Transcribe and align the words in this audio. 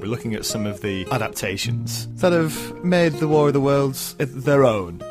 We're 0.00 0.06
looking 0.06 0.34
at 0.34 0.46
some 0.46 0.64
of 0.64 0.80
the 0.80 1.06
adaptations 1.10 2.06
that 2.22 2.32
have 2.32 2.82
made 2.82 3.12
the 3.14 3.28
War 3.28 3.48
of 3.48 3.52
the 3.52 3.60
Worlds 3.60 4.14
their 4.18 4.64
own. 4.64 5.02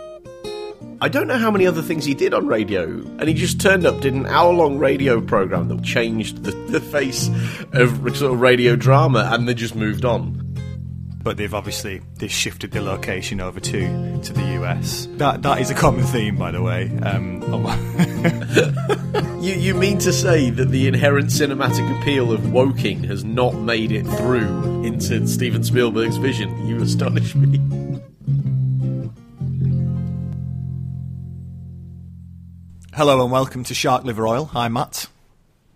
I 1.00 1.10
don't 1.10 1.28
know 1.28 1.38
how 1.38 1.52
many 1.52 1.68
other 1.68 1.84
things 1.84 2.06
he 2.06 2.16
did 2.16 2.34
on 2.34 2.48
radio, 2.48 2.86
and 2.86 3.28
he 3.28 3.36
just 3.36 3.62
turned 3.62 3.86
up, 3.86 4.02
did 4.02 4.16
an 4.16 4.26
hour 4.26 4.52
long 4.52 4.80
radio 4.80 5.22
program 5.22 5.68
that 5.68 5.84
changed 5.84 6.44
the, 6.44 6.52
the 6.72 6.82
face 6.82 7.30
of 7.74 8.18
sort 8.18 8.34
of 8.34 8.42
radio 8.42 8.76
drama, 8.76 9.30
and 9.32 9.48
they 9.48 9.54
just 9.54 9.76
moved 9.76 10.06
on. 10.06 10.44
But 11.22 11.38
they've 11.38 11.54
obviously 11.54 12.02
they 12.18 12.28
shifted 12.28 12.72
the 12.72 12.82
location 12.82 13.42
over 13.42 13.60
to 13.60 14.22
to 14.24 14.34
the 14.34 14.46
US. 14.62 15.08
That 15.18 15.44
that 15.44 15.62
is 15.62 15.70
a 15.70 15.76
common 15.76 16.04
theme, 16.06 16.36
by 16.36 16.50
the 16.50 16.64
way. 16.64 16.90
Um, 17.04 17.44
you 19.42 19.54
you 19.54 19.74
mean 19.74 19.98
to 19.98 20.12
say 20.12 20.50
that 20.50 20.66
the 20.66 20.86
inherent 20.88 21.28
cinematic 21.28 22.00
appeal 22.00 22.34
of 22.34 22.52
Woking 22.52 23.06
has 23.06 23.24
not 23.24 23.56
made 23.56 23.92
it 23.92 24.04
through 24.04 24.84
into 24.84 25.26
Steven 25.28 25.64
Spielberg's 25.64 26.18
vision? 26.18 26.68
You 26.68 26.82
astonish 26.82 27.36
me. 27.36 27.58
Hello 32.94 33.22
and 33.22 33.32
welcome 33.32 33.64
to 33.64 33.74
Shark 33.74 34.04
Liver 34.04 34.28
Oil. 34.28 34.52
I'm 34.54 34.74
Matt. 34.74 35.08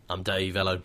I'm 0.09 0.23
Dave. 0.23 0.55
Hello. 0.55 0.81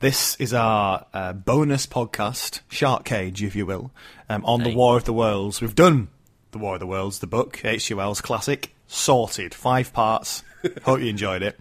This 0.00 0.36
is 0.36 0.52
our 0.52 1.06
uh, 1.14 1.32
bonus 1.32 1.86
podcast, 1.86 2.60
Shark 2.68 3.04
Cage, 3.04 3.42
if 3.42 3.56
you 3.56 3.64
will, 3.64 3.92
um, 4.28 4.44
on 4.44 4.60
hey. 4.60 4.70
the 4.70 4.76
War 4.76 4.98
of 4.98 5.04
the 5.04 5.14
Worlds. 5.14 5.62
We've 5.62 5.74
done 5.74 6.08
the 6.50 6.58
War 6.58 6.74
of 6.74 6.80
the 6.80 6.86
Worlds, 6.86 7.20
the 7.20 7.26
book, 7.26 7.64
H.G. 7.64 7.94
Wells 7.94 8.20
classic, 8.20 8.74
sorted, 8.86 9.54
five 9.54 9.94
parts. 9.94 10.44
Hope 10.82 11.00
you 11.00 11.06
enjoyed 11.06 11.42
it. 11.42 11.58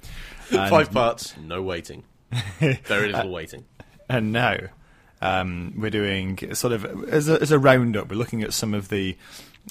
Five 0.50 0.92
parts, 0.92 1.36
no 1.38 1.62
waiting, 1.62 2.04
very 2.60 3.12
little 3.12 3.32
waiting. 3.40 3.66
And 4.08 4.32
now 4.32 4.58
um, 5.22 5.74
we're 5.78 5.90
doing 5.90 6.54
sort 6.56 6.74
of 6.74 7.10
as 7.10 7.30
a, 7.30 7.42
as 7.42 7.52
a 7.52 7.60
roundup. 7.60 8.10
We're 8.10 8.16
looking 8.18 8.42
at 8.44 8.54
some 8.54 8.74
of 8.74 8.90
the 8.90 9.16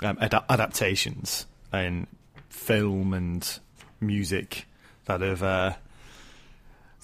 um, 0.02 0.18
ad- 0.20 0.44
adaptations 0.48 1.46
in 1.72 2.06
film 2.48 3.12
and 3.14 3.58
music 4.00 4.66
that 5.06 5.20
have 5.20 5.42
uh, 5.42 5.72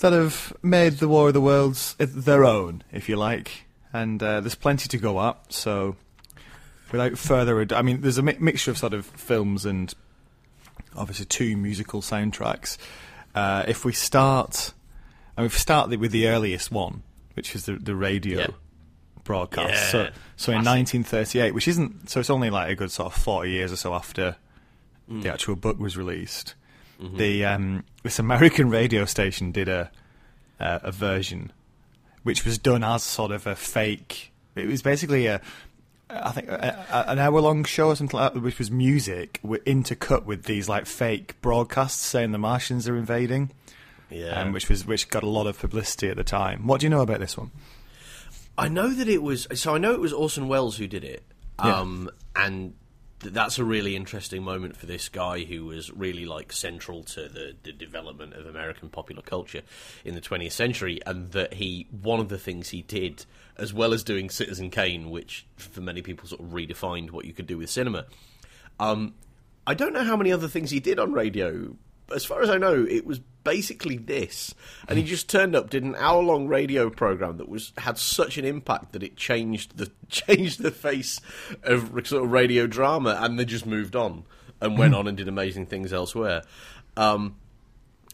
that 0.00 0.12
have 0.12 0.53
made 0.62 0.94
the 0.94 1.09
War 1.09 1.28
of 1.28 1.34
the 1.34 1.41
Worlds 1.41 1.94
their 1.98 2.44
own, 2.44 2.83
if 2.92 3.09
you 3.09 3.16
like. 3.16 3.64
And 3.92 4.20
uh, 4.22 4.41
there's 4.41 4.56
plenty 4.56 4.88
to 4.88 4.98
go 4.98 5.19
up. 5.19 5.53
So, 5.53 5.94
without 6.91 7.16
further 7.16 7.61
ado, 7.61 7.77
I 7.77 7.83
mean, 7.83 8.00
there's 8.00 8.19
a 8.19 8.22
mi- 8.22 8.36
mixture 8.41 8.72
of 8.72 8.78
sort 8.78 8.92
of 8.92 9.06
films 9.06 9.64
and 9.64 9.94
obviously 10.97 11.27
two 11.27 11.56
musical 11.56 12.03
soundtracks. 12.03 12.77
Uh, 13.34 13.64
if 13.66 13.84
we 13.84 13.92
start, 13.92 14.72
I 15.36 15.42
mean, 15.42 15.46
if 15.46 15.54
we 15.54 15.58
start 15.58 15.90
with 15.90 16.12
the 16.12 16.28
earliest 16.28 16.70
one, 16.70 17.02
which 17.34 17.54
is 17.54 17.66
the 17.66 17.74
the 17.74 17.94
radio. 17.94 18.41
Yeah. 18.41 18.46
Broadcast. 19.24 19.70
Yeah. 19.70 19.91
So, 19.91 20.10
so 20.36 20.52
in 20.52 20.58
1938, 20.58 21.54
which 21.54 21.66
isn't 21.66 22.10
so, 22.10 22.20
it's 22.20 22.28
only 22.28 22.50
like 22.50 22.70
a 22.70 22.74
good 22.74 22.91
sort 22.91 23.06
of 23.06 23.22
40 23.22 23.50
years 23.50 23.72
or 23.72 23.76
so 23.76 23.94
after 23.94 24.36
mm. 25.10 25.22
the 25.22 25.32
actual 25.32 25.56
book 25.56 25.78
was 25.78 25.96
released. 25.96 26.54
Mm-hmm. 27.00 27.16
The 27.16 27.44
um, 27.46 27.84
this 28.02 28.18
American 28.18 28.68
radio 28.68 29.06
station 29.06 29.50
did 29.50 29.66
a 29.66 29.91
uh, 30.60 30.80
a 30.82 30.92
version 30.92 31.52
which 32.22 32.44
was 32.44 32.58
done 32.58 32.82
as 32.82 33.02
sort 33.02 33.30
of 33.30 33.46
a 33.46 33.54
fake. 33.54 34.32
It 34.56 34.66
was 34.66 34.82
basically 34.82 35.26
a 35.26 35.41
I 36.10 36.30
think 36.33 36.48
a, 36.48 36.86
a, 36.91 37.10
an 37.10 37.19
hour 37.19 37.41
long 37.41 37.64
show 37.64 37.88
or 37.88 37.97
something 37.97 38.19
like 38.19 38.34
that, 38.34 38.41
which 38.41 38.58
was 38.58 38.70
music 38.70 39.41
were 39.42 39.58
intercut 39.60 40.24
with 40.24 40.44
these 40.44 40.69
like 40.69 40.86
fake 40.86 41.41
broadcasts 41.41 42.02
saying 42.02 42.33
the 42.33 42.38
Martians 42.38 42.88
are 42.88 42.97
invading. 42.97 43.50
Yeah, 44.10 44.41
um, 44.41 44.52
which 44.52 44.69
was 44.69 44.86
which 44.86 45.08
got 45.08 45.22
a 45.22 45.28
lot 45.28 45.47
of 45.47 45.58
publicity 45.58 46.08
at 46.08 46.16
the 46.16 46.25
time. 46.25 46.66
What 46.66 46.80
do 46.80 46.86
you 46.86 46.91
know 46.91 47.00
about 47.00 47.20
this 47.20 47.36
one? 47.36 47.50
I 48.56 48.69
know 48.69 48.92
that 48.92 49.08
it 49.08 49.22
was 49.22 49.48
so. 49.55 49.75
I 49.75 49.78
know 49.78 49.92
it 49.92 50.00
was 50.00 50.12
Orson 50.12 50.47
Welles 50.47 50.77
who 50.77 50.86
did 50.86 51.05
it, 51.05 51.25
um, 51.58 52.10
yeah. 52.36 52.47
and 52.47 52.75
that's 53.33 53.58
a 53.58 53.64
really 53.64 53.97
interesting 53.97 54.42
moment 54.42 54.77
for 54.77 54.86
this 54.86 55.08
guy 55.08 55.44
who 55.44 55.64
was 55.64 55.91
really 55.91 56.25
like 56.25 56.53
central 56.53 57.03
to 57.04 57.28
the, 57.28 57.54
the 57.62 57.72
development 57.72 58.34
of 58.34 58.47
American 58.47 58.88
popular 58.88 59.22
culture 59.22 59.62
in 60.04 60.15
the 60.15 60.21
20th 60.21 60.53
century, 60.53 61.00
and 61.06 61.32
that 61.32 61.54
he 61.54 61.87
one 61.91 62.21
of 62.21 62.28
the 62.28 62.38
things 62.38 62.71
he 62.71 62.82
did, 62.82 63.25
as 63.56 63.72
well 63.72 63.93
as 63.93 64.04
doing 64.04 64.31
Citizen 64.31 64.71
Kane, 64.71 65.10
which 65.10 65.47
for 65.56 65.81
many 65.81 66.03
people 66.03 66.28
sort 66.28 66.41
of 66.41 66.48
redefined 66.48 67.10
what 67.10 67.25
you 67.25 67.32
could 67.32 67.47
do 67.47 67.59
with 67.59 67.71
cinema. 67.71 68.06
Um, 68.78 69.15
I 69.66 69.75
don't 69.75 69.93
know 69.93 70.04
how 70.04 70.16
many 70.16 70.31
other 70.32 70.48
things 70.48 70.71
he 70.71 70.81
did 70.81 70.98
on 70.98 71.12
radio, 71.12 71.77
as 72.12 72.25
far 72.25 72.42
as 72.42 72.50
I 72.50 72.59
know, 72.59 72.84
it 72.88 73.06
was 73.06 73.20
basically 73.44 73.97
this, 73.97 74.54
and 74.88 74.98
he 74.98 75.04
just 75.04 75.28
turned 75.28 75.54
up, 75.54 75.70
did 75.70 75.84
an 75.84 75.94
hour 75.97 76.22
long 76.22 76.48
radio 76.48 76.91
program 76.91 77.37
that 77.37 77.48
was 77.48 77.72
had 77.78 77.98
such 77.98 78.38
an 78.38 78.44
impact 78.44 78.92
that 78.92 79.03
it 79.03 79.16
changed 79.16 79.76
the 79.76 79.91
changed 80.09 80.62
the 80.62 80.70
face 80.70 81.20
of 81.62 81.91
sort 82.06 82.25
of 82.25 82.32
radio 82.32 82.66
drama, 82.66 83.19
and 83.20 83.38
then 83.38 83.47
just 83.47 83.66
moved 83.66 83.94
on 83.97 84.25
and 84.60 84.78
went 84.78 84.94
hmm. 84.94 85.00
on 85.00 85.06
and 85.09 85.16
did 85.16 85.28
amazing 85.28 85.66
things 85.66 85.92
elsewhere. 85.92 86.42
Um, 86.97 87.37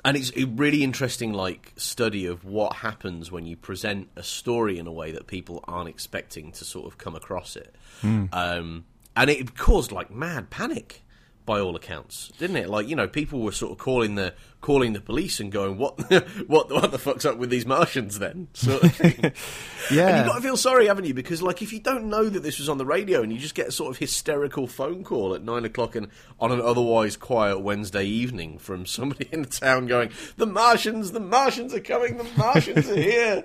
and 0.05 0.17
it's 0.17 0.33
a 0.37 0.45
really 0.45 0.83
interesting 0.83 1.33
like 1.33 1.73
study 1.77 2.27
of 2.27 2.45
what 2.45 2.77
happens 2.77 3.31
when 3.31 3.47
you 3.47 3.57
present 3.57 4.09
a 4.17 4.23
story 4.23 4.79
in 4.79 4.87
a 4.87 4.93
way 4.93 5.13
that 5.13 5.27
people 5.27 5.63
aren't 5.69 5.89
expecting 5.89 6.53
to 6.53 6.65
sort 6.65 6.87
of 6.87 6.97
come 6.97 7.15
across 7.15 7.55
it. 7.55 7.75
Mm. 8.03 8.29
Um, 8.33 8.85
and 9.15 9.29
it 9.29 9.57
caused 9.57 9.93
like 9.93 10.11
mad 10.11 10.49
panic 10.49 11.03
by 11.51 11.59
all 11.59 11.75
accounts, 11.75 12.31
didn't 12.39 12.55
it? 12.55 12.69
Like 12.69 12.87
you 12.87 12.95
know, 12.95 13.09
people 13.09 13.41
were 13.41 13.51
sort 13.51 13.73
of 13.73 13.79
calling 13.79 14.15
the 14.15 14.35
calling 14.61 14.93
the 14.93 15.01
police 15.01 15.41
and 15.41 15.51
going, 15.51 15.79
"What, 15.79 15.99
what, 16.47 16.71
what 16.71 16.91
the 16.91 16.99
fuck's 16.99 17.25
up 17.25 17.39
with 17.39 17.51
these 17.51 17.67
Martians?" 17.67 18.19
Then, 18.19 18.49
sort 18.53 18.85
of 18.85 18.95
thing. 18.95 19.33
yeah, 19.91 20.09
and 20.09 20.17
you've 20.19 20.27
got 20.27 20.37
to 20.37 20.43
feel 20.43 20.57
sorry, 20.57 20.87
haven't 20.87 21.07
you? 21.07 21.15
Because 21.15 21.43
like, 21.43 21.63
if 21.63 21.73
you 21.73 21.81
don't 21.81 22.05
know 22.05 22.29
that 22.29 22.43
this 22.43 22.59
was 22.59 22.69
on 22.69 22.79
the 22.79 22.87
radio 22.87 23.23
and 23.23 23.33
you 23.33 23.39
just 23.39 23.55
get 23.55 23.69
a 23.69 23.73
sort 23.73 23.91
of 23.91 23.99
hysterical 23.99 24.67
phone 24.67 25.05
call 25.05 25.35
at 25.35 25.43
nine 25.43 25.65
o'clock 25.65 25.97
and 25.97 26.09
on 26.39 26.53
an 26.53 26.61
otherwise 26.61 27.17
quiet 27.17 27.61
Wednesday 27.61 28.05
evening 28.05 28.59
from 28.59 28.87
somebody 28.87 29.29
in 29.33 29.43
the 29.43 29.49
town 29.49 29.87
going, 29.87 30.11
"The 30.37 30.47
Martians, 30.47 31.13
the 31.13 31.21
Martians 31.21 31.75
are 31.75 31.81
coming, 31.81 32.17
the 32.17 32.29
Martians 32.37 32.89
are 32.89 33.01
here," 33.01 33.45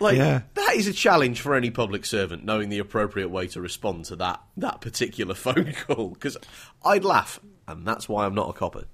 like 0.00 0.16
yeah. 0.16 0.42
that 0.54 0.74
is 0.74 0.86
a 0.86 0.92
challenge 0.92 1.40
for 1.40 1.54
any 1.54 1.70
public 1.70 2.06
servant 2.06 2.44
knowing 2.44 2.68
the 2.68 2.78
appropriate 2.78 3.28
way 3.28 3.46
to 3.48 3.60
respond 3.60 4.04
to 4.06 4.16
that 4.16 4.42
that 4.56 4.80
particular 4.80 5.34
phone 5.34 5.72
call. 5.86 6.08
Because 6.10 6.36
I'd 6.84 7.04
laugh, 7.04 7.40
and 7.66 7.86
that's 7.86 8.08
why 8.08 8.26
I'm 8.26 8.34
not 8.34 8.50
a 8.50 8.52
copper. 8.52 8.84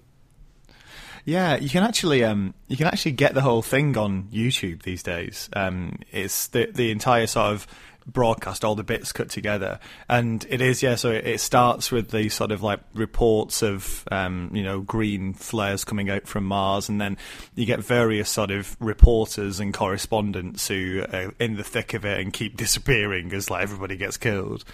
Yeah, 1.29 1.57
you 1.57 1.69
can 1.69 1.83
actually 1.83 2.25
um, 2.25 2.55
you 2.69 2.79
can 2.79 2.87
actually 2.87 3.13
get 3.13 3.35
the 3.35 3.43
whole 3.43 3.61
thing 3.61 3.99
on 3.99 4.29
YouTube 4.33 4.85
these 4.85 5.03
days. 5.03 5.51
Um, 5.53 5.99
it's 6.11 6.47
the 6.47 6.71
the 6.73 6.91
entire 6.91 7.27
sort 7.27 7.53
of 7.53 7.67
broadcast, 8.07 8.65
all 8.65 8.75
the 8.75 8.83
bits 8.83 9.13
cut 9.13 9.29
together, 9.29 9.79
and 10.09 10.47
it 10.49 10.63
is 10.63 10.83
yeah. 10.83 10.95
So 10.95 11.11
it 11.11 11.39
starts 11.41 11.93
with 11.93 12.13
the 12.13 12.31
sort 12.31 12.51
of 12.51 12.63
like 12.63 12.81
reports 12.95 13.61
of 13.63 14.09
um, 14.11 14.51
you 14.55 14.63
know 14.63 14.81
green 14.81 15.35
flares 15.35 15.85
coming 15.85 16.09
out 16.09 16.27
from 16.27 16.45
Mars, 16.45 16.89
and 16.89 16.99
then 16.99 17.19
you 17.55 17.67
get 17.67 17.81
various 17.81 18.31
sort 18.31 18.51
of 18.51 18.75
reporters 18.81 19.61
and 19.61 19.75
correspondents 19.75 20.67
who 20.69 21.05
are 21.13 21.35
in 21.39 21.57
the 21.57 21.63
thick 21.63 21.93
of 21.93 22.07
it 22.07 22.21
and 22.21 22.33
keep 22.33 22.57
disappearing 22.57 23.35
as 23.35 23.51
like 23.51 23.63
everybody 23.63 23.99
gets 23.99 24.17
killed. 24.17 24.65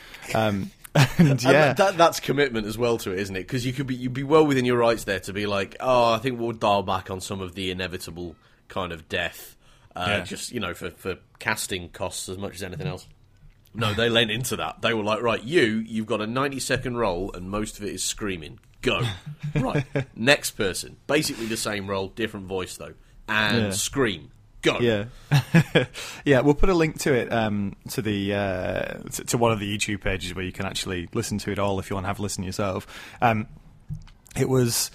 And 1.18 1.42
yeah, 1.42 1.70
and 1.70 1.76
that, 1.78 1.96
that's 1.96 2.20
commitment 2.20 2.66
as 2.66 2.76
well 2.78 2.98
to 2.98 3.12
it, 3.12 3.18
isn't 3.18 3.36
it? 3.36 3.40
Because 3.40 3.64
you 3.66 3.72
could 3.72 3.86
be 3.86 3.94
you'd 3.94 4.12
be 4.12 4.22
well 4.22 4.46
within 4.46 4.64
your 4.64 4.78
rights 4.78 5.04
there 5.04 5.20
to 5.20 5.32
be 5.32 5.46
like, 5.46 5.76
oh, 5.80 6.12
I 6.12 6.18
think 6.18 6.38
we'll 6.38 6.52
dial 6.52 6.82
back 6.82 7.10
on 7.10 7.20
some 7.20 7.40
of 7.40 7.54
the 7.54 7.70
inevitable 7.70 8.36
kind 8.68 8.92
of 8.92 9.08
death, 9.08 9.56
uh, 9.96 10.06
yeah. 10.08 10.20
just 10.24 10.52
you 10.52 10.60
know, 10.60 10.74
for 10.74 10.90
for 10.90 11.16
casting 11.38 11.88
costs 11.88 12.28
as 12.28 12.38
much 12.38 12.54
as 12.54 12.62
anything 12.62 12.86
else. 12.86 13.06
No, 13.74 13.92
they 13.92 14.08
lent 14.08 14.30
into 14.30 14.56
that. 14.56 14.82
They 14.82 14.94
were 14.94 15.02
like, 15.02 15.20
right, 15.20 15.42
you, 15.42 15.82
you've 15.86 16.06
got 16.06 16.20
a 16.20 16.26
ninety 16.26 16.60
second 16.60 16.96
role, 16.96 17.32
and 17.32 17.50
most 17.50 17.78
of 17.78 17.84
it 17.84 17.92
is 17.92 18.04
screaming. 18.04 18.60
Go 18.80 19.00
right, 19.56 19.84
next 20.14 20.52
person, 20.52 20.96
basically 21.06 21.46
the 21.46 21.56
same 21.56 21.88
role, 21.88 22.08
different 22.08 22.46
voice 22.46 22.76
though, 22.76 22.94
and 23.28 23.62
yeah. 23.64 23.70
scream. 23.70 24.30
Go. 24.64 24.78
Yeah, 24.80 25.04
yeah. 26.24 26.40
We'll 26.40 26.54
put 26.54 26.70
a 26.70 26.74
link 26.74 26.98
to 27.00 27.12
it 27.12 27.30
um, 27.30 27.76
to 27.90 28.00
the 28.00 28.34
uh, 28.34 28.84
to, 29.10 29.24
to, 29.24 29.38
one 29.38 29.52
of 29.52 29.60
the 29.60 29.76
YouTube 29.76 30.00
pages 30.00 30.34
where 30.34 30.44
you 30.44 30.52
can 30.52 30.64
actually 30.64 31.08
listen 31.12 31.36
to 31.38 31.52
it 31.52 31.58
all 31.58 31.78
if 31.78 31.90
you 31.90 31.96
want 31.96 32.04
to 32.04 32.08
have 32.08 32.18
a 32.18 32.22
listen 32.22 32.42
yourself. 32.42 32.86
Um, 33.20 33.46
it 34.36 34.48
was. 34.48 34.90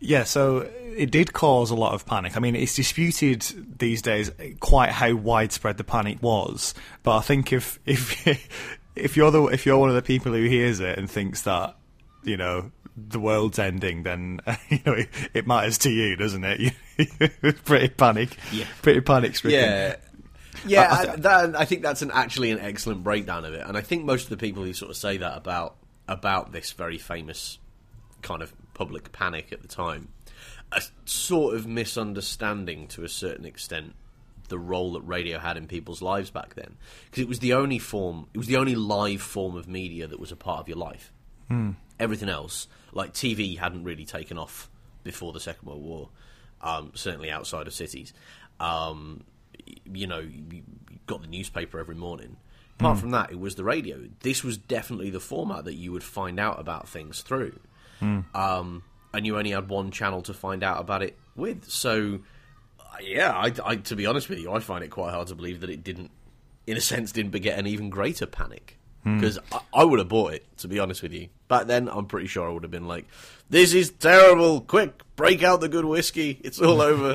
Yeah, 0.00 0.24
so 0.24 0.68
it 0.96 1.10
did 1.10 1.32
cause 1.32 1.70
a 1.70 1.74
lot 1.74 1.94
of 1.94 2.06
panic. 2.06 2.36
I 2.36 2.40
mean, 2.40 2.54
it's 2.54 2.74
disputed 2.74 3.78
these 3.78 4.02
days 4.02 4.30
quite 4.60 4.90
how 4.90 5.14
widespread 5.14 5.76
the 5.76 5.84
panic 5.84 6.22
was, 6.22 6.74
but 7.02 7.16
I 7.16 7.20
think 7.20 7.52
if 7.52 7.78
if 7.86 8.26
if 8.96 9.16
you're 9.16 9.30
the 9.30 9.44
if 9.44 9.64
you're 9.64 9.78
one 9.78 9.88
of 9.88 9.94
the 9.94 10.02
people 10.02 10.32
who 10.32 10.44
hears 10.44 10.80
it 10.80 10.98
and 10.98 11.08
thinks 11.08 11.42
that 11.42 11.76
you 12.24 12.36
know 12.36 12.72
the 13.08 13.20
world's 13.20 13.58
ending, 13.58 14.02
then 14.02 14.40
you 14.68 14.80
know 14.84 14.92
it, 14.92 15.08
it 15.34 15.46
matters 15.46 15.78
to 15.78 15.90
you, 15.90 16.16
doesn't 16.16 16.44
it? 16.44 16.74
pretty 17.64 17.88
panic, 17.88 18.36
yeah. 18.52 18.64
pretty 18.82 19.00
panic 19.00 19.36
stricken. 19.36 19.60
Yeah, 19.60 19.96
yeah. 20.66 20.82
I, 20.82 21.00
I, 21.00 21.04
th- 21.04 21.16
that, 21.18 21.56
I 21.56 21.64
think 21.64 21.82
that's 21.82 22.02
an 22.02 22.10
actually 22.12 22.50
an 22.50 22.60
excellent 22.60 23.04
breakdown 23.04 23.44
of 23.44 23.54
it, 23.54 23.64
and 23.66 23.76
I 23.76 23.80
think 23.80 24.04
most 24.04 24.24
of 24.24 24.30
the 24.30 24.36
people 24.36 24.64
who 24.64 24.72
sort 24.72 24.90
of 24.90 24.96
say 24.96 25.18
that 25.18 25.36
about 25.36 25.76
about 26.06 26.52
this 26.52 26.72
very 26.72 26.98
famous 26.98 27.58
kind 28.22 28.42
of 28.42 28.52
public 28.74 29.12
panic 29.12 29.52
at 29.52 29.62
the 29.62 29.68
time, 29.68 30.08
a 30.72 30.82
sort 31.04 31.54
of 31.54 31.66
misunderstanding 31.66 32.88
to 32.88 33.04
a 33.04 33.08
certain 33.08 33.44
extent 33.44 33.94
the 34.48 34.58
role 34.58 34.92
that 34.94 35.02
radio 35.02 35.38
had 35.38 35.56
in 35.56 35.66
people's 35.66 36.02
lives 36.02 36.30
back 36.30 36.54
then 36.54 36.76
because 37.04 37.22
it 37.22 37.28
was 37.28 37.38
the 37.40 37.52
only 37.52 37.78
form, 37.78 38.26
it 38.34 38.38
was 38.38 38.46
the 38.46 38.56
only 38.56 38.74
live 38.74 39.22
form 39.22 39.56
of 39.56 39.68
media 39.68 40.06
that 40.06 40.18
was 40.18 40.32
a 40.32 40.36
part 40.36 40.60
of 40.60 40.68
your 40.68 40.78
life. 40.78 41.12
Hmm. 41.48 41.72
Everything 41.98 42.28
else, 42.28 42.68
like 42.92 43.12
TV, 43.12 43.58
hadn't 43.58 43.84
really 43.84 44.04
taken 44.04 44.38
off 44.38 44.70
before 45.02 45.32
the 45.32 45.40
Second 45.40 45.66
World 45.66 45.82
War. 45.82 46.08
Um, 46.60 46.92
certainly 46.94 47.30
outside 47.30 47.66
of 47.66 47.74
cities. 47.74 48.12
Um, 48.60 49.24
you 49.84 50.06
know, 50.06 50.18
you, 50.18 50.62
got 51.06 51.22
the 51.22 51.28
newspaper 51.28 51.78
every 51.78 51.94
morning. 51.94 52.36
Apart 52.78 52.98
from 52.98 53.10
that, 53.10 53.32
it 53.32 53.40
was 53.40 53.56
the 53.56 53.64
radio. 53.64 54.04
This 54.20 54.44
was 54.44 54.56
definitely 54.56 55.10
the 55.10 55.18
format 55.18 55.64
that 55.64 55.74
you 55.74 55.90
would 55.90 56.04
find 56.04 56.38
out 56.38 56.60
about 56.60 56.88
things 56.88 57.22
through. 57.22 57.58
Um, 58.34 58.84
and 59.12 59.26
you 59.26 59.36
only 59.36 59.50
had 59.50 59.68
one 59.68 59.90
channel 59.90 60.22
to 60.22 60.34
find 60.34 60.62
out 60.62 60.80
about 60.80 61.02
it 61.02 61.18
with. 61.34 61.68
So, 61.68 62.20
uh, 62.78 62.84
yeah, 63.00 63.32
I, 63.32 63.52
I, 63.64 63.76
to 63.76 63.96
be 63.96 64.06
honest 64.06 64.28
with 64.28 64.38
you, 64.38 64.52
I 64.52 64.60
find 64.60 64.84
it 64.84 64.90
quite 64.90 65.12
hard 65.12 65.26
to 65.28 65.34
believe 65.34 65.60
that 65.60 65.70
it 65.70 65.82
didn't, 65.82 66.12
in 66.68 66.76
a 66.76 66.80
sense, 66.80 67.10
didn't 67.10 67.32
beget 67.32 67.58
an 67.58 67.66
even 67.66 67.90
greater 67.90 68.26
panic. 68.26 68.77
Because 69.04 69.38
I, 69.52 69.60
I 69.72 69.84
would 69.84 69.98
have 70.00 70.08
bought 70.08 70.34
it, 70.34 70.44
to 70.58 70.68
be 70.68 70.78
honest 70.78 71.02
with 71.02 71.12
you. 71.12 71.28
Back 71.46 71.66
then, 71.66 71.88
I'm 71.88 72.06
pretty 72.06 72.26
sure 72.26 72.48
I 72.48 72.52
would 72.52 72.62
have 72.62 72.70
been 72.70 72.88
like, 72.88 73.06
"This 73.48 73.72
is 73.72 73.90
terrible! 73.90 74.60
Quick, 74.60 75.02
break 75.16 75.42
out 75.42 75.60
the 75.60 75.68
good 75.68 75.84
whiskey! 75.84 76.40
It's 76.44 76.60
all 76.60 76.80
over." 76.82 77.14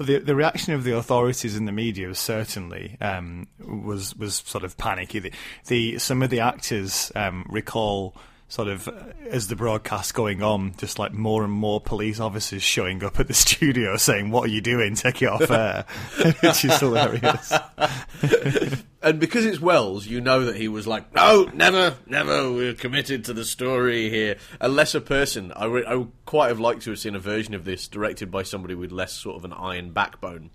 the 0.00 0.18
the 0.18 0.34
reaction 0.34 0.74
of 0.74 0.84
the 0.84 0.96
authorities 0.96 1.56
and 1.56 1.68
the 1.68 1.72
media 1.72 2.08
was 2.08 2.18
certainly 2.18 2.96
um, 3.00 3.46
was 3.60 4.16
was 4.16 4.36
sort 4.36 4.64
of 4.64 4.76
panicky. 4.78 5.20
The, 5.20 5.32
the 5.68 5.98
some 5.98 6.22
of 6.22 6.30
the 6.30 6.40
actors 6.40 7.12
um, 7.14 7.46
recall 7.48 8.16
sort 8.50 8.66
of 8.68 8.88
uh, 8.88 8.92
as 9.28 9.46
the 9.46 9.56
broadcast 9.56 10.12
going 10.12 10.42
on, 10.42 10.74
just 10.76 10.98
like 10.98 11.12
more 11.14 11.44
and 11.44 11.52
more 11.52 11.80
police 11.80 12.20
officers 12.20 12.62
showing 12.62 13.02
up 13.02 13.18
at 13.18 13.28
the 13.28 13.34
studio 13.48 13.96
saying, 13.96 14.30
"What 14.30 14.44
are 14.44 14.52
you 14.52 14.60
doing? 14.60 14.94
Take 14.94 15.22
it 15.22 15.26
off 15.26 15.50
air," 15.50 15.86
which 16.42 16.64
is 16.64 16.78
hilarious. 16.78 17.52
and 19.02 19.18
because 19.18 19.46
it's 19.46 19.60
Welles, 19.60 20.06
you 20.06 20.20
know 20.20 20.44
that 20.44 20.56
he 20.56 20.68
was 20.68 20.86
like, 20.86 21.14
"No, 21.14 21.48
never, 21.54 21.96
never. 22.06 22.52
We're 22.52 22.74
committed 22.74 23.24
to 23.26 23.32
the 23.32 23.44
story 23.44 24.10
here." 24.10 24.36
A 24.60 24.68
lesser 24.68 25.00
person, 25.00 25.52
I, 25.54 25.64
re- 25.66 25.86
I 25.86 25.94
would 25.94 26.12
quite 26.26 26.48
have 26.48 26.60
liked 26.60 26.82
to 26.82 26.90
have 26.90 26.98
seen 26.98 27.14
a 27.14 27.20
version 27.20 27.54
of 27.54 27.64
this 27.64 27.88
directed 27.88 28.30
by 28.30 28.42
somebody 28.42 28.74
with 28.74 28.90
less 28.90 29.12
sort 29.12 29.36
of 29.36 29.44
an 29.44 29.52
iron 29.52 29.92
backbone, 29.92 30.50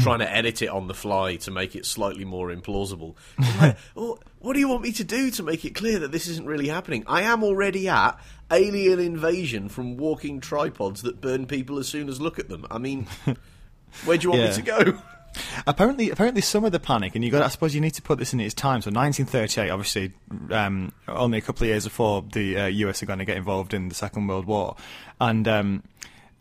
trying 0.00 0.20
to 0.20 0.34
edit 0.34 0.62
it 0.62 0.68
on 0.68 0.88
the 0.88 0.94
fly 0.94 1.36
to 1.36 1.50
make 1.50 1.76
it 1.76 1.84
slightly 1.84 2.24
more 2.24 2.48
implausible. 2.48 3.14
Like, 3.60 3.76
oh, 3.94 4.18
what 4.46 4.52
do 4.54 4.60
you 4.60 4.68
want 4.68 4.82
me 4.82 4.92
to 4.92 5.02
do 5.02 5.28
to 5.32 5.42
make 5.42 5.64
it 5.64 5.74
clear 5.74 5.98
that 5.98 6.12
this 6.12 6.28
isn't 6.28 6.46
really 6.46 6.68
happening? 6.68 7.02
I 7.08 7.22
am 7.22 7.42
already 7.42 7.88
at 7.88 8.16
alien 8.52 9.00
invasion 9.00 9.68
from 9.68 9.96
walking 9.96 10.38
tripods 10.38 11.02
that 11.02 11.20
burn 11.20 11.46
people 11.46 11.80
as 11.80 11.88
soon 11.88 12.08
as 12.08 12.20
look 12.20 12.38
at 12.38 12.48
them. 12.48 12.64
I 12.70 12.78
mean, 12.78 13.08
where 14.04 14.16
do 14.16 14.22
you 14.22 14.30
want 14.30 14.42
Yeah. 14.44 14.50
me 14.50 14.54
to 14.54 14.62
go? 14.62 14.98
Apparently, 15.66 16.10
apparently, 16.10 16.42
some 16.42 16.64
of 16.64 16.70
the 16.70 16.78
panic, 16.78 17.14
and 17.16 17.24
you 17.24 17.30
got. 17.30 17.42
I 17.42 17.48
suppose 17.48 17.74
you 17.74 17.80
need 17.80 17.90
to 17.94 18.02
put 18.02 18.18
this 18.18 18.32
in 18.32 18.38
its 18.40 18.54
time. 18.54 18.80
So, 18.80 18.88
1938, 18.90 19.68
obviously, 19.68 20.12
um, 20.50 20.92
only 21.08 21.36
a 21.38 21.40
couple 21.42 21.64
of 21.64 21.68
years 21.68 21.84
before 21.84 22.24
the 22.32 22.56
uh, 22.56 22.66
US 22.66 23.02
are 23.02 23.06
going 23.06 23.18
to 23.18 23.26
get 23.26 23.36
involved 23.36 23.74
in 23.74 23.88
the 23.90 23.94
Second 23.94 24.28
World 24.28 24.46
War, 24.46 24.76
and 25.20 25.46
um, 25.46 25.82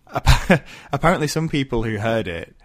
apparently, 0.93 1.27
some 1.27 1.49
people 1.49 1.83
who 1.83 1.97
heard 1.97 2.27
it 2.29 2.55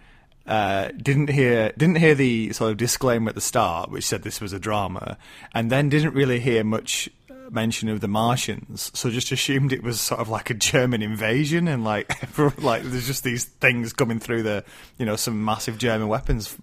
uh, 0.47 0.89
didn't 0.97 1.31
hear 1.31 1.73
didn't 1.77 1.97
hear 1.97 2.15
the 2.15 2.53
sort 2.53 2.71
of 2.73 2.77
disclaimer 2.77 3.29
at 3.29 3.35
the 3.35 3.41
start, 3.41 3.91
which 3.91 4.05
said 4.07 4.23
this 4.23 4.41
was 4.41 4.53
a 4.53 4.59
drama, 4.59 5.17
and 5.55 5.71
then 5.71 5.89
didn't 5.89 6.15
really 6.15 6.41
hear 6.41 6.65
much 6.65 7.09
mention 7.51 7.89
of 7.89 8.01
the 8.01 8.07
Martians, 8.07 8.93
so 8.95 9.11
just 9.11 9.33
assumed 9.33 9.73
it 9.73 9.83
was 9.83 10.01
sort 10.01 10.21
of 10.21 10.29
like 10.29 10.51
a 10.51 10.55
German 10.55 11.03
invasion, 11.03 11.67
and 11.69 11.83
like 11.85 12.09
like 12.63 12.83
there's 12.85 13.07
just 13.07 13.25
these 13.25 13.45
things 13.45 13.93
coming 13.93 14.21
through 14.21 14.43
the 14.45 14.65
you 14.99 15.05
know 15.07 15.17
some 15.17 15.45
massive 15.45 15.77
German 15.79 16.07
weapons 16.09 16.57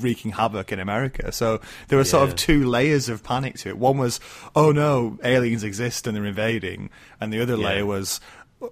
wreaking 0.00 0.32
havoc 0.32 0.72
in 0.72 0.78
America. 0.80 1.32
So 1.32 1.60
there 1.88 1.96
were 1.96 2.04
sort 2.04 2.28
of 2.28 2.36
two 2.36 2.66
layers 2.68 3.08
of 3.08 3.22
panic 3.22 3.56
to 3.60 3.70
it. 3.70 3.78
One 3.78 3.98
was 3.98 4.20
oh 4.54 4.72
no, 4.72 5.18
aliens 5.24 5.64
exist 5.64 6.06
and 6.06 6.16
they're 6.16 6.26
invading, 6.26 6.90
and 7.20 7.32
the 7.32 7.40
other 7.40 7.56
Yeah. 7.56 7.66
layer 7.68 7.86
was 7.86 8.20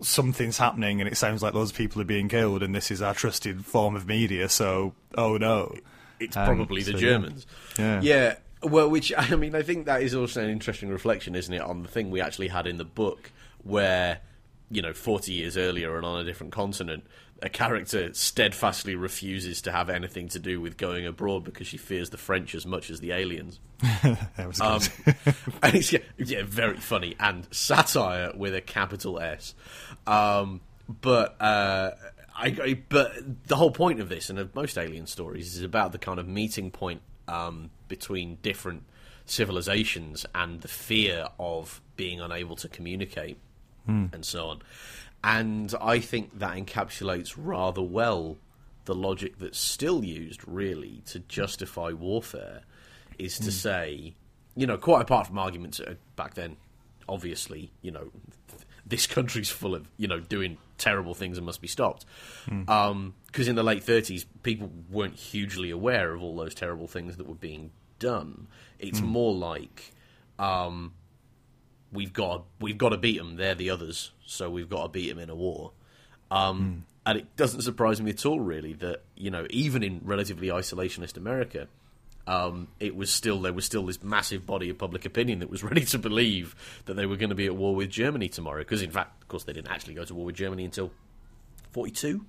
something's 0.00 0.58
happening 0.58 1.00
and 1.00 1.08
it 1.08 1.16
sounds 1.16 1.42
like 1.42 1.52
those 1.52 1.72
people 1.72 2.00
are 2.00 2.06
being 2.06 2.28
killed 2.28 2.62
and 2.62 2.74
this 2.74 2.90
is 2.90 3.02
our 3.02 3.14
trusted 3.14 3.64
form 3.66 3.94
of 3.94 4.06
media 4.06 4.48
so 4.48 4.94
oh 5.16 5.36
no 5.36 5.74
It's 6.20 6.36
Um, 6.36 6.46
probably 6.46 6.82
the 6.82 6.92
so, 6.92 6.96
yeah. 6.96 7.00
Germans. 7.00 7.46
Yeah. 7.78 8.00
Yeah. 8.00 8.34
Well, 8.62 8.88
which 8.88 9.12
I 9.18 9.36
mean, 9.36 9.54
I 9.54 9.62
think 9.62 9.84
that 9.86 10.00
is 10.02 10.14
also 10.14 10.42
an 10.42 10.48
interesting 10.48 10.88
reflection, 10.88 11.34
isn't 11.34 11.52
it, 11.52 11.60
on 11.60 11.82
the 11.82 11.88
thing 11.88 12.10
we 12.10 12.20
actually 12.20 12.48
had 12.48 12.66
in 12.66 12.78
the 12.78 12.84
book, 12.84 13.30
where 13.62 14.20
you 14.70 14.82
know, 14.82 14.92
forty 14.92 15.32
years 15.32 15.56
earlier 15.56 15.96
and 15.96 16.04
on 16.04 16.20
a 16.20 16.24
different 16.24 16.52
continent, 16.52 17.04
a 17.42 17.48
character 17.48 18.12
steadfastly 18.14 18.94
refuses 18.94 19.60
to 19.62 19.72
have 19.72 19.90
anything 19.90 20.28
to 20.28 20.38
do 20.38 20.60
with 20.60 20.76
going 20.76 21.06
abroad 21.06 21.44
because 21.44 21.66
she 21.66 21.76
fears 21.76 22.10
the 22.10 22.16
French 22.16 22.54
as 22.54 22.64
much 22.64 22.90
as 22.90 23.00
the 23.00 23.12
aliens. 23.12 23.60
that 24.02 24.46
was 24.46 24.60
Um, 24.60 24.80
and 25.62 25.74
it's 25.74 25.92
yeah, 25.92 26.00
yeah, 26.16 26.42
very 26.44 26.76
funny 26.76 27.16
and 27.20 27.46
satire 27.52 28.32
with 28.34 28.54
a 28.54 28.60
capital 28.60 29.20
S. 29.20 29.54
Um, 30.06 30.60
but 30.88 31.40
uh, 31.40 31.92
I, 32.36 32.46
I, 32.46 32.82
but 32.88 33.12
the 33.46 33.56
whole 33.56 33.70
point 33.70 34.00
of 34.00 34.08
this 34.08 34.30
and 34.30 34.38
of 34.38 34.54
most 34.54 34.78
alien 34.78 35.06
stories 35.06 35.56
is 35.56 35.62
about 35.62 35.92
the 35.92 35.98
kind 35.98 36.18
of 36.18 36.26
meeting 36.26 36.70
point 36.70 37.02
um, 37.28 37.70
between 37.88 38.38
different 38.42 38.84
civilizations 39.26 40.26
and 40.34 40.60
the 40.60 40.68
fear 40.68 41.28
of 41.38 41.80
being 41.96 42.20
unable 42.20 42.56
to 42.56 42.68
communicate 42.68 43.38
Hmm. 43.86 44.06
and 44.12 44.24
so 44.24 44.46
on. 44.48 44.62
And 45.22 45.74
I 45.80 46.00
think 46.00 46.38
that 46.38 46.56
encapsulates 46.56 47.34
rather 47.36 47.82
well 47.82 48.36
the 48.84 48.94
logic 48.94 49.38
that's 49.38 49.58
still 49.58 50.04
used, 50.04 50.46
really, 50.46 51.02
to 51.06 51.18
justify 51.20 51.92
warfare, 51.92 52.60
is 53.18 53.38
to 53.38 53.44
hmm. 53.44 53.50
say, 53.50 54.14
you 54.54 54.66
know, 54.66 54.76
quite 54.76 55.02
apart 55.02 55.26
from 55.26 55.38
arguments 55.38 55.80
back 56.16 56.34
then, 56.34 56.56
obviously, 57.08 57.72
you 57.80 57.90
know, 57.90 58.10
this 58.86 59.06
country's 59.06 59.50
full 59.50 59.74
of, 59.74 59.88
you 59.96 60.06
know, 60.06 60.20
doing 60.20 60.58
terrible 60.76 61.14
things 61.14 61.38
and 61.38 61.46
must 61.46 61.62
be 61.62 61.68
stopped. 61.68 62.04
Hmm. 62.46 62.68
Um, 62.68 63.14
because 63.26 63.48
in 63.48 63.56
the 63.56 63.62
late 63.62 63.84
30s, 63.84 64.26
people 64.42 64.70
weren't 64.90 65.16
hugely 65.16 65.70
aware 65.70 66.12
of 66.12 66.22
all 66.22 66.36
those 66.36 66.54
terrible 66.54 66.86
things 66.86 67.16
that 67.16 67.26
were 67.26 67.34
being 67.34 67.70
done. 67.98 68.46
It's 68.78 69.00
more 69.00 69.34
like. 69.34 69.92
Um, 70.38 70.92
we've 71.94 72.12
got 72.12 72.44
we've 72.60 72.76
got 72.76 72.90
to 72.90 72.98
beat 72.98 73.18
them. 73.18 73.36
They're 73.36 73.54
the 73.54 73.70
others, 73.70 74.12
so 74.26 74.50
we've 74.50 74.68
got 74.68 74.82
to 74.82 74.88
beat 74.88 75.08
them 75.08 75.18
in 75.18 75.30
a 75.30 75.34
war. 75.34 75.72
Um, 76.30 76.84
And 77.06 77.18
it 77.18 77.36
doesn't 77.36 77.62
surprise 77.62 78.00
me 78.00 78.10
at 78.10 78.24
all, 78.26 78.40
really, 78.40 78.72
that 78.74 79.02
you 79.16 79.30
know 79.30 79.46
even 79.50 79.82
in 79.82 80.00
relatively 80.04 80.48
isolationist 80.48 81.16
America, 81.16 81.68
um, 82.26 82.68
it 82.80 82.96
was 82.96 83.10
still 83.10 83.40
there 83.40 83.52
was 83.52 83.64
still 83.64 83.84
this 83.86 84.02
massive 84.02 84.44
body 84.46 84.70
of 84.70 84.78
public 84.78 85.04
opinion 85.04 85.38
that 85.40 85.50
was 85.50 85.62
ready 85.70 85.84
to 85.86 85.98
believe 85.98 86.54
that 86.86 86.94
they 86.94 87.06
were 87.06 87.16
going 87.16 87.30
to 87.30 87.34
be 87.36 87.46
at 87.46 87.54
war 87.56 87.74
with 87.74 87.90
Germany 87.90 88.28
tomorrow. 88.28 88.60
Because 88.60 88.82
in 88.82 88.90
fact, 88.90 89.22
of 89.22 89.28
course, 89.28 89.44
they 89.44 89.52
didn't 89.52 89.70
actually 89.70 89.94
go 89.94 90.04
to 90.04 90.14
war 90.14 90.26
with 90.26 90.34
Germany 90.34 90.64
until 90.64 90.90
forty 91.72 91.92
two. 91.92 92.24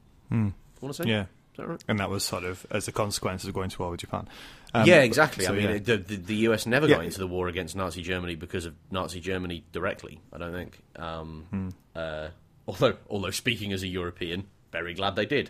I 0.82 0.86
want 0.86 0.96
to 0.96 1.04
say, 1.04 1.10
yeah 1.10 1.25
that 1.58 1.68
right? 1.68 1.84
and 1.88 2.00
that 2.00 2.10
was 2.10 2.24
sort 2.24 2.44
of 2.44 2.66
as 2.72 2.88
a 2.88 2.92
consequence 2.92 3.44
of 3.44 3.54
going 3.54 3.70
to 3.70 3.80
war 3.82 3.92
with 3.92 4.00
Japan 4.02 4.28
Um, 4.74 4.86
yeah, 4.88 5.02
exactly. 5.02 5.46
so, 5.46 5.54
I 5.54 5.56
mean, 5.56 5.70
yeah. 5.70 5.78
the, 5.80 5.98
the, 5.98 6.16
the 6.18 6.36
US 6.50 6.66
never 6.66 6.88
Yeah. 6.88 6.96
got 6.98 7.06
into 7.06 7.20
the 7.20 7.28
war 7.28 7.48
against 7.48 7.76
Nazi 7.76 8.02
Germany 8.02 8.36
because 8.36 8.66
of 8.66 8.74
Nazi 8.92 9.20
Germany 9.20 9.64
directly. 9.72 10.20
I 10.34 10.38
don't 10.38 10.54
think. 10.54 10.80
Um, 10.98 11.46
Hmm. 11.50 11.70
uh, 11.96 12.28
although, 12.68 12.98
although 13.10 13.32
speaking 13.32 13.72
as 13.74 13.84
a 13.84 13.88
European, 13.88 14.48
very 14.72 14.94
glad 14.94 15.16
they 15.16 15.26
did. 15.26 15.50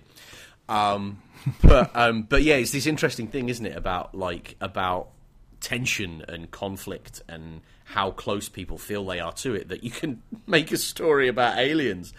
Um, 0.70 1.22
but 1.62 1.96
um, 1.96 2.24
but 2.24 2.44
yeah, 2.44 2.56
it's 2.56 2.72
this 2.72 2.86
interesting 2.88 3.28
thing, 3.28 3.50
isn't 3.50 3.66
it? 3.66 3.76
About 3.78 4.16
like 4.16 4.56
about 4.62 5.10
tension 5.62 6.24
and 6.28 6.50
conflict 6.52 7.22
and 7.28 7.62
how 7.86 8.12
close 8.12 8.50
people 8.50 8.78
feel 8.78 9.06
they 9.06 9.20
are 9.20 9.32
to 9.32 9.54
it 9.54 9.70
that 9.70 9.84
you 9.84 9.92
can 9.92 10.22
make 10.48 10.72
a 10.72 10.78
story 10.78 11.28
about 11.28 11.58
aliens 11.58 12.14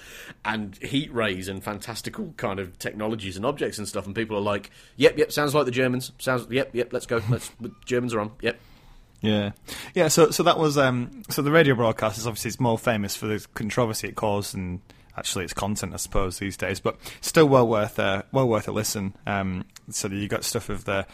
and 0.45 0.77
heat 0.79 1.13
rays 1.13 1.49
and 1.49 1.63
fantastical 1.63 2.33
kind 2.37 2.59
of 2.61 2.79
technologies 2.79 3.37
and 3.37 3.45
objects 3.45 3.77
and 3.79 3.87
stuff 3.87 4.07
and 4.07 4.15
people 4.15 4.37
are 4.37 4.41
like 4.41 4.71
yep 4.97 5.19
yep 5.19 5.31
sounds 5.31 5.55
like 5.55 5.65
the 5.65 5.71
germans. 5.71 6.13
Sounds 6.19 6.47
yep 6.51 6.71
yep 6.73 6.93
let's 6.93 7.07
go. 7.07 7.21
Let's 7.29 7.51
germans 7.85 8.15
are 8.15 8.21
on. 8.21 8.33
Yep. 8.41 8.59
Yeah, 9.23 9.53
yeah. 9.95 10.09
So, 10.09 10.31
so 10.31 10.43
that 10.43 10.59
was 10.59 10.77
um, 10.79 11.23
so 11.31 11.43
the 11.43 11.51
radio 11.51 11.75
broadcast 11.75 12.19
is 12.19 12.27
obviously 12.27 12.51
it's 12.51 12.61
more 12.61 12.79
famous 12.79 13.17
for 13.17 13.27
the 13.27 13.45
controversy 13.55 14.09
it 14.09 14.15
caused 14.15 14.55
and 14.55 14.81
actually 15.17 15.45
its 15.45 15.55
content, 15.55 15.95
I 15.95 15.97
suppose, 15.97 16.39
these 16.39 16.57
days. 16.57 16.81
But 16.81 16.97
still, 17.21 17.49
well 17.49 17.67
worth 17.67 17.99
uh, 17.99 18.23
well 18.33 18.49
worth 18.49 18.69
a 18.69 18.73
listen. 18.73 19.15
Um, 19.27 19.65
so 19.91 20.09
you 20.09 20.29
got 20.29 20.45
stuff 20.45 20.69
of 20.69 20.85
the 20.85 21.07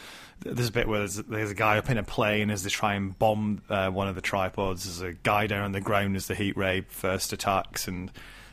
there's 0.45 0.69
a 0.69 0.73
bit 0.73 0.89
where 0.89 1.01
there's, 1.01 1.17
there's 1.17 1.51
a 1.51 1.55
guy 1.55 1.79
up 1.79 1.89
in 1.89 1.99
a 1.99 2.03
plane 2.03 2.51
as 2.51 2.63
they 2.65 2.71
try 2.71 2.95
and 2.95 3.17
bomb 3.19 3.63
uh, 3.69 3.89
one 3.91 4.09
of 4.09 4.15
the 4.15 4.21
tripods. 4.21 4.85
There's 4.85 5.01
a 5.01 5.17
guy 5.23 5.47
down 5.47 5.63
on 5.63 5.73
the 5.73 5.81
ground 5.81 6.17
as 6.17 6.27
the 6.27 6.35
heat 6.35 6.57
ray 6.57 6.83
first 6.83 7.33
attacks, 7.33 7.89
and 7.89 8.11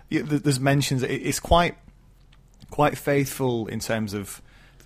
there's 0.10 0.60
mentions. 0.60 1.03
It, 1.03 1.12
it's 1.12 1.39
quite 1.39 1.77
quite 2.70 2.98
faithful 2.98 3.68
in 3.68 3.79
terms 3.79 4.13
of 4.13 4.41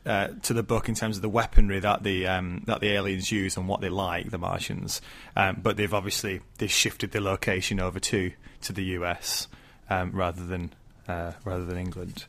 uh, 0.06 0.30
to 0.44 0.54
the 0.54 0.64
book 0.64 0.90
in 0.90 0.96
terms 0.96 1.16
of 1.16 1.22
the 1.22 1.30
weaponry 1.30 1.80
that 1.80 2.04
the 2.04 2.28
um, 2.28 2.64
that 2.68 2.82
the 2.82 2.90
aliens 2.90 3.32
use 3.32 3.58
and 3.58 3.68
what 3.68 3.82
they 3.82 3.90
like, 3.90 4.32
the 4.32 4.38
Martians. 4.38 5.02
Um, 5.36 5.60
but 5.62 5.78
they've 5.78 5.94
obviously 5.94 6.42
they 6.58 6.68
shifted 6.68 7.12
the 7.12 7.22
location 7.22 7.80
over 7.80 8.00
to 8.00 8.32
to 8.62 8.74
the 8.74 8.84
US 8.84 9.48
um, 9.90 10.12
rather 10.12 10.46
than 10.46 10.72
uh, 11.08 11.32
rather 11.44 11.66
than 11.66 11.78
England. 11.78 12.26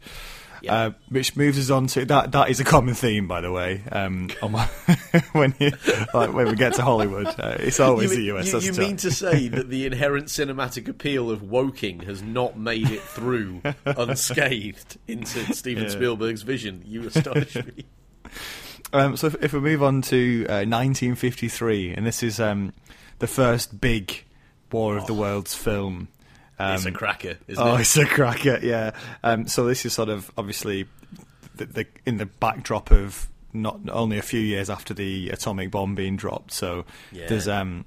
Yeah. 0.62 0.74
Uh, 0.74 0.90
which 1.10 1.36
moves 1.36 1.58
us 1.58 1.68
on 1.68 1.88
to 1.88 2.06
that. 2.06 2.32
That 2.32 2.48
is 2.48 2.58
a 2.58 2.64
common 2.64 2.94
theme, 2.94 3.28
by 3.28 3.42
the 3.42 3.52
way. 3.52 3.82
Um, 3.92 4.30
my, 4.48 4.64
when 5.32 5.54
you 5.58 5.72
like 6.14 6.32
when 6.32 6.48
we 6.48 6.54
get 6.54 6.74
to 6.74 6.82
Hollywood, 6.82 7.26
uh, 7.26 7.56
it's 7.60 7.80
always 7.80 8.12
you, 8.12 8.32
the 8.32 8.38
US. 8.38 8.52
You, 8.52 8.72
you 8.72 8.78
mean 8.78 8.96
to 8.98 9.10
say 9.10 9.48
that 9.48 9.68
the 9.68 9.84
inherent 9.84 10.26
cinematic 10.26 10.88
appeal 10.88 11.30
of 11.30 11.42
Woking 11.42 12.00
has 12.00 12.22
not 12.22 12.58
made 12.58 12.88
it 12.90 13.02
through 13.02 13.60
unscathed 13.84 14.96
into 15.06 15.52
Steven 15.52 15.84
Yeah. 15.84 15.90
Spielberg's 15.90 16.42
vision? 16.42 16.82
You 16.86 17.06
astonish 17.06 17.56
me. 17.56 17.84
Um, 18.92 19.16
so 19.16 19.26
if, 19.26 19.34
if 19.42 19.52
we 19.52 19.58
move 19.58 19.82
on 19.82 20.02
to 20.02 20.44
uh, 20.44 20.62
1953, 20.62 21.94
and 21.94 22.06
this 22.06 22.22
is 22.22 22.38
um, 22.38 22.72
the 23.18 23.26
first 23.26 23.80
big 23.80 24.22
War 24.70 24.96
of 24.96 25.06
the 25.06 25.14
Worlds 25.14 25.52
film. 25.54 26.08
Um, 26.58 26.74
it's 26.74 26.86
a 26.86 26.92
cracker, 26.92 27.38
isn't 27.48 27.62
oh, 27.62 27.76
it? 27.76 27.80
it's 27.82 27.96
a 27.96 28.06
cracker, 28.06 28.58
yeah. 28.62 28.92
Um, 29.22 29.46
so 29.46 29.66
this 29.66 29.84
is 29.84 29.92
sort 29.92 30.08
of 30.08 30.30
obviously 30.38 30.86
the, 31.56 31.66
the, 31.66 31.86
in 32.06 32.16
the 32.18 32.26
backdrop 32.26 32.90
of 32.90 33.28
not 33.52 33.80
only 33.90 34.18
a 34.18 34.22
few 34.22 34.40
years 34.40 34.68
after 34.70 34.94
the 34.94 35.30
atomic 35.30 35.70
bomb 35.70 35.94
being 35.94 36.16
dropped. 36.16 36.52
So 36.52 36.84
Yeah. 37.12 37.26
there's 37.28 37.48
um, 37.48 37.84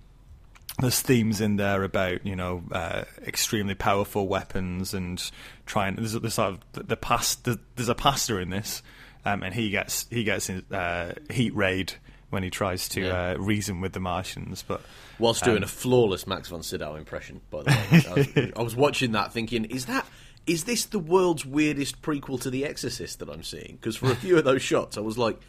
there's 0.80 1.02
themes 1.02 1.42
in 1.42 1.56
there 1.56 1.84
about 1.84 2.26
you 2.26 2.36
know 2.36 2.64
uh, 2.72 3.04
extremely 3.26 3.76
powerful 3.76 4.28
weapons 4.28 4.94
and 4.94 5.32
trying. 5.66 5.96
There's, 5.96 6.14
there's 6.14 6.36
sort 6.36 6.54
of 6.54 6.60
the, 6.74 6.84
the 6.84 6.98
past. 6.98 7.46
The, 7.46 7.60
there's 7.76 7.90
a 7.90 7.96
pastor 7.96 8.40
in 8.40 8.50
this, 8.50 8.82
um, 9.26 9.44
and 9.44 9.54
he 9.54 9.70
gets 9.70 10.06
he 10.10 10.24
gets 10.24 10.50
uh, 10.50 11.14
heat 11.30 11.56
raid 11.56 11.94
when 12.30 12.44
he 12.44 12.50
tries 12.50 12.90
to 12.90 13.02
Yeah. 13.02 13.32
uh, 13.32 13.38
reason 13.38 13.80
with 13.82 13.94
the 13.94 14.00
Martians. 14.00 14.64
But 14.68 14.82
Whilst 15.20 15.44
doing 15.44 15.58
Um, 15.58 15.64
a 15.64 15.68
flawless 15.68 16.28
Max 16.28 16.50
von 16.50 16.62
Sydow 16.64 16.96
impression, 16.96 17.42
by 17.50 17.64
the 17.64 17.70
way. 17.72 18.04
I 18.08 18.14
was, 18.14 18.52
I 18.58 18.62
was 18.62 18.76
watching 18.76 19.14
that 19.14 19.32
thinking, 19.34 19.66
is 19.66 19.86
that 19.86 20.06
is 20.46 20.64
this 20.64 20.86
the 20.86 21.00
world's 21.00 21.46
weirdest 21.46 22.02
prequel 22.02 22.40
to 22.42 22.50
The 22.50 22.64
Exorcist 22.66 23.20
that 23.20 23.30
I'm 23.30 23.44
seeing? 23.44 23.78
Because 23.82 23.98
for 23.98 24.12
a 24.12 24.16
few 24.16 24.38
of 24.38 24.46
those 24.46 24.62
shots, 24.62 24.98
I 24.98 25.02
was 25.02 25.18
like, 25.18 25.40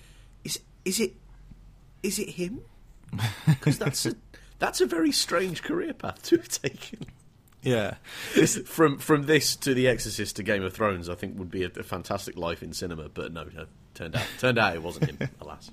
is 0.45 0.61
is 0.85 0.99
it 1.01 1.15
is 2.03 2.19
it 2.19 2.31
him? 2.31 2.61
Because 3.47 3.79
that's 3.79 4.07
a, 4.07 4.15
that's 4.59 4.81
a 4.81 4.87
very 4.87 5.13
strange 5.13 5.63
career 5.63 5.95
path 5.95 6.23
to 6.25 6.37
have 6.37 6.49
taken. 6.49 7.07
yeah, 7.63 7.95
from 8.67 8.99
from 8.99 9.25
this 9.27 9.57
to 9.57 9.73
The 9.75 9.89
Exorcist 9.89 10.37
to 10.37 10.43
Game 10.43 10.63
of 10.63 10.73
Thrones, 10.73 11.09
I 11.09 11.15
think 11.15 11.39
would 11.39 11.51
be 11.51 11.65
a, 11.65 11.71
a 11.77 11.83
fantastic 11.83 12.37
life 12.37 12.63
in 12.63 12.73
cinema. 12.73 13.09
But 13.09 13.33
no, 13.33 13.45
no, 13.55 13.67
turned 13.95 14.15
out 14.17 14.27
turned 14.39 14.59
out 14.59 14.75
it 14.75 14.83
wasn't 14.83 15.11
him, 15.11 15.29
alas. 15.41 15.71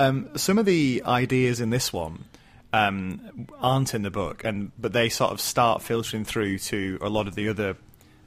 Um, 0.00 0.30
some 0.34 0.56
of 0.56 0.64
the 0.64 1.02
ideas 1.04 1.60
in 1.60 1.68
this 1.68 1.92
one 1.92 2.24
um, 2.72 3.48
aren't 3.60 3.94
in 3.94 4.00
the 4.00 4.10
book, 4.10 4.44
and 4.44 4.72
but 4.78 4.94
they 4.94 5.10
sort 5.10 5.30
of 5.30 5.42
start 5.42 5.82
filtering 5.82 6.24
through 6.24 6.58
to 6.58 6.98
a 7.02 7.10
lot 7.10 7.28
of 7.28 7.34
the 7.34 7.50
other 7.50 7.76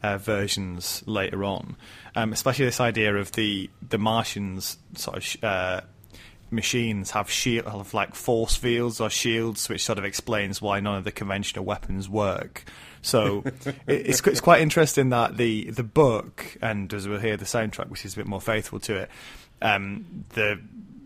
uh, 0.03 0.19
versions 0.19 1.03
later 1.07 1.43
on. 1.43 1.75
Um, 2.15 2.31
especially 2.31 2.65
this 2.65 2.79
idea 2.79 3.15
of 3.15 3.31
the 3.31 3.71
the 3.89 3.97
Martians 3.97 4.77
sort 4.93 5.17
of 5.17 5.23
sh- 5.23 5.37
uh, 5.41 5.81
machines 6.51 7.09
have 7.09 7.27
shield 7.27 7.65
have 7.65 7.95
like 7.95 8.13
force 8.13 8.55
fields 8.55 9.01
or 9.01 9.09
shields, 9.09 9.67
which 9.67 9.83
sort 9.83 9.97
of 9.97 10.05
explains 10.05 10.61
why 10.61 10.79
none 10.79 10.97
of 10.97 11.05
the 11.05 11.11
conventional 11.11 11.65
weapons 11.65 12.07
work. 12.07 12.65
So 13.01 13.41
it, 13.65 13.75
it's 13.87 14.21
it's 14.27 14.41
quite 14.41 14.61
interesting 14.61 15.09
that 15.09 15.37
the 15.37 15.71
the 15.71 15.83
book 15.83 16.55
and 16.61 16.93
as 16.93 17.07
we'll 17.07 17.19
hear 17.19 17.35
the 17.35 17.45
soundtrack, 17.45 17.89
which 17.89 18.05
is 18.05 18.13
a 18.13 18.17
bit 18.17 18.27
more 18.27 18.41
faithful 18.41 18.79
to 18.81 18.95
it, 18.95 19.09
um, 19.63 20.25
the 20.29 20.59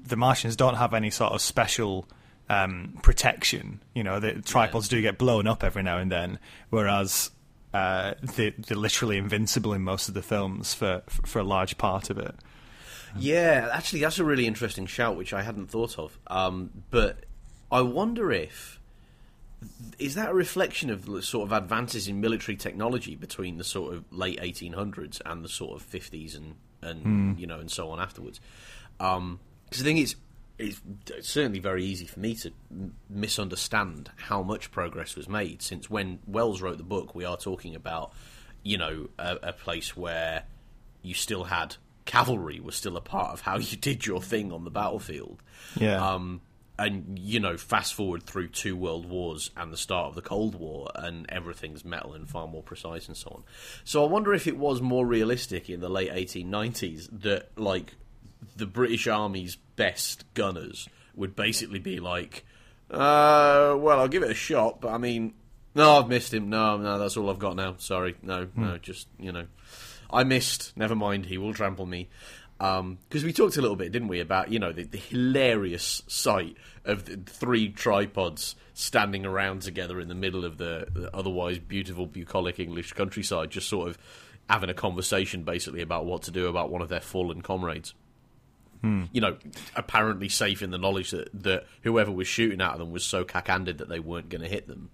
the 0.08 0.16
Martians 0.16 0.56
don't 0.56 0.76
have 0.76 0.94
any 0.94 1.10
sort 1.10 1.34
of 1.34 1.42
special 1.42 2.08
um, 2.50 2.98
protection. 3.02 3.82
You 3.94 4.04
know, 4.04 4.20
the 4.20 4.42
tripods 4.42 4.88
do 4.88 5.02
get 5.02 5.18
blown 5.18 5.48
up 5.48 5.64
every 5.64 5.84
now 5.84 5.98
and 5.98 6.12
then, 6.12 6.40
whereas 6.70 7.32
uh, 7.74 8.14
they, 8.22 8.52
they're 8.52 8.78
literally 8.78 9.18
invincible 9.18 9.74
in 9.74 9.84
most 9.84 10.08
of 10.08 10.14
the 10.14 10.22
films 10.22 10.74
for 10.74 11.04
for 11.08 11.40
a 11.40 11.44
large 11.44 11.78
part 11.78 12.10
of 12.10 12.18
it. 12.18 12.36
Yeah, 13.18 13.70
actually, 13.72 14.02
that's 14.02 14.20
a 14.20 14.24
really 14.24 14.48
interesting 14.48 14.86
shout, 14.86 15.18
which 15.18 15.34
I 15.34 15.42
hadn't 15.42 15.68
thought 15.68 15.98
of. 15.98 16.18
Um, 16.28 16.84
but 16.92 17.26
I 17.72 17.82
wonder 17.82 18.32
if 18.32 18.80
is 19.98 20.14
that 20.16 20.30
a 20.30 20.34
reflection 20.34 20.92
of 20.92 21.06
the 21.06 21.22
sort 21.22 21.48
of 21.48 21.52
advances 21.52 22.08
in 22.08 22.22
military 22.22 22.56
technology 22.56 23.16
between 23.16 23.58
the 23.58 23.64
sort 23.64 23.96
of 23.96 24.04
late 24.12 24.40
1800s 24.40 25.20
and 25.26 25.44
the 25.44 25.50
sort 25.50 25.82
of 25.82 25.90
50s 25.90 26.38
and 26.38 26.56
and 26.84 27.40
you 27.40 27.48
know 27.48 27.60
and 27.60 27.72
so 27.72 27.90
on 27.90 28.00
afterwards. 28.00 28.40
Because 29.70 29.82
I 29.82 29.86
think 29.86 30.00
it's 30.00 30.16
it's 30.60 30.82
certainly 31.30 31.60
very 31.60 31.84
easy 31.84 32.06
for 32.06 32.20
me 32.20 32.34
to 32.34 32.52
misunderstand 33.10 34.10
how 34.16 34.42
much 34.42 34.72
progress 34.72 35.16
was 35.16 35.30
made 35.30 35.62
since 35.62 35.90
when 35.90 36.20
Wells 36.26 36.62
wrote 36.62 36.78
the 36.78 36.84
book. 36.84 37.14
We 37.14 37.26
are 37.26 37.38
talking 37.38 37.76
about 37.76 38.14
you 38.64 38.78
know 38.78 39.10
a, 39.20 39.38
a 39.44 39.54
place 39.54 39.96
where 39.96 40.44
you 41.02 41.14
still 41.14 41.46
had 41.46 41.76
cavalry 42.06 42.60
was 42.60 42.76
still 42.76 42.98
a 42.98 43.02
part 43.02 43.34
of 43.34 43.42
how 43.42 43.58
you 43.60 43.78
did 43.78 44.06
your 44.06 44.22
thing 44.22 44.52
on 44.52 44.64
the 44.64 44.72
battlefield. 44.72 45.44
Yeah. 45.76 46.04
Um, 46.04 46.42
and 46.80 47.18
you 47.18 47.40
know, 47.40 47.58
fast 47.58 47.96
forward 47.96 48.24
through 48.24 48.50
two 48.50 48.76
world 48.76 49.08
wars 49.08 49.50
and 49.58 49.74
the 49.74 49.78
start 49.78 50.10
of 50.10 50.16
the 50.16 50.22
Cold 50.22 50.54
War, 50.54 50.90
and 50.94 51.26
everything's 51.30 51.84
metal 51.84 52.14
and 52.14 52.30
far 52.30 52.48
more 52.48 52.62
precise 52.62 53.08
and 53.08 53.18
so 53.18 53.32
on. 53.36 53.44
So 53.84 54.04
I 54.04 54.08
wonder 54.08 54.34
if 54.34 54.46
it 54.46 54.58
was 54.58 54.80
more 54.80 55.06
realistic 55.06 55.70
in 55.70 55.80
the 55.80 55.90
late 55.90 56.12
1890s 56.12 57.10
that 57.22 57.50
like 57.58 57.96
the 58.56 58.66
British 58.66 59.08
Army's 59.08 59.56
best 59.76 60.26
gunners 60.34 60.88
would 61.16 61.36
basically 61.36 61.80
be 61.80 62.00
like, 62.00 62.46
uh, 62.92 63.76
well, 63.78 64.00
I'll 64.00 64.08
give 64.08 64.24
it 64.24 64.32
a 64.32 64.36
shot, 64.36 64.82
but 64.82 64.90
I 64.90 64.98
mean, 64.98 65.34
no, 65.76 66.00
I've 66.00 66.08
missed 66.08 66.34
him. 66.34 66.50
No, 66.50 66.78
no, 66.78 66.98
that's 66.98 67.18
all 67.18 67.30
I've 67.30 67.40
got 67.40 67.56
now. 67.56 67.76
Sorry, 67.78 68.16
no, 68.22 68.48
no, 68.56 68.78
just 68.78 69.08
you 69.20 69.32
know, 69.32 69.46
I 70.10 70.24
missed. 70.24 70.76
Never 70.76 70.96
mind, 70.96 71.26
he 71.28 71.38
will 71.38 71.54
trample 71.54 71.86
me. 71.86 72.10
Because 72.58 73.24
we 73.24 73.32
talked 73.32 73.58
a 73.58 73.62
little 73.62 73.76
bit, 73.76 73.92
didn't 73.92 74.08
we, 74.08 74.20
about 74.20 74.52
you 74.52 74.58
know 74.58 74.72
the, 74.72 74.84
the 74.84 74.98
hilarious 74.98 76.02
sight 76.08 76.58
of 76.86 77.06
the 77.06 77.18
three 77.18 77.70
tripods 77.70 78.56
standing 78.74 79.26
around 79.26 79.62
together 79.62 80.00
in 80.00 80.08
the 80.08 80.16
middle 80.16 80.46
of 80.46 80.58
the, 80.58 80.88
the 80.92 81.16
otherwise 81.16 81.60
beautiful 81.60 82.08
bucolic 82.08 82.60
English 82.60 82.94
countryside, 82.94 83.52
just 83.52 83.68
sort 83.68 83.90
of 83.90 83.98
having 84.50 84.70
a 84.70 84.74
conversation 84.74 85.44
basically 85.44 85.82
about 85.82 86.06
what 86.06 86.24
to 86.24 86.32
do 86.32 86.48
about 86.48 86.72
one 86.72 86.82
of 86.82 86.90
their 86.90 87.02
fallen 87.02 87.42
comrades 87.42 87.94
you 88.84 89.22
know, 89.22 89.38
apparently 89.76 90.30
safe 90.30 90.62
in 90.62 90.72
the 90.72 90.78
knowledge 90.78 91.12
that, 91.12 91.30
that 91.44 91.66
whoever 91.84 92.12
was 92.12 92.28
shooting 92.28 92.62
at 92.62 92.78
them 92.78 92.92
was 92.92 93.04
so 93.04 93.24
cack-handed 93.24 93.80
that 93.80 93.90
they 93.90 94.00
weren't 94.00 94.30
going 94.30 94.42
to 94.42 94.48
hit 94.48 94.68
them. 94.68 94.90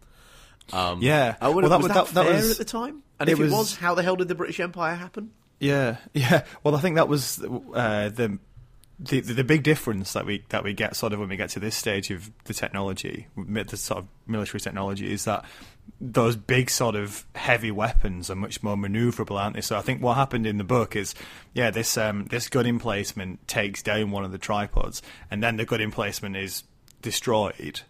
Um, 0.72 1.02
Yeah. 1.02 1.36
I 1.42 1.50
would, 1.50 1.64
Well, 1.64 1.70
that 1.70 1.78
was 1.78 1.88
was- 1.90 1.94
that, 1.94 2.06
that- 2.08 2.14
that 2.14 2.26
fair 2.26 2.36
was- 2.36 2.52
at 2.52 2.58
the 2.58 2.66
time? 2.66 3.04
And 3.20 3.30
it 3.30 3.34
if 3.34 3.40
it 3.40 3.44
was- 3.44 3.52
was, 3.52 3.76
how 3.76 3.96
the 3.96 4.04
hell 4.04 4.16
did 4.16 4.28
the 4.28 4.36
British 4.36 4.60
Empire 4.60 4.96
happen? 4.96 5.32
Yeah, 5.60 5.98
yeah. 6.14 6.44
Well, 6.64 6.76
I 6.76 6.80
think 6.80 6.96
that 6.96 7.08
was 7.08 7.40
uh, 7.42 8.10
the, 8.10 8.38
the 9.00 9.22
the 9.22 9.44
big 9.44 9.64
difference 9.64 10.14
that 10.14 10.26
we 10.26 10.44
that 10.50 10.64
we 10.64 10.74
get 10.74 10.96
sort 10.96 11.14
of 11.14 11.20
when 11.20 11.30
we 11.30 11.36
get 11.38 11.50
to 11.52 11.60
this 11.60 11.76
stage 11.76 12.10
of 12.12 12.30
the 12.46 12.54
technology, 12.54 13.28
the 13.38 13.78
sort 13.78 14.00
of 14.00 14.08
military 14.28 14.60
technology, 14.60 15.12
is 15.12 15.26
that 15.26 15.46
those 16.02 16.36
big 16.36 16.70
sort 16.70 16.96
of 16.96 17.26
heavy 17.36 17.72
weapons 17.72 18.30
are 18.30 18.36
much 18.36 18.62
more 18.62 18.76
maneuverable, 18.76 19.40
aren't 19.40 19.56
they? 19.56 19.62
So 19.62 19.78
I 19.78 19.82
think 19.82 20.02
what 20.02 20.16
happened 20.16 20.46
in 20.46 20.58
the 20.58 20.64
book 20.66 20.96
is, 20.96 21.16
yeah, 21.54 21.72
this 21.72 21.98
um, 21.98 22.26
this 22.26 22.50
gun 22.50 22.66
emplacement 22.66 23.48
takes 23.48 23.82
down 23.82 24.12
one 24.12 24.26
of 24.26 24.32
the 24.34 24.38
tripods, 24.38 25.02
and 25.32 25.42
then 25.42 25.56
the 25.58 25.66
gun 25.66 25.80
emplacement 25.82 26.36
is 26.36 26.64
destroyed. 27.02 27.82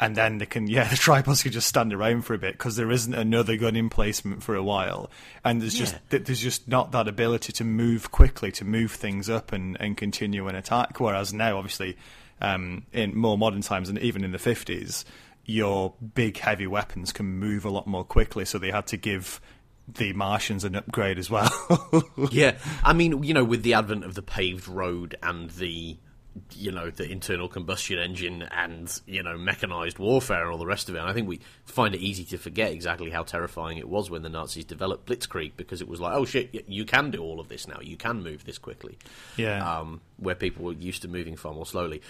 And 0.00 0.16
then 0.16 0.38
they 0.38 0.46
can, 0.46 0.66
yeah, 0.68 0.88
the 0.88 0.96
tripods 0.96 1.42
can 1.44 1.52
just 1.52 1.68
stand 1.68 1.94
around 1.94 2.22
for 2.22 2.34
a 2.34 2.38
bit 2.38 2.54
because 2.54 2.74
there 2.76 2.90
isn't 2.90 3.14
another 3.14 3.56
gun 3.56 3.76
emplacement 3.76 4.42
for 4.42 4.56
a 4.56 4.62
while, 4.62 5.08
and 5.44 5.62
there's 5.62 5.74
just 5.74 5.94
Yeah. 5.94 6.00
th- 6.10 6.24
there's 6.24 6.40
just 6.40 6.66
not 6.68 6.90
that 6.92 7.06
ability 7.08 7.52
to 7.54 7.64
move 7.64 8.10
quickly, 8.10 8.50
to 8.52 8.64
move 8.64 8.90
things 8.92 9.30
up 9.30 9.52
and, 9.52 9.76
and 9.80 9.96
continue 9.96 10.48
an 10.48 10.56
attack. 10.56 10.98
Whereas 10.98 11.32
now, 11.32 11.56
obviously, 11.56 11.96
um, 12.40 12.82
in 12.92 13.16
more 13.16 13.38
modern 13.38 13.60
times 13.62 13.88
and 13.88 13.98
even 14.00 14.24
in 14.24 14.32
the 14.32 14.38
50s, 14.38 15.04
your 15.46 15.94
big 16.14 16.38
heavy 16.38 16.66
weapons 16.66 17.12
can 17.12 17.26
move 17.26 17.64
a 17.64 17.70
lot 17.70 17.86
more 17.86 18.04
quickly. 18.04 18.44
So 18.44 18.58
they 18.58 18.70
had 18.70 18.86
to 18.88 18.96
give 18.96 19.40
the 19.86 20.12
Martians 20.14 20.64
an 20.64 20.74
upgrade 20.74 21.18
as 21.18 21.30
well. 21.30 21.50
yeah, 22.30 22.56
I 22.82 22.92
mean, 22.92 23.22
you 23.22 23.34
know, 23.34 23.44
with 23.44 23.62
the 23.62 23.74
advent 23.74 24.04
of 24.04 24.14
the 24.14 24.22
paved 24.22 24.66
road 24.66 25.16
and 25.22 25.50
the, 25.50 25.98
you 26.52 26.72
know, 26.72 26.90
the 26.90 27.04
internal 27.10 27.48
combustion 27.48 27.98
engine 27.98 28.42
and 28.42 29.00
you 29.06 29.22
know 29.22 29.36
mechanized 29.36 29.98
warfare 29.98 30.42
and 30.42 30.50
all 30.50 30.58
the 30.58 30.66
rest 30.66 30.88
of 30.88 30.94
it, 30.94 30.98
and 30.98 31.08
I 31.08 31.12
think 31.12 31.28
we 31.28 31.40
find 31.66 31.94
it 31.94 32.00
easy 32.00 32.24
to 32.24 32.38
forget 32.38 32.72
exactly 32.72 33.10
how 33.10 33.24
terrifying 33.24 33.76
it 33.76 33.88
was 33.88 34.10
when 34.10 34.22
the 34.22 34.30
Nazis 34.30 34.64
developed 34.64 35.06
Blitzkrieg 35.06 35.52
because 35.56 35.82
it 35.82 35.88
was 35.88 36.00
like, 36.00 36.14
oh 36.14 36.24
shit, 36.24 36.64
you 36.66 36.86
can 36.86 37.10
do 37.10 37.22
all 37.22 37.38
of 37.38 37.48
this 37.48 37.68
now, 37.68 37.80
you 37.82 37.96
can 37.96 38.22
move 38.22 38.44
this 38.44 38.58
quickly. 38.58 38.96
Yeah. 39.36 39.80
um, 39.80 40.00
where 40.16 40.34
people 40.34 40.64
were 40.64 40.72
used 40.72 41.02
to 41.02 41.08
moving 41.08 41.36
far 41.36 41.52
more 41.52 41.66
slowly. 41.66 42.00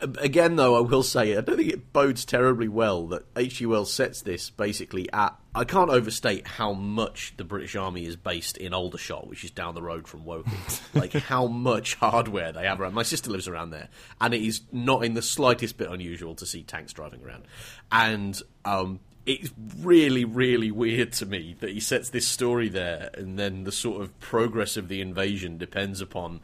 Again, 0.00 0.56
though, 0.56 0.76
I 0.76 0.80
will 0.80 1.02
say 1.02 1.36
I 1.36 1.40
don't 1.40 1.56
think 1.56 1.72
it 1.72 1.92
bodes 1.92 2.24
terribly 2.24 2.68
well 2.68 3.06
that. 3.08 3.24
Wells 3.66 3.92
sets 3.92 4.22
this 4.22 4.50
basically 4.50 5.10
at. 5.12 5.36
I 5.54 5.64
can't 5.64 5.90
overstate 5.90 6.46
how 6.46 6.72
much 6.72 7.34
the 7.36 7.44
British 7.44 7.74
Army 7.76 8.04
is 8.04 8.16
based 8.16 8.56
in 8.56 8.74
Aldershot, 8.74 9.26
which 9.26 9.44
is 9.44 9.50
down 9.50 9.74
the 9.74 9.82
road 9.82 10.06
from 10.06 10.24
Woking. 10.24 10.58
like 10.94 11.12
how 11.12 11.46
much 11.46 11.94
hardware 11.94 12.52
they 12.52 12.66
have 12.66 12.80
around. 12.80 12.94
My 12.94 13.02
sister 13.02 13.30
lives 13.30 13.48
around 13.48 13.70
there, 13.70 13.88
and 14.20 14.34
it 14.34 14.42
is 14.42 14.62
not 14.72 15.04
in 15.04 15.14
the 15.14 15.22
slightest 15.22 15.78
bit 15.78 15.90
unusual 15.90 16.34
to 16.36 16.46
see 16.46 16.62
tanks 16.62 16.92
driving 16.92 17.22
around. 17.22 17.44
And 17.90 18.40
um, 18.64 19.00
it's 19.26 19.50
really, 19.78 20.24
really 20.24 20.70
weird 20.70 21.12
to 21.14 21.26
me 21.26 21.56
that 21.60 21.70
he 21.70 21.80
sets 21.80 22.10
this 22.10 22.28
story 22.28 22.68
there, 22.68 23.10
and 23.14 23.38
then 23.38 23.64
the 23.64 23.72
sort 23.72 24.00
of 24.00 24.18
progress 24.20 24.76
of 24.76 24.88
the 24.88 25.00
invasion 25.00 25.58
depends 25.58 26.00
upon 26.00 26.40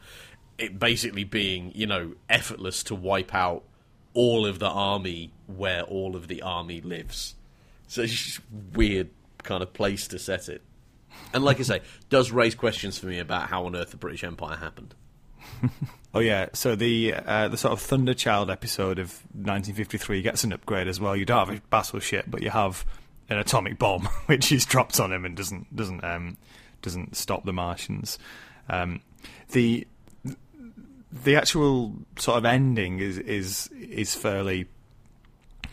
it 0.57 0.79
basically 0.79 1.23
being, 1.23 1.71
you 1.75 1.87
know, 1.87 2.13
effortless 2.29 2.83
to 2.83 2.95
wipe 2.95 3.33
out 3.33 3.63
all 4.13 4.45
of 4.45 4.59
the 4.59 4.69
army 4.69 5.31
where 5.47 5.81
all 5.81 6.15
of 6.15 6.27
the 6.27 6.41
army 6.41 6.81
lives. 6.81 7.35
So 7.87 8.01
it's 8.03 8.13
just 8.13 8.41
weird 8.73 9.09
kind 9.39 9.63
of 9.63 9.73
place 9.73 10.07
to 10.09 10.19
set 10.19 10.49
it. 10.49 10.61
And 11.33 11.43
like 11.43 11.59
I 11.59 11.63
say, 11.63 11.81
does 12.09 12.31
raise 12.31 12.55
questions 12.55 12.97
for 12.97 13.07
me 13.07 13.19
about 13.19 13.49
how 13.49 13.65
on 13.65 13.75
earth 13.75 13.91
the 13.91 13.97
British 13.97 14.23
Empire 14.23 14.57
happened. 14.57 14.95
Oh 16.15 16.19
yeah, 16.19 16.49
so 16.53 16.75
the 16.75 17.15
uh, 17.15 17.47
the 17.47 17.57
sort 17.57 17.73
of 17.73 17.81
Thunderchild 17.81 18.51
episode 18.51 18.99
of 18.99 19.09
1953 19.33 20.21
gets 20.21 20.43
an 20.43 20.53
upgrade 20.53 20.87
as 20.87 20.99
well. 20.99 21.15
You 21.15 21.25
don't 21.25 21.47
have 21.47 21.57
a 21.57 21.61
battleship, 21.71 22.25
but 22.27 22.43
you 22.43 22.51
have 22.51 22.85
an 23.29 23.39
atomic 23.39 23.79
bomb, 23.79 24.05
which 24.27 24.51
is 24.51 24.63
dropped 24.63 24.99
on 24.99 25.11
him 25.11 25.25
and 25.25 25.35
doesn't 25.35 25.75
doesn't 25.75 26.03
um, 26.03 26.37
doesn't 26.83 27.15
stop 27.17 27.45
the 27.45 27.53
Martians. 27.53 28.19
Um, 28.69 29.01
the 29.53 29.87
the 31.13 31.35
actual 31.35 31.93
sort 32.17 32.37
of 32.37 32.45
ending 32.45 32.99
is 32.99 33.17
is 33.19 33.69
is 33.79 34.15
fairly 34.15 34.67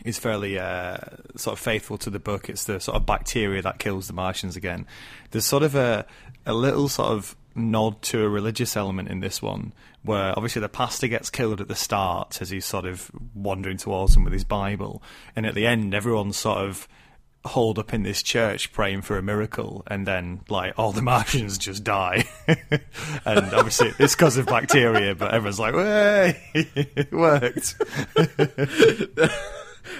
is 0.05 0.17
fairly 0.17 0.57
uh, 0.57 0.97
sort 1.35 1.53
of 1.53 1.59
faithful 1.59 1.97
to 1.99 2.09
the 2.09 2.19
book. 2.19 2.49
It's 2.49 2.65
the 2.65 2.79
sort 2.79 2.95
of 2.95 3.05
bacteria 3.05 3.61
that 3.61 3.79
kills 3.79 4.07
the 4.07 4.13
Martians 4.13 4.55
again. 4.55 4.85
There's 5.31 5.45
sort 5.45 5.63
of 5.63 5.75
a 5.75 6.05
a 6.45 6.53
little 6.53 6.87
sort 6.87 7.11
of 7.11 7.35
nod 7.55 8.01
to 8.01 8.23
a 8.23 8.29
religious 8.29 8.77
element 8.77 9.09
in 9.09 9.19
this 9.19 9.41
one, 9.41 9.73
where 10.03 10.33
obviously 10.37 10.61
the 10.61 10.69
pastor 10.69 11.07
gets 11.07 11.29
killed 11.29 11.59
at 11.59 11.67
the 11.67 11.75
start 11.75 12.41
as 12.41 12.49
he's 12.49 12.65
sort 12.65 12.85
of 12.85 13.11
wandering 13.33 13.77
towards 13.77 14.13
them 14.13 14.23
with 14.23 14.33
his 14.33 14.43
Bible, 14.43 15.01
and 15.35 15.45
at 15.45 15.55
the 15.55 15.65
end 15.65 15.93
everyone's 15.93 16.37
sort 16.37 16.59
of 16.59 16.87
holed 17.45 17.79
up 17.79 17.93
in 17.93 18.03
this 18.03 18.21
church 18.21 18.71
praying 18.71 19.01
for 19.01 19.17
a 19.17 19.21
miracle, 19.21 19.83
and 19.87 20.05
then 20.05 20.41
like 20.49 20.73
all 20.77 20.91
the 20.91 21.01
Martians 21.11 21.57
just 21.57 21.83
die, 21.83 22.25
and 22.47 23.53
obviously 23.53 23.93
it's 23.99 24.15
because 24.15 24.37
of 24.37 24.45
bacteria, 24.45 25.15
but 25.15 25.33
everyone's 25.33 25.59
like, 25.59 25.73
"Way, 25.73 26.41
it 26.53 27.11
worked." 27.11 27.75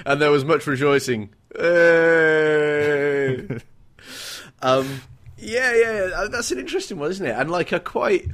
and 0.05 0.21
there 0.21 0.31
was 0.31 0.45
much 0.45 0.67
rejoicing. 0.67 1.29
Hey! 1.55 3.47
um, 4.61 5.01
yeah, 5.37 5.73
yeah, 5.73 6.27
that's 6.29 6.51
an 6.51 6.59
interesting 6.59 6.99
one, 6.99 7.11
isn't 7.11 7.25
it? 7.25 7.35
And 7.35 7.49
like 7.49 7.71
a 7.71 7.79
quite, 7.79 8.27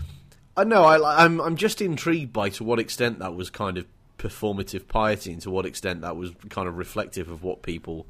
I 0.56 0.66
know, 0.66 0.84
I, 0.84 1.24
I'm 1.24 1.40
I'm 1.40 1.56
just 1.56 1.82
intrigued 1.82 2.34
by 2.34 2.50
to 2.50 2.64
what 2.64 2.80
extent 2.80 3.20
that 3.20 3.34
was 3.36 3.50
kind 3.50 3.78
of 3.78 3.86
performative 4.18 4.88
piety, 4.88 5.32
and 5.32 5.42
to 5.44 5.52
what 5.52 5.66
extent 5.66 6.02
that 6.02 6.18
was 6.18 6.32
kind 6.50 6.68
of 6.68 6.78
reflective 6.78 7.30
of 7.30 7.44
what 7.44 7.62
people, 7.62 8.06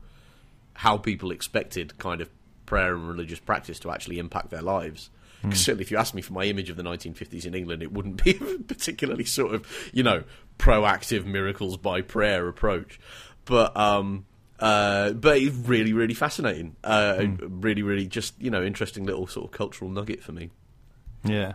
how 0.78 0.98
people 0.98 1.32
expected 1.32 1.98
kind 1.98 2.22
of 2.22 2.30
prayer 2.68 2.94
and 2.94 3.08
religious 3.08 3.40
practice 3.40 3.80
to 3.80 3.90
actually 3.92 4.20
impact 4.20 4.52
their 4.52 4.62
lives. 4.62 5.10
Because 5.42 5.62
certainly, 5.62 5.84
if 5.84 5.92
you 5.92 5.98
ask 5.98 6.14
me 6.14 6.22
for 6.22 6.34
my 6.34 6.44
image 6.46 6.70
of 6.70 6.78
the 6.78 6.84
1950s 6.84 7.46
in 7.46 7.54
England, 7.54 7.84
it 7.84 7.92
wouldn't 7.92 8.24
be 8.24 8.32
a 8.32 8.60
particularly 8.64 9.24
sort 9.24 9.54
of, 9.54 9.68
you 9.94 10.04
know, 10.04 10.24
proactive 10.58 11.26
miracles 11.26 11.78
by 11.78 12.02
prayer 12.02 12.48
approach. 12.48 13.00
But 13.46 13.76
um, 13.78 14.26
uh, 14.60 15.12
but 15.12 15.38
it's 15.38 15.56
really, 15.56 15.94
really 15.94 16.14
fascinating. 16.14 16.76
Uh, 16.84 17.18
Really, 17.42 17.84
really 17.84 18.08
just 18.08 18.40
you 18.42 18.50
know 18.50 18.64
interesting 18.64 19.06
little 19.06 19.28
sort 19.28 19.46
of 19.46 19.52
cultural 19.52 19.90
nugget 19.92 20.24
for 20.24 20.32
me. 20.32 20.50
Yeah. 21.24 21.54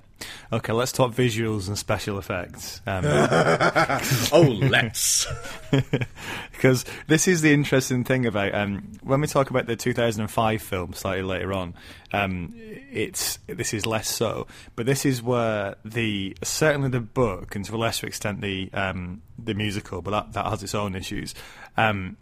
Okay, 0.52 0.72
let's 0.72 0.92
talk 0.92 1.12
visuals 1.12 1.68
and 1.68 1.78
special 1.78 2.18
effects. 2.18 2.80
Um, 2.86 3.04
Oh, 4.32 4.42
let's. 4.42 5.26
because 6.52 6.84
this 7.06 7.26
is 7.26 7.40
the 7.42 7.52
interesting 7.52 8.04
thing 8.04 8.26
about 8.26 8.54
um, 8.54 8.92
when 9.02 9.20
we 9.20 9.26
talk 9.26 9.50
about 9.50 9.66
the 9.66 9.76
2005 9.76 10.62
film 10.62 10.92
slightly 10.92 11.22
later 11.22 11.52
on. 11.52 11.74
Um, 12.12 12.52
it's 12.54 13.38
this 13.46 13.72
is 13.72 13.86
less 13.86 14.08
so, 14.08 14.46
but 14.76 14.86
this 14.86 15.06
is 15.06 15.22
where 15.22 15.76
the 15.84 16.36
certainly 16.42 16.90
the 16.90 17.00
book 17.00 17.56
and 17.56 17.64
to 17.64 17.74
a 17.74 17.78
lesser 17.78 18.06
extent 18.06 18.42
the 18.42 18.70
um, 18.74 19.22
the 19.38 19.54
musical, 19.54 20.02
but 20.02 20.10
that 20.10 20.32
that 20.34 20.46
has 20.46 20.62
its 20.62 20.74
own 20.74 20.94
issues. 20.94 21.34
Um, 21.76 22.16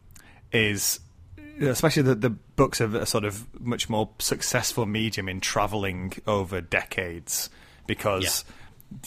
is 0.52 1.00
especially 1.60 2.02
the 2.02 2.14
the 2.14 2.30
books 2.30 2.80
are 2.80 2.96
a 2.96 3.06
sort 3.06 3.24
of 3.24 3.46
much 3.60 3.88
more 3.88 4.10
successful 4.18 4.86
medium 4.86 5.28
in 5.28 5.40
traveling 5.40 6.12
over 6.26 6.60
decades 6.60 7.50
because 7.86 8.44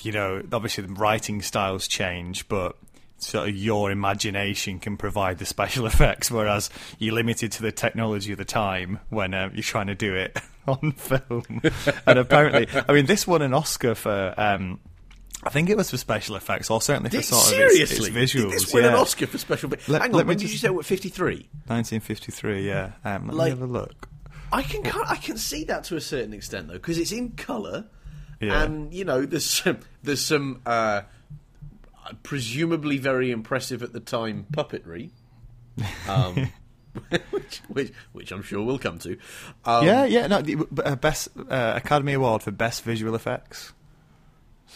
you 0.01 0.11
know 0.11 0.41
obviously 0.51 0.85
the 0.85 0.93
writing 0.93 1.41
styles 1.41 1.87
change, 1.87 2.47
but 2.47 2.77
sort 3.17 3.49
of 3.49 3.55
your 3.55 3.91
imagination 3.91 4.79
can 4.79 4.97
provide 4.97 5.37
the 5.37 5.45
special 5.45 5.85
effects, 5.93 6.29
whereas 6.29 6.69
you're 6.99 7.15
limited 7.15 7.51
to 7.53 7.61
the 7.61 7.71
technology 7.71 8.31
of 8.31 8.37
the 8.37 8.45
time 8.45 8.99
when 9.09 9.33
uh, 9.33 9.49
you're 9.53 9.63
trying 9.63 9.87
to 9.87 9.95
do 9.95 10.15
it 10.15 10.37
on 10.67 10.91
film. 10.93 11.61
and 12.07 12.19
apparently, 12.19 12.67
I 12.87 12.93
mean, 12.93 13.05
this 13.05 13.27
won 13.27 13.41
an 13.41 13.53
Oscar 13.53 13.95
for. 13.95 14.33
Um, 14.37 14.79
I 15.45 15.49
think 15.49 15.69
it 15.69 15.77
was 15.77 15.89
for 15.91 15.97
special 15.97 16.36
effects, 16.36 16.69
or 16.69 16.82
certainly 16.82 17.10
for 17.10 17.17
Did- 17.17 17.25
sort 17.25 17.43
seriously, 17.45 18.10
of 18.10 18.17
its, 18.17 18.34
its 18.34 18.34
visuals. 18.36 18.49
did 18.51 18.60
this 18.60 18.73
win 18.73 18.84
yeah. 18.86 18.89
an 18.91 18.95
Oscar 18.95 19.27
for 19.27 19.38
special? 19.38 19.69
Let- 19.88 20.01
Hang 20.01 20.15
on, 20.15 20.25
when 20.27 20.38
did 20.38 20.41
just- 20.43 20.53
you 20.53 20.60
say 20.60 20.69
what? 20.69 20.86
Fifty 20.86 21.10
three. 21.10 21.49
1953, 21.67 22.67
yeah. 22.67 22.91
Um, 23.03 23.27
let 23.27 23.36
Like- 23.36 23.45
me 23.53 23.60
have 23.60 23.69
a 23.69 23.71
look. 23.71 24.08
I 24.51 24.62
can 24.62 24.86
I 25.08 25.15
can 25.15 25.38
see 25.38 25.63
that 25.65 25.84
to 25.86 25.95
a 25.95 26.01
certain 26.01 26.32
extent 26.34 26.67
though 26.67 26.73
because 26.75 26.97
it's 26.99 27.12
in 27.12 27.32
color, 27.32 27.86
Yeah. 28.39 28.62
and 28.63 28.93
you 28.93 29.03
know 29.03 29.25
there's 29.25 29.45
some, 29.47 29.79
there's 30.03 30.23
some 30.23 30.62
uh, 30.65 31.01
presumably 32.21 32.97
very 32.97 33.32
impressive 33.32 33.82
at 33.84 33.93
the 33.93 33.99
time 33.99 34.45
puppetry, 34.53 35.10
um, 36.08 36.51
which, 37.32 37.62
which 37.67 37.91
which 38.12 38.32
I'm 38.32 38.43
sure 38.43 38.62
we'll 38.63 38.77
come 38.77 38.99
to. 38.99 39.17
Um, 39.65 39.86
yeah, 39.86 40.06
yeah. 40.06 40.27
No, 40.27 40.41
the 40.41 40.67
uh, 40.86 40.95
best 40.97 41.29
uh, 41.49 41.73
Academy 41.75 42.13
Award 42.13 42.43
for 42.43 42.51
best 42.51 42.84
visual 42.84 43.15
effects. 43.15 43.73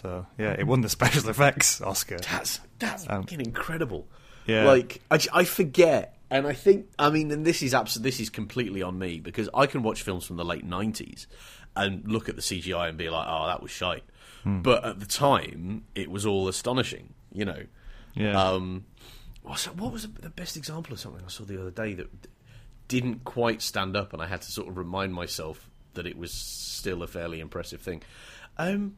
So 0.02 0.26
yeah, 0.38 0.52
it 0.58 0.68
won 0.68 0.82
the 0.82 0.90
special 0.90 1.30
effects 1.30 1.82
Oscar. 1.82 2.18
That's 2.18 2.60
that's 2.80 3.04
Um, 3.10 3.24
fucking 3.24 3.42
incredible. 3.42 4.08
Yeah. 4.46 4.66
Like 4.66 5.02
I, 5.12 5.20
I 5.34 5.44
forget, 5.44 6.18
and 6.30 6.48
I 6.48 6.54
think 6.54 6.88
I 6.98 7.10
mean, 7.10 7.32
and 7.32 7.46
this 7.46 7.62
is 7.62 7.74
abs- 7.74 7.96
this 7.96 8.20
is 8.20 8.30
completely 8.30 8.82
on 8.82 8.98
me 9.00 9.20
because 9.20 9.50
I 9.54 9.66
can 9.66 9.84
watch 9.84 10.04
films 10.04 10.26
from 10.26 10.38
the 10.38 10.46
late 10.46 10.64
nineties 10.66 11.28
and 11.76 12.10
look 12.10 12.30
at 12.30 12.36
the 12.36 12.42
CGI 12.42 12.90
and 12.90 12.98
be 12.98 13.10
like, 13.10 13.28
oh, 13.30 13.48
that 13.48 13.62
was 13.62 13.72
shite. 13.72 14.04
Hmm. 14.44 14.62
But 14.62 14.84
at 14.86 15.00
the 15.00 15.06
time, 15.06 15.84
it 15.96 16.10
was 16.10 16.26
all 16.26 16.48
astonishing. 16.48 17.14
You 17.34 17.46
know. 17.46 17.64
Yeah. 18.16 18.42
Um, 18.42 18.86
what 19.44 19.94
was 19.94 20.08
the 20.08 20.30
best 20.30 20.58
example 20.58 20.92
of 20.94 21.00
something 21.00 21.22
I 21.26 21.30
saw 21.30 21.44
the 21.46 21.60
other 21.62 21.72
day 21.72 21.94
that 21.94 22.10
didn't 22.88 23.24
quite 23.24 23.62
stand 23.62 23.96
up, 23.96 24.12
and 24.14 24.22
I 24.22 24.28
had 24.28 24.42
to 24.42 24.52
sort 24.52 24.68
of 24.68 24.78
remind 24.78 25.14
myself 25.14 25.70
that 25.94 26.06
it 26.06 26.18
was 26.18 26.32
still 26.32 27.02
a 27.04 27.08
fairly 27.08 27.40
impressive 27.40 27.82
thing. 27.82 28.02
Um, 28.58 28.98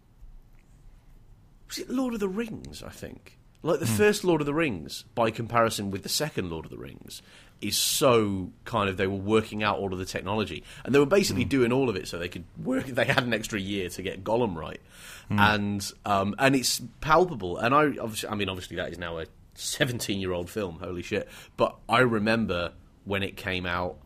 was 1.69 1.79
it 1.79 1.89
Lord 1.89 2.13
of 2.13 2.19
the 2.19 2.27
Rings? 2.27 2.83
I 2.83 2.89
think 2.89 3.39
like 3.61 3.79
the 3.79 3.85
first 3.85 4.23
Lord 4.23 4.41
of 4.41 4.45
the 4.45 4.53
Rings, 4.53 5.03
by 5.15 5.31
comparison 5.31 5.91
with 5.91 6.03
the 6.03 6.09
second 6.09 6.49
Lord 6.49 6.65
of 6.65 6.71
the 6.71 6.77
Rings, 6.77 7.21
is 7.61 7.75
so 7.75 8.51
kind 8.63 8.89
of 8.89 8.95
they 8.95 9.07
were 9.07 9.15
working 9.15 9.63
out 9.63 9.77
all 9.77 9.91
of 9.91 9.99
the 9.99 10.05
technology, 10.05 10.63
and 10.85 10.95
they 10.95 10.99
were 10.99 11.05
basically 11.05 11.43
doing 11.43 11.73
all 11.73 11.89
of 11.89 11.97
it 11.97 12.07
so 12.07 12.17
they 12.17 12.29
could 12.29 12.45
work. 12.63 12.85
They 12.85 13.05
had 13.05 13.23
an 13.23 13.33
extra 13.33 13.59
year 13.59 13.89
to 13.89 14.01
get 14.01 14.23
Gollum 14.23 14.55
right, 14.55 14.81
and 15.29 15.91
um, 16.05 16.35
and 16.39 16.55
it's 16.55 16.81
palpable. 17.01 17.57
And 17.57 17.75
I 17.75 17.97
obviously, 18.01 18.29
I 18.29 18.35
mean, 18.35 18.47
obviously 18.47 18.77
that 18.77 18.91
is 18.91 18.97
now 18.97 19.19
a 19.19 19.25
seventeen-year-old 19.55 20.49
film. 20.49 20.79
Holy 20.79 21.01
shit! 21.01 21.27
But 21.57 21.75
I 21.89 21.99
remember 21.99 22.71
when 23.03 23.23
it 23.23 23.35
came 23.35 23.65
out 23.65 23.97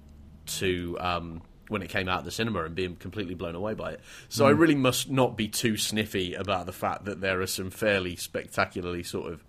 to 0.46 0.98
um, 1.00 1.42
when 1.74 1.82
it 1.82 1.90
came 1.90 2.08
out 2.08 2.20
of 2.20 2.26
the 2.26 2.32
cinema 2.32 2.64
and 2.64 2.76
being 2.76 2.96
completely 2.96 3.34
blown 3.34 3.56
away 3.56 3.74
by 3.74 3.92
it. 3.92 4.00
So 4.30 4.46
I 4.46 4.52
really 4.52 4.76
must 4.76 5.10
not 5.10 5.36
be 5.36 5.48
too 5.50 5.76
sniffy 5.76 6.36
about 6.36 6.68
the 6.68 6.72
fact 6.72 7.06
that 7.06 7.20
there 7.20 7.42
are 7.42 7.48
some 7.48 7.72
fairly 7.72 8.16
spectacularly 8.16 9.04
sort 9.04 9.34
of 9.34 9.44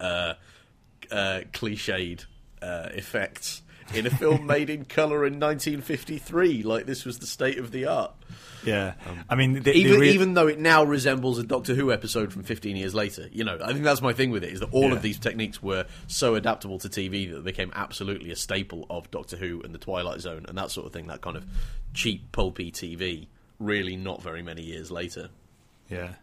uh, 0.00 0.34
uh, 1.10 1.40
cliched 1.52 2.26
uh, 2.60 2.88
effects 2.92 3.62
in 3.94 4.06
a 4.06 4.10
film 4.10 4.46
made 4.46 4.70
in 4.70 4.84
color 4.84 5.26
in 5.26 5.40
1953. 5.40 6.62
Like 6.62 6.86
this 6.86 7.04
was 7.04 7.18
the 7.18 7.26
state 7.26 7.58
of 7.58 7.70
the 7.70 7.86
art. 7.86 8.12
yeah. 8.64 8.94
Um, 9.06 9.24
I 9.28 9.34
mean, 9.34 9.54
the, 9.54 9.60
the 9.60 9.72
Even 9.72 10.02
even 10.04 10.34
though 10.34 10.46
it 10.46 10.58
now 10.58 10.84
resembles 10.84 11.38
a 11.38 11.42
Doctor 11.42 11.74
Who 11.74 11.92
episode 11.92 12.32
from 12.32 12.42
15 12.42 12.76
years 12.76 12.94
later, 12.94 13.28
you 13.32 13.44
know, 13.44 13.58
I 13.62 13.72
think 13.72 13.84
that's 13.84 14.02
my 14.02 14.12
thing 14.12 14.30
with 14.30 14.44
it 14.44 14.52
is 14.52 14.60
that 14.60 14.68
all 14.72 14.88
Yeah. 14.90 14.94
of 14.96 15.02
these 15.02 15.18
techniques 15.18 15.62
were 15.62 15.86
so 16.06 16.34
adaptable 16.34 16.78
to 16.80 16.88
TV 16.88 17.30
that 17.30 17.40
they 17.44 17.50
became 17.50 17.72
absolutely 17.74 18.30
a 18.30 18.36
staple 18.36 18.86
of 18.90 19.10
Doctor 19.10 19.36
Who 19.36 19.60
and 19.62 19.74
the 19.74 19.78
Twilight 19.78 20.20
Zone 20.20 20.44
and 20.48 20.56
that 20.58 20.70
sort 20.70 20.86
of 20.86 20.92
thing. 20.92 21.06
That 21.08 21.20
kind 21.20 21.36
of 21.36 21.44
cheap, 21.94 22.32
pulpy 22.32 22.70
TV. 22.70 23.26
Really, 23.58 23.96
not 23.96 24.22
very 24.22 24.42
many 24.42 24.62
years 24.62 24.90
later. 24.90 25.28
Yeah, 25.90 26.14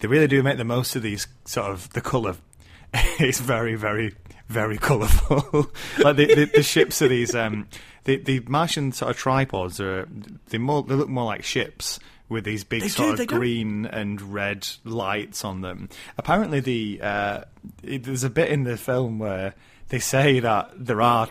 they 0.00 0.08
really 0.08 0.26
do 0.26 0.42
make 0.42 0.56
the 0.58 0.64
most 0.64 0.96
of 0.96 1.02
these 1.02 1.28
sort 1.44 1.70
of 1.70 1.92
the 1.92 2.00
colour. 2.00 2.36
it's 2.94 3.38
very, 3.40 3.74
very, 3.76 4.14
very 4.52 4.78
colourful. 4.88 5.70
like 5.98 6.16
the, 6.16 6.26
the, 6.34 6.44
the 6.56 6.62
ships 6.62 7.02
are 7.02 7.08
these 7.08 7.34
um, 7.34 7.66
the 8.04 8.16
the 8.16 8.40
Martian 8.46 8.92
sort 8.92 9.10
of 9.10 9.16
tripods 9.16 9.80
are 9.80 10.06
they 10.50 10.58
more 10.58 10.82
they 10.82 10.94
look 10.94 11.08
more 11.08 11.24
like 11.24 11.42
ships 11.44 11.98
with 12.28 12.44
these 12.44 12.64
big 12.64 12.80
They 12.82 12.88
sort 12.88 13.16
they 13.18 13.24
of 13.24 13.28
don't- 13.28 13.38
green 13.38 13.86
and 13.86 14.20
red 14.22 14.66
lights 14.84 15.44
on 15.44 15.60
them. 15.60 15.88
Apparently, 16.16 16.60
the 16.60 17.00
uh, 17.02 17.40
it- 17.82 18.04
there's 18.04 18.24
a 18.24 18.30
bit 18.30 18.50
in 18.50 18.64
the 18.64 18.76
film 18.76 19.18
where 19.18 19.54
they 19.88 19.98
say 19.98 20.40
that 20.40 20.70
there 20.76 21.02
are 21.02 21.28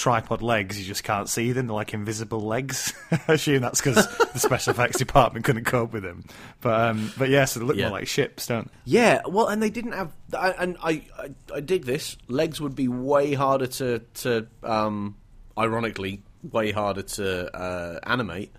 tripod 0.00 0.40
legs, 0.40 0.80
you 0.80 0.86
just 0.86 1.04
can't 1.04 1.28
see 1.28 1.52
them. 1.52 1.66
They're 1.66 1.74
like 1.76 1.92
invisible 1.92 2.40
legs. 2.40 2.94
I 3.28 3.34
assume 3.34 3.60
that's 3.60 3.80
because 3.82 4.06
the 4.32 4.38
special 4.38 4.72
effects 4.72 4.96
department 5.06 5.44
couldn't 5.44 5.64
cope 5.64 5.92
with 5.92 6.02
them. 6.02 6.24
But 6.62 6.80
um, 6.80 7.12
but 7.18 7.28
yeah, 7.28 7.44
so 7.44 7.60
they 7.60 7.66
look 7.66 7.76
Yeah. 7.76 7.88
more 7.90 7.98
like 7.98 8.08
ships, 8.08 8.46
don't? 8.46 8.70
Yeah, 8.84 9.20
well, 9.28 9.48
and 9.48 9.62
they 9.62 9.68
didn't 9.70 9.92
have, 9.92 10.12
I- 10.36 10.52
and 10.58 10.76
I, 10.82 11.02
I, 11.18 11.30
I 11.54 11.60
dig 11.60 11.84
this. 11.84 12.16
Legs 12.28 12.60
would 12.60 12.74
be 12.74 12.88
way 12.88 13.34
harder 13.34 13.66
to, 13.66 13.98
to, 14.14 14.46
um, 14.62 15.16
ironically, 15.58 16.22
way 16.50 16.72
harder 16.72 17.02
to 17.02 17.54
uh, 17.54 18.00
animate, 18.04 18.52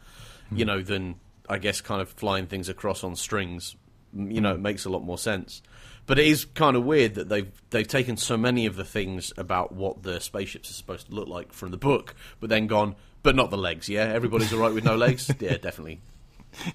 you 0.51 0.65
know, 0.65 0.81
than 0.83 1.15
I 1.49 1.57
guess 1.57 1.81
kind 1.81 2.01
of 2.01 2.09
flying 2.09 2.45
things 2.45 2.69
across 2.69 3.03
on 3.03 3.15
strings. 3.15 3.75
Mm, 4.15 4.31
You 4.33 4.41
know, 4.41 4.53
it 4.53 4.59
makes 4.61 4.85
a 4.85 4.89
lot 4.89 5.03
more 5.03 5.17
sense. 5.17 5.61
But 6.07 6.19
it 6.19 6.27
is 6.27 6.45
kind 6.45 6.75
of 6.75 6.83
weird 6.83 7.15
that 7.15 7.29
they've 7.29 7.51
they've 7.69 7.87
taken 7.87 8.17
so 8.17 8.37
many 8.37 8.65
of 8.65 8.75
the 8.75 8.83
things 8.83 9.31
about 9.37 9.71
what 9.71 10.03
the 10.03 10.19
spaceships 10.19 10.69
are 10.69 10.73
supposed 10.73 11.07
to 11.07 11.13
look 11.13 11.27
like 11.27 11.53
from 11.53 11.71
the 11.71 11.77
book, 11.77 12.15
but 12.39 12.49
then 12.49 12.67
gone, 12.67 12.95
but 13.23 13.35
not 13.35 13.49
the 13.49 13.57
legs. 13.57 13.87
Yeah, 13.87 14.05
everybody's 14.05 14.51
all 14.53 14.59
right 14.59 14.73
with 14.73 14.83
no 14.83 14.95
legs. 14.95 15.31
Yeah, 15.39 15.57
definitely. 15.57 16.01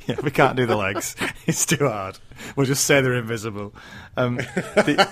Yeah, 0.06 0.16
we 0.22 0.30
can't 0.30 0.56
do 0.56 0.64
the 0.64 0.76
legs. 0.76 1.14
it's 1.46 1.66
too 1.66 1.86
hard. 1.88 2.18
We'll 2.56 2.66
just 2.66 2.84
say 2.86 3.02
they're 3.02 3.12
invisible. 3.14 3.74
Um, 4.16 4.36
the, 4.36 5.06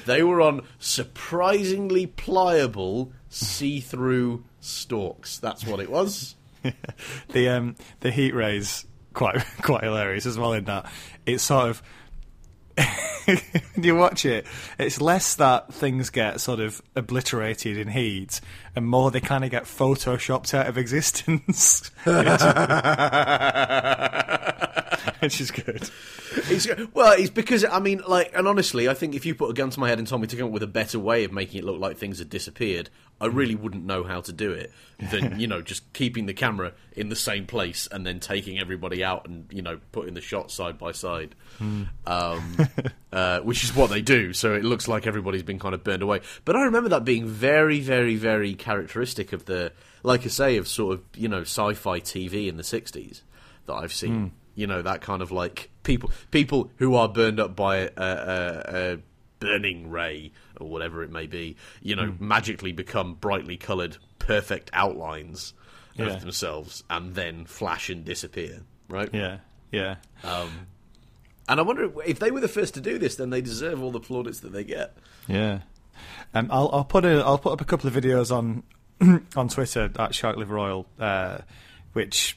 They 0.06 0.22
were 0.24 0.40
on 0.40 0.66
surprisingly 0.78 2.06
pliable, 2.06 3.12
see-through 3.28 4.44
stalks. 4.60 5.38
That's 5.38 5.64
what 5.64 5.80
it 5.80 5.90
was. 5.90 6.34
the 7.28 7.48
um 7.48 7.76
the 8.00 8.10
heat 8.10 8.34
rays 8.34 8.86
quite 9.12 9.44
quite 9.62 9.84
hilarious 9.84 10.26
as 10.26 10.36
well 10.36 10.52
in 10.52 10.64
that 10.64 10.90
it's 11.24 11.44
sort 11.44 11.68
of 11.70 11.82
you 13.76 13.96
watch 13.96 14.24
it? 14.24 14.46
It's 14.78 15.00
less 15.00 15.34
that 15.36 15.72
things 15.72 16.10
get 16.10 16.40
sort 16.40 16.60
of 16.60 16.82
obliterated 16.94 17.76
in 17.76 17.88
heat 17.88 18.40
and 18.74 18.86
more 18.86 19.10
they 19.10 19.20
kind 19.20 19.44
of 19.44 19.50
get 19.50 19.64
photoshopped 19.64 20.54
out 20.54 20.66
of 20.66 20.78
existence. 20.78 21.90
Which 25.20 25.40
is 25.40 25.50
good. 25.50 25.90
It's, 26.50 26.68
well, 26.92 27.12
it's 27.12 27.30
because 27.30 27.64
I 27.64 27.80
mean, 27.80 28.02
like, 28.06 28.32
and 28.34 28.46
honestly, 28.46 28.88
I 28.88 28.94
think 28.94 29.14
if 29.14 29.24
you 29.24 29.34
put 29.34 29.50
a 29.50 29.54
gun 29.54 29.70
to 29.70 29.80
my 29.80 29.88
head 29.88 29.98
and 29.98 30.06
told 30.06 30.20
me 30.20 30.28
to 30.28 30.36
come 30.36 30.46
up 30.46 30.52
with 30.52 30.62
a 30.62 30.68
better 30.68 30.98
way 30.98 31.24
of 31.24 31.32
making 31.32 31.60
it 31.60 31.64
look 31.64 31.80
like 31.80 31.96
things 31.96 32.18
had 32.18 32.28
disappeared, 32.28 32.90
I 33.20 33.26
really 33.26 33.54
wouldn't 33.54 33.84
know 33.84 34.04
how 34.04 34.20
to 34.22 34.32
do 34.32 34.52
it. 34.52 34.72
Than 35.10 35.40
you 35.40 35.46
know, 35.46 35.62
just 35.62 35.90
keeping 35.92 36.26
the 36.26 36.34
camera 36.34 36.72
in 36.92 37.08
the 37.08 37.16
same 37.16 37.46
place 37.46 37.88
and 37.90 38.06
then 38.06 38.20
taking 38.20 38.58
everybody 38.58 39.02
out 39.02 39.26
and 39.26 39.46
you 39.50 39.62
know 39.62 39.80
putting 39.92 40.14
the 40.14 40.20
shots 40.20 40.54
side 40.54 40.78
by 40.78 40.92
side, 40.92 41.34
um, 42.06 42.56
uh, 43.12 43.40
which 43.40 43.64
is 43.64 43.74
what 43.74 43.90
they 43.90 44.02
do. 44.02 44.32
So 44.32 44.54
it 44.54 44.64
looks 44.64 44.88
like 44.88 45.06
everybody's 45.06 45.42
been 45.42 45.58
kind 45.58 45.74
of 45.74 45.82
burned 45.82 46.02
away. 46.02 46.20
But 46.44 46.56
I 46.56 46.64
remember 46.64 46.90
that 46.90 47.04
being 47.04 47.26
very, 47.26 47.80
very, 47.80 48.16
very 48.16 48.54
characteristic 48.54 49.32
of 49.32 49.46
the, 49.46 49.72
like 50.02 50.24
I 50.24 50.28
say, 50.28 50.56
of 50.56 50.68
sort 50.68 50.94
of 50.94 51.04
you 51.14 51.28
know 51.28 51.42
sci-fi 51.42 52.00
TV 52.00 52.48
in 52.48 52.56
the 52.56 52.62
'60s 52.62 53.22
that 53.66 53.74
I've 53.74 53.92
seen. 53.92 54.32
You 54.54 54.66
know 54.66 54.80
that 54.82 55.02
kind 55.02 55.20
of 55.20 55.30
like 55.30 55.70
people 55.82 56.10
people 56.30 56.70
who 56.76 56.94
are 56.94 57.08
burned 57.08 57.40
up 57.40 57.54
by 57.54 57.76
a, 57.76 57.90
a, 57.96 58.62
a 58.66 58.98
burning 59.38 59.90
ray 59.90 60.32
or 60.60 60.68
whatever 60.68 61.02
it 61.02 61.10
may 61.10 61.26
be. 61.26 61.56
You 61.82 61.96
know, 61.96 62.14
magically 62.18 62.72
become 62.72 63.14
brightly 63.14 63.56
coloured, 63.56 63.96
perfect 64.18 64.70
outlines 64.72 65.54
Yeah. 65.94 66.06
of 66.06 66.20
themselves, 66.20 66.84
and 66.90 67.14
then 67.14 67.46
flash 67.46 67.88
and 67.90 68.04
disappear. 68.04 68.62
Right. 68.88 69.08
yeah 69.12 69.38
yeah 69.72 69.96
And 71.48 71.60
I 71.60 71.62
wonder 71.62 71.90
if 72.04 72.18
they 72.18 72.30
were 72.30 72.40
the 72.40 72.48
first 72.48 72.74
to 72.74 72.80
do 72.80 72.98
this, 72.98 73.16
then 73.16 73.30
they 73.30 73.40
deserve 73.40 73.82
all 73.82 73.90
the 73.90 74.00
plaudits 74.00 74.40
that 74.40 74.52
they 74.52 74.64
get. 74.64 74.96
yeah 75.28 75.60
um, 76.34 76.48
I'll, 76.50 76.68
I'll 76.72 76.84
put 76.84 77.04
a 77.04 77.24
I'll 77.24 77.38
put 77.38 77.52
up 77.52 77.60
a 77.60 77.64
couple 77.64 77.88
of 77.88 77.94
videos 77.94 78.30
on 78.34 78.62
on 79.36 79.48
Twitter 79.48 79.90
at 79.98 80.14
Shark 80.14 80.36
Liver 80.36 80.58
Oil, 80.58 80.86
uh, 81.00 81.38
which 81.94 82.36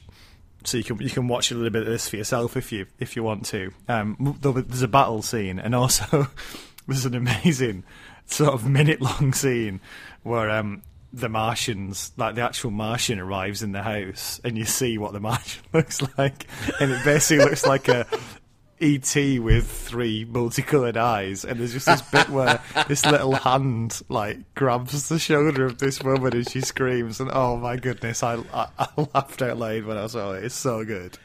so 0.64 0.76
you 0.78 0.84
can 0.84 0.98
you 1.00 1.10
can 1.10 1.28
watch 1.28 1.50
a 1.50 1.54
little 1.54 1.70
bit 1.70 1.82
of 1.82 1.88
this 1.88 2.08
for 2.08 2.16
yourself 2.16 2.56
if 2.56 2.72
you 2.72 2.86
if 2.98 3.16
you 3.16 3.22
want 3.22 3.44
to. 3.46 3.70
Um, 3.88 4.38
there's 4.40 4.82
a 4.82 4.88
battle 4.88 5.22
scene, 5.22 5.58
and 5.58 5.74
also 5.74 6.28
there's 6.88 7.04
an 7.04 7.14
amazing 7.14 7.84
sort 8.30 8.54
of 8.54 8.68
minute 8.68 9.00
long 9.00 9.32
scene 9.32 9.80
where 10.22 10.50
um, 10.50 10.82
the 11.12 11.28
Martians, 11.28 12.12
like 12.16 12.34
the 12.34 12.42
actual 12.42 12.70
Martian, 12.70 13.18
arrives 13.18 13.62
in 13.62 13.72
the 13.72 13.82
house, 13.82 14.40
and 14.44 14.56
you 14.56 14.64
see 14.64 14.98
what 14.98 15.12
the 15.12 15.20
Martian 15.30 15.62
looks 15.72 16.00
like, 16.18 16.46
and 16.80 16.90
it 16.90 17.04
basically 17.04 17.44
looks 17.44 17.66
like 17.66 17.88
a 17.88 18.06
ET 18.80 19.14
with 19.14 19.70
three 19.70 20.24
multicolored 20.24 20.96
eyes, 20.96 21.44
and 21.44 21.60
there's 21.60 21.72
just 21.72 21.86
this 21.86 22.02
bit 22.02 22.28
where 22.30 22.62
this 22.88 23.04
little 23.04 23.34
hand 23.34 24.00
like 24.08 24.38
grabs 24.54 25.08
the 25.08 25.18
shoulder 25.18 25.66
of 25.66 25.78
this 25.78 26.02
woman 26.02 26.34
and 26.34 26.48
she 26.48 26.60
screams, 26.60 27.20
and 27.20 27.30
oh 27.32 27.56
my 27.56 27.76
goodness, 27.76 28.22
I 28.22 28.36
I, 28.54 28.68
I 28.78 28.88
laughed 29.14 29.42
out 29.42 29.58
loud 29.58 29.84
when 29.84 29.98
I 29.98 30.06
saw 30.06 30.32
it. 30.32 30.44
It's 30.44 30.54
so 30.54 30.84
good. 30.84 31.18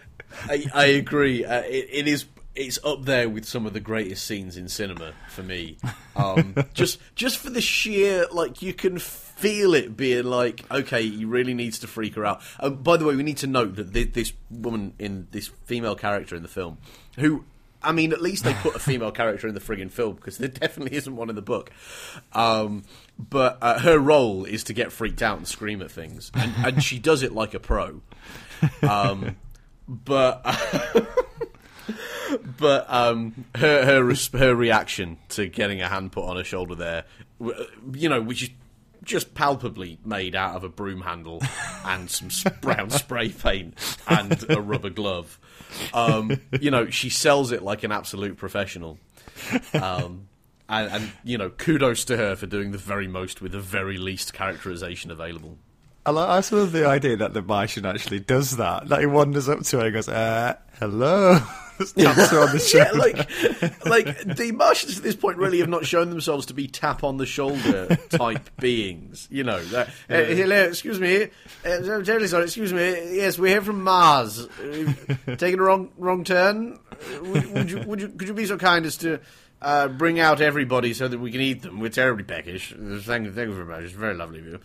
I, 0.50 0.65
I 0.74 0.86
agree. 0.86 1.46
Uh, 1.46 1.62
it, 1.62 1.88
it 1.91 2.08
is. 2.08 2.26
It's 2.56 2.80
up 2.84 3.04
there 3.04 3.28
with 3.30 3.46
some 3.46 3.65
of 3.65 3.74
the 3.74 3.80
greatest 3.80 4.26
scenes 4.26 4.56
in 4.58 4.68
cinema 4.70 5.13
for 5.30 5.44
me. 5.44 5.78
Um, 6.18 6.56
just, 6.74 7.02
just 7.15 7.39
for 7.39 7.50
the 7.50 7.60
sheer 7.60 8.26
like 8.32 8.62
you 8.62 8.74
can 8.74 9.00
feel 9.00 9.74
it 9.74 9.98
being 9.98 10.24
like, 10.24 10.63
okay, 10.72 11.06
he 11.06 11.26
really 11.26 11.54
needs 11.54 11.80
to 11.80 11.88
freak 11.88 12.15
her 12.15 12.26
out. 12.26 12.41
Um, 12.58 12.76
by 12.76 12.96
the 12.96 13.04
way, 13.04 13.18
we 13.18 13.24
need 13.24 13.36
to 13.39 13.48
note 13.48 13.76
that 13.76 13.89
thi- 13.89 14.06
this 14.06 14.32
woman 14.50 14.94
in 14.98 15.28
this 15.32 15.50
female 15.65 15.96
character 15.96 16.34
in 16.38 16.41
the 16.41 16.48
film, 16.48 16.78
who. 17.18 17.44
I 17.84 17.91
mean, 17.91 18.13
at 18.13 18.22
least 18.22 18.46
they 18.46 18.54
put 18.54 18.76
a 18.76 18.80
female 18.80 19.12
character 19.22 19.48
in 19.48 19.54
the 19.54 19.60
friggin' 19.60 19.91
film 19.91 20.15
because 20.15 20.38
there 20.38 20.48
definitely 20.48 20.98
isn't 20.98 21.15
one 21.15 21.30
in 21.30 21.36
the 21.36 21.41
book. 21.41 21.70
Um, 22.32 22.84
but 23.20 23.58
uh, 23.62 23.78
her 23.80 24.00
role 24.00 24.46
is 24.46 24.63
to 24.63 24.74
get 24.74 24.94
freaked 24.94 25.22
out 25.22 25.38
and 25.38 25.46
scream 25.48 25.82
at 25.82 25.91
things, 25.91 26.32
and, 26.34 26.54
and 26.65 26.82
she 26.84 26.98
does 26.98 27.22
it 27.24 27.34
like 27.34 27.54
a 27.54 27.60
pro. 27.60 28.02
Um, 28.82 29.36
but 29.88 30.41
but 32.60 32.86
um, 32.89 33.45
her 33.56 33.86
her 33.86 34.38
her 34.38 34.56
reaction 34.56 35.17
to 35.30 35.48
getting 35.48 35.82
a 35.82 35.88
hand 35.88 36.12
put 36.12 36.26
on 36.26 36.38
her 36.38 36.43
shoulder 36.43 36.76
there, 36.76 37.06
uh, 37.43 37.52
you 37.93 38.10
know, 38.10 38.21
which 38.21 38.43
is 38.43 38.50
just 39.04 39.36
palpably 39.36 40.00
made 40.04 40.36
out 40.36 40.56
of 40.56 40.63
a 40.63 40.69
broom 40.69 41.02
handle 41.02 41.41
and 41.86 42.10
some 42.10 42.30
brown 42.62 42.89
spray 42.89 43.30
paint 43.30 43.76
and 44.08 44.43
a 44.50 44.60
rubber 44.60 44.89
glove. 44.89 45.39
Um, 45.93 46.41
you 46.60 46.71
know, 46.71 46.89
she 46.89 47.10
sells 47.10 47.52
it 47.52 47.62
like 47.62 47.84
an 47.84 47.91
absolute 47.91 48.38
professional. 48.38 48.98
Um, 49.74 50.28
and, 50.67 50.91
and 50.91 51.12
you 51.24 51.38
know, 51.38 51.50
kudos 51.50 52.06
to 52.06 52.17
her 52.17 52.36
for 52.36 52.48
doing 52.48 52.71
the 52.71 52.78
very 52.78 53.08
most 53.08 53.41
with 53.41 53.52
the 53.52 53.60
very 53.60 53.98
least 53.98 54.34
characterization 54.34 55.12
available. 55.12 55.58
I, 56.06 56.12
like, 56.12 56.30
I 56.30 56.41
sort 56.41 56.63
of 56.63 56.72
the 56.72 56.86
idea 56.88 57.18
that 57.18 57.34
the 57.34 57.41
Martian 57.41 57.86
actually 57.86 58.20
does 58.20 58.58
that. 58.58 58.88
That 58.89 59.00
he 59.00 59.06
wanders 59.06 59.50
up 59.50 59.63
to 59.63 59.80
her 59.80 59.86
and 59.86 59.94
goes, 59.94 60.08
uh, 60.08 60.56
"Hello," 60.80 61.39
taps 61.78 62.30
her 62.30 62.39
on 62.39 62.56
the 62.56 62.72
yeah, 62.74 62.86
shoulder. 62.86 62.98
like, 63.86 63.86
like 63.86 64.36
the 64.38 64.52
Martians 64.52 64.98
at 64.98 65.04
this 65.04 65.15
point 65.15 65.38
really 65.38 65.60
have 65.60 65.70
not 65.70 65.86
shown 65.86 66.10
themselves 66.10 66.46
to 66.48 66.54
be 66.54 66.68
tap 66.68 67.04
on 67.04 67.18
the 67.18 67.26
shoulder 67.26 67.96
type 68.10 68.50
beings. 68.60 69.28
You 69.32 69.44
know, 69.44 69.63
that, 69.65 69.88
uh, 70.10 70.24
hello, 70.24 70.63
excuse 70.65 71.00
me, 71.00 71.24
uh, 71.24 71.28
I'm 71.65 72.04
terribly 72.06 72.28
sorry, 72.28 72.44
excuse 72.46 72.72
me. 72.72 73.15
Yes, 73.15 73.39
we're 73.39 73.48
here 73.48 73.62
from 73.62 73.84
Mars. 73.84 74.48
Uh, 74.48 74.94
taking 75.38 75.60
a 75.60 75.63
wrong 75.63 75.89
wrong 75.98 76.24
turn. 76.24 76.80
Uh, 76.91 77.24
Would, 77.24 77.52
would 77.54 77.72
you 77.72 77.80
would 77.82 78.02
you 78.02 78.10
could 78.10 78.28
you 78.28 78.34
be 78.34 78.46
so 78.46 78.58
kind 78.58 78.86
as 78.86 78.96
to 78.98 79.20
uh, 79.62 79.88
bring 79.88 80.20
out 80.20 80.39
everybody 80.39 80.94
so 80.94 81.08
that 81.08 81.18
we 81.20 81.32
can 81.32 81.41
eat 81.41 81.62
them? 81.63 81.80
We're 81.80 81.89
terribly 81.89 82.24
peckish. 82.24 82.70
Thank 82.70 83.26
you, 83.26 83.34
thank 83.34 83.50
you 83.50 83.54
very 83.54 83.65
much. 83.65 83.82
It's 83.84 83.94
very 83.94 84.13
lovely 84.13 84.39
of 84.39 84.46
you. 84.46 84.60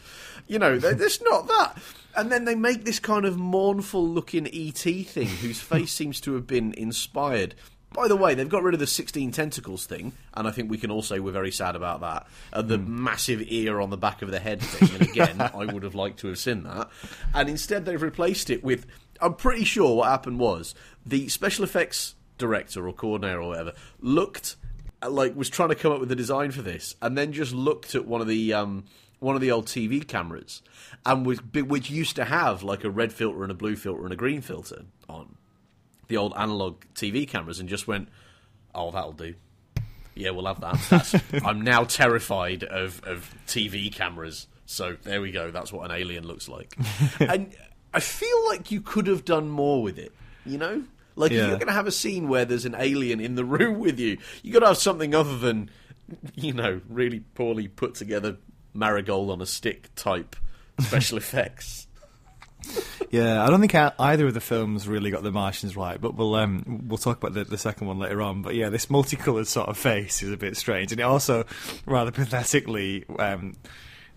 You 0.50 0.58
know, 0.58 0.78
there's 0.80 1.22
not 1.22 1.46
that. 1.46 1.78
And 2.16 2.32
then 2.32 2.44
they 2.44 2.56
make 2.56 2.84
this 2.84 2.98
kind 2.98 3.24
of 3.24 3.38
mournful 3.38 4.04
looking 4.04 4.48
ET 4.48 4.74
thing 4.74 5.28
whose 5.28 5.60
face 5.60 5.92
seems 5.92 6.20
to 6.22 6.34
have 6.34 6.48
been 6.48 6.74
inspired. 6.74 7.54
By 7.92 8.08
the 8.08 8.16
way, 8.16 8.34
they've 8.34 8.48
got 8.48 8.64
rid 8.64 8.74
of 8.74 8.80
the 8.80 8.86
16 8.88 9.30
tentacles 9.30 9.86
thing, 9.86 10.12
and 10.34 10.48
I 10.48 10.50
think 10.50 10.68
we 10.68 10.76
can 10.76 10.90
all 10.90 11.02
say 11.02 11.20
we're 11.20 11.30
very 11.30 11.52
sad 11.52 11.76
about 11.76 12.00
that. 12.00 12.26
And 12.52 12.68
the 12.68 12.78
hmm. 12.78 13.04
massive 13.04 13.44
ear 13.46 13.80
on 13.80 13.90
the 13.90 13.96
back 13.96 14.22
of 14.22 14.32
the 14.32 14.40
head 14.40 14.60
thing, 14.60 14.90
and 14.98 15.08
again, 15.08 15.40
I 15.54 15.72
would 15.72 15.84
have 15.84 15.94
liked 15.94 16.18
to 16.20 16.26
have 16.26 16.38
seen 16.38 16.64
that. 16.64 16.90
And 17.32 17.48
instead, 17.48 17.84
they've 17.84 18.02
replaced 18.02 18.50
it 18.50 18.64
with. 18.64 18.86
I'm 19.20 19.34
pretty 19.34 19.62
sure 19.64 19.98
what 19.98 20.08
happened 20.08 20.40
was 20.40 20.74
the 21.06 21.28
special 21.28 21.62
effects 21.62 22.16
director 22.38 22.88
or 22.88 22.92
coordinator 22.92 23.40
or 23.40 23.50
whatever 23.50 23.74
looked 24.00 24.56
uh, 25.02 25.10
like 25.10 25.36
was 25.36 25.50
trying 25.50 25.68
to 25.68 25.74
come 25.74 25.92
up 25.92 26.00
with 26.00 26.10
a 26.10 26.16
design 26.16 26.50
for 26.50 26.62
this, 26.62 26.96
and 27.00 27.16
then 27.16 27.32
just 27.32 27.52
looked 27.52 27.94
at 27.94 28.04
one 28.04 28.20
of 28.20 28.26
the 28.26 28.52
um, 28.52 28.84
one 29.20 29.35
of 29.35 29.40
the 29.40 29.50
old 29.50 29.66
TV 29.66 30.06
cameras, 30.06 30.62
and 31.06 31.24
was 31.24 31.38
which 31.54 31.90
used 31.90 32.16
to 32.16 32.24
have 32.24 32.62
like 32.62 32.85
a 32.85 32.90
red 32.90 33.12
filter 33.12 33.42
and 33.42 33.52
a 33.52 33.54
blue 33.54 33.76
filter 33.76 34.04
and 34.04 34.12
a 34.12 34.16
green 34.16 34.40
filter 34.40 34.85
on 35.09 35.37
the 36.09 36.16
old 36.16 36.35
analog 36.37 36.83
TV 36.94 37.28
cameras, 37.28 37.61
and 37.61 37.68
just 37.68 37.87
went, 37.87 38.09
"Oh, 38.74 38.90
that'll 38.90 39.12
do." 39.12 39.35
Yeah, 40.14 40.30
we'll 40.30 40.46
have 40.46 40.61
that. 40.61 40.78
That's, 40.90 41.14
I'm 41.44 41.62
now 41.62 41.85
terrified 41.85 42.64
of, 42.64 43.02
of 43.04 43.35
TV 43.46 43.92
cameras. 43.92 44.48
So 44.66 44.96
there 45.02 45.20
we 45.20 45.30
go. 45.30 45.50
That's 45.50 45.72
what 45.72 45.90
an 45.90 45.96
alien 45.96 46.26
looks 46.26 46.48
like. 46.48 46.74
and 47.20 47.54
I 47.94 48.00
feel 48.00 48.46
like 48.48 48.70
you 48.70 48.80
could 48.80 49.06
have 49.06 49.24
done 49.24 49.48
more 49.48 49.83
with 49.83 49.98
it. 49.98 50.12
You 50.44 50.59
know, 50.59 50.85
like 51.16 51.33
if 51.33 51.38
you're 51.38 51.56
going 51.56 51.66
to 51.66 51.72
have 51.72 51.87
a 51.87 51.92
scene 51.92 52.28
where 52.28 52.44
there's 52.44 52.64
an 52.64 52.76
alien 52.78 53.20
in 53.20 53.35
the 53.35 53.44
room 53.56 53.78
with 53.78 53.98
you, 53.98 54.18
you 54.42 54.52
got 54.52 54.61
to 54.61 54.66
have 54.66 54.78
something 54.78 55.14
other 55.14 55.38
than, 55.38 55.70
you 56.35 56.52
know, 56.52 56.80
really 56.88 57.20
poorly 57.35 57.68
put 57.68 57.94
together 57.94 58.37
marigold 58.74 59.30
on 59.30 59.40
a 59.40 59.46
stick 59.46 59.94
type 59.94 60.37
special 60.78 61.18
effects. 61.18 61.87
Yeah, 63.11 63.42
I 63.42 63.48
don't 63.48 63.61
think 63.61 63.74
either 63.74 64.26
of 64.26 64.35
the 64.35 64.40
films 64.40 64.87
really 64.87 65.11
got 65.11 65.22
the 65.22 65.33
Martians 65.33 65.76
right, 65.76 66.00
but 66.00 66.14
we'll 66.14 66.35
um, 66.35 66.85
we'll 66.87 66.98
talk 66.98 67.16
about 67.16 67.33
the, 67.33 67.44
the 67.44 67.59
second 67.59 67.87
one 67.87 67.98
later 67.98 68.22
on. 68.22 68.42
But 68.42 68.54
yeah, 68.54 68.68
this 68.68 68.90
multicolored 68.90 69.46
sort 69.46 69.68
of 69.68 69.76
face 69.78 70.22
is 70.22 70.30
a 70.30 70.37
bit 70.37 70.56
strange, 70.56 70.92
and 70.92 71.00
it 71.00 71.04
also 71.04 71.44
rather 71.87 72.11
pathetically, 72.12 73.04
um, 73.18 73.56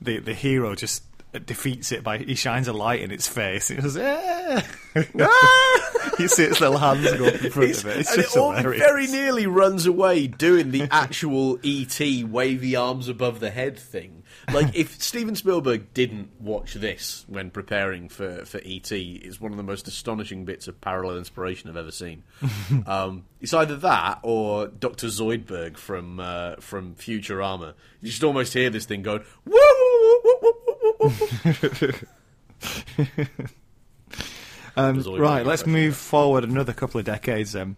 the 0.01 0.19
the 0.19 0.33
hero 0.33 0.75
just 0.75 1.03
defeats 1.39 1.91
it 1.91 2.03
by 2.03 2.19
he 2.19 2.35
shines 2.35 2.67
a 2.67 2.73
light 2.73 3.01
in 3.01 3.11
its 3.11 3.27
face. 3.27 3.71
It 3.71 3.81
goes, 3.81 3.97
"Ah!" 3.97 4.63
you 6.19 6.27
see 6.27 6.43
its 6.43 6.61
little 6.61 6.77
hands 6.77 7.11
go 7.13 7.25
up 7.25 7.43
in 7.43 7.51
front 7.51 7.77
of 7.77 7.85
it. 7.87 7.97
It's 7.97 8.15
just 8.15 8.35
it 8.35 8.39
hilarious. 8.39 8.79
very 8.79 9.07
nearly 9.07 9.47
runs 9.47 9.85
away 9.85 10.27
doing 10.27 10.71
the 10.71 10.87
actual 10.91 11.59
ET 11.63 11.99
wavy 12.25 12.75
arms 12.75 13.07
above 13.07 13.39
the 13.39 13.49
head 13.49 13.79
thing. 13.79 14.22
Like 14.51 14.75
if 14.75 15.01
Steven 15.01 15.35
Spielberg 15.35 15.93
didn't 15.93 16.29
watch 16.39 16.73
this 16.73 17.23
when 17.27 17.49
preparing 17.49 18.09
for, 18.09 18.45
for 18.45 18.57
ET, 18.65 18.91
it's 18.91 19.39
one 19.39 19.51
of 19.51 19.57
the 19.57 19.63
most 19.63 19.87
astonishing 19.87 20.45
bits 20.45 20.67
of 20.67 20.81
parallel 20.81 21.17
inspiration 21.17 21.69
I've 21.69 21.77
ever 21.77 21.91
seen. 21.91 22.23
um, 22.87 23.25
it's 23.39 23.53
either 23.53 23.77
that 23.77 24.19
or 24.23 24.67
Doctor 24.67 25.07
Zoidberg 25.07 25.77
from 25.77 26.19
uh, 26.19 26.55
from 26.57 26.95
Futurama. 26.95 27.73
You 28.01 28.09
just 28.09 28.23
almost 28.23 28.53
hear 28.53 28.69
this 28.69 28.85
thing 28.85 29.01
going 29.01 29.23
woo. 29.45 29.59
Um, 34.75 35.01
right, 35.01 35.45
let's 35.45 35.67
move 35.67 35.95
forward 35.95 36.43
another 36.43 36.73
couple 36.73 36.99
of 36.99 37.05
decades 37.05 37.51
then. 37.51 37.75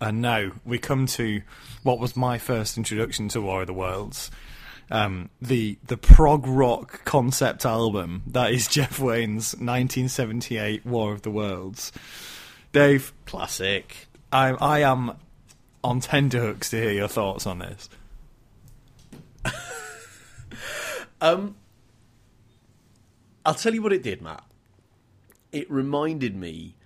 And 0.00 0.22
now 0.22 0.52
we 0.64 0.78
come 0.78 1.06
to 1.06 1.42
what 1.82 1.98
was 1.98 2.16
my 2.16 2.38
first 2.38 2.76
introduction 2.76 3.28
to 3.30 3.40
War 3.40 3.62
of 3.62 3.66
the 3.66 3.72
Worlds. 3.72 4.30
Um, 4.90 5.28
the 5.40 5.78
the 5.86 5.96
prog 5.96 6.46
rock 6.46 7.04
concept 7.04 7.66
album 7.66 8.22
that 8.26 8.52
is 8.52 8.66
Jeff 8.68 8.98
Wayne's 8.98 9.52
1978 9.52 10.86
War 10.86 11.12
of 11.12 11.22
the 11.22 11.30
Worlds. 11.30 11.92
Dave, 12.72 13.12
Classic. 13.26 14.08
I, 14.30 14.50
I 14.50 14.80
am 14.80 15.16
on 15.82 16.00
tenterhooks 16.00 16.70
to 16.70 16.80
hear 16.80 16.92
your 16.92 17.08
thoughts 17.08 17.46
on 17.46 17.60
this. 17.60 17.88
Um, 21.20 21.56
I'll 23.44 23.54
tell 23.54 23.74
you 23.74 23.82
what 23.82 23.92
it 23.92 24.02
did, 24.02 24.22
Matt. 24.22 24.44
It 25.52 25.70
reminded 25.70 26.36
me 26.36 26.76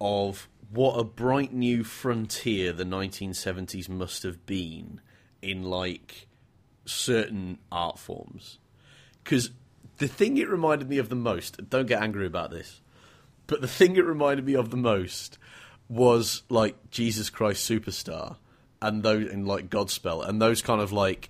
of 0.00 0.48
what 0.70 0.94
a 0.94 1.04
bright 1.04 1.52
new 1.52 1.84
frontier 1.84 2.72
the 2.72 2.84
1970s 2.84 3.88
must 3.88 4.22
have 4.22 4.46
been 4.46 5.00
in 5.42 5.62
like 5.62 6.28
certain 6.84 7.58
art 7.70 7.98
forms. 7.98 8.58
Because 9.22 9.50
the 9.98 10.08
thing 10.08 10.36
it 10.36 10.48
reminded 10.48 10.88
me 10.88 10.98
of 10.98 11.08
the 11.08 11.16
most, 11.16 11.68
don't 11.70 11.86
get 11.86 12.02
angry 12.02 12.26
about 12.26 12.50
this, 12.50 12.80
but 13.46 13.60
the 13.60 13.68
thing 13.68 13.96
it 13.96 14.04
reminded 14.04 14.44
me 14.44 14.54
of 14.54 14.70
the 14.70 14.76
most 14.76 15.38
was 15.88 16.42
like 16.48 16.90
Jesus 16.90 17.30
Christ 17.30 17.68
Superstar 17.68 18.36
and 18.80 19.02
those 19.02 19.30
and 19.30 19.46
like 19.46 19.68
Godspell 19.68 20.26
and 20.26 20.40
those 20.40 20.62
kind 20.62 20.80
of 20.80 20.92
like 20.92 21.28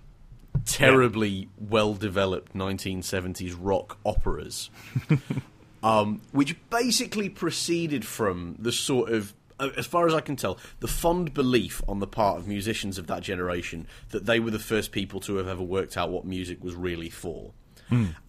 terribly 0.65 1.49
well 1.59 1.95
developed 1.95 2.55
1970s 2.55 3.57
rock 3.59 3.99
operas 4.05 4.71
um, 5.83 6.21
which 6.31 6.57
basically 6.71 7.29
proceeded 7.29 8.05
from 8.05 8.55
the 8.59 8.71
sort 8.71 9.11
of 9.11 9.35
as 9.77 9.87
far 9.87 10.07
as 10.07 10.15
I 10.15 10.21
can 10.21 10.37
tell, 10.37 10.59
the 10.81 10.89
fond 10.89 11.35
belief 11.35 11.83
on 11.89 11.99
the 12.01 12.07
part 12.07 12.39
of 12.39 12.47
musicians 12.47 12.99
of 12.99 13.07
that 13.07 13.23
generation 13.23 13.87
that 14.11 14.27
they 14.27 14.41
were 14.41 14.51
the 14.51 14.59
first 14.59 14.93
people 14.93 15.21
to 15.21 15.37
have 15.37 15.49
ever 15.49 15.63
worked 15.63 15.97
out 15.97 16.11
what 16.11 16.25
music 16.25 16.63
was 16.63 16.75
really 16.75 17.11
for. 17.11 17.53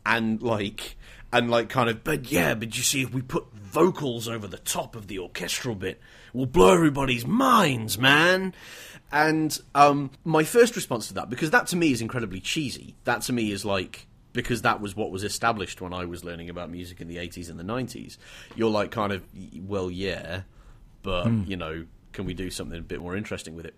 And 0.05 0.41
like 0.41 0.97
and 1.31 1.49
like 1.49 1.69
kind 1.69 1.89
of 1.89 2.03
but 2.03 2.31
yeah, 2.31 2.53
but 2.53 2.75
you 2.77 2.83
see 2.83 3.01
if 3.01 3.13
we 3.13 3.21
put 3.21 3.51
vocals 3.53 4.27
over 4.27 4.47
the 4.47 4.57
top 4.57 4.95
of 4.95 5.07
the 5.07 5.19
orchestral 5.19 5.75
bit, 5.75 5.99
we'll 6.33 6.45
blow 6.45 6.73
everybody's 6.73 7.25
minds, 7.25 7.97
man. 7.97 8.53
And 9.11 9.59
um, 9.75 10.11
my 10.23 10.43
first 10.43 10.75
response 10.75 11.07
to 11.07 11.13
that, 11.15 11.29
because 11.29 11.51
that 11.51 11.67
to 11.67 11.75
me 11.75 11.91
is 11.91 12.01
incredibly 12.01 12.39
cheesy. 12.39 12.95
That 13.03 13.21
to 13.23 13.33
me 13.33 13.51
is 13.51 13.63
like 13.63 14.07
because 14.33 14.63
that 14.63 14.81
was 14.81 14.95
what 14.95 15.11
was 15.11 15.23
established 15.23 15.79
when 15.79 15.93
I 15.93 16.05
was 16.05 16.23
learning 16.23 16.49
about 16.49 16.69
music 16.69 16.99
in 16.99 17.07
the 17.07 17.17
80s 17.17 17.49
and 17.49 17.59
the 17.59 17.63
90s. 17.63 18.17
You're 18.55 18.71
like 18.71 18.91
kind 18.91 19.13
of 19.13 19.23
well, 19.61 19.89
yeah, 19.89 20.41
but 21.03 21.31
you 21.47 21.55
know, 21.57 21.85
can 22.11 22.25
we 22.25 22.33
do 22.33 22.49
something 22.49 22.79
a 22.79 22.81
bit 22.81 22.99
more 22.99 23.15
interesting 23.15 23.55
with 23.55 23.65
it? 23.65 23.75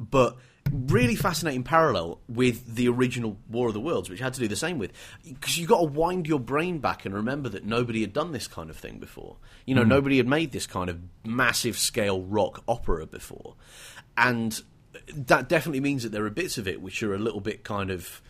But 0.00 0.36
really 0.70 1.14
fascinating 1.14 1.62
parallel 1.62 2.20
with 2.28 2.74
the 2.74 2.88
original 2.88 3.36
War 3.50 3.68
of 3.68 3.74
the 3.74 3.80
Worlds, 3.80 4.08
which 4.08 4.20
had 4.20 4.34
to 4.34 4.40
do 4.40 4.48
the 4.48 4.56
same 4.56 4.78
with 4.78 4.92
because 5.22 5.58
you 5.58 5.66
got 5.66 5.78
to 5.78 5.84
wind 5.84 6.26
your 6.26 6.40
brain 6.40 6.78
back 6.78 7.04
and 7.04 7.14
remember 7.14 7.48
that 7.50 7.64
nobody 7.64 8.00
had 8.00 8.12
done 8.12 8.32
this 8.32 8.48
kind 8.48 8.70
of 8.70 8.76
thing 8.76 8.98
before. 8.98 9.36
You 9.66 9.74
know, 9.74 9.84
nobody 9.84 10.16
had 10.16 10.26
made 10.26 10.52
this 10.52 10.66
kind 10.66 10.88
of 10.88 11.00
massive 11.24 11.76
scale 11.76 12.22
rock 12.22 12.62
opera 12.66 13.06
before, 13.06 13.54
and 14.16 14.60
that 15.14 15.48
definitely 15.48 15.80
means 15.80 16.02
that 16.02 16.12
there 16.12 16.24
are 16.24 16.30
bits 16.30 16.58
of 16.58 16.66
it 16.66 16.80
which 16.80 17.02
are 17.02 17.14
a 17.14 17.18
little 17.18 17.40
bit 17.40 17.64
kind 17.64 17.90
of 17.90 18.22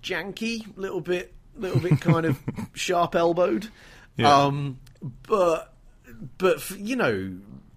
janky, 0.00 0.66
little 0.76 1.00
bit, 1.00 1.34
little 1.56 1.80
bit 1.80 2.00
kind 2.00 2.26
of 2.26 2.38
sharp 2.74 3.14
elbowed. 3.14 3.68
Yeah. 4.16 4.44
Um, 4.44 4.80
but 5.26 5.74
but 6.38 6.60
for, 6.60 6.76
you 6.76 6.96
know, 6.96 7.36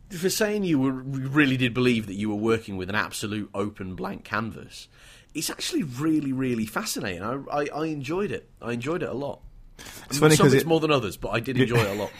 for 0.09 0.29
saying 0.29 0.63
you 0.63 0.79
were, 0.79 0.91
really 0.91 1.57
did 1.57 1.73
believe 1.73 2.07
that 2.07 2.15
you 2.15 2.29
were 2.29 2.35
working 2.35 2.77
with 2.77 2.89
an 2.89 2.95
absolute 2.95 3.49
open 3.53 3.95
blank 3.95 4.23
canvas, 4.23 4.87
it's 5.33 5.49
actually 5.49 5.83
really 5.83 6.33
really 6.33 6.65
fascinating. 6.65 7.23
I 7.23 7.39
I, 7.51 7.67
I 7.73 7.85
enjoyed 7.85 8.31
it. 8.31 8.49
I 8.61 8.73
enjoyed 8.73 9.03
it 9.03 9.09
a 9.09 9.13
lot. 9.13 9.41
It's 10.09 10.19
funny 10.19 10.35
because 10.35 10.53
it's 10.53 10.63
it- 10.63 10.67
more 10.67 10.79
than 10.79 10.91
others, 10.91 11.17
but 11.17 11.29
I 11.29 11.39
did 11.39 11.59
enjoy 11.59 11.77
it 11.79 11.87
a 11.87 11.93
lot. 11.93 12.11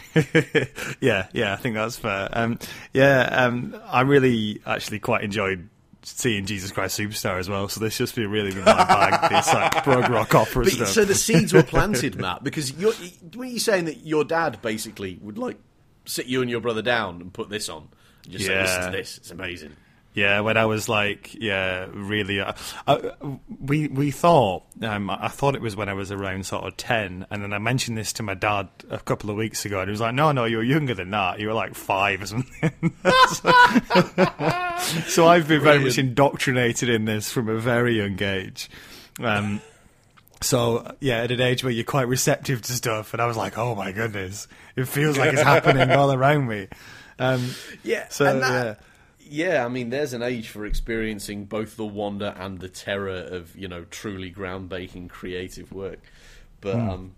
yeah, 1.01 1.27
yeah, 1.34 1.53
I 1.53 1.57
think 1.57 1.75
that's 1.75 1.97
fair. 1.97 2.29
Um, 2.34 2.57
yeah, 2.93 3.21
um, 3.45 3.79
I 3.86 4.01
really 4.01 4.62
actually 4.65 4.99
quite 4.99 5.23
enjoyed 5.23 5.69
seeing 6.03 6.47
Jesus 6.47 6.71
Christ 6.71 6.99
Superstar 6.99 7.38
as 7.38 7.47
well. 7.47 7.67
So 7.67 7.79
this 7.79 7.95
just 7.97 8.15
be 8.15 8.25
really 8.25 8.49
been 8.51 8.65
my 8.65 8.86
bag. 8.86 9.29
This 9.29 9.53
like 9.53 9.71
prog 9.84 10.10
rock 10.10 10.34
opera 10.34 10.63
But, 10.63 10.73
stuff. 10.73 10.88
so 10.88 11.05
the 11.05 11.13
seeds 11.13 11.53
were 11.53 11.62
planted, 11.75 12.15
Matt, 12.15 12.43
because 12.43 12.71
you're 12.73 12.93
when 13.36 13.49
you're 13.51 13.60
saying 13.60 13.86
that 13.86 14.05
your 14.07 14.23
dad 14.23 14.60
basically 14.63 15.19
would 15.21 15.38
like 15.38 15.57
sit 16.05 16.25
you 16.25 16.41
and 16.41 16.49
your 16.49 16.61
brother 16.61 16.81
down 16.81 17.21
and 17.21 17.33
put 17.33 17.49
this 17.49 17.69
on, 17.69 17.89
and 18.23 18.33
just 18.33 18.45
say, 18.45 18.59
"Listen 18.59 18.91
to 18.91 18.97
this, 18.97 19.17
it's 19.17 19.31
amazing." 19.31 19.75
Yeah, 20.13 20.41
when 20.41 20.57
I 20.57 20.65
was 20.65 20.89
like, 20.89 21.33
yeah, 21.35 21.87
really, 21.93 22.41
uh, 22.41 22.51
uh, 22.85 22.99
we 23.61 23.87
we 23.87 24.11
thought, 24.11 24.63
um, 24.81 25.09
I 25.09 25.29
thought 25.29 25.55
it 25.55 25.61
was 25.61 25.77
when 25.77 25.87
I 25.87 25.93
was 25.93 26.11
around 26.11 26.45
sort 26.45 26.65
of 26.65 26.75
ten, 26.75 27.25
and 27.31 27.41
then 27.41 27.53
I 27.53 27.59
mentioned 27.59 27.97
this 27.97 28.11
to 28.13 28.23
my 28.23 28.33
dad 28.33 28.67
a 28.89 28.99
couple 28.99 29.29
of 29.29 29.37
weeks 29.37 29.63
ago, 29.63 29.79
and 29.79 29.87
he 29.87 29.91
was 29.91 30.01
like, 30.01 30.13
"No, 30.13 30.33
no, 30.33 30.43
you 30.43 30.57
were 30.57 30.63
younger 30.63 30.93
than 30.93 31.11
that. 31.11 31.39
You 31.39 31.47
were 31.47 31.53
like 31.53 31.75
five 31.75 32.23
or 32.23 32.25
something." 32.25 32.93
so 35.07 35.27
I've 35.27 35.47
been 35.47 35.61
very 35.61 35.79
much 35.79 35.97
indoctrinated 35.97 36.89
in 36.89 37.05
this 37.05 37.31
from 37.31 37.47
a 37.47 37.57
very 37.57 37.95
young 37.95 38.21
age. 38.21 38.69
Um, 39.21 39.61
so 40.41 40.93
yeah, 40.99 41.21
at 41.21 41.31
an 41.31 41.39
age 41.39 41.63
where 41.63 41.71
you're 41.71 41.85
quite 41.85 42.09
receptive 42.09 42.61
to 42.63 42.73
stuff, 42.73 43.13
and 43.13 43.21
I 43.21 43.27
was 43.27 43.37
like, 43.37 43.57
"Oh 43.57 43.75
my 43.75 43.93
goodness, 43.93 44.49
it 44.75 44.88
feels 44.88 45.17
like 45.17 45.34
it's 45.34 45.41
happening 45.41 45.91
all 45.91 46.12
around 46.13 46.47
me." 46.47 46.67
Um, 47.19 47.49
Yeah, 47.84 48.07
so 48.10 48.39
that- 48.39 48.41
yeah. 48.79 48.86
Yeah, 49.34 49.65
I 49.65 49.69
mean, 49.69 49.91
there's 49.91 50.12
an 50.12 50.21
age 50.21 50.49
for 50.49 50.65
experiencing 50.65 51.45
both 51.45 51.77
the 51.77 51.86
wonder 51.86 52.36
and 52.38 52.60
the 52.60 52.67
terror 52.67 53.15
of 53.15 53.55
you 53.55 53.67
know 53.69 53.86
truly 53.89 54.29
groundbreaking 54.31 55.10
creative 55.10 55.71
work. 55.71 55.99
But 56.60 56.75
Hmm. 56.75 56.89
um, 56.89 57.12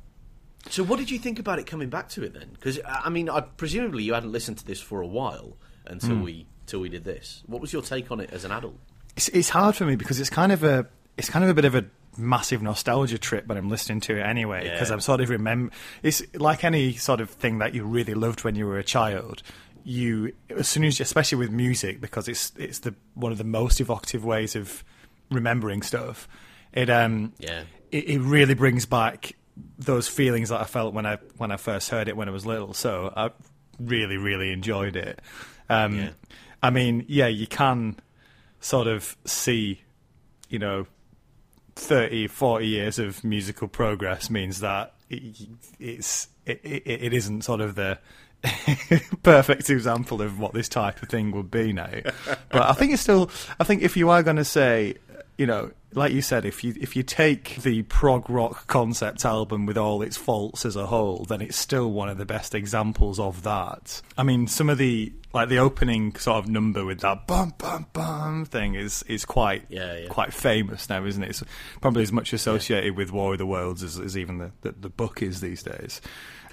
so, 0.69 0.83
what 0.83 0.99
did 0.99 1.09
you 1.09 1.17
think 1.17 1.39
about 1.39 1.57
it 1.59 1.65
coming 1.65 1.89
back 1.89 2.09
to 2.09 2.23
it 2.23 2.33
then? 2.35 2.49
Because 2.53 2.79
I 2.87 3.09
mean, 3.09 3.29
I 3.29 3.41
presumably 3.41 4.03
you 4.03 4.13
hadn't 4.13 4.31
listened 4.31 4.59
to 4.59 4.65
this 4.65 4.79
for 4.79 5.01
a 5.01 5.07
while 5.07 5.57
until 5.87 6.15
Hmm. 6.17 6.23
we 6.23 6.45
till 6.67 6.81
we 6.81 6.89
did 6.89 7.03
this. 7.03 7.41
What 7.47 7.61
was 7.61 7.73
your 7.73 7.81
take 7.81 8.11
on 8.11 8.19
it 8.19 8.29
as 8.31 8.45
an 8.45 8.51
adult? 8.51 8.77
It's, 9.17 9.29
it's 9.29 9.49
hard 9.49 9.75
for 9.75 9.85
me 9.85 9.95
because 9.95 10.19
it's 10.19 10.29
kind 10.29 10.51
of 10.51 10.63
a 10.63 10.85
it's 11.17 11.29
kind 11.31 11.43
of 11.43 11.49
a 11.49 11.53
bit 11.55 11.65
of 11.65 11.73
a 11.73 11.83
massive 12.17 12.61
nostalgia 12.61 13.17
trip 13.17 13.47
when 13.47 13.57
I'm 13.57 13.69
listening 13.69 13.99
to 14.01 14.17
it 14.17 14.21
anyway 14.21 14.69
because 14.69 14.89
Yeah. 14.89 14.93
I'm 14.95 15.01
sort 15.01 15.21
of 15.21 15.29
remember 15.29 15.73
it's 16.03 16.21
like 16.35 16.63
any 16.63 16.93
sort 16.93 17.21
of 17.21 17.29
thing 17.29 17.57
that 17.59 17.73
you 17.73 17.83
really 17.85 18.13
loved 18.13 18.43
when 18.43 18.55
you 18.55 18.65
were 18.67 18.77
a 18.77 18.83
child 18.83 19.41
you 19.83 20.31
as 20.49 20.67
soon 20.67 20.83
as 20.85 20.99
especially 20.99 21.37
with 21.39 21.51
music 21.51 21.99
because 21.99 22.27
it's 22.27 22.53
it's 22.57 22.79
the 22.79 22.93
one 23.15 23.31
of 23.31 23.37
the 23.37 23.43
most 23.43 23.81
evocative 23.81 24.23
ways 24.23 24.55
of 24.55 24.83
remembering 25.31 25.81
stuff 25.81 26.27
it 26.71 26.89
um 26.89 27.33
Yeah. 27.39 27.63
it, 27.91 28.07
it 28.09 28.19
really 28.19 28.53
brings 28.53 28.85
back 28.85 29.33
those 29.77 30.07
feelings 30.07 30.49
that 30.49 30.61
I 30.61 30.65
felt 30.65 30.93
when 30.93 31.05
I 31.05 31.17
when 31.37 31.51
I 31.51 31.57
first 31.57 31.89
heard 31.89 32.07
it 32.07 32.15
when 32.15 32.27
I 32.29 32.31
was 32.31 32.45
little 32.45 32.73
so 32.73 33.11
I 33.15 33.31
really 33.79 34.17
really 34.17 34.51
enjoyed 34.53 34.95
it 34.95 35.19
um 35.69 35.97
Yeah. 35.97 36.09
I 36.61 36.69
mean 36.69 37.05
yeah 37.07 37.27
you 37.27 37.47
can 37.47 37.97
sort 38.59 38.87
of 38.87 39.17
see, 39.25 39.81
you 40.47 40.57
know, 40.59 40.85
30, 41.75 42.27
40 42.27 42.67
years 42.67 42.99
of 42.99 43.23
musical 43.23 43.67
progress 43.67 44.29
means 44.29 44.59
that 44.59 44.93
it, 45.09 45.47
it's 45.79 46.27
it, 46.45 46.59
it, 46.63 46.83
it 46.85 47.13
isn't 47.13 47.43
sort 47.43 47.61
of 47.61 47.75
the 47.75 47.99
perfect 49.23 49.69
example 49.69 50.21
of 50.21 50.39
what 50.39 50.53
this 50.53 50.67
type 50.67 51.01
of 51.01 51.09
thing 51.09 51.31
would 51.31 51.49
be 51.49 51.73
now. 51.73 51.89
but 52.49 52.69
I 52.69 52.73
think 52.73 52.93
it's 52.93 53.01
still. 53.01 53.29
I 53.59 53.63
think 53.63 53.81
if 53.81 53.95
you 53.95 54.09
are 54.09 54.23
going 54.23 54.37
to 54.37 54.45
say, 54.45 54.95
you 55.37 55.45
know, 55.45 55.71
like 55.93 56.11
you 56.11 56.21
said, 56.21 56.45
if 56.45 56.63
you 56.63 56.75
if 56.79 56.95
you 56.95 57.03
take 57.03 57.57
the 57.57 57.83
prog 57.83 58.29
rock 58.29 58.67
concept 58.67 59.25
album 59.25 59.65
with 59.65 59.77
all 59.77 60.01
its 60.01 60.17
faults 60.17 60.65
as 60.65 60.75
a 60.75 60.87
whole, 60.87 61.25
then 61.25 61.41
it's 61.41 61.57
still 61.57 61.91
one 61.91 62.09
of 62.09 62.17
the 62.17 62.25
best 62.25 62.53
examples 62.53 63.19
of 63.19 63.43
that. 63.43 64.01
I 64.17 64.23
mean, 64.23 64.47
some 64.47 64.69
of 64.69 64.77
the 64.77 65.13
like 65.33 65.49
the 65.49 65.57
opening 65.57 66.15
sort 66.15 66.37
of 66.37 66.47
number 66.49 66.85
with 66.85 66.99
that 67.01 67.25
bum 67.27 67.53
bum 67.57 67.87
bum 67.93 68.45
thing 68.45 68.75
is 68.75 69.03
is 69.07 69.25
quite 69.25 69.65
Yeah, 69.69 69.97
yeah. 69.97 70.07
quite 70.07 70.33
famous 70.33 70.89
now, 70.89 71.03
isn't 71.05 71.23
it? 71.23 71.29
It's 71.29 71.43
probably 71.81 72.03
as 72.03 72.11
much 72.11 72.33
associated 72.33 72.95
with 72.95 73.11
War 73.11 73.33
of 73.33 73.39
the 73.39 73.45
Worlds 73.45 73.81
as, 73.83 73.97
as 73.99 74.17
even 74.17 74.37
the, 74.37 74.51
the, 74.61 74.71
the 74.73 74.89
book 74.89 75.21
is 75.21 75.41
these 75.41 75.63
days. 75.63 76.01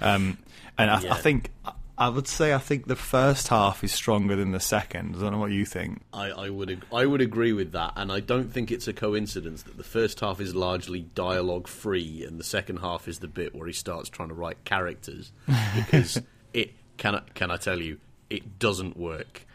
Um, 0.00 0.38
and 0.78 0.90
I, 0.90 1.00
Yeah. 1.02 1.14
I 1.14 1.18
think 1.18 1.50
I 1.98 2.08
would 2.08 2.26
say 2.26 2.54
I 2.54 2.58
think 2.58 2.86
the 2.86 2.96
first 2.96 3.48
half 3.48 3.84
is 3.84 3.92
stronger 3.92 4.34
than 4.34 4.52
the 4.52 4.60
second. 4.60 5.14
I 5.16 5.20
don't 5.20 5.32
know 5.32 5.38
what 5.38 5.50
you 5.50 5.66
think. 5.66 6.00
I, 6.14 6.30
I 6.30 6.48
would 6.48 6.70
ag- 6.70 6.86
I 6.90 7.04
would 7.04 7.20
agree 7.20 7.52
with 7.52 7.72
that, 7.72 7.92
and 7.96 8.10
I 8.10 8.20
don't 8.20 8.50
think 8.50 8.70
it's 8.72 8.88
a 8.88 8.94
coincidence 8.94 9.64
that 9.64 9.76
the 9.76 9.84
first 9.84 10.20
half 10.20 10.40
is 10.40 10.54
largely 10.54 11.00
dialogue 11.14 11.68
free, 11.68 12.24
and 12.26 12.40
the 12.40 12.44
second 12.44 12.78
half 12.78 13.06
is 13.06 13.18
the 13.18 13.28
bit 13.28 13.54
where 13.54 13.66
he 13.66 13.74
starts 13.74 14.08
trying 14.08 14.30
to 14.30 14.34
write 14.34 14.64
characters 14.64 15.30
because 15.76 16.22
it 16.54 16.72
can 16.96 17.16
I, 17.16 17.20
can 17.34 17.50
I 17.50 17.58
tell 17.58 17.78
you 17.78 17.98
it 18.30 18.58
doesn't 18.58 18.96
work. 18.96 19.46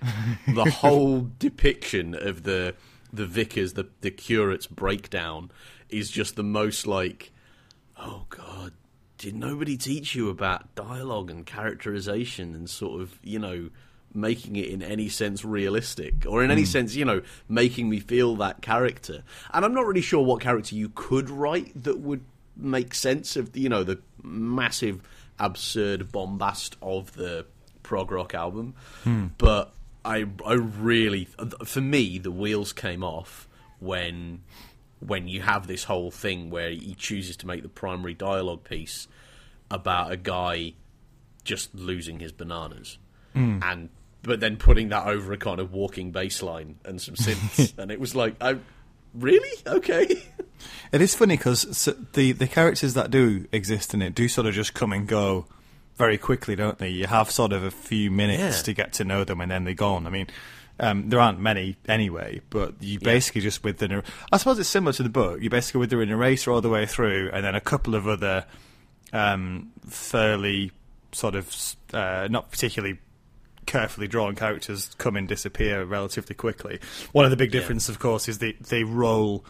The 0.47 0.69
whole 0.69 1.29
depiction 1.39 2.13
of 2.13 2.43
the 2.43 2.75
the 3.11 3.25
vicars, 3.25 3.73
the 3.73 3.87
the 4.01 4.11
curate's 4.11 4.67
breakdown 4.67 5.51
is 5.89 6.11
just 6.11 6.35
the 6.35 6.43
most 6.43 6.85
like, 6.85 7.31
oh 7.97 8.25
god, 8.29 8.73
did 9.17 9.35
nobody 9.35 9.77
teach 9.77 10.13
you 10.13 10.29
about 10.29 10.75
dialogue 10.75 11.31
and 11.31 11.45
characterization 11.45 12.53
and 12.53 12.69
sort 12.69 13.01
of 13.01 13.19
you 13.23 13.39
know 13.39 13.69
making 14.13 14.55
it 14.55 14.69
in 14.69 14.81
any 14.81 15.09
sense 15.09 15.43
realistic 15.43 16.25
or 16.27 16.43
in 16.43 16.49
any 16.49 16.61
hmm. 16.61 16.67
sense 16.67 16.95
you 16.95 17.03
know 17.03 17.21
making 17.49 17.89
me 17.89 17.99
feel 17.99 18.35
that 18.37 18.61
character 18.61 19.23
and 19.53 19.65
i'm 19.65 19.73
not 19.73 19.85
really 19.85 20.01
sure 20.01 20.23
what 20.23 20.39
character 20.39 20.73
you 20.73 20.89
could 20.95 21.29
write 21.29 21.71
that 21.83 21.99
would 21.99 22.23
make 22.55 22.93
sense 22.93 23.35
of 23.35 23.55
you 23.57 23.67
know 23.67 23.83
the 23.83 23.99
massive 24.23 25.01
absurd 25.37 26.11
bombast 26.13 26.77
of 26.81 27.13
the 27.15 27.45
prog 27.85 28.11
rock 28.11 28.33
album. 28.33 28.73
Hmm. 29.03 29.27
But 29.37 29.71
i 30.03 30.25
i 30.45 30.53
really 30.53 31.27
for 31.65 31.81
me 31.81 32.19
the 32.19 32.29
wheels 32.29 32.71
came 32.71 33.03
off 33.03 33.47
when 33.79 34.43
when 34.99 35.27
you 35.27 35.41
have 35.41 35.65
this 35.65 35.85
whole 35.85 36.11
thing 36.11 36.51
where 36.51 36.69
he 36.69 36.93
chooses 36.93 37.35
to 37.37 37.47
make 37.47 37.63
the 37.63 37.69
primary 37.69 38.13
dialogue 38.13 38.63
piece 38.63 39.07
about 39.69 40.11
a 40.11 40.17
guy 40.17 40.73
just 41.43 41.73
losing 41.75 42.19
his 42.19 42.31
bananas. 42.31 42.97
Hmm. 43.33 43.59
And 43.61 43.89
but 44.23 44.39
then 44.39 44.57
putting 44.57 44.89
that 44.89 45.05
over 45.05 45.33
a 45.33 45.37
kind 45.37 45.59
of 45.59 45.71
walking 45.71 46.11
bass 46.11 46.41
line 46.41 46.79
and 46.83 46.99
some 46.99 47.15
synths. 47.15 47.73
And 47.77 47.91
it 47.91 47.99
was 47.99 48.15
like 48.15 48.35
I 48.41 48.57
really? 49.13 49.57
Okay. 49.67 50.23
It 50.91 51.01
is 51.01 51.13
funny 51.13 51.37
because 51.37 51.89
the 52.13 52.31
the 52.31 52.47
characters 52.47 52.95
that 52.95 53.11
do 53.11 53.45
exist 53.51 53.93
in 53.93 54.01
it 54.01 54.15
do 54.15 54.27
sort 54.27 54.47
of 54.47 54.53
just 54.53 54.73
come 54.73 54.93
and 54.93 55.07
go 55.07 55.45
very 55.97 56.17
quickly, 56.17 56.55
don't 56.55 56.77
they? 56.77 56.89
You 56.89 57.07
have 57.07 57.31
sort 57.31 57.53
of 57.53 57.63
a 57.63 57.71
few 57.71 58.11
minutes 58.11 58.57
Yeah. 58.57 58.63
to 58.63 58.73
get 58.73 58.93
to 58.93 59.03
know 59.03 59.23
them, 59.23 59.41
and 59.41 59.49
then 59.51 59.63
they're 59.63 59.73
gone. 59.73 60.05
I 60.07 60.09
mean, 60.09 60.27
um, 60.79 61.09
there 61.09 61.19
aren't 61.19 61.39
many 61.39 61.77
anyway, 61.87 62.41
but 62.49 62.75
you 62.81 62.99
basically 62.99 63.41
just 63.41 63.63
with 63.63 63.77
the. 63.77 64.03
I 64.31 64.37
suppose 64.37 64.59
it's 64.59 64.67
similar 64.69 64.91
to 64.93 65.03
the 65.03 65.09
book. 65.09 65.41
You 65.41 65.49
basically 65.49 65.79
with 65.79 65.89
the 65.89 66.05
narrator 66.05 66.51
all 66.51 66.61
the 66.61 66.69
way 66.69 66.85
through, 66.85 67.29
and 67.33 67.45
then 67.45 67.55
a 67.55 67.61
couple 67.61 67.95
of 67.95 68.07
other 68.07 68.45
um, 69.13 69.71
fairly 69.87 70.71
sort 71.11 71.35
of 71.35 71.55
uh, 71.93 72.27
not 72.29 72.51
particularly 72.51 72.99
carefully 73.65 74.07
drawn 74.07 74.35
characters 74.35 74.91
come 74.97 75.15
and 75.15 75.27
disappear 75.27 75.83
relatively 75.85 76.35
quickly. 76.35 76.79
One 77.13 77.25
of 77.25 77.31
the 77.31 77.37
big 77.37 77.53
Yeah. 77.53 77.61
differences, 77.61 77.89
of 77.89 77.99
course, 77.99 78.27
is 78.27 78.39
they 78.39 78.51
they 78.53 78.83
roll 78.83 79.45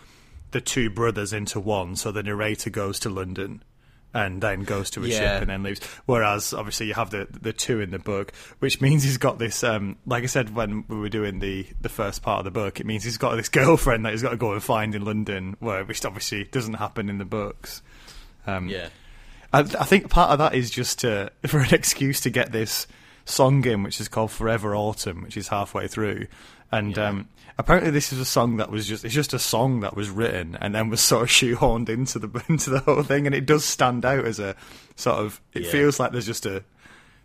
the 0.51 0.61
two 0.61 0.89
brothers 0.89 1.33
into 1.33 1.59
one. 1.59 1.95
So 1.95 2.11
the 2.11 2.21
narrator 2.23 2.69
goes 2.69 2.99
to 2.99 3.09
London 3.09 3.63
and 4.15 4.41
then 4.41 4.63
goes 4.63 4.89
to 4.91 5.03
a 5.03 5.07
Yeah. 5.07 5.17
ship 5.19 5.41
and 5.41 5.49
then 5.51 5.61
leaves. 5.61 5.81
Whereas 6.07 6.53
obviously 6.53 6.87
you 6.87 6.95
have 6.95 7.11
the 7.11 7.27
the 7.29 7.53
two 7.53 7.79
in 7.81 7.91
the 7.91 7.99
book, 7.99 8.31
which 8.59 8.81
means 8.81 9.03
he's 9.03 9.17
got 9.17 9.37
this. 9.37 9.63
Um, 9.63 9.97
like 10.07 10.23
I 10.23 10.27
said 10.27 10.55
when 10.55 10.85
we 10.87 10.95
were 10.97 11.09
doing 11.09 11.39
the 11.39 11.67
the 11.81 11.89
first 11.89 12.23
part 12.23 12.39
of 12.39 12.45
the 12.45 12.51
book, 12.51 12.79
it 12.79 12.87
means 12.87 13.03
he's 13.03 13.17
got 13.19 13.35
this 13.35 13.49
girlfriend 13.59 14.05
that 14.05 14.13
he's 14.13 14.23
got 14.23 14.31
to 14.31 14.37
go 14.37 14.53
and 14.53 14.63
find 14.63 14.95
in 14.95 15.05
London, 15.05 15.55
where 15.59 15.83
which 15.83 16.03
obviously 16.05 16.45
doesn't 16.45 16.75
happen 16.75 17.09
in 17.09 17.19
the 17.19 17.25
books. 17.25 17.81
Um, 18.47 18.67
yeah 18.69 18.89
I, 19.53 19.59
I 19.59 19.85
think 19.85 20.09
part 20.09 20.31
of 20.31 20.39
that 20.39 20.53
is 20.55 20.69
just 20.71 20.99
to, 20.99 21.31
for 21.47 21.59
an 21.59 21.73
excuse 21.73 22.21
to 22.21 22.29
get 22.29 22.51
this 22.51 22.87
song 23.25 23.65
in, 23.65 23.83
which 23.83 23.99
is 23.99 24.07
called 24.07 24.31
"Forever 24.31 24.75
Autumn," 24.75 25.21
which 25.23 25.35
is 25.37 25.49
halfway 25.49 25.87
through, 25.87 26.27
and 26.71 26.97
um, 26.97 27.27
apparently 27.57 27.91
this 27.91 28.13
is 28.13 28.19
a 28.19 28.25
song 28.25 28.57
that 28.57 28.71
was 28.71 28.87
just—it's 28.87 29.13
just 29.13 29.33
a 29.33 29.39
song 29.39 29.81
that 29.81 29.95
was 29.95 30.09
written 30.09 30.57
and 30.61 30.73
then 30.73 30.89
was 30.89 31.01
sort 31.01 31.23
of 31.23 31.29
shoehorned 31.29 31.89
into 31.89 32.19
the 32.19 32.43
into 32.49 32.69
the 32.69 32.79
whole 32.79 33.03
thing, 33.03 33.25
and 33.25 33.35
it 33.35 33.45
does 33.45 33.65
stand 33.65 34.05
out 34.05 34.25
as 34.25 34.39
a 34.39 34.55
sort 34.95 35.17
of. 35.19 35.41
It 35.53 35.63
Yeah. 35.63 35.71
feels 35.71 35.99
like 35.99 36.11
there's 36.11 36.25
just 36.25 36.45
a 36.45 36.63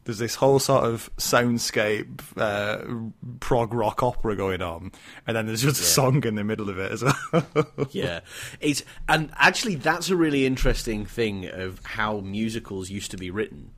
there's 0.04 0.18
this 0.18 0.36
whole 0.36 0.58
sort 0.58 0.84
of 0.84 1.10
soundscape 1.18 2.20
uh, 2.38 3.10
prog 3.38 3.74
rock 3.74 4.02
opera 4.02 4.34
going 4.34 4.62
on, 4.62 4.92
and 5.26 5.36
then 5.36 5.46
there's 5.46 5.60
just 5.62 5.80
a 5.80 5.84
song 5.84 6.24
in 6.24 6.36
the 6.36 6.42
middle 6.44 6.70
of 6.70 6.78
it 6.78 6.90
as 6.90 7.04
well. 7.04 7.66
yeah 7.90 8.20
it's 8.60 8.82
and 9.08 9.30
actually 9.36 9.74
that's 9.74 10.08
a 10.08 10.16
really 10.16 10.46
interesting 10.46 11.04
thing 11.04 11.46
of 11.48 11.84
how 11.84 12.20
musicals 12.20 12.88
used 12.88 13.10
to 13.10 13.18
be 13.18 13.30
written 13.30 13.70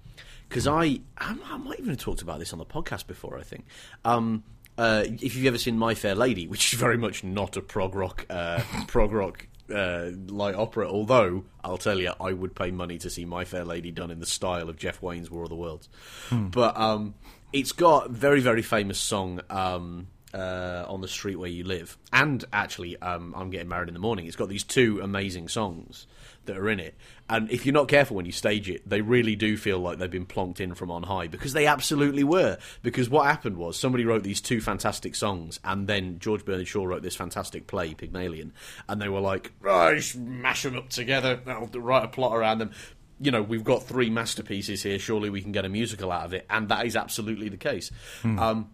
because 0.52 0.66
I, 0.66 1.00
I 1.16 1.56
might 1.56 1.78
even 1.78 1.88
have 1.88 1.98
talked 1.98 2.20
about 2.20 2.38
this 2.38 2.52
on 2.52 2.58
the 2.58 2.66
podcast 2.66 3.06
before 3.06 3.38
I 3.38 3.42
think 3.42 3.64
um 4.04 4.44
uh, 4.78 5.04
if 5.06 5.36
you've 5.36 5.44
ever 5.44 5.58
seen 5.58 5.78
My 5.78 5.94
Fair 5.94 6.14
Lady, 6.14 6.46
which 6.48 6.72
is 6.72 6.80
very 6.80 6.96
much 6.96 7.22
not 7.22 7.58
a 7.58 7.60
prog 7.60 7.94
rock, 7.94 8.24
uh, 8.30 8.62
prog 8.86 9.12
rock 9.12 9.46
uh, 9.72 10.08
light 10.28 10.54
opera, 10.54 10.88
although 10.88 11.44
I'll 11.62 11.76
tell 11.76 12.00
you, 12.00 12.14
I 12.18 12.32
would 12.32 12.54
pay 12.54 12.70
money 12.70 12.96
to 12.98 13.10
see 13.10 13.26
My 13.26 13.44
Fair 13.44 13.66
Lady 13.66 13.90
done 13.90 14.10
in 14.10 14.18
the 14.18 14.26
style 14.26 14.70
of 14.70 14.78
Jeff 14.78 15.02
Wayne's 15.02 15.30
War 15.30 15.42
of 15.42 15.50
the 15.50 15.56
Worlds. 15.56 15.90
But 16.30 16.74
um, 16.78 17.14
it's 17.52 17.72
got 17.72 18.06
a 18.06 18.08
very, 18.08 18.40
very 18.40 18.62
famous 18.62 18.98
song 18.98 19.42
um, 19.50 20.08
uh, 20.32 20.86
on 20.88 21.02
the 21.02 21.08
street 21.08 21.36
where 21.36 21.50
you 21.50 21.64
live, 21.64 21.98
and 22.10 22.42
actually, 22.50 22.96
um, 23.02 23.34
I'm 23.36 23.50
getting 23.50 23.68
married 23.68 23.88
in 23.88 23.94
the 23.94 24.00
morning. 24.00 24.24
It's 24.24 24.36
got 24.36 24.48
these 24.48 24.64
two 24.64 25.00
amazing 25.02 25.48
songs 25.48 26.06
that 26.46 26.57
are 26.57 26.68
in 26.68 26.81
it, 26.81 26.94
and 27.28 27.50
if 27.50 27.64
you're 27.64 27.72
not 27.72 27.88
careful 27.88 28.16
when 28.16 28.26
you 28.26 28.33
stage 28.33 28.68
it, 28.68 28.88
they 28.88 29.00
really 29.00 29.37
do 29.37 29.57
feel 29.57 29.78
like 29.78 29.98
they've 29.98 30.11
been 30.11 30.26
plonked 30.26 30.61
in 30.61 30.74
from 30.74 30.90
on 30.90 31.05
high 31.05 31.26
because 31.26 31.52
they 31.52 31.66
absolutely 31.66 32.24
were. 32.24 32.59
Because 32.83 33.09
what 33.09 33.26
happened 33.26 33.57
was 33.57 33.78
somebody 33.78 34.05
wrote 34.05 34.22
these 34.22 34.40
two 34.40 34.61
fantastic 34.61 35.14
songs, 35.14 35.61
and 35.64 35.87
then 35.88 36.18
George 36.18 36.44
Bernard 36.44 36.68
Shaw 36.68 36.85
wrote 36.85 37.02
this 37.02 37.16
fantastic 37.16 37.66
play, 37.66 37.94
Pygmalion, 37.94 38.52
and 38.88 39.00
they 39.00 39.09
were 39.09 39.20
like, 39.20 39.52
right, 39.61 39.96
just 39.96 40.16
mash 40.16 40.62
them 40.62 40.76
up 40.76 40.88
together, 40.88 41.40
I'll 41.46 41.68
write 41.74 42.05
a 42.05 42.09
plot 42.09 42.37
around 42.37 42.59
them. 42.59 42.70
You 43.20 43.31
know, 43.31 43.42
we've 43.42 43.62
got 43.62 43.85
three 43.85 44.11
masterpieces 44.11 44.83
here. 44.83 44.98
Surely 44.98 45.31
we 45.31 45.42
can 45.42 45.52
get 45.52 45.64
a 45.64 45.68
musical 45.68 46.11
out 46.11 46.24
of 46.24 46.35
it, 46.35 46.44
and 46.50 46.68
that 46.70 46.87
is 46.87 46.96
absolutely 46.96 47.48
the 47.48 47.57
case. 47.57 47.92
Um, 48.24 48.70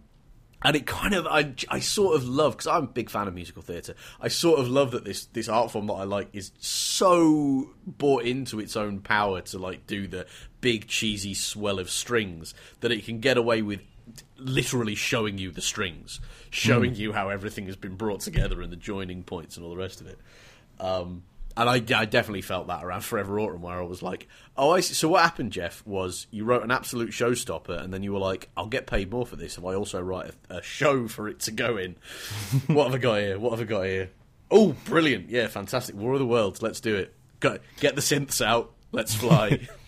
and 0.61 0.75
it 0.75 0.85
kind 0.85 1.13
of 1.13 1.25
I, 1.27 1.53
I 1.69 1.79
sort 1.79 2.15
of 2.15 2.27
love 2.27 2.53
because 2.53 2.67
I'm 2.67 2.83
a 2.83 2.87
big 2.87 3.09
fan 3.09 3.27
of 3.27 3.33
musical 3.33 3.61
theatre. 3.61 3.95
I 4.19 4.27
sort 4.27 4.59
of 4.59 4.67
love 4.69 4.91
that 4.91 5.05
this 5.05 5.25
this 5.27 5.47
art 5.47 5.71
form 5.71 5.87
that 5.87 5.93
I 5.93 6.03
like 6.03 6.29
is 6.33 6.51
so 6.59 7.69
bought 7.85 8.23
into 8.23 8.59
its 8.59 8.75
own 8.75 8.99
power 8.99 9.41
to 9.41 9.57
like 9.57 9.87
do 9.87 10.07
the 10.07 10.25
big 10.61 10.87
cheesy 10.87 11.33
swell 11.33 11.79
of 11.79 11.89
strings 11.89 12.53
that 12.81 12.91
it 12.91 13.05
can 13.05 13.19
get 13.19 13.37
away 13.37 13.61
with 13.61 13.81
literally 14.37 14.95
showing 14.95 15.37
you 15.37 15.51
the 15.51 15.61
strings, 15.61 16.19
showing 16.49 16.95
you 16.95 17.13
how 17.13 17.29
everything 17.29 17.67
has 17.67 17.75
been 17.75 17.95
brought 17.95 18.21
together 18.21 18.61
and 18.61 18.71
the 18.71 18.77
joining 18.77 19.23
points 19.23 19.55
and 19.55 19.65
all 19.65 19.71
the 19.71 19.77
rest 19.77 20.01
of 20.01 20.07
it. 20.07 20.17
Um, 20.79 21.23
and 21.57 21.69
I, 21.69 21.75
I 21.75 22.05
definitely 22.05 22.41
felt 22.41 22.67
that 22.67 22.83
around 22.83 23.01
Forever 23.01 23.39
Autumn, 23.39 23.61
where 23.61 23.79
I 23.79 23.83
was 23.83 24.01
like, 24.01 24.27
"Oh, 24.57 24.71
I 24.71 24.79
see." 24.79 24.93
So 24.93 25.09
what 25.09 25.23
happened, 25.23 25.51
Jeff? 25.51 25.85
Was 25.85 26.27
you 26.31 26.45
wrote 26.45 26.63
an 26.63 26.71
absolute 26.71 27.11
showstopper, 27.11 27.81
and 27.81 27.93
then 27.93 28.03
you 28.03 28.13
were 28.13 28.19
like, 28.19 28.49
"I'll 28.55 28.67
get 28.67 28.87
paid 28.87 29.11
more 29.11 29.25
for 29.25 29.35
this 29.35 29.57
if 29.57 29.65
I 29.65 29.73
also 29.73 30.01
write 30.01 30.31
a, 30.49 30.57
a 30.57 30.61
show 30.61 31.07
for 31.07 31.27
it 31.27 31.39
to 31.41 31.51
go 31.51 31.77
in." 31.77 31.95
what 32.67 32.85
have 32.85 32.95
I 32.95 32.97
got 32.99 33.19
here? 33.19 33.39
What 33.39 33.51
have 33.51 33.61
I 33.61 33.63
got 33.65 33.83
here? 33.83 34.09
Oh, 34.51 34.75
brilliant! 34.85 35.29
Yeah, 35.29 35.47
fantastic. 35.47 35.95
War 35.95 36.13
of 36.13 36.19
the 36.19 36.25
Worlds. 36.25 36.61
Let's 36.61 36.79
do 36.79 36.95
it. 36.95 37.13
Go, 37.39 37.59
get 37.79 37.95
the 37.95 38.01
synths 38.01 38.45
out. 38.45 38.71
Let's 38.91 39.13
fly. 39.13 39.67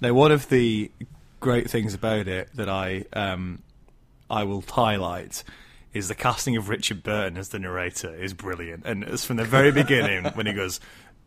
Now, 0.00 0.14
one 0.14 0.32
of 0.32 0.48
the 0.48 0.90
great 1.38 1.70
things 1.70 1.94
about 1.94 2.26
it 2.26 2.48
that 2.56 2.68
I 2.68 3.04
um, 3.12 3.62
I 4.28 4.42
will 4.42 4.64
highlight 4.66 5.44
is 5.92 6.08
the 6.08 6.14
casting 6.14 6.56
of 6.56 6.68
Richard 6.68 7.02
Burton 7.02 7.36
as 7.36 7.50
the 7.50 7.58
narrator 7.58 8.14
is 8.14 8.34
brilliant, 8.34 8.84
and 8.86 9.04
it's 9.04 9.24
from 9.24 9.36
the 9.36 9.44
very 9.44 9.72
beginning 9.72 10.24
when 10.34 10.46
he 10.46 10.52
goes. 10.52 10.80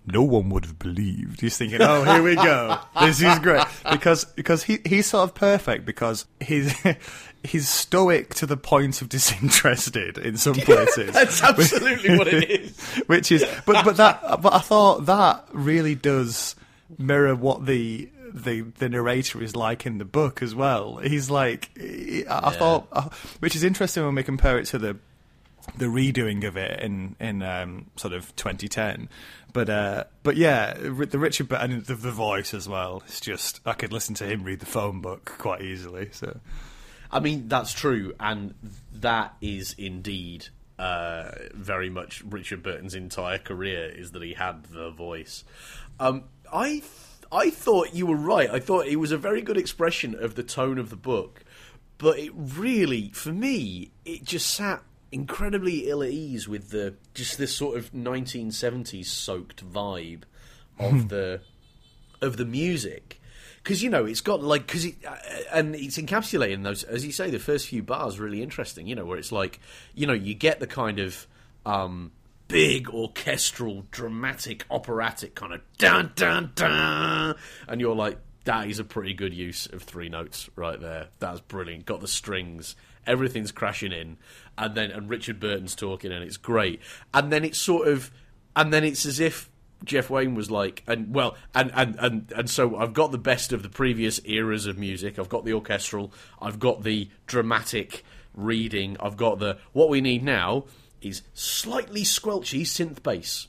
No 0.08 0.22
one 0.22 0.50
would 0.52 0.66
have 0.66 0.78
believed. 0.78 1.42
He's 1.42 1.58
thinking, 1.58 1.82
"Oh, 1.82 2.04
here 2.04 2.22
we 2.22 2.36
go. 2.36 2.78
This 3.02 3.24
is 3.24 3.40
great." 3.40 3.66
Because 3.90 4.24
because 4.24 4.62
he 4.62 4.78
he's 4.86 5.08
sort 5.08 5.24
of 5.24 5.34
perfect 5.34 5.84
because 5.84 6.28
he's 6.40 6.76
he's 7.44 7.68
stoic 7.68 8.34
to 8.36 8.46
the 8.46 8.58
point 8.58 9.02
of 9.02 9.10
disinterested 9.10 10.20
in 10.20 10.38
some 10.38 10.54
places. 10.56 11.12
That's 11.12 11.42
absolutely 11.42 12.18
what 12.18 12.28
it 12.28 12.50
is. 12.50 12.80
which 13.08 13.32
is 13.32 13.44
but 13.66 13.84
but 13.84 13.98
that 13.98 14.42
but 14.42 14.54
I 14.54 14.60
thought 14.60 15.08
that 15.08 15.48
really 15.54 15.96
does 15.96 16.56
mirror 16.98 17.36
what 17.36 17.66
the 17.66 18.10
the 18.36 18.62
the 18.62 18.90
narrator 18.90 19.42
is 19.42 19.56
like 19.56 19.86
in 19.86 19.98
the 19.98 20.06
book 20.06 20.42
as 20.42 20.54
well. 20.54 20.98
He's 20.98 21.30
like 21.30 21.70
I 21.80 22.26
I 22.28 22.52
thought 22.52 22.88
uh, 22.92 23.10
which 23.40 23.56
is 23.56 23.64
interesting 23.64 24.04
when 24.04 24.16
we 24.16 24.24
compare 24.24 24.60
it 24.60 24.66
to 24.68 24.78
the 24.78 24.98
the 25.78 25.86
redoing 25.86 26.46
of 26.46 26.58
it 26.58 26.80
in 26.82 27.16
in 27.20 27.42
um, 27.42 27.88
sort 27.96 28.14
of 28.14 28.36
2010. 28.36 29.10
But 29.54 29.70
uh, 29.70 30.04
but 30.24 30.36
yeah, 30.36 30.74
the 30.74 31.18
Richard 31.18 31.52
and 31.54 31.86
the, 31.86 31.96
the 31.96 32.12
voice 32.12 32.54
as 32.54 32.68
well. 32.68 33.04
It's 33.08 33.22
just 33.22 33.62
I 33.66 33.74
could 33.74 33.94
listen 33.94 34.16
to 34.16 34.26
him 34.26 34.44
read 34.44 34.60
the 34.60 34.66
phone 34.66 35.02
book 35.02 35.34
quite 35.38 35.62
easily. 35.62 36.10
So 36.12 36.40
I 37.12 37.22
mean 37.22 37.48
that's 37.48 37.72
true, 37.72 38.14
and 38.20 38.54
that 38.94 39.34
is 39.42 39.74
indeed 39.78 40.48
uh, 40.78 41.32
very 41.54 41.90
much 41.90 42.22
Richard 42.24 42.64
Burton's 42.64 42.96
entire 42.96 43.38
career 43.38 43.90
is 43.90 44.12
that 44.12 44.22
he 44.22 44.34
had 44.34 44.66
the 44.66 44.90
voice. 44.90 45.46
Um, 46.02 46.26
I 46.52 46.82
I 47.36 47.50
thought 47.50 47.94
you 47.94 48.06
were 48.06 48.16
right. 48.16 48.50
I 48.50 48.60
thought 48.60 48.88
it 48.88 48.96
was 48.96 49.12
a 49.12 49.18
very 49.18 49.42
good 49.42 49.58
expression 49.58 50.16
of 50.16 50.36
the 50.36 50.44
tone 50.44 50.78
of 50.78 50.90
the 50.90 50.96
book, 50.96 51.44
but 51.98 52.18
it 52.18 52.32
really, 52.34 53.10
for 53.10 53.34
me, 53.34 53.92
it 54.06 54.24
just 54.24 54.54
sat 54.54 54.82
incredibly 55.12 55.90
ill 55.90 56.02
at 56.02 56.12
ease 56.12 56.48
with 56.48 56.70
the 56.70 56.96
just 57.14 57.38
this 57.38 57.54
sort 57.54 57.78
of 57.78 57.92
1970s 57.94 59.06
soaked 59.06 59.70
vibe 59.70 60.24
of 60.80 61.10
the 61.10 61.42
of 62.22 62.38
the 62.38 62.46
music 62.46 63.22
because 63.64 63.82
you 63.82 63.90
know 63.90 64.04
it's 64.04 64.20
got 64.20 64.44
like 64.44 64.68
because 64.68 64.84
it 64.84 64.96
uh, 65.08 65.16
and 65.54 65.74
it's 65.76 65.98
encapsulating 65.98 66.64
those 66.64 66.84
as 66.84 67.06
you 67.06 67.14
say 67.14 67.30
the 67.30 67.40
first 67.40 67.68
few 67.68 67.82
bars 67.82 68.20
really 68.20 68.42
interesting 68.42 68.88
you 68.88 68.96
know 68.96 69.06
where 69.06 69.18
it's 69.18 69.32
like 69.32 69.60
you 69.94 70.06
know 70.06 70.14
you 70.14 70.34
get 70.34 70.60
the 70.60 70.68
kind 70.68 71.00
of 71.00 71.28
um 71.66 72.12
big 72.48 72.90
orchestral 72.90 73.86
dramatic 73.92 74.66
operatic 74.70 75.36
kind 75.36 75.54
of 75.54 75.62
dun 75.78 76.12
dun 76.16 76.52
dun. 76.56 77.36
And 77.68 77.82
you're 77.82 77.96
like 77.96 78.20
that 78.46 78.68
is 78.70 78.80
a 78.80 78.84
pretty 78.84 79.14
good 79.14 79.34
use 79.34 79.66
of 79.68 79.82
three 79.84 80.10
notes 80.10 80.50
right 80.56 80.80
there. 80.80 81.08
That's 81.20 81.42
brilliant. 81.42 81.86
Got 81.86 82.02
the 82.02 82.08
strings. 82.08 82.76
Everything's 83.08 83.52
crashing 83.52 83.92
in. 83.92 84.18
And 84.58 84.76
then 84.76 84.92
and 84.92 85.10
Richard 85.10 85.40
Burton's 85.40 85.76
talking 85.76 86.12
and 86.12 86.24
it's 86.24 86.38
great. 86.38 86.82
And 87.14 87.32
then 87.32 87.44
it's 87.44 87.60
sort 87.60 87.88
of 87.88 88.12
and 88.56 88.72
then 88.72 88.84
it's 88.84 89.06
as 89.06 89.20
if 89.20 89.50
Jeff 89.84 90.10
Wayne 90.10 90.36
was 90.36 90.50
like, 90.50 90.84
and 90.88 91.14
well, 91.14 91.36
and, 91.54 91.72
and, 91.76 91.96
and, 92.00 92.34
and 92.36 92.50
so 92.50 92.78
I've 92.78 92.94
got 92.94 93.12
the 93.12 93.18
best 93.18 93.52
of 93.52 93.62
the 93.62 93.70
previous 93.70 94.20
eras 94.26 94.66
of 94.66 94.78
music. 94.78 95.20
I've 95.20 95.30
got 95.30 95.46
the 95.46 95.54
orchestral, 95.54 96.12
I've 96.42 96.60
got 96.60 96.84
the 96.84 97.10
dramatic 97.28 98.04
reading, 98.34 98.98
I've 99.00 99.18
got 99.18 99.40
the 99.40 99.58
what 99.74 99.90
we 99.90 100.02
need 100.02 100.24
now 100.24 100.66
is 101.06 101.22
slightly 101.34 102.04
squelchy 102.04 102.64
synth 102.64 103.04
bass. 103.04 103.48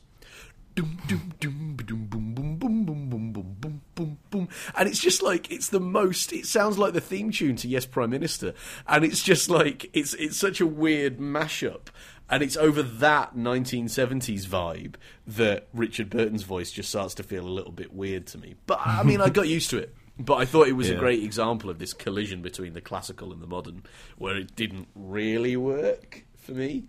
And 4.76 4.88
it's 4.88 5.00
just 5.00 5.22
like 5.22 5.50
it's 5.50 5.70
the 5.70 5.80
most. 5.80 6.34
It 6.34 6.46
sounds 6.46 6.78
like 6.78 6.92
the 6.92 7.00
theme 7.00 7.30
tune 7.30 7.56
to 7.56 7.68
Yes, 7.68 7.86
Prime 7.86 8.10
Minister, 8.10 8.52
and 8.86 9.02
it's 9.04 9.22
just 9.22 9.48
like 9.48 9.88
it's 9.94 10.12
it's 10.14 10.36
such 10.36 10.60
a 10.60 10.66
weird 10.66 11.18
mashup. 11.18 11.88
And 12.28 12.42
it's 12.42 12.56
over 12.56 12.82
that 12.82 13.36
1970s 13.36 14.46
vibe 14.46 14.96
that 15.28 15.68
Richard 15.72 16.10
Burton's 16.10 16.42
voice 16.42 16.72
just 16.72 16.88
starts 16.88 17.14
to 17.14 17.22
feel 17.22 17.46
a 17.46 17.48
little 17.48 17.70
bit 17.70 17.94
weird 17.94 18.26
to 18.28 18.38
me. 18.38 18.56
But 18.66 18.80
I 18.84 19.04
mean, 19.04 19.20
I 19.20 19.28
got 19.28 19.48
used 19.48 19.70
to 19.70 19.78
it. 19.78 19.94
But 20.18 20.34
I 20.36 20.44
thought 20.44 20.66
it 20.66 20.72
was 20.72 20.88
yeah. 20.88 20.96
a 20.96 20.98
great 20.98 21.22
example 21.22 21.70
of 21.70 21.78
this 21.78 21.92
collision 21.92 22.42
between 22.42 22.72
the 22.72 22.80
classical 22.80 23.32
and 23.32 23.42
the 23.42 23.46
modern, 23.46 23.84
where 24.18 24.36
it 24.36 24.56
didn't 24.56 24.88
really 24.94 25.56
work 25.56 26.24
for 26.36 26.52
me 26.52 26.88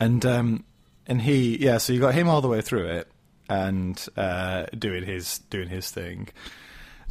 and 0.00 0.26
um, 0.26 0.64
and 1.06 1.22
he 1.22 1.58
yeah, 1.58 1.78
so 1.78 1.92
you 1.92 2.00
got 2.00 2.14
him 2.14 2.28
all 2.28 2.40
the 2.40 2.48
way 2.48 2.60
through 2.60 2.86
it 2.86 3.08
and 3.48 4.06
uh, 4.16 4.66
doing 4.76 5.04
his 5.04 5.38
doing 5.50 5.68
his 5.68 5.90
thing. 5.90 6.28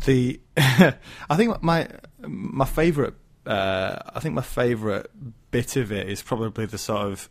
The 0.06 0.40
I 0.58 1.36
think 1.36 1.62
my 1.62 1.88
my 2.20 2.66
favorite 2.66 3.16
uh, 3.46 3.98
I 4.14 4.20
think 4.20 4.36
my 4.36 4.42
favorite 4.42 5.10
bit 5.52 5.76
of 5.76 5.92
it 5.92 6.10
is 6.10 6.22
probably 6.22 6.66
the 6.66 6.78
sort 6.78 7.08
of 7.08 7.30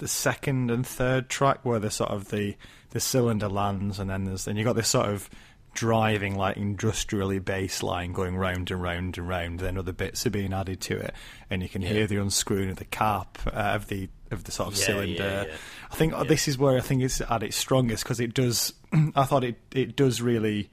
the 0.00 0.08
second 0.08 0.70
and 0.70 0.86
third 0.86 1.28
track 1.28 1.64
where 1.64 1.78
the 1.78 1.90
sort 1.90 2.10
of 2.10 2.30
the 2.30 2.56
the 2.90 3.00
cylinder 3.00 3.48
lands 3.48 3.98
and 3.98 4.10
then 4.10 4.24
there's 4.24 4.44
then 4.44 4.56
you 4.56 4.64
got 4.64 4.76
this 4.76 4.88
sort 4.88 5.06
of 5.06 5.28
driving 5.74 6.36
like 6.36 6.56
industrially 6.56 7.38
bass 7.38 7.82
line 7.82 8.12
going 8.12 8.36
round 8.36 8.70
and 8.70 8.80
round 8.80 9.18
and 9.18 9.28
round 9.28 9.60
then 9.60 9.76
other 9.76 9.92
bits 9.92 10.24
are 10.24 10.30
being 10.30 10.52
added 10.52 10.80
to 10.80 10.96
it 10.96 11.12
and 11.50 11.62
you 11.62 11.68
can 11.68 11.82
hear 11.82 12.06
the 12.06 12.16
unscrewing 12.16 12.70
of 12.70 12.76
the 12.76 12.84
cap 12.84 13.38
uh, 13.48 13.50
of 13.50 13.88
the 13.88 14.08
of 14.30 14.44
the 14.44 14.52
sort 14.52 14.68
of 14.72 14.78
Yeah, 14.78 14.86
cylinder 14.86 15.22
yeah, 15.22 15.44
yeah. 15.46 15.56
I 15.90 15.96
think 15.96 16.28
this 16.28 16.48
is 16.48 16.58
where 16.58 16.76
I 16.76 16.80
think 16.80 17.02
it's 17.02 17.20
at 17.20 17.42
its 17.42 17.56
strongest 17.56 18.02
because 18.02 18.18
it 18.18 18.34
does. 18.34 18.72
I 19.14 19.24
thought 19.24 19.44
it 19.44 19.60
it 19.72 19.94
does 19.94 20.20
really 20.20 20.70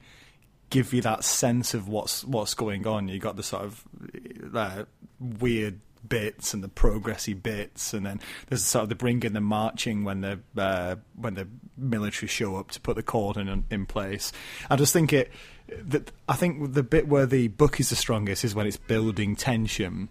give 0.70 0.92
you 0.92 1.02
that 1.02 1.22
sense 1.22 1.74
of 1.74 1.86
what's 1.86 2.24
what's 2.24 2.54
going 2.54 2.86
on. 2.86 3.06
You 3.08 3.20
got 3.20 3.36
the 3.36 3.42
sort 3.44 3.62
of 3.64 3.84
uh, 4.52 4.84
weird 5.20 5.80
bits 6.08 6.54
and 6.54 6.64
the 6.64 6.68
progressy 6.68 7.40
bits, 7.40 7.94
and 7.94 8.04
then 8.04 8.20
there's 8.48 8.64
sort 8.64 8.84
of 8.84 8.88
the 8.88 8.94
bringing 8.96 9.32
the 9.32 9.40
marching 9.40 10.02
when 10.02 10.22
the 10.22 10.40
uh, 10.56 10.96
when 11.14 11.34
the 11.34 11.46
military 11.82 12.28
show 12.28 12.56
up 12.56 12.70
to 12.72 12.80
put 12.80 12.96
the 12.96 13.02
cordon 13.02 13.48
in, 13.48 13.64
in 13.70 13.86
place. 13.86 14.32
I 14.70 14.76
just 14.76 14.92
think 14.92 15.12
it. 15.12 15.30
That 15.84 16.10
I 16.28 16.34
think 16.34 16.74
the 16.74 16.82
bit 16.82 17.08
where 17.08 17.24
the 17.26 17.48
book 17.48 17.80
is 17.80 17.88
the 17.90 17.96
strongest 17.96 18.44
is 18.44 18.54
when 18.54 18.66
it's 18.66 18.76
building 18.76 19.36
tension 19.36 20.08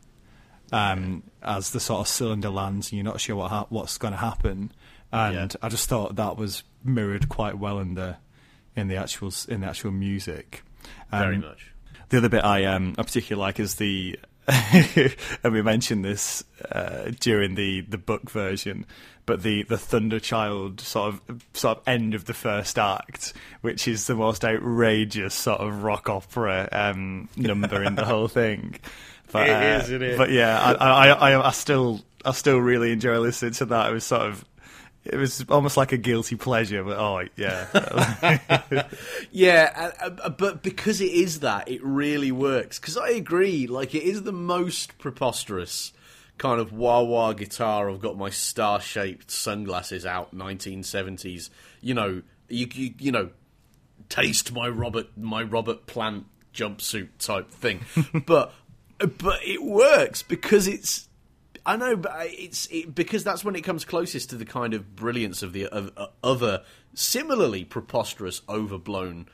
um, 0.71 1.23
as 1.43 1.71
the 1.71 1.79
sort 1.79 2.01
of 2.01 2.07
cylinder 2.07 2.49
lands 2.49 2.91
and 2.91 2.97
you're 2.97 3.05
not 3.05 3.19
sure 3.19 3.35
what 3.35 3.49
ha- 3.51 3.65
what's 3.69 3.97
going 3.97 4.13
to 4.13 4.17
happen. 4.17 4.71
And 5.11 5.35
Yeah. 5.35 5.47
I 5.61 5.69
just 5.69 5.87
thought 5.89 6.15
that 6.15 6.37
was 6.37 6.63
mirrored 6.83 7.29
quite 7.29 7.57
well 7.59 7.79
in 7.79 7.93
the 7.95 8.17
in 8.75 8.87
the 8.87 8.95
actual 8.95 9.31
in 9.49 9.61
the 9.61 9.67
actual 9.67 9.91
music. 9.91 10.63
Um, 11.11 11.19
Very 11.21 11.37
much. 11.37 11.73
The 12.09 12.17
other 12.17 12.29
bit 12.29 12.43
I 12.43 12.65
um 12.65 12.95
I 12.97 13.03
particularly 13.03 13.45
like 13.45 13.59
is 13.59 13.75
the 13.75 14.17
and 14.47 15.53
we 15.53 15.61
mentioned 15.61 16.03
this 16.03 16.43
uh, 16.71 17.11
during 17.19 17.55
the, 17.55 17.81
the 17.81 17.97
book 17.97 18.29
version, 18.29 18.85
but 19.25 19.43
the 19.43 19.63
the 19.63 19.77
Thunderchild 19.77 20.81
sort 20.81 21.13
of 21.13 21.45
sort 21.53 21.77
of 21.77 21.87
end 21.87 22.15
of 22.15 22.25
the 22.25 22.33
first 22.33 22.79
act, 22.79 23.33
which 23.61 23.87
is 23.87 24.07
the 24.07 24.15
most 24.15 24.43
outrageous 24.43 25.33
sort 25.33 25.61
of 25.61 25.83
rock 25.83 26.09
opera 26.09 26.67
um, 26.71 27.29
number 27.37 27.83
in 27.83 27.95
the 27.95 28.05
whole 28.05 28.27
thing. 28.27 28.79
But, 29.31 29.47
It 29.47 29.53
uh, 29.53 29.77
is, 29.77 29.89
it 29.89 30.01
is. 30.01 30.17
But 30.17 30.31
yeah, 30.31 30.59
I, 30.59 30.73
I, 30.73 31.07
I, 31.07 31.47
I 31.47 31.51
still 31.51 32.01
I 32.25 32.33
still 32.33 32.57
really 32.57 32.91
enjoy 32.91 33.17
listening 33.19 33.53
to 33.53 33.65
that. 33.67 33.89
It 33.89 33.93
was 33.93 34.03
sort 34.03 34.23
of 34.23 34.43
it 35.03 35.17
was 35.17 35.43
almost 35.49 35.77
like 35.77 35.91
a 35.91 35.97
guilty 35.97 36.35
pleasure, 36.35 36.83
but 36.83 36.97
oh 36.97 37.27
yeah. 37.35 38.87
Yeah, 39.31 39.91
but 40.37 40.61
because 40.61 41.01
it 41.01 41.11
is 41.11 41.39
that, 41.39 41.69
it 41.69 41.83
really 41.83 42.31
works. 42.31 42.79
Because 42.79 42.97
I 42.97 43.09
agree, 43.09 43.67
like 43.67 43.95
it 43.95 44.03
is 44.03 44.23
the 44.23 44.31
most 44.31 44.97
preposterous 44.99 45.91
kind 46.37 46.59
of 46.59 46.71
wah 46.71 47.01
wah 47.01 47.33
guitar. 47.33 47.89
I've 47.89 48.01
got 48.01 48.17
my 48.17 48.29
star 48.29 48.79
shaped 48.79 49.31
sunglasses 49.31 50.05
out, 50.05 50.35
1970s. 50.35 51.49
You 51.81 51.93
know, 51.93 52.21
you, 52.47 52.67
you 52.71 52.93
you 52.99 53.11
know, 53.11 53.29
taste 54.09 54.53
my 54.53 54.67
Robert 54.67 55.17
my 55.17 55.41
Robert 55.41 55.87
Plant 55.87 56.25
jumpsuit 56.53 57.09
type 57.17 57.49
thing. 57.49 57.81
but 58.25 58.53
but 58.99 59.39
it 59.43 59.63
works 59.63 60.21
because 60.21 60.67
it's 60.67 61.09
I 61.65 61.75
know, 61.75 61.95
but 61.95 62.13
it's 62.19 62.67
it, 62.71 62.93
because 62.95 63.23
that's 63.23 63.45
when 63.45 63.55
it 63.55 63.61
comes 63.61 63.85
closest 63.85 64.31
to 64.31 64.35
the 64.35 64.45
kind 64.45 64.73
of 64.73 64.95
brilliance 64.95 65.43
of 65.43 65.53
the 65.53 65.67
of, 65.67 65.91
uh, 65.95 66.07
other 66.23 66.63
similarly 66.93 67.65
preposterous, 67.65 68.41
overblown, 68.49 69.27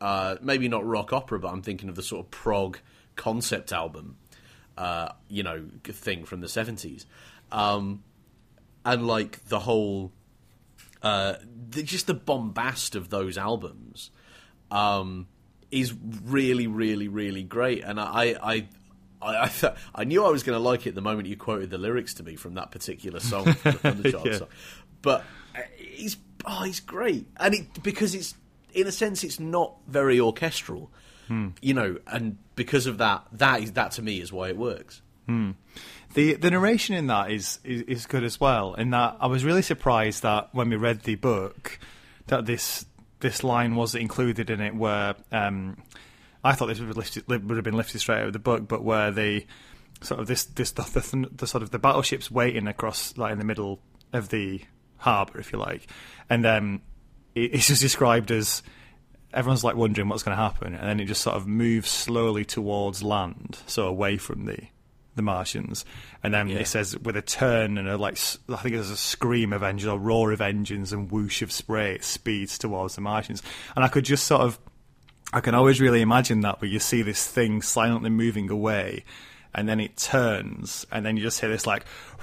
uh, 0.00 0.36
maybe 0.42 0.68
not 0.68 0.84
rock 0.84 1.12
opera, 1.12 1.38
but 1.38 1.48
I'm 1.48 1.62
thinking 1.62 1.88
of 1.88 1.94
the 1.94 2.02
sort 2.02 2.26
of 2.26 2.30
prog 2.30 2.78
concept 3.14 3.72
album, 3.72 4.16
uh, 4.76 5.10
you 5.28 5.42
know, 5.42 5.66
thing 5.84 6.24
from 6.24 6.40
the 6.40 6.48
seventies, 6.48 7.06
um, 7.52 8.02
and 8.84 9.06
like 9.06 9.44
the 9.44 9.60
whole, 9.60 10.12
uh, 11.02 11.34
the, 11.70 11.84
just 11.84 12.08
the 12.08 12.14
bombast 12.14 12.96
of 12.96 13.08
those 13.10 13.38
albums. 13.38 14.10
Um, 14.70 15.28
is 15.70 15.94
really, 16.24 16.66
really, 16.66 17.08
really 17.08 17.42
great, 17.42 17.84
and 17.84 18.00
I, 18.00 18.36
I, 18.42 18.68
I, 19.20 19.44
I, 19.44 19.48
th- 19.48 19.72
I 19.94 20.04
knew 20.04 20.24
I 20.24 20.30
was 20.30 20.42
going 20.42 20.56
to 20.56 20.62
like 20.62 20.86
it 20.86 20.94
the 20.94 21.00
moment 21.00 21.28
you 21.28 21.36
quoted 21.36 21.70
the 21.70 21.78
lyrics 21.78 22.14
to 22.14 22.22
me 22.22 22.36
from 22.36 22.54
that 22.54 22.70
particular 22.70 23.20
song, 23.20 23.44
the 23.46 23.52
Thunderchild 23.52 24.24
Yeah. 24.26 24.36
song. 24.38 24.48
But 25.02 25.24
uh, 25.56 25.60
he's, 25.76 26.16
oh, 26.44 26.62
he's 26.64 26.80
great, 26.80 27.26
and 27.38 27.54
it 27.54 27.82
because 27.82 28.14
it's 28.14 28.34
in 28.74 28.86
a 28.86 28.92
sense 28.92 29.24
it's 29.24 29.40
not 29.40 29.74
very 29.86 30.20
orchestral, 30.20 30.90
you 31.60 31.74
know, 31.74 31.98
and 32.06 32.38
because 32.56 32.86
of 32.86 32.98
that, 32.98 33.24
that 33.32 33.62
is 33.62 33.72
that 33.72 33.92
to 33.92 34.02
me 34.02 34.20
is 34.20 34.32
why 34.32 34.48
it 34.48 34.56
works. 34.56 35.02
The 36.14 36.34
the 36.34 36.50
narration 36.50 36.94
in 36.94 37.06
that 37.08 37.30
is, 37.30 37.58
is 37.64 37.82
is 37.82 38.06
good 38.06 38.24
as 38.24 38.40
well. 38.40 38.74
In 38.74 38.90
that 38.90 39.16
I 39.20 39.26
was 39.26 39.44
really 39.44 39.60
surprised 39.62 40.22
that 40.22 40.48
when 40.52 40.70
we 40.70 40.76
read 40.76 41.02
the 41.02 41.16
book 41.16 41.78
that 42.28 42.46
this 42.46 42.86
this 43.20 43.44
line 43.44 43.74
was 43.76 43.94
included 43.94 44.48
in 44.48 44.60
it 44.60 44.74
where 44.74 45.16
um, 45.30 45.76
I 46.44 46.52
thought 46.52 46.66
this 46.66 46.80
would, 46.80 46.96
lifted, 46.96 47.26
would 47.28 47.56
have 47.56 47.64
been 47.64 47.76
lifted 47.76 47.98
straight 48.00 48.20
out 48.20 48.26
of 48.28 48.32
the 48.32 48.38
book, 48.38 48.68
but 48.68 48.82
where 48.84 49.10
the 49.10 49.44
sort 50.00 50.20
of 50.20 50.26
this 50.26 50.44
this 50.44 50.70
the, 50.72 50.82
the, 50.82 51.28
the 51.36 51.46
sort 51.46 51.62
of 51.62 51.70
the 51.70 51.78
battleships 51.78 52.30
waiting 52.30 52.68
across 52.68 53.16
like 53.16 53.32
in 53.32 53.38
the 53.38 53.44
middle 53.44 53.80
of 54.12 54.28
the 54.28 54.62
harbour, 54.98 55.38
if 55.40 55.52
you 55.52 55.58
like, 55.58 55.86
and 56.30 56.46
um, 56.46 56.82
it, 57.34 57.54
it's 57.54 57.66
just 57.66 57.82
described 57.82 58.30
as 58.30 58.62
everyone's 59.34 59.64
like 59.64 59.76
wondering 59.76 60.08
what's 60.08 60.22
going 60.22 60.36
to 60.36 60.42
happen, 60.42 60.74
and 60.74 60.88
then 60.88 61.00
it 61.00 61.06
just 61.06 61.22
sort 61.22 61.36
of 61.36 61.46
moves 61.46 61.90
slowly 61.90 62.44
towards 62.44 63.02
land, 63.02 63.58
so 63.66 63.86
away 63.86 64.16
from 64.16 64.44
the 64.44 64.58
the 65.16 65.22
Martians, 65.22 65.84
and 66.22 66.32
then 66.32 66.46
Yeah. 66.48 66.58
it 66.58 66.68
says 66.68 66.96
with 66.96 67.16
a 67.16 67.22
turn 67.22 67.76
and 67.76 67.88
a 67.88 67.96
like, 67.98 68.16
I 68.48 68.54
think 68.56 68.76
there's 68.76 68.88
a 68.90 68.96
scream 68.96 69.52
of 69.52 69.64
engines, 69.64 69.88
or 69.88 69.98
roar 69.98 70.30
of 70.30 70.40
engines, 70.40 70.92
and 70.92 71.10
whoosh 71.10 71.42
of 71.42 71.50
spray, 71.50 71.96
it 71.96 72.04
speeds 72.04 72.56
towards 72.56 72.94
the 72.94 73.00
Martians, 73.00 73.42
and 73.74 73.84
I 73.84 73.88
could 73.88 74.04
just 74.04 74.28
sort 74.28 74.42
of, 74.42 74.60
I 75.32 75.40
can 75.40 75.54
always 75.54 75.80
really 75.80 76.00
imagine 76.00 76.40
that 76.40 76.60
where 76.60 76.70
you 76.70 76.78
see 76.78 77.02
this 77.02 77.26
thing 77.26 77.60
silently 77.62 78.10
moving 78.10 78.50
away, 78.50 79.04
and 79.54 79.68
then 79.68 79.80
it 79.80 79.96
turns, 79.96 80.86
and 80.90 81.04
then 81.04 81.16
you 81.16 81.22
just 81.22 81.40
hear 81.40 81.50
this 81.50 81.66
like, 81.66 81.84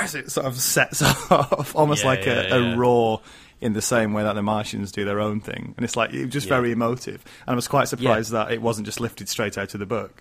as 0.00 0.14
it 0.14 0.30
sort 0.30 0.46
of 0.46 0.56
sets 0.58 1.02
off, 1.30 1.74
almost 1.76 2.02
Yeah, 2.02 2.08
like 2.10 2.24
yeah, 2.26 2.54
a, 2.54 2.72
a 2.74 2.76
roar. 2.76 3.20
In 3.58 3.72
the 3.72 3.80
same 3.80 4.12
way 4.12 4.22
that 4.22 4.34
the 4.34 4.42
Martians 4.42 4.92
do 4.92 5.06
their 5.06 5.18
own 5.18 5.40
thing, 5.40 5.72
and 5.78 5.84
it's 5.84 5.96
like 5.96 6.12
it 6.12 6.24
was 6.26 6.30
just 6.32 6.46
Yeah. 6.46 6.56
very 6.56 6.72
emotive, 6.72 7.24
and 7.46 7.54
I 7.54 7.56
was 7.56 7.66
quite 7.68 7.88
surprised 7.88 8.32
that 8.32 8.52
it 8.52 8.60
wasn't 8.60 8.84
just 8.84 9.00
lifted 9.00 9.30
straight 9.30 9.56
out 9.56 9.72
of 9.72 9.80
the 9.80 9.86
book. 9.86 10.20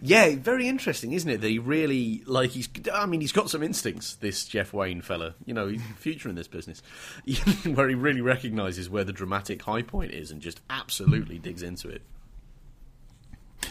Yeah, 0.00 0.36
very 0.36 0.68
interesting, 0.68 1.12
isn't 1.12 1.28
it? 1.28 1.40
That 1.40 1.48
he 1.48 1.58
really 1.58 2.22
like 2.26 2.50
he's. 2.50 2.68
I 2.92 3.06
mean, 3.06 3.20
he's 3.20 3.32
got 3.32 3.50
some 3.50 3.62
instincts. 3.62 4.14
This 4.16 4.44
Jeff 4.44 4.72
Wayne 4.72 5.00
fella, 5.00 5.34
you 5.44 5.54
know, 5.54 5.66
he's 5.66 5.82
future 5.96 6.28
in 6.28 6.36
this 6.36 6.48
business, 6.48 6.82
where 7.64 7.88
he 7.88 7.94
really 7.94 8.20
recognises 8.20 8.88
where 8.88 9.04
the 9.04 9.12
dramatic 9.12 9.62
high 9.62 9.82
point 9.82 10.12
is 10.12 10.30
and 10.30 10.40
just 10.40 10.60
absolutely 10.70 11.38
digs 11.38 11.62
into 11.62 11.88
it. 11.88 12.02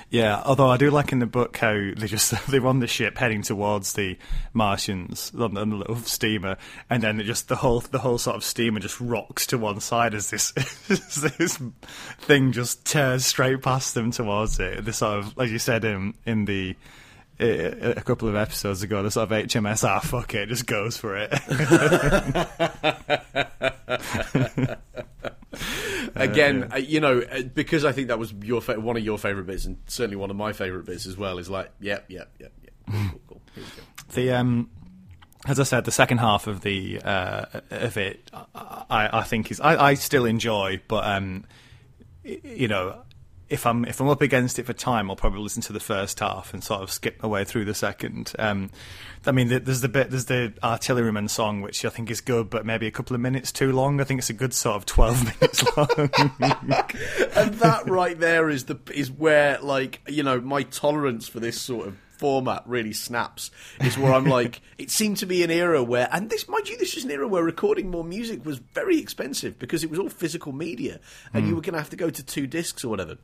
Yeah, 0.09 0.41
although 0.45 0.69
I 0.69 0.77
do 0.77 0.89
like 0.89 1.11
in 1.11 1.19
the 1.19 1.25
book 1.25 1.57
how 1.57 1.73
they 1.73 2.07
just 2.07 2.33
they're 2.47 2.65
on 2.65 2.79
the 2.79 2.87
ship 2.87 3.17
heading 3.17 3.41
towards 3.41 3.93
the 3.93 4.17
Martians 4.53 5.31
on 5.37 5.53
the, 5.53 5.65
little 5.65 5.97
steamer, 5.97 6.57
and 6.89 7.03
then 7.03 7.19
just 7.21 7.49
the 7.49 7.57
whole 7.57 7.81
the 7.81 7.99
whole 7.99 8.17
sort 8.17 8.35
of 8.35 8.43
steamer 8.43 8.79
just 8.79 8.99
rocks 9.01 9.45
to 9.47 9.57
one 9.57 9.79
side 9.79 10.13
as 10.13 10.29
this 10.29 10.51
this 10.87 11.59
thing 12.19 12.51
just 12.51 12.85
tears 12.85 13.25
straight 13.25 13.61
past 13.61 13.93
them 13.93 14.11
towards 14.11 14.59
it. 14.59 14.85
This 14.85 14.97
sort 14.97 15.19
of, 15.19 15.39
as 15.39 15.51
you 15.51 15.59
said 15.59 15.83
in 15.83 16.13
in 16.25 16.45
the 16.45 16.75
a 17.39 17.91
a 17.97 18.01
couple 18.01 18.27
of 18.27 18.35
episodes 18.35 18.83
ago, 18.83 19.03
the 19.03 19.11
sort 19.11 19.31
of 19.31 19.37
HMS 19.37 19.83
ah 19.83 19.99
fuck 19.99 20.33
it, 20.33 20.49
just 20.49 20.65
goes 20.65 20.97
for 20.97 21.17
it. 21.17 21.31
Again, 26.15 26.69
uh, 26.73 26.77
you 26.77 26.99
know, 26.99 27.19
uh, 27.21 27.43
because 27.43 27.85
I 27.85 27.91
think 27.91 28.07
that 28.07 28.19
was 28.19 28.33
your 28.41 28.61
fa- 28.61 28.79
one 28.79 28.97
of 28.97 29.03
your 29.03 29.17
favourite 29.17 29.47
bits, 29.47 29.65
and 29.65 29.77
certainly 29.87 30.15
one 30.15 30.29
of 30.29 30.35
my 30.35 30.53
favourite 30.53 30.85
bits 30.85 31.05
as 31.05 31.17
well. 31.17 31.37
Is 31.37 31.49
like, 31.49 31.71
yep, 31.79 32.05
yep, 32.09 32.31
yep, 32.39 32.53
yep. 32.63 32.73
Cool, 32.87 32.95
cool, 33.09 33.19
cool. 33.27 33.41
Here 33.55 33.63
we 33.63 33.69
go. 33.69 33.83
the 34.13 34.31
um 34.31 34.69
as 35.45 35.59
I 35.59 35.63
said, 35.63 35.85
the 35.85 35.91
second 35.91 36.17
half 36.17 36.47
of 36.47 36.61
the 36.61 37.01
uh, 37.01 37.45
of 37.71 37.97
it, 37.97 38.29
I, 38.33 39.09
I 39.13 39.23
think 39.23 39.49
is 39.51 39.61
I, 39.61 39.89
I 39.89 39.93
still 39.93 40.25
enjoy, 40.25 40.81
but 40.87 41.05
um, 41.05 41.45
you 42.23 42.67
know, 42.67 43.01
if 43.49 43.65
I'm 43.65 43.85
if 43.85 44.01
I'm 44.01 44.09
up 44.09 44.21
against 44.21 44.59
it 44.59 44.65
for 44.65 44.73
time, 44.73 45.09
I'll 45.09 45.15
probably 45.15 45.41
listen 45.41 45.61
to 45.63 45.73
the 45.73 45.79
first 45.79 46.19
half 46.19 46.53
and 46.53 46.63
sort 46.63 46.81
of 46.81 46.91
skip 46.91 47.21
my 47.21 47.29
way 47.29 47.45
through 47.45 47.65
the 47.65 47.73
second. 47.73 48.33
Um, 48.37 48.71
I 49.25 49.31
mean, 49.31 49.49
there's 49.49 49.81
the 49.81 49.89
bit 49.89 50.09
there's 50.09 50.25
the 50.25 50.53
artilleryman 50.63 51.27
song, 51.27 51.61
which 51.61 51.83
I 51.83 51.89
think 51.89 52.09
is 52.09 52.21
good, 52.21 52.49
but 52.49 52.65
maybe 52.65 52.87
a 52.87 52.91
couple 52.91 53.15
of 53.15 53.21
minutes 53.21 53.51
too 53.51 53.71
long. 53.71 53.99
I 53.99 54.03
think 54.03 54.19
it's 54.19 54.29
a 54.29 54.33
good 54.33 54.53
sort 54.53 54.75
of 54.75 54.85
twelve 54.85 55.23
minutes 55.41 55.63
long. 55.75 55.87
and 57.35 57.53
that 57.55 57.83
right 57.87 58.17
there 58.19 58.49
is 58.49 58.65
the 58.65 58.79
is 58.93 59.11
where 59.11 59.59
like 59.61 60.01
you 60.07 60.23
know 60.23 60.39
my 60.39 60.63
tolerance 60.63 61.27
for 61.27 61.39
this 61.39 61.59
sort 61.59 61.87
of 61.87 61.97
format 62.17 62.63
really 62.65 62.93
snaps 62.93 63.51
is 63.81 63.97
where 63.97 64.11
I'm 64.13 64.25
like 64.25 64.61
it 64.77 64.89
seemed 64.89 65.17
to 65.17 65.25
be 65.25 65.43
an 65.43 65.51
era 65.51 65.83
where 65.83 66.09
and 66.11 66.29
this 66.29 66.47
mind 66.47 66.67
you 66.67 66.77
this 66.77 66.97
is 66.97 67.05
an 67.05 67.11
era 67.11 67.27
where 67.27 67.43
recording 67.43 67.91
more 67.91 68.03
music 68.03 68.43
was 68.43 68.57
very 68.57 68.99
expensive 68.99 69.59
because 69.59 69.83
it 69.83 69.89
was 69.89 69.99
all 69.99 70.09
physical 70.09 70.51
media 70.51 70.99
and 71.33 71.43
hmm. 71.43 71.49
you 71.49 71.55
were 71.55 71.61
going 71.61 71.73
to 71.73 71.79
have 71.79 71.91
to 71.91 71.95
go 71.95 72.09
to 72.09 72.23
two 72.23 72.47
discs 72.47 72.83
or 72.83 72.89
whatever 72.89 73.17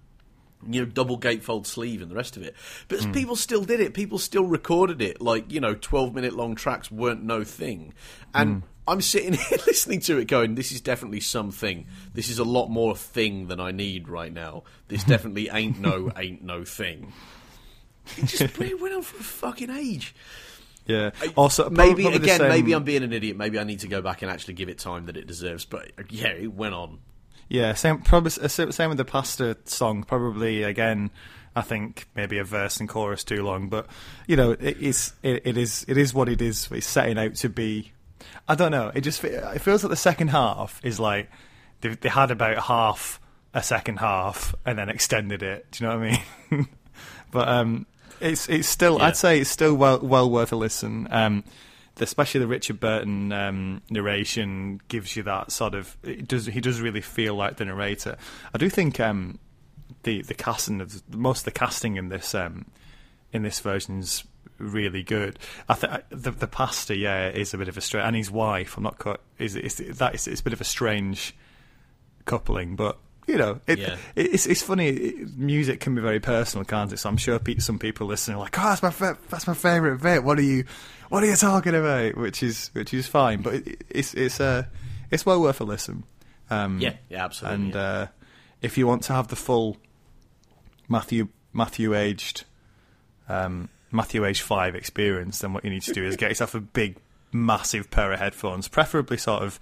you 0.68 0.82
know, 0.82 0.86
double 0.86 1.20
gatefold 1.20 1.66
sleeve 1.66 2.02
and 2.02 2.10
the 2.10 2.16
rest 2.16 2.38
of 2.38 2.44
it. 2.44 2.56
But 2.88 3.12
people 3.14 3.36
still 3.36 3.64
did 3.64 3.80
it. 3.80 3.94
People 3.94 4.20
still 4.20 4.46
recorded 4.46 5.02
it. 5.02 5.22
Like, 5.22 5.52
you 5.52 5.60
know, 5.60 5.76
12 5.76 6.14
minute 6.14 6.34
long 6.34 6.56
tracks 6.56 6.92
weren't 6.92 7.24
no 7.24 7.44
thing. 7.44 7.94
And 8.34 8.64
I'm 8.88 9.02
sitting 9.02 9.34
here 9.50 9.58
listening 9.66 10.00
to 10.02 10.18
it 10.18 10.26
going, 10.28 10.56
this 10.56 10.72
is 10.72 10.82
definitely 10.82 11.22
something. 11.22 11.86
This 12.14 12.30
is 12.30 12.40
a 12.40 12.44
lot 12.44 12.70
more 12.70 12.96
thing 12.96 13.48
than 13.48 13.60
I 13.60 13.72
need 13.72 14.10
right 14.10 14.32
now. 14.34 14.64
This 14.88 15.04
definitely 15.04 15.50
ain't 15.52 15.80
no, 15.80 16.12
ain't 16.18 16.44
no 16.44 16.64
thing. 16.66 17.14
It 18.18 18.26
just 18.26 18.42
it 18.60 18.82
went 18.82 18.94
on 18.94 19.02
for 19.02 19.18
a 19.18 19.24
fucking 19.24 19.70
age. 19.70 20.14
yeah. 20.86 21.12
Also, 21.38 21.70
Maybe, 21.70 22.04
probably 22.04 22.20
again, 22.20 22.40
same- 22.40 22.50
maybe 22.50 22.74
I'm 22.74 22.84
being 22.84 23.04
an 23.04 23.14
idiot. 23.14 23.38
Maybe 23.38 23.58
I 23.58 23.64
need 23.64 23.80
to 23.80 23.88
go 23.88 24.02
back 24.02 24.22
and 24.22 24.30
actually 24.30 24.56
give 24.56 24.68
it 24.68 24.78
time 24.78 25.06
that 25.06 25.16
it 25.16 25.26
deserves. 25.28 25.64
But 25.64 25.92
uh, 25.98 26.04
yeah, 26.10 26.28
it 26.28 26.54
went 26.54 26.74
on. 26.74 27.00
Yeah, 27.50 27.74
same. 27.74 28.00
Probably 28.00 28.32
uh, 28.42 28.48
same 28.48 28.90
with 28.90 28.98
the 28.98 29.06
pasta 29.06 29.58
song. 29.66 30.04
Probably 30.04 30.64
again, 30.64 31.12
I 31.56 31.62
think 31.62 32.08
maybe 32.16 32.38
a 32.40 32.44
verse 32.44 32.80
and 32.80 32.90
chorus 32.90 33.24
too 33.24 33.44
long. 33.44 33.70
But 33.70 33.88
you 34.28 34.36
know, 34.36 34.52
it 34.52 34.78
is 34.78 35.14
it, 35.22 35.46
it 35.46 35.58
is 35.58 35.86
it 35.88 35.98
is 35.98 36.14
what 36.14 36.30
it 36.30 36.42
is. 36.42 36.70
It's 36.72 36.88
setting 36.88 37.18
out 37.18 37.36
to 37.36 37.50
be. 37.50 37.92
I 38.48 38.56
don't 38.56 38.72
know. 38.72 38.92
It 38.94 39.02
just 39.02 39.24
it 39.24 39.60
feels 39.60 39.84
like 39.84 39.92
the 39.92 39.96
second 39.96 40.30
half 40.30 40.80
is 40.84 41.00
like 41.00 41.30
they, 41.82 41.90
they 41.90 42.10
had 42.10 42.32
about 42.32 42.58
half 42.64 43.20
a 43.54 43.62
second 43.62 43.98
half 43.98 44.56
and 44.66 44.78
then 44.78 44.90
extended 44.90 45.44
it. 45.44 45.68
Do 45.72 45.84
you 45.84 45.90
know 45.90 45.98
what 46.00 46.08
I 46.08 46.56
mean? 46.56 46.68
but 47.32 47.48
um, 47.48 47.86
it's 48.20 48.50
it's 48.50 48.68
still. 48.68 48.98
Yeah. 48.98 49.06
I'd 49.06 49.18
say 49.18 49.40
it's 49.40 49.50
still 49.50 49.76
well 49.76 50.00
well 50.00 50.30
worth 50.30 50.52
a 50.52 50.56
listen. 50.56 51.08
Um, 51.12 51.44
especially 52.00 52.40
the 52.40 52.48
Richard 52.48 52.80
Burton 52.80 53.32
um, 53.32 53.82
narration 53.90 54.82
gives 54.88 55.16
you 55.16 55.24
that 55.24 55.52
sort 55.52 55.76
of. 55.76 55.98
Does 56.26 56.48
he 56.48 56.62
does 56.62 56.82
really 56.82 57.02
feel 57.02 57.36
like 57.36 57.58
the 57.58 57.66
narrator? 57.66 58.18
I 58.54 58.58
do 58.58 58.70
think 58.70 59.00
um, 59.00 59.40
the 60.04 60.22
the 60.22 60.34
casting 60.34 60.82
of 60.82 61.04
most 61.16 61.40
of 61.40 61.46
the 61.46 61.52
casting 61.52 61.98
in 61.98 62.10
this 62.10 62.34
um, 62.34 62.66
in 63.32 63.44
this 63.44 63.60
version's 63.60 64.24
really 64.58 65.04
good. 65.04 65.40
I 65.68 65.74
think 65.76 65.94
the 66.10 66.32
the 66.32 66.48
pastor, 66.48 66.94
yeah, 66.94 67.30
is 67.30 67.54
a 67.54 67.58
bit 67.58 67.68
of 67.68 67.78
a 67.78 67.82
strange, 67.82 68.06
and 68.06 68.16
his 68.16 68.32
wife. 68.32 68.78
I'm 68.78 68.84
not 68.84 68.98
quite. 68.98 69.20
Is 69.38 69.56
is 69.56 69.78
that 69.78 70.16
is 70.16 70.28
it's 70.28 70.42
a 70.42 70.44
bit 70.44 70.54
of 70.54 70.62
a 70.62 70.66
strange 70.66 71.36
coupling, 72.26 72.76
but 72.76 72.98
you 73.28 73.38
know, 73.38 73.60
it, 73.68 73.80
Yeah. 73.80 73.98
it- 74.16 74.34
it's 74.34 74.46
it's 74.46 74.62
funny. 74.62 74.88
It, 74.90 75.38
music 75.38 75.80
can 75.80 75.96
be 75.96 76.02
very 76.02 76.20
personal, 76.20 76.66
can't 76.66 76.92
it? 76.92 76.98
So 77.00 77.10
I'm 77.10 77.18
sure 77.18 77.40
pe- 77.40 77.58
some 77.60 77.80
people 77.80 78.08
listening 78.08 78.38
are 78.38 78.42
like, 78.42 78.58
"Oh, 78.60 78.64
that's 78.64 78.84
my 78.84 78.92
fa- 78.92 79.18
that's 79.30 79.48
my 79.48 79.54
favorite 79.54 80.02
bit." 80.02 80.24
What 80.24 80.38
are 80.40 80.44
you 80.44 80.66
what 81.10 81.24
are 81.24 81.28
you 81.28 81.36
talking 81.36 81.76
about? 81.76 82.18
Which 82.18 82.44
is 82.44 82.70
which 82.74 82.94
is 82.94 83.08
fine, 83.08 83.42
but 83.42 83.54
it, 83.56 83.84
it's 83.90 84.14
it's 84.14 84.40
uh, 84.40 84.64
it's 85.12 85.26
well 85.26 85.42
worth 85.42 85.62
a 85.62 85.64
listen. 85.64 86.04
Um, 86.50 86.80
Yeah, 86.80 86.96
yeah, 87.10 87.24
absolutely. 87.26 87.56
And 87.66 87.74
yeah. 87.74 87.82
uh, 87.82 88.08
if 88.62 88.78
you 88.78 88.86
want 88.88 89.04
to 89.04 89.14
have 89.14 89.28
the 89.30 89.36
full 89.36 89.78
Matthew 90.90 91.30
Matthew 91.54 91.94
aged 91.96 92.44
um, 93.30 93.70
Matthew 93.92 94.26
age 94.26 94.42
five 94.42 94.76
experience, 94.76 95.40
then 95.40 95.54
what 95.54 95.64
you 95.64 95.70
need 95.70 95.84
to 95.84 95.94
do 95.94 96.04
is 96.04 96.16
get 96.18 96.30
yourself 96.30 96.56
a 96.56 96.60
big, 96.60 96.98
massive 97.32 97.90
pair 97.92 98.12
of 98.12 98.20
headphones, 98.20 98.68
preferably 98.68 99.18
sort 99.18 99.44
of 99.44 99.60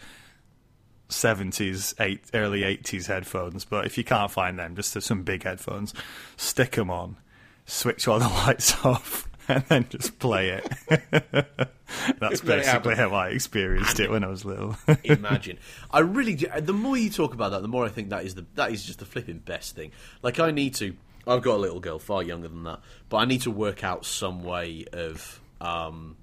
seventies, 1.12 1.94
eight, 2.00 2.24
early 2.34 2.64
eighties 2.64 3.08
headphones. 3.08 3.66
But 3.66 3.86
if 3.86 3.98
you 3.98 4.04
can't 4.04 4.32
find 4.32 4.58
them, 4.58 4.76
just 4.76 5.00
some 5.02 5.24
big 5.24 5.44
headphones, 5.44 5.94
stick 6.38 6.72
them 6.72 6.90
on, 6.90 7.18
switch 7.66 8.08
all 8.08 8.20
the 8.20 8.28
lights 8.46 8.84
off. 8.86 9.28
And 9.48 9.66
then 9.66 9.88
just 9.90 10.18
play 10.20 10.50
it. 10.50 10.70
That's 12.20 12.42
basically 12.42 12.96
how 12.96 13.14
I 13.14 13.30
experienced 13.30 14.00
it 14.00 14.10
when 14.10 14.24
I 14.24 14.28
was 14.28 14.46
little. 14.46 14.78
imagine. 15.04 15.58
I 15.90 16.00
really 16.00 16.36
do. 16.36 16.48
The 16.62 16.74
more 16.74 16.96
you 16.96 17.10
talk 17.10 17.34
about 17.34 17.52
that, 17.52 17.62
the 17.62 17.68
more 17.68 17.84
I 17.84 17.90
think 17.90 18.12
that 18.12 18.24
is 18.24 18.36
the 18.36 18.46
that 18.56 18.72
is 18.72 18.86
just 18.86 19.00
the 19.00 19.06
flipping 19.06 19.40
best 19.40 19.76
thing. 19.76 19.92
Like 20.22 20.40
I 20.40 20.52
need 20.52 20.76
to. 20.76 20.96
I've 21.28 21.42
got 21.42 21.56
a 21.56 21.58
little 21.58 21.80
girl, 21.80 22.00
far 22.00 22.24
younger 22.24 22.48
than 22.48 22.64
that, 22.64 22.80
but 23.10 23.18
I 23.18 23.26
need 23.26 23.42
to 23.42 23.52
work 23.52 23.84
out 23.84 24.06
some 24.06 24.44
way 24.44 24.86
of, 24.92 25.40
um, 25.60 26.18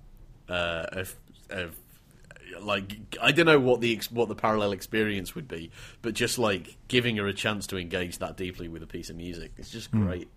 uh, 0.48 0.86
of, 0.90 1.14
of 1.50 1.76
like 2.60 3.16
I 3.20 3.32
don't 3.32 3.46
know 3.46 3.60
what 3.60 3.80
the 3.80 4.00
what 4.10 4.28
the 4.28 4.34
parallel 4.34 4.72
experience 4.72 5.34
would 5.34 5.48
be, 5.48 5.70
but 6.02 6.14
just 6.14 6.38
like 6.38 6.76
giving 6.88 7.16
her 7.16 7.26
a 7.26 7.34
chance 7.34 7.66
to 7.68 7.78
engage 7.78 8.18
that 8.18 8.36
deeply 8.36 8.68
with 8.68 8.82
a 8.82 8.86
piece 8.86 9.10
of 9.10 9.16
music, 9.16 9.52
it's 9.56 9.70
just 9.70 9.90
hmm. 9.90 10.04
great. 10.04 10.28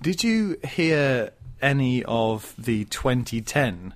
Did 0.00 0.22
you 0.22 0.58
hear 0.68 1.30
any 1.62 2.04
of 2.04 2.54
the 2.58 2.84
2010, 2.84 3.94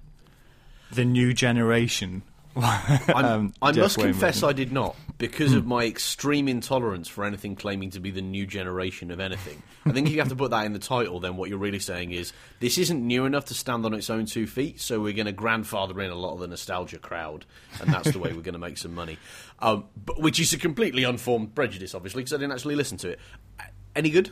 the 0.90 1.04
new 1.04 1.34
generation? 1.34 2.22
Um, 3.14 3.52
I 3.62 3.72
must 3.72 3.98
confess? 3.98 4.42
I 4.42 4.52
did 4.52 4.72
not 4.72 4.96
because 5.20 5.52
of 5.52 5.66
my 5.66 5.84
extreme 5.84 6.48
intolerance 6.48 7.06
for 7.06 7.24
anything 7.24 7.54
claiming 7.54 7.90
to 7.90 8.00
be 8.00 8.10
the 8.10 8.22
new 8.22 8.46
generation 8.46 9.10
of 9.10 9.20
anything. 9.20 9.62
I 9.84 9.92
think 9.92 10.06
if 10.06 10.14
you 10.14 10.20
have 10.20 10.30
to 10.30 10.36
put 10.36 10.50
that 10.50 10.64
in 10.64 10.72
the 10.72 10.78
title, 10.78 11.20
then 11.20 11.36
what 11.36 11.50
you're 11.50 11.58
really 11.58 11.78
saying 11.78 12.12
is 12.12 12.32
this 12.58 12.78
isn't 12.78 13.06
new 13.06 13.26
enough 13.26 13.44
to 13.46 13.54
stand 13.54 13.84
on 13.84 13.92
its 13.94 14.08
own 14.08 14.26
two 14.26 14.46
feet, 14.46 14.80
so 14.80 15.00
we're 15.00 15.12
going 15.12 15.26
to 15.26 15.32
grandfather 15.32 16.00
in 16.00 16.10
a 16.10 16.14
lot 16.14 16.32
of 16.32 16.40
the 16.40 16.48
nostalgia 16.48 16.98
crowd, 16.98 17.44
and 17.80 17.92
that's 17.92 18.10
the 18.10 18.18
way 18.18 18.32
we're 18.32 18.40
going 18.40 18.54
to 18.54 18.58
make 18.58 18.78
some 18.78 18.94
money. 18.94 19.18
Um, 19.60 19.84
but, 20.04 20.20
which 20.20 20.40
is 20.40 20.52
a 20.52 20.58
completely 20.58 21.04
unformed 21.04 21.54
prejudice, 21.54 21.94
obviously, 21.94 22.22
because 22.22 22.32
I 22.32 22.36
didn't 22.38 22.52
actually 22.52 22.76
listen 22.76 22.96
to 22.98 23.10
it. 23.10 23.20
Any 23.94 24.10
good? 24.10 24.30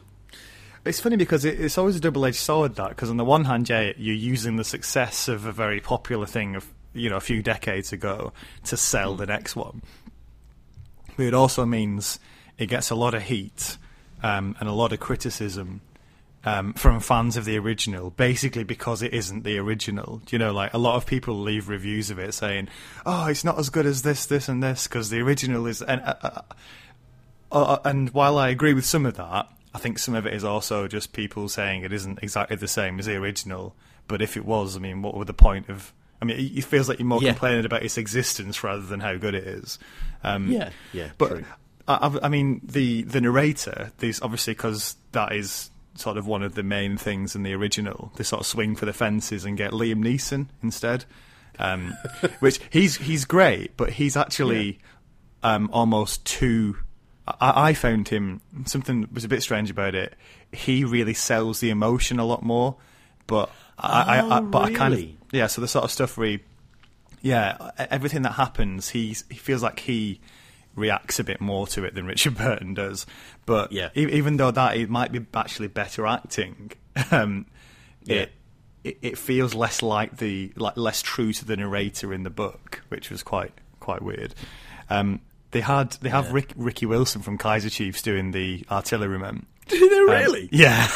It's 0.84 1.00
funny 1.00 1.16
because 1.16 1.44
it, 1.44 1.60
it's 1.60 1.76
always 1.76 1.96
a 1.96 2.00
double-edged 2.00 2.36
sword. 2.36 2.76
That 2.76 2.90
because 2.90 3.10
on 3.10 3.18
the 3.18 3.24
one 3.24 3.44
hand, 3.44 3.68
yeah, 3.68 3.92
you're 3.96 4.14
using 4.14 4.56
the 4.56 4.64
success 4.64 5.28
of 5.28 5.44
a 5.44 5.52
very 5.52 5.80
popular 5.80 6.26
thing 6.26 6.56
of 6.56 6.72
you 6.92 7.10
know 7.10 7.16
a 7.16 7.20
few 7.20 7.42
decades 7.42 7.92
ago 7.92 8.32
to 8.64 8.76
sell 8.76 9.14
the 9.14 9.26
next 9.26 9.56
one, 9.56 9.82
but 11.16 11.26
it 11.26 11.34
also 11.34 11.64
means 11.64 12.18
it 12.58 12.66
gets 12.66 12.90
a 12.90 12.94
lot 12.94 13.14
of 13.14 13.22
heat 13.22 13.76
um, 14.22 14.56
and 14.60 14.68
a 14.68 14.72
lot 14.72 14.92
of 14.92 15.00
criticism 15.00 15.80
um, 16.44 16.72
from 16.74 17.00
fans 17.00 17.36
of 17.36 17.44
the 17.44 17.58
original, 17.58 18.10
basically 18.10 18.64
because 18.64 19.02
it 19.02 19.12
isn't 19.12 19.44
the 19.44 19.58
original. 19.58 20.22
You 20.30 20.38
know, 20.38 20.52
like 20.52 20.72
a 20.72 20.78
lot 20.78 20.96
of 20.96 21.06
people 21.06 21.38
leave 21.38 21.68
reviews 21.68 22.10
of 22.10 22.18
it 22.18 22.32
saying, 22.32 22.68
"Oh, 23.04 23.26
it's 23.26 23.44
not 23.44 23.58
as 23.58 23.70
good 23.70 23.86
as 23.86 24.02
this, 24.02 24.26
this, 24.26 24.48
and 24.48 24.62
this," 24.62 24.86
because 24.86 25.10
the 25.10 25.20
original 25.20 25.66
is. 25.66 25.82
And, 25.82 26.00
uh, 26.00 26.14
uh, 26.22 26.40
uh, 27.50 27.78
and 27.84 28.10
while 28.10 28.38
I 28.38 28.48
agree 28.48 28.74
with 28.74 28.84
some 28.86 29.06
of 29.06 29.16
that, 29.16 29.48
I 29.74 29.78
think 29.78 29.98
some 29.98 30.14
of 30.14 30.26
it 30.26 30.34
is 30.34 30.44
also 30.44 30.88
just 30.88 31.12
people 31.12 31.48
saying 31.48 31.82
it 31.82 31.92
isn't 31.92 32.20
exactly 32.22 32.56
the 32.56 32.68
same 32.68 32.98
as 32.98 33.06
the 33.06 33.16
original. 33.16 33.74
But 34.06 34.22
if 34.22 34.36
it 34.36 34.44
was, 34.44 34.76
I 34.76 34.80
mean, 34.80 35.02
what 35.02 35.14
would 35.16 35.26
the 35.26 35.34
point 35.34 35.68
of? 35.68 35.92
I 36.20 36.24
mean, 36.24 36.52
it 36.56 36.64
feels 36.64 36.88
like 36.88 36.98
you're 36.98 37.06
more 37.06 37.22
Yeah. 37.22 37.30
complaining 37.32 37.64
about 37.64 37.82
its 37.82 37.96
existence 37.98 38.62
rather 38.64 38.82
than 38.82 39.00
how 39.00 39.16
good 39.16 39.34
it 39.34 39.44
is. 39.44 39.78
Um, 40.24 40.50
Yeah, 40.50 40.70
yeah, 40.92 41.10
But 41.18 41.28
true. 41.28 41.44
I, 41.86 42.18
I- 42.22 42.28
mean, 42.28 42.60
the 42.64 43.02
the 43.02 43.20
narrator, 43.20 43.92
these 43.98 44.20
obviously 44.20 44.54
because 44.54 44.96
that 45.12 45.32
is 45.32 45.70
sort 45.94 46.16
of 46.16 46.26
one 46.26 46.42
of 46.42 46.54
the 46.54 46.62
main 46.62 46.96
things 46.96 47.34
in 47.34 47.42
the 47.44 47.52
original. 47.54 48.12
They 48.16 48.24
sort 48.24 48.40
of 48.40 48.46
swing 48.46 48.76
for 48.76 48.84
the 48.86 48.92
fences 48.92 49.44
and 49.44 49.56
get 49.56 49.72
Liam 49.72 49.98
Neeson 50.04 50.46
instead, 50.62 51.04
um, 51.58 51.94
which 52.40 52.60
he's 52.70 52.96
he's 52.98 53.24
great, 53.24 53.76
but 53.76 53.90
he's 53.90 54.16
actually 54.16 54.78
um, 55.42 55.70
almost 55.72 56.24
too. 56.26 56.76
I, 57.26 57.68
I 57.70 57.74
found 57.74 58.08
him 58.08 58.40
something 58.66 59.08
was 59.12 59.24
a 59.24 59.28
bit 59.28 59.42
strange 59.42 59.70
about 59.70 59.94
it. 59.94 60.14
He 60.52 60.84
really 60.84 61.14
sells 61.14 61.60
the 61.60 61.70
emotion 61.70 62.18
a 62.18 62.24
lot 62.24 62.42
more, 62.42 62.76
but 63.28 63.50
I, 63.78 64.02
I, 64.02 64.18
I 64.18 64.38
Oh, 64.38 64.42
but 64.42 64.62
I 64.64 64.72
kind 64.74 64.94
of 64.94 65.04
yeah. 65.30 65.46
So 65.46 65.60
the 65.60 65.68
sort 65.68 65.84
of 65.84 65.92
stuff 65.92 66.18
where 66.18 66.28
he 66.30 66.40
yeah, 67.20 67.70
everything 67.78 68.22
that 68.22 68.32
happens, 68.32 68.90
he's, 68.90 69.24
he 69.28 69.36
feels 69.36 69.60
like 69.62 69.80
he 69.80 70.20
reacts 70.76 71.18
a 71.18 71.24
bit 71.24 71.40
more 71.40 71.66
to 71.66 71.82
it 71.84 71.94
than 71.96 72.06
Richard 72.06 72.36
Burton 72.38 72.74
does. 72.74 73.06
But 73.44 73.72
Yeah. 73.72 73.88
e- 73.96 74.06
even 74.12 74.36
though 74.36 74.52
that 74.52 74.76
it 74.76 74.88
might 74.88 75.10
be 75.10 75.24
actually 75.34 75.66
better 75.68 76.06
acting, 76.06 76.70
um, 77.10 77.46
Yeah. 78.04 78.16
it, 78.16 78.32
it 78.84 78.98
it 79.02 79.18
feels 79.18 79.54
less 79.54 79.82
like 79.82 80.18
the 80.18 80.52
like 80.56 80.76
less 80.76 81.02
true 81.02 81.32
to 81.32 81.44
the 81.44 81.56
narrator 81.56 82.14
in 82.14 82.22
the 82.22 82.30
book, 82.30 82.82
which 82.88 83.10
was 83.10 83.22
quite 83.24 83.52
quite 83.80 84.00
weird. 84.02 84.34
Um, 84.88 85.20
they 85.50 85.60
had 85.60 85.92
they 86.00 86.10
have 86.10 86.26
Yeah. 86.26 86.32
Rick, 86.34 86.52
Ricky 86.56 86.86
Wilson 86.86 87.22
from 87.22 87.36
Kaiser 87.38 87.70
Chiefs 87.70 88.00
doing 88.02 88.30
the 88.30 88.64
artilleryman. 88.70 89.46
Did 89.78 89.90
they 89.92 89.96
Um, 89.98 90.08
really? 90.08 90.48
yeah, 90.52 90.88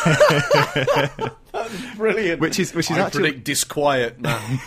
Brilliant. 1.96 2.40
which 2.40 2.58
is 2.58 2.74
which 2.74 2.90
is 2.90 2.96
I 2.96 3.02
actually 3.06 3.22
predict 3.30 3.44
disquiet 3.44 4.20
man. 4.20 4.58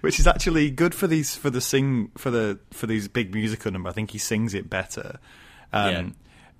which 0.00 0.18
is 0.18 0.26
actually 0.26 0.70
good 0.70 0.94
for 0.94 1.06
these 1.06 1.34
for 1.36 1.50
the 1.50 1.60
sing 1.60 2.10
for 2.18 2.30
the 2.30 2.58
for 2.72 2.86
these 2.86 3.08
big 3.08 3.32
musical 3.34 3.70
number. 3.72 3.88
I 3.88 3.92
think 3.92 4.10
he 4.10 4.18
sings 4.18 4.54
it 4.54 4.68
better, 4.68 5.18
um, 5.72 5.90
Yeah. 5.92 6.04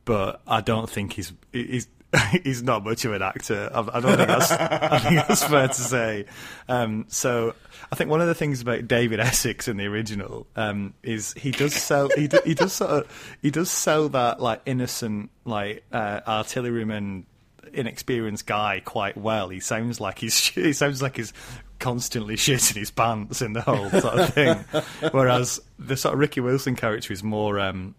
but 0.05 0.41
I 0.47 0.61
don't 0.61 0.89
think 0.89 1.15
he's 1.15 1.33
he's 1.53 1.89
he's 2.45 2.63
not 2.63 2.85
much 2.85 3.05
of 3.05 3.13
an 3.13 3.23
actor. 3.23 3.71
I, 3.73 3.81
I 3.81 4.01
don't 4.01 4.17
think 4.17 4.29
that's 4.29 4.51
I 4.51 4.99
think 4.99 5.15
that's 5.29 5.45
fair 5.45 5.69
to 5.69 5.75
say. 5.75 6.27
Um, 6.69 7.07
so 7.09 7.55
I 7.91 7.97
think 7.97 8.11
one 8.11 8.21
of 8.21 8.27
the 8.27 8.35
things 8.35 8.61
about 8.61 8.87
David 8.87 9.21
Essex 9.21 9.69
in 9.69 9.77
the 9.77 9.87
original 9.87 10.47
um, 10.57 10.95
is 11.03 11.33
he 11.35 11.51
does 11.51 11.75
sell 11.75 12.11
he 12.15 12.29
do, 12.29 12.41
he 12.45 12.55
does 12.55 12.73
sort 12.73 12.91
of 12.91 13.37
he 13.41 13.51
does 13.51 13.71
sell 13.71 14.09
that 14.11 14.41
like 14.41 14.61
innocent 14.67 15.31
like 15.45 15.85
uh, 15.93 16.21
artilleryman 16.27 17.27
inexperienced 17.73 18.47
guy 18.47 18.83
quite 18.85 19.17
well. 19.17 19.49
He 19.49 19.61
sounds 19.61 20.01
like 20.01 20.19
he's 20.19 20.39
he 20.49 20.73
sounds 20.73 21.01
like 21.01 21.17
he's 21.17 21.33
constantly 21.79 22.37
shitting 22.37 22.77
his 22.77 22.91
pants 22.91 23.43
in 23.43 23.55
the 23.55 23.63
whole 23.63 23.91
sort 23.91 24.19
of 24.19 24.35
thing. 24.35 24.57
Whereas 25.13 25.61
the 25.79 25.97
sort 25.97 26.15
of 26.15 26.21
Ricky 26.21 26.41
Wilson 26.41 26.77
character 26.77 27.13
is 27.13 27.23
more. 27.23 27.59
Um, 27.59 27.95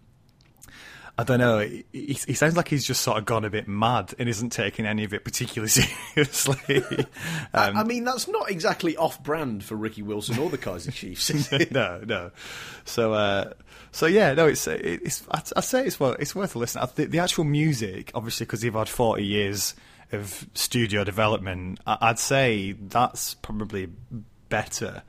I 1.16 1.22
don't 1.22 1.38
know. 1.38 1.60
He, 1.60 1.84
he 1.92 2.34
sounds 2.34 2.56
like 2.56 2.66
he's 2.66 2.84
just 2.84 3.02
sort 3.02 3.18
of 3.18 3.24
gone 3.24 3.44
a 3.44 3.50
bit 3.50 3.68
mad 3.68 4.14
and 4.18 4.28
isn't 4.28 4.50
taking 4.50 4.84
any 4.84 5.04
of 5.04 5.14
it 5.14 5.24
particularly 5.24 5.68
seriously. 6.14 6.82
Um, 7.52 7.76
I 7.76 7.84
mean, 7.84 8.02
that's 8.02 8.26
not 8.26 8.50
exactly 8.50 8.96
off-brand 8.96 9.62
for 9.62 9.76
Ricky 9.76 10.02
Wilson 10.02 10.38
or 10.40 10.50
the 10.50 10.58
Kaiser 10.58 10.90
Chiefs. 10.90 11.30
is 11.30 11.52
it? 11.52 11.70
no, 11.72 12.02
no. 12.04 12.32
So, 12.84 13.12
uh, 13.12 13.52
so 13.92 14.06
yeah, 14.06 14.34
no. 14.34 14.48
It's 14.48 14.66
it's. 14.66 15.22
I'd, 15.30 15.48
I'd 15.56 15.64
say 15.64 15.86
it's 15.86 16.00
well, 16.00 16.16
it's 16.18 16.34
worth 16.34 16.56
a 16.56 16.58
listen. 16.58 16.82
The, 16.96 17.04
the 17.04 17.20
actual 17.20 17.44
music, 17.44 18.10
obviously, 18.12 18.46
because 18.46 18.62
they've 18.62 18.74
had 18.74 18.88
forty 18.88 19.24
years 19.24 19.74
of 20.10 20.46
studio 20.54 21.04
development, 21.04 21.78
I, 21.86 21.98
I'd 22.00 22.18
say 22.18 22.72
that's 22.72 23.34
probably 23.34 23.88
better. 24.48 25.04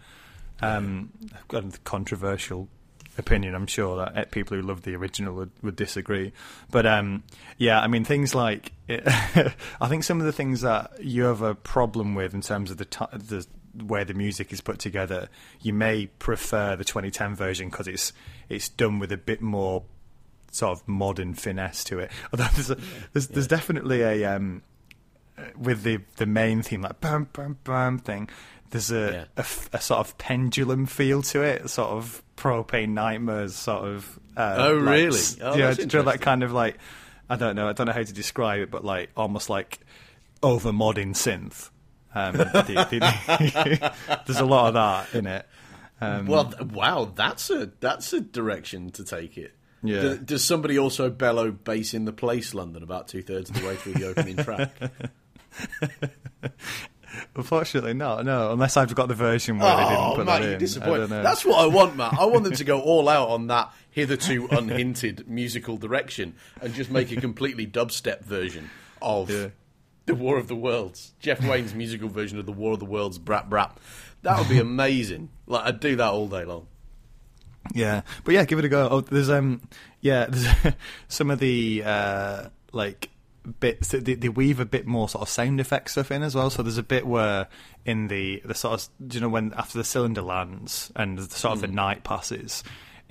Um, 0.62 1.10
I've 1.36 1.48
got 1.48 1.64
a 1.64 1.80
controversial 1.80 2.70
opinion. 3.18 3.56
I'm 3.56 3.68
sure 3.68 3.98
that 3.98 4.18
eh, 4.18 4.24
people 4.26 4.58
who 4.58 4.64
love 4.64 4.84
the 4.84 4.96
original 4.96 5.34
would, 5.36 5.52
would 5.62 5.76
disagree. 5.76 6.34
But 6.72 6.86
um, 6.86 7.24
yeah, 7.58 7.80
I 7.80 7.88
mean 7.88 8.04
things 8.04 8.36
like 8.36 8.72
I 8.90 9.88
think 9.88 10.04
some 10.04 10.20
of 10.20 10.26
the 10.26 10.32
things 10.32 10.62
that 10.62 10.92
you 11.02 11.24
have 11.24 11.42
a 11.42 11.56
problem 11.56 12.16
with 12.16 12.34
in 12.34 12.42
terms 12.42 12.72
of 12.72 12.78
the 12.78 12.86
ti 12.86 13.06
the 13.14 13.46
way 13.84 14.04
the 14.04 14.14
music 14.14 14.54
is 14.54 14.62
put 14.62 14.80
together, 14.80 15.30
you 15.62 15.74
may 15.74 16.08
prefer 16.08 16.76
the 16.76 16.86
2010 16.86 17.36
version 17.36 17.70
because 17.70 17.88
it's 17.88 18.14
it's 18.50 18.70
done 18.70 19.00
with 19.00 19.12
a 19.12 19.18
bit 19.18 19.42
more 19.42 19.84
sort 20.52 20.78
of 20.78 20.88
modern 20.88 21.34
finesse 21.34 21.84
to 21.86 22.00
it. 22.00 22.12
Although 22.34 22.48
there's 22.54 22.72
a, 22.72 22.78
there's, 23.14 23.28
there's 23.28 23.48
definitely 23.48 24.02
a 24.02 24.26
um, 24.26 24.62
with 25.58 25.84
the 25.84 26.00
the 26.18 26.26
main 26.26 26.62
theme 26.62 26.82
like 26.82 27.00
bam 27.02 27.30
bam 27.34 27.58
bam 27.64 28.00
thing. 28.00 28.30
There's 28.72 28.92
a, 28.92 29.26
Yeah. 29.38 29.44
a 29.44 29.46
a 29.78 29.82
sort 29.82 30.00
of 30.00 30.18
pendulum 30.18 30.86
feel 30.86 31.22
to 31.24 31.42
it, 31.44 31.70
sort 31.70 31.90
of 31.92 32.22
propane 32.36 32.90
nightmares, 32.90 33.56
sort 33.56 33.86
of. 33.86 34.20
Uh, 34.36 34.56
Oh, 34.58 34.74
like, 34.74 34.96
really? 34.96 35.20
Oh, 35.42 35.56
yeah, 35.56 35.72
you 35.78 35.86
know 35.86 36.02
that 36.04 36.20
kind 36.22 36.44
of 36.44 36.52
like 36.52 36.78
I 37.30 37.38
don't 37.38 37.56
know, 37.56 37.68
I 37.70 37.74
don't 37.74 37.88
know 37.88 37.94
how 37.94 38.04
to 38.04 38.14
describe 38.14 38.62
it, 38.62 38.72
but 38.72 38.84
like 38.84 39.10
almost 39.16 39.50
like 39.50 39.80
over 40.44 40.72
modern 40.74 41.14
synth. 41.14 41.70
Um, 42.14 42.34
the- 42.38 42.88
the- 42.90 43.94
there's 44.26 44.40
a 44.40 44.46
lot 44.46 44.68
of 44.68 44.74
that 44.76 45.14
in 45.18 45.26
it. 45.28 45.46
Um, 46.02 46.26
well, 46.28 46.54
wow, 46.74 47.12
that's 47.16 47.50
a 47.50 47.72
that's 47.80 48.12
a 48.14 48.20
direction 48.20 48.90
to 48.92 49.04
take 49.06 49.38
it. 49.38 49.54
Yeah. 49.82 50.02
Does, 50.02 50.18
does 50.20 50.44
somebody 50.44 50.78
also 50.78 51.10
bellow 51.10 51.52
"Bass 51.52 51.94
in 51.94 52.04
the 52.06 52.12
Place" 52.14 52.54
London 52.54 52.84
about 52.84 53.08
two 53.08 53.22
thirds 53.22 53.50
of 53.50 53.56
the 53.62 53.66
way 53.68 53.76
through 53.78 53.94
the 53.94 54.08
opening 54.08 54.36
track? 54.38 54.74
unfortunately, 57.36 57.94
no, 57.94 58.22
no, 58.22 58.52
unless 58.52 58.78
I've 58.78 58.94
got 58.96 59.08
the 59.08 59.14
version 59.16 59.60
where 59.60 59.76
they 59.76 59.84
didn't 59.84 59.98
Oh, 59.98 60.14
put 60.16 60.26
Matt, 60.26 60.42
that 60.42 60.52
in. 60.54 60.60
Disappointed. 60.60 61.08
That's 61.10 61.46
what 61.46 61.60
I 61.60 61.68
want, 61.68 61.96
Matt. 61.96 62.14
I 62.20 62.26
want 62.26 62.44
them 62.44 62.54
to 62.54 62.64
go 62.64 62.82
all 62.82 63.08
out 63.10 63.30
on 63.30 63.48
that 63.48 63.72
hitherto 63.92 64.48
unhinted 64.52 65.28
musical 65.28 65.78
direction 65.78 66.36
and 66.62 66.74
just 66.74 66.90
make 66.92 67.12
a 67.12 67.16
completely 67.22 67.66
dubstep 67.68 68.24
version 68.24 68.70
of 69.02 69.30
Yeah. 69.30 69.48
the 70.06 70.16
War 70.16 70.38
of 70.38 70.48
the 70.48 70.56
Worlds. 70.56 71.14
Jeff 71.20 71.42
Wayne's 71.46 71.74
musical 71.74 72.10
version 72.10 72.40
of 72.40 72.46
the 72.46 72.52
War 72.52 72.74
of 72.74 72.80
the 72.80 72.86
Worlds, 72.86 73.18
Brat 73.18 73.50
Brat. 73.50 73.78
That 74.24 74.40
would 74.40 74.50
be 74.50 74.60
amazing. 74.60 75.30
like 75.48 75.66
I'd 75.66 75.80
do 75.80 75.96
that 75.98 76.12
all 76.12 76.28
day 76.28 76.46
long. 76.46 76.68
Yeah, 77.74 78.02
but 78.24 78.34
yeah, 78.36 78.46
give 78.46 78.60
it 78.60 78.66
a 78.66 78.70
go. 78.70 78.88
Oh, 78.92 79.02
there's 79.02 79.30
um, 79.30 79.62
yeah, 80.02 80.28
there's 80.30 80.48
some 81.08 81.32
of 81.32 81.40
the 81.40 81.82
uh, 81.84 82.50
like 82.74 83.10
bits 83.46 83.90
they, 83.90 84.00
they 84.00 84.30
weave 84.30 84.60
a 84.60 84.66
bit 84.66 84.86
more 84.86 85.10
sort 85.10 85.22
of 85.22 85.30
sound 85.30 85.60
effect 85.60 85.92
stuff 85.92 86.12
in 86.12 86.24
as 86.24 86.36
well. 86.36 86.50
So 86.50 86.64
there's 86.64 86.78
a 86.78 86.84
bit 86.84 87.06
where 87.06 87.48
in 87.86 88.08
the 88.08 88.42
the 88.46 88.56
sort 88.56 88.82
of 88.82 89.08
do 89.08 89.18
you 89.18 89.22
know 89.22 89.30
when 89.30 89.54
after 89.54 89.78
the 89.78 89.84
cylinder 89.84 90.22
lands 90.22 90.92
and 90.96 91.18
the 91.18 91.36
sort 91.36 91.56
of 91.56 91.62
the 91.62 91.68
hmm. 91.68 91.76
night 91.76 92.04
passes. 92.04 92.64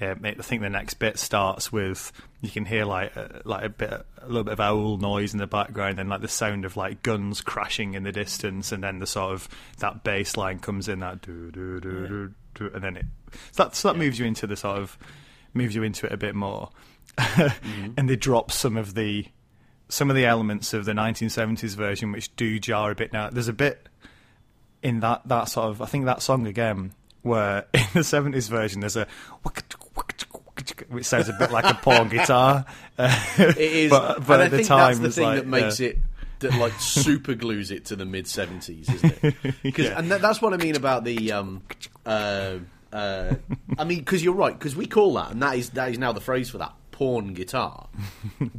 Um, 0.03 0.23
I 0.25 0.33
think 0.33 0.61
the 0.61 0.69
next 0.69 0.95
bit 0.95 1.21
starts 1.21 1.73
with 1.73 2.11
you 2.41 2.51
can 2.51 2.65
hear 2.65 2.85
like 2.85 3.15
a, 3.15 3.43
like 3.45 3.65
a 3.65 3.69
bit 3.69 3.93
a 3.93 4.27
little 4.27 4.43
bit 4.43 4.55
of 4.55 4.61
owl 4.61 4.97
noise 4.97 5.33
in 5.33 5.39
the 5.39 5.47
background 5.47 6.01
and 6.01 6.11
like 6.11 6.21
the 6.21 6.27
sound 6.27 6.65
of 6.65 6.77
like 6.77 7.03
guns 7.03 7.41
crashing 7.41 7.95
in 7.95 8.03
the 8.03 8.11
distance 8.11 8.73
and 8.73 8.83
then 8.83 8.99
the 8.99 9.07
sort 9.07 9.33
of 9.33 9.49
that 9.79 10.03
bass 10.03 10.37
line 10.37 10.59
comes 10.59 10.89
in 10.89 10.99
that 10.99 11.21
do 11.23 11.53
do 11.53 11.79
do 11.79 12.09
do 12.09 12.35
do 12.55 12.71
and 12.75 12.83
then 12.83 12.97
it 12.97 13.07
so 13.53 13.63
that 13.63 13.77
so 13.77 13.87
that 13.87 13.97
moves 13.97 14.19
you 14.19 14.27
into 14.27 14.49
the 14.49 14.57
sort 14.57 14.79
of 14.79 14.99
moves 15.55 15.77
you 15.77 15.85
into 15.85 16.07
it 16.07 16.13
a 16.13 16.17
bit 16.17 16.35
more 16.35 16.71
mm-hmm. 17.17 17.93
and 17.97 18.11
they 18.11 18.17
drop 18.17 18.51
some 18.51 18.77
of 18.77 18.95
the 18.95 19.25
some 19.89 20.11
of 20.11 20.17
the 20.17 20.25
elements 20.27 20.73
of 20.75 20.85
the 20.85 20.93
1970s 20.93 21.75
version 21.77 22.11
which 22.13 22.35
do 22.37 22.59
jar 22.59 22.91
a 22.91 22.95
bit 22.95 23.13
now 23.13 23.29
there's 23.31 23.49
a 23.49 23.53
bit 23.53 23.89
in 24.83 25.01
that 25.01 25.23
that 25.27 25.45
sort 25.49 25.69
of 25.71 25.83
I 25.83 25.87
think 25.87 26.07
that 26.07 26.23
song 26.23 26.47
again 26.47 26.93
where 27.23 27.67
in 27.75 27.81
the 27.95 28.01
70s 28.01 28.49
version 28.49 28.81
there's 28.81 28.97
a 28.97 29.07
which 30.89 31.05
sounds 31.05 31.29
a 31.29 31.33
bit 31.35 31.51
like 31.51 31.65
a 31.65 31.75
porn 31.75 32.09
guitar 32.11 32.65
It 32.99 33.57
is, 33.59 33.91
but, 33.91 34.27
but 34.27 34.41
I 34.41 34.45
at 34.47 34.51
the 34.51 34.57
think 34.59 34.69
time 34.69 34.89
that's 34.89 34.99
the 35.01 35.11
thing 35.11 35.25
like, 35.25 35.37
that 35.41 35.47
makes 35.47 35.81
yeah. 35.81 35.89
it 35.91 35.99
that 36.41 36.55
like 36.59 36.73
super 36.81 37.35
glues 37.35 37.71
it 37.71 37.87
to 37.87 37.97
the 37.97 38.05
mid 38.05 38.27
seventies, 38.27 38.89
isn't 38.93 39.25
it? 39.25 39.35
'Cause- 39.75 39.85
Yeah. 39.87 39.99
and 39.99 40.11
that, 40.11 40.21
that's 40.21 40.43
what 40.43 40.53
I 40.53 40.57
mean 40.59 40.77
about 40.77 41.05
the. 41.05 41.33
Um, 41.33 41.63
uh, 42.05 42.59
uh, 42.93 43.35
I 43.79 43.85
mean, 43.85 44.01
because 44.01 44.23
you're 44.23 44.35
right, 44.35 44.53
because 44.57 44.77
we 44.77 44.87
call 44.87 45.15
that, 45.15 45.31
and 45.31 45.43
that 45.43 45.57
is 45.57 45.71
that 45.71 45.91
is 45.91 45.99
now 45.99 46.13
the 46.13 46.21
phrase 46.21 46.51
for 46.51 46.59
that 46.59 46.73
porn 46.91 47.35
guitar, 47.35 47.89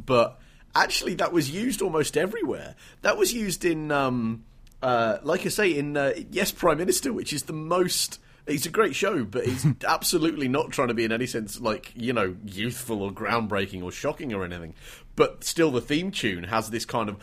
but 0.04 0.40
actually 0.82 1.14
that 1.14 1.32
was 1.32 1.50
used 1.50 1.82
almost 1.82 2.16
everywhere. 2.16 2.74
That 3.02 3.16
was 3.16 3.32
used 3.32 3.64
in, 3.64 3.90
um, 3.90 4.44
uh, 4.82 5.18
like 5.22 5.46
I 5.46 5.48
say, 5.48 5.76
in 5.76 5.96
uh, 5.96 6.12
Yes 6.30 6.52
Prime 6.52 6.78
Minister, 6.78 7.12
which 7.12 7.32
is 7.32 7.44
the 7.44 7.52
most 7.52 8.20
It's 8.46 8.66
a 8.66 8.70
great 8.70 8.94
show, 8.94 9.24
but 9.24 9.44
it's 9.44 9.66
absolutely 9.86 10.48
not 10.48 10.70
trying 10.70 10.88
to 10.88 10.94
be 10.94 11.04
in 11.04 11.12
any 11.12 11.26
sense 11.26 11.60
like 11.60 11.92
you 11.96 12.12
know 12.12 12.36
youthful 12.44 13.02
or 13.02 13.10
groundbreaking 13.10 13.82
or 13.82 13.90
shocking 13.90 14.32
or 14.32 14.44
anything. 14.44 14.74
But 15.16 15.44
still, 15.44 15.70
the 15.70 15.80
theme 15.80 16.10
tune 16.10 16.44
has 16.44 16.70
this 16.70 16.84
kind 16.84 17.08
of 17.08 17.16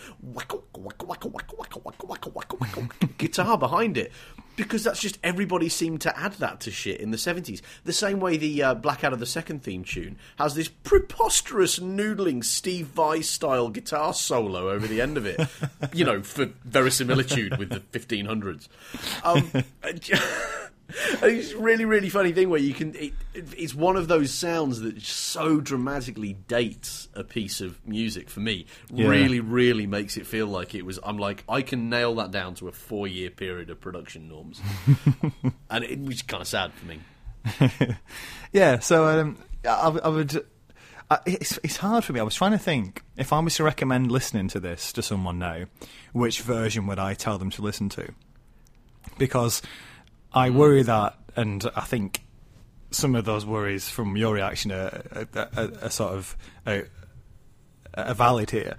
guitar 3.17 3.57
behind 3.57 3.97
it 3.97 4.11
because 4.55 4.83
that's 4.83 4.99
just 4.99 5.19
everybody 5.23 5.69
seemed 5.69 6.01
to 6.01 6.19
add 6.19 6.33
that 6.33 6.59
to 6.61 6.71
shit 6.71 6.99
in 6.99 7.11
the 7.11 7.17
seventies. 7.17 7.61
The 7.83 7.93
same 7.93 8.19
way 8.19 8.37
the 8.37 8.63
uh, 8.63 8.73
Blackadder 8.75 9.15
the 9.15 9.25
Second 9.25 9.63
theme 9.63 9.83
tune 9.83 10.17
has 10.37 10.55
this 10.55 10.67
preposterous 10.67 11.79
noodling 11.79 12.43
Steve 12.43 12.87
Vai 12.87 13.21
style 13.21 13.69
guitar 13.69 14.13
solo 14.13 14.69
over 14.69 14.87
the 14.87 14.99
end 14.99 15.17
of 15.17 15.25
it. 15.25 15.39
you 15.93 16.03
know, 16.03 16.21
for 16.21 16.47
verisimilitude 16.65 17.57
with 17.57 17.69
the 17.69 17.79
fifteen 17.79 18.25
hundreds. 18.25 18.69
Um, 19.23 19.51
it's 20.89 21.53
a 21.53 21.57
really 21.57 21.85
really 21.85 22.09
funny 22.09 22.33
thing 22.33 22.49
where 22.49 22.59
you 22.59 22.73
can 22.73 22.93
it, 22.95 23.13
it's 23.33 23.73
one 23.73 23.95
of 23.95 24.07
those 24.07 24.31
sounds 24.31 24.81
that 24.81 25.01
so 25.01 25.59
dramatically 25.61 26.33
dates 26.47 27.07
a 27.15 27.23
piece 27.23 27.61
of 27.61 27.79
music 27.87 28.29
for 28.29 28.41
me 28.41 28.65
Yeah. 28.91 29.07
really 29.07 29.39
really 29.39 29.87
makes 29.87 30.17
it 30.17 30.27
feel 30.27 30.47
like 30.47 30.75
it 30.75 30.85
was 30.85 30.99
i'm 31.03 31.17
like 31.17 31.43
i 31.47 31.61
can 31.61 31.89
nail 31.89 32.15
that 32.15 32.31
down 32.31 32.55
to 32.55 32.67
a 32.67 32.71
four 32.71 33.07
year 33.07 33.29
period 33.29 33.69
of 33.69 33.79
production 33.79 34.27
norms 34.27 34.61
and 35.69 35.83
it 35.85 35.99
was 35.99 36.21
kind 36.21 36.41
of 36.41 36.47
sad 36.47 36.73
for 36.73 36.85
me 36.85 36.99
Yeah, 38.51 38.79
so 38.79 39.07
um, 39.19 39.37
I, 39.65 39.99
I 40.03 40.07
would. 40.09 40.45
I, 41.09 41.19
it's, 41.25 41.59
it's 41.63 41.77
hard 41.77 42.03
for 42.03 42.13
me. 42.13 42.19
I 42.19 42.23
was 42.23 42.35
trying 42.35 42.51
to 42.51 42.57
think 42.59 43.01
if 43.17 43.33
I 43.33 43.39
was 43.39 43.55
to 43.55 43.63
recommend 43.63 44.11
listening 44.11 44.47
to 44.49 44.59
this 44.59 44.93
to 44.93 45.01
someone 45.01 45.39
now, 45.39 45.65
which 46.13 46.41
version 46.41 46.85
would 46.87 46.99
I 46.99 47.15
tell 47.15 47.37
them 47.39 47.49
to 47.49 47.61
listen 47.63 47.89
to? 47.89 48.13
Because 49.17 49.61
I 50.33 50.49
worry 50.49 50.83
that, 50.83 51.17
and 51.35 51.69
I 51.75 51.81
think 51.81 52.23
some 52.91 53.15
of 53.15 53.25
those 53.25 53.45
worries 53.45 53.89
from 53.89 54.15
your 54.17 54.33
reaction 54.33 54.71
are, 54.71 55.03
are, 55.15 55.49
are, 55.57 55.71
are 55.81 55.89
sort 55.89 56.13
of 56.13 56.37
are, 56.65 56.87
are 57.95 58.13
valid 58.13 58.51
here. 58.51 58.75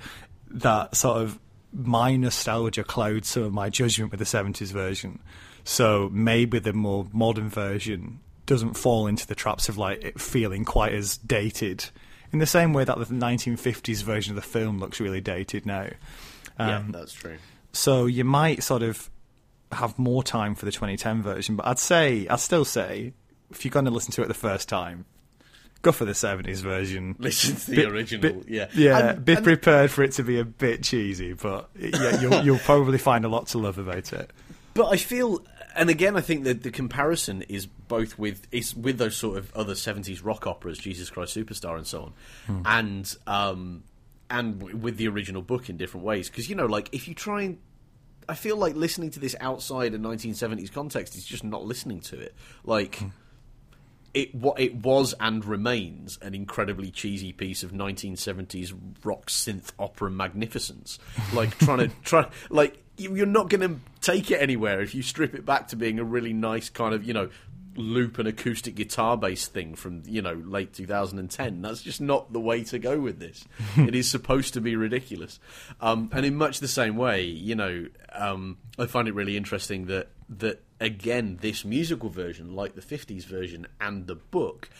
That 0.50 0.96
sort 0.96 1.22
of 1.22 1.38
my 1.72 2.16
nostalgia 2.16 2.84
clouds 2.84 3.28
some 3.28 3.42
of 3.42 3.52
my 3.52 3.68
judgment 3.68 4.10
with 4.12 4.20
the 4.20 4.26
70s 4.26 4.70
version. 4.70 5.20
So 5.64 6.10
maybe 6.12 6.58
the 6.58 6.72
more 6.72 7.06
modern 7.12 7.48
version 7.48 8.20
doesn't 8.46 8.74
fall 8.74 9.06
into 9.06 9.26
the 9.26 9.34
traps 9.34 9.68
of 9.68 9.78
like 9.78 10.04
it 10.04 10.20
feeling 10.20 10.64
quite 10.64 10.92
as 10.92 11.16
dated 11.16 11.86
in 12.32 12.38
the 12.40 12.46
same 12.46 12.72
way 12.72 12.84
that 12.84 12.98
the 12.98 13.06
1950s 13.06 14.02
version 14.02 14.32
of 14.32 14.36
the 14.36 14.42
film 14.42 14.78
looks 14.78 15.00
really 15.00 15.20
dated 15.20 15.64
now. 15.64 15.88
yeah 16.58 16.78
Um, 16.78 16.92
that's 16.92 17.14
true 17.14 17.38
so 17.72 18.06
you 18.06 18.24
might 18.24 18.62
sort 18.62 18.82
of 18.82 19.10
have 19.72 19.98
more 19.98 20.22
time 20.22 20.54
for 20.54 20.64
the 20.64 20.72
2010 20.72 21.22
version, 21.22 21.56
but 21.56 21.66
I'd 21.66 21.78
say, 21.78 22.26
I'd 22.28 22.40
still 22.40 22.64
say, 22.64 23.12
if 23.50 23.64
you're 23.64 23.72
going 23.72 23.84
to 23.86 23.90
listen 23.90 24.12
to 24.12 24.22
it 24.22 24.28
the 24.28 24.34
first 24.34 24.68
time, 24.68 25.04
go 25.82 25.92
for 25.92 26.04
the 26.04 26.12
70s 26.12 26.58
version. 26.62 27.16
listen 27.20 27.56
to 27.56 27.70
the 27.70 27.76
Bit- 27.76 27.88
original 27.92 28.22
bit- 28.22 28.48
yeah 28.48 28.68
yeah. 28.74 29.10
And- 29.10 29.24
be 29.24 29.34
and- 29.34 29.44
prepared 29.44 29.90
for 29.90 30.02
it 30.02 30.12
to 30.12 30.22
be 30.22 30.38
a 30.38 30.44
bit 30.44 30.82
cheesy, 30.82 31.32
but 31.32 31.68
yeah, 31.78 32.20
you'll, 32.20 32.34
you'll 32.44 32.58
probably 32.58 32.98
find 32.98 33.24
a 33.24 33.28
lot 33.28 33.48
to 33.48 33.58
love 33.58 33.78
about 33.78 34.12
it. 34.12 34.30
But 34.74 34.88
I 34.88 34.96
feel, 34.96 35.44
and 35.76 35.88
again, 35.90 36.16
I 36.16 36.20
think 36.20 36.44
that 36.44 36.62
the 36.64 36.70
comparison 36.72 37.42
is 37.42 37.66
both 37.66 38.18
with 38.18 38.46
is 38.50 38.74
with 38.74 38.98
those 38.98 39.16
sort 39.16 39.38
of 39.38 39.54
other 39.54 39.76
seventies 39.76 40.20
rock 40.22 40.46
operas, 40.48 40.78
Jesus 40.78 41.10
Christ 41.10 41.36
Superstar, 41.36 41.76
and 41.76 41.86
so 41.86 42.12
on, 42.48 42.62
and 42.66 43.16
um, 43.28 43.84
and 44.30 44.58
w- 44.58 44.76
with 44.76 44.96
the 44.96 45.06
original 45.06 45.42
book 45.42 45.68
in 45.70 45.76
different 45.76 46.04
ways. 46.04 46.28
Because 46.28 46.48
you 46.50 46.56
know, 46.56 46.66
like 46.66 46.88
if 46.90 47.06
you 47.06 47.14
try 47.14 47.42
and, 47.42 47.58
I 48.28 48.34
feel 48.34 48.56
like 48.56 48.74
listening 48.76 49.10
to 49.10 49.20
this 49.20 49.34
outside 49.40 49.94
a 49.94 49.98
nineteen 49.98 50.34
seventies 50.34 50.70
context 50.70 51.16
is 51.16 51.24
just 51.24 51.44
not 51.44 51.64
listening 51.64 52.00
to 52.02 52.18
it. 52.18 52.34
Like. 52.64 52.96
Hmm. 52.96 53.08
It 54.12 54.32
what 54.32 54.60
it 54.60 54.76
was 54.76 55.12
and 55.18 55.44
remains 55.44 56.20
an 56.22 56.36
incredibly 56.36 56.92
cheesy 56.92 57.32
piece 57.32 57.64
of 57.64 57.72
1970s 57.72 58.72
rock 59.02 59.26
synth 59.26 59.72
opera 59.76 60.08
magnificence. 60.08 61.00
Like 61.32 61.58
trying 61.58 61.78
to 61.78 61.88
try 62.04 62.28
like 62.48 62.80
you- 62.96 63.16
you're 63.16 63.26
not 63.26 63.48
going 63.48 63.68
to 63.68 63.80
take 64.00 64.30
it 64.30 64.40
anywhere 64.40 64.80
if 64.80 64.94
you 64.94 65.02
strip 65.02 65.34
it 65.34 65.44
back 65.44 65.66
to 65.68 65.76
being 65.76 65.98
a 65.98 66.04
really 66.04 66.32
nice 66.32 66.70
kind 66.70 66.94
of 66.94 67.02
you 67.02 67.12
know 67.12 67.28
loop 67.76 68.18
and 68.18 68.28
acoustic 68.28 68.74
guitar 68.74 69.16
based 69.16 69.52
thing 69.52 69.74
from 69.74 70.02
you 70.06 70.22
know 70.22 70.34
late 70.44 70.72
2010 70.72 71.62
that's 71.62 71.82
just 71.82 72.00
not 72.00 72.32
the 72.32 72.40
way 72.40 72.64
to 72.64 72.78
go 72.78 72.98
with 72.98 73.18
this. 73.18 73.44
It 73.76 73.94
is 73.94 74.10
supposed 74.10 74.54
to 74.54 74.60
be 74.60 74.76
ridiculous. 74.76 75.38
Um, 75.80 76.10
and 76.12 76.24
in 76.24 76.36
much 76.36 76.60
the 76.60 76.68
same 76.68 76.96
way 76.96 77.22
you 77.22 77.54
know 77.54 77.86
um, 78.12 78.58
i 78.78 78.86
find 78.86 79.08
it 79.08 79.14
really 79.14 79.36
interesting 79.36 79.86
that 79.86 80.08
that 80.28 80.62
again 80.80 81.38
this 81.40 81.64
musical 81.64 82.08
version 82.08 82.54
like 82.54 82.74
the 82.74 82.80
50s 82.80 83.24
version 83.24 83.66
and 83.80 84.06
the 84.06 84.14
book 84.14 84.70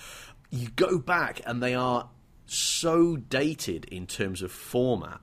you 0.50 0.68
go 0.76 0.98
back 0.98 1.40
and 1.46 1.62
they 1.62 1.74
are 1.74 2.08
so 2.46 3.16
dated 3.16 3.84
in 3.86 4.06
terms 4.06 4.42
of 4.42 4.52
format 4.52 5.20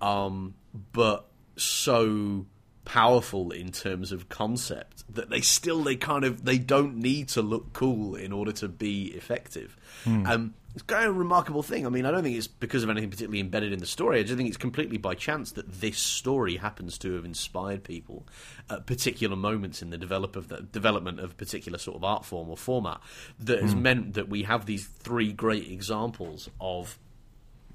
um, 0.00 0.54
but 0.92 1.26
so 1.56 2.46
powerful 2.86 3.50
in 3.50 3.72
terms 3.72 4.12
of 4.12 4.30
concept 4.30 5.04
that 5.12 5.28
they 5.28 5.42
still 5.42 5.82
they 5.82 5.96
kind 5.96 6.24
of 6.24 6.44
they 6.44 6.56
don't 6.56 6.96
need 6.96 7.28
to 7.28 7.42
look 7.42 7.74
cool 7.74 8.14
in 8.14 8.32
order 8.32 8.52
to 8.52 8.68
be 8.68 9.08
effective. 9.08 9.76
Um, 10.06 10.54
it's 10.72 10.82
kind 10.82 11.04
of 11.04 11.16
a 11.16 11.18
remarkable 11.18 11.62
thing. 11.62 11.86
I 11.86 11.88
mean, 11.88 12.04
I 12.04 12.10
don't 12.10 12.22
think 12.22 12.36
it's 12.36 12.46
because 12.46 12.84
of 12.84 12.90
anything 12.90 13.08
particularly 13.10 13.40
embedded 13.40 13.72
in 13.72 13.78
the 13.78 13.86
story. 13.86 14.20
I 14.20 14.22
just 14.22 14.36
think 14.36 14.48
it's 14.48 14.58
completely 14.58 14.98
by 14.98 15.14
chance 15.14 15.52
that 15.52 15.80
this 15.80 15.98
story 15.98 16.56
happens 16.56 16.98
to 16.98 17.14
have 17.14 17.24
inspired 17.24 17.82
people 17.82 18.26
at 18.70 18.86
particular 18.86 19.36
moments 19.36 19.80
in 19.82 19.90
the 19.90 19.98
develop 19.98 20.36
of 20.36 20.48
the 20.48 20.60
development 20.60 21.18
of 21.18 21.32
a 21.32 21.34
particular 21.34 21.78
sort 21.78 21.96
of 21.96 22.04
art 22.04 22.24
form 22.24 22.50
or 22.50 22.56
format 22.56 23.00
that 23.40 23.62
has 23.62 23.74
meant 23.74 24.14
that 24.14 24.28
we 24.28 24.42
have 24.42 24.66
these 24.66 24.86
three 24.86 25.32
great 25.32 25.66
examples 25.70 26.50
of 26.60 26.98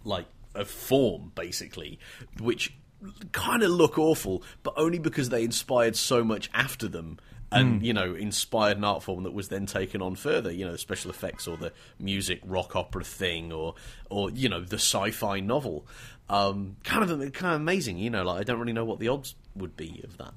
like 0.03 0.27
a 0.53 0.65
form 0.65 1.31
basically 1.33 1.99
which 2.39 2.73
kind 3.31 3.63
of 3.63 3.71
look 3.71 3.97
awful 3.97 4.43
but 4.63 4.73
only 4.77 4.99
because 4.99 5.29
they 5.29 5.43
inspired 5.43 5.95
so 5.95 6.23
much 6.23 6.49
after 6.53 6.87
them 6.87 7.17
and 7.51 7.85
you 7.85 7.93
know 7.93 8.13
inspired 8.15 8.77
an 8.77 8.83
art 8.83 9.03
form 9.03 9.23
that 9.23 9.33
was 9.33 9.49
then 9.49 9.65
taken 9.65 10.01
on 10.01 10.15
further 10.15 10.51
you 10.51 10.65
know 10.65 10.71
the 10.71 10.77
special 10.77 11.11
effects 11.11 11.47
or 11.47 11.57
the 11.57 11.73
music 11.99 12.39
rock 12.45 12.75
opera 12.75 13.03
thing 13.03 13.51
or 13.51 13.75
or 14.09 14.31
you 14.31 14.47
know 14.47 14.61
the 14.61 14.77
sci-fi 14.77 15.39
novel. 15.39 15.85
Um 16.29 16.77
kind 16.85 17.03
of 17.03 17.33
kind 17.33 17.53
of 17.53 17.59
amazing 17.59 17.97
you 17.97 18.09
know 18.09 18.23
like 18.23 18.39
i 18.39 18.43
don't 18.43 18.57
really 18.57 18.71
know 18.71 18.85
what 18.85 18.99
the 18.99 19.09
odds 19.09 19.35
would 19.55 19.75
be 19.75 20.01
of 20.03 20.17
that. 20.17 20.33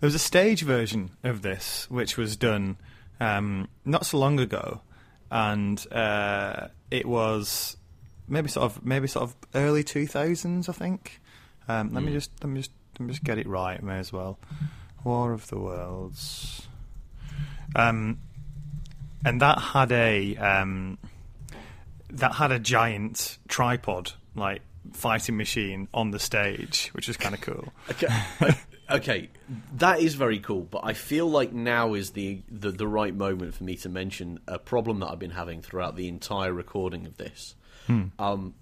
There 0.00 0.06
was 0.06 0.14
a 0.14 0.20
stage 0.20 0.62
version 0.62 1.10
of 1.24 1.42
this 1.42 1.90
which 1.90 2.16
was 2.16 2.36
done 2.36 2.76
um, 3.18 3.68
not 3.84 4.06
so 4.06 4.18
long 4.18 4.38
ago, 4.38 4.82
and 5.30 5.84
uh, 5.92 6.68
it 6.90 7.06
was 7.06 7.76
maybe 8.28 8.48
sort 8.48 8.64
of 8.64 8.84
maybe 8.84 9.08
sort 9.08 9.24
of 9.24 9.36
early 9.54 9.82
two 9.82 10.06
thousands, 10.06 10.68
I 10.68 10.72
think. 10.72 11.20
Um, 11.68 11.92
let 11.92 12.02
me 12.04 12.12
just 12.12 12.30
let 12.42 12.50
me 12.50 12.60
just 12.60 12.72
let 12.98 13.06
me 13.06 13.12
just 13.12 13.24
get 13.24 13.38
it 13.38 13.46
right. 13.46 13.82
May 13.82 13.98
as 13.98 14.12
well. 14.12 14.38
War 15.04 15.32
of 15.32 15.46
the 15.48 15.58
Worlds, 15.58 16.66
um, 17.74 18.18
and 19.24 19.40
that 19.40 19.58
had 19.58 19.92
a 19.92 20.36
um, 20.36 20.98
that 22.10 22.34
had 22.34 22.52
a 22.52 22.58
giant 22.58 23.38
tripod 23.48 24.12
like 24.34 24.62
fighting 24.92 25.36
machine 25.36 25.88
on 25.92 26.10
the 26.10 26.18
stage, 26.18 26.90
which 26.92 27.08
was 27.08 27.16
kind 27.16 27.34
of 27.34 27.40
cool. 27.40 27.72
Okay, 27.90 28.08
okay, 28.90 29.30
that 29.76 30.00
is 30.00 30.14
very 30.14 30.38
cool. 30.38 30.62
But 30.62 30.82
I 30.84 30.92
feel 30.92 31.28
like 31.28 31.52
now 31.52 31.94
is 31.94 32.10
the, 32.10 32.42
the 32.50 32.70
the 32.70 32.86
right 32.86 33.14
moment 33.14 33.54
for 33.54 33.64
me 33.64 33.76
to 33.76 33.88
mention 33.88 34.40
a 34.46 34.58
problem 34.58 35.00
that 35.00 35.08
I've 35.08 35.18
been 35.18 35.30
having 35.30 35.62
throughout 35.62 35.96
the 35.96 36.08
entire 36.08 36.52
recording 36.52 37.06
of 37.06 37.16
this, 37.16 37.54
um, 38.18 38.54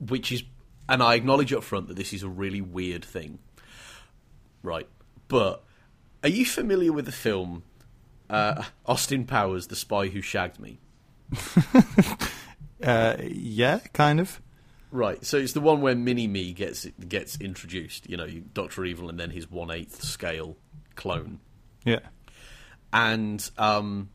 which 0.00 0.32
is, 0.32 0.42
and 0.88 1.02
I 1.02 1.14
acknowledge 1.14 1.52
up 1.52 1.62
front 1.64 1.88
that 1.88 1.96
this 1.96 2.12
is 2.12 2.22
a 2.22 2.28
really 2.28 2.60
weird 2.60 3.04
thing, 3.04 3.38
right? 4.62 4.88
But 5.28 5.62
are 6.22 6.28
you 6.28 6.44
familiar 6.46 6.92
with 6.92 7.06
the 7.06 7.12
film 7.12 7.62
uh, 8.30 8.64
Austin 8.86 9.24
Powers, 9.26 9.66
The 9.68 9.76
Spy 9.76 10.08
Who 10.08 10.20
Shagged 10.20 10.58
Me? 10.60 10.78
Uh, 12.82 13.16
yeah, 13.22 13.78
kind 13.94 14.20
of. 14.20 14.42
Right, 14.90 15.24
so 15.24 15.38
it's 15.38 15.54
the 15.54 15.60
one 15.60 15.80
where 15.80 15.94
Mini 15.94 16.26
Me 16.26 16.52
gets 16.52 16.84
gets 17.08 17.40
introduced. 17.40 18.10
You 18.10 18.18
know, 18.18 18.28
Doctor 18.52 18.84
Evil, 18.84 19.08
and 19.08 19.18
then 19.18 19.30
his 19.30 19.50
one 19.50 19.70
eighth 19.70 20.02
scale 20.02 20.56
clone. 20.94 21.40
Yeah. 21.86 22.00
and 22.92 23.48
um, 23.56 24.10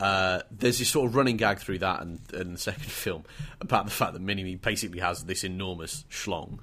uh, 0.00 0.42
there's 0.50 0.78
this 0.78 0.88
sort 0.88 1.08
of 1.08 1.14
running 1.14 1.36
gag 1.36 1.58
through 1.58 1.78
that 1.78 2.00
and, 2.00 2.20
and 2.32 2.54
the 2.54 2.58
second 2.58 2.84
film 2.90 3.24
about 3.60 3.84
the 3.84 3.90
fact 3.90 4.14
that 4.14 4.22
Mini-Me 4.22 4.56
basically 4.56 5.00
has 5.00 5.24
this 5.24 5.44
enormous 5.44 6.04
schlong. 6.10 6.60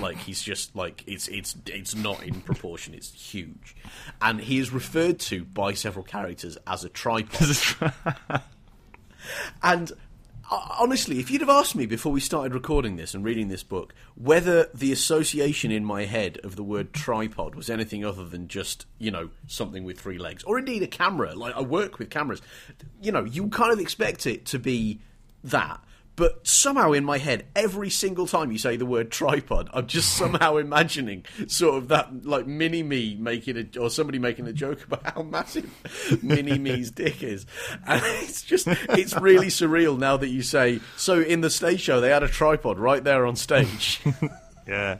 like 0.00 0.16
he's 0.18 0.42
just 0.42 0.76
like 0.76 1.02
it's 1.06 1.26
it's 1.28 1.56
it's 1.66 1.94
not 1.94 2.22
in 2.22 2.42
proportion. 2.42 2.92
It's 2.92 3.12
huge, 3.14 3.74
and 4.20 4.38
he 4.38 4.58
is 4.58 4.72
referred 4.72 5.18
to 5.20 5.44
by 5.44 5.72
several 5.72 6.04
characters 6.04 6.58
as 6.66 6.84
a 6.84 6.90
tripod. 6.90 7.92
and 9.62 9.92
honestly, 10.50 11.20
if 11.20 11.30
you'd 11.30 11.40
have 11.40 11.50
asked 11.50 11.76
me 11.76 11.86
before 11.86 12.12
we 12.12 12.20
started 12.20 12.54
recording 12.54 12.96
this 12.96 13.14
and 13.14 13.24
reading 13.24 13.48
this 13.48 13.62
book 13.62 13.94
whether 14.16 14.68
the 14.74 14.92
association 14.92 15.70
in 15.70 15.84
my 15.84 16.04
head 16.04 16.38
of 16.42 16.56
the 16.56 16.62
word 16.62 16.92
tripod 16.92 17.54
was 17.54 17.70
anything 17.70 18.04
other 18.04 18.24
than 18.24 18.48
just, 18.48 18.86
you 18.98 19.10
know, 19.10 19.30
something 19.46 19.84
with 19.84 20.00
three 20.00 20.18
legs, 20.18 20.42
or 20.44 20.58
indeed 20.58 20.82
a 20.82 20.86
camera, 20.86 21.34
like 21.34 21.54
I 21.54 21.60
work 21.60 21.98
with 21.98 22.10
cameras, 22.10 22.42
you 23.00 23.12
know, 23.12 23.24
you 23.24 23.48
kind 23.48 23.72
of 23.72 23.78
expect 23.78 24.26
it 24.26 24.44
to 24.46 24.58
be 24.58 25.00
that. 25.44 25.80
But 26.20 26.46
somehow 26.46 26.92
in 26.92 27.02
my 27.02 27.16
head, 27.16 27.46
every 27.56 27.88
single 27.88 28.26
time 28.26 28.52
you 28.52 28.58
say 28.58 28.76
the 28.76 28.84
word 28.84 29.10
tripod, 29.10 29.70
I'm 29.72 29.86
just 29.86 30.14
somehow 30.18 30.58
imagining 30.58 31.24
sort 31.46 31.78
of 31.78 31.88
that 31.88 32.26
like 32.26 32.46
mini 32.46 32.82
me 32.82 33.16
making 33.18 33.56
a 33.56 33.80
or 33.80 33.88
somebody 33.88 34.18
making 34.18 34.46
a 34.46 34.52
joke 34.52 34.84
about 34.84 35.14
how 35.14 35.22
massive 35.22 35.70
mini 36.22 36.58
me's 36.58 36.90
dick 36.90 37.22
is, 37.22 37.46
and 37.86 38.02
it's 38.04 38.42
just 38.42 38.66
it's 38.66 39.16
really 39.16 39.46
surreal 39.46 39.98
now 39.98 40.18
that 40.18 40.28
you 40.28 40.42
say. 40.42 40.80
So 40.98 41.22
in 41.22 41.40
the 41.40 41.48
stage 41.48 41.80
show, 41.80 42.02
they 42.02 42.10
had 42.10 42.22
a 42.22 42.28
tripod 42.28 42.78
right 42.78 43.02
there 43.02 43.24
on 43.24 43.34
stage. 43.34 44.02
Yeah. 44.68 44.98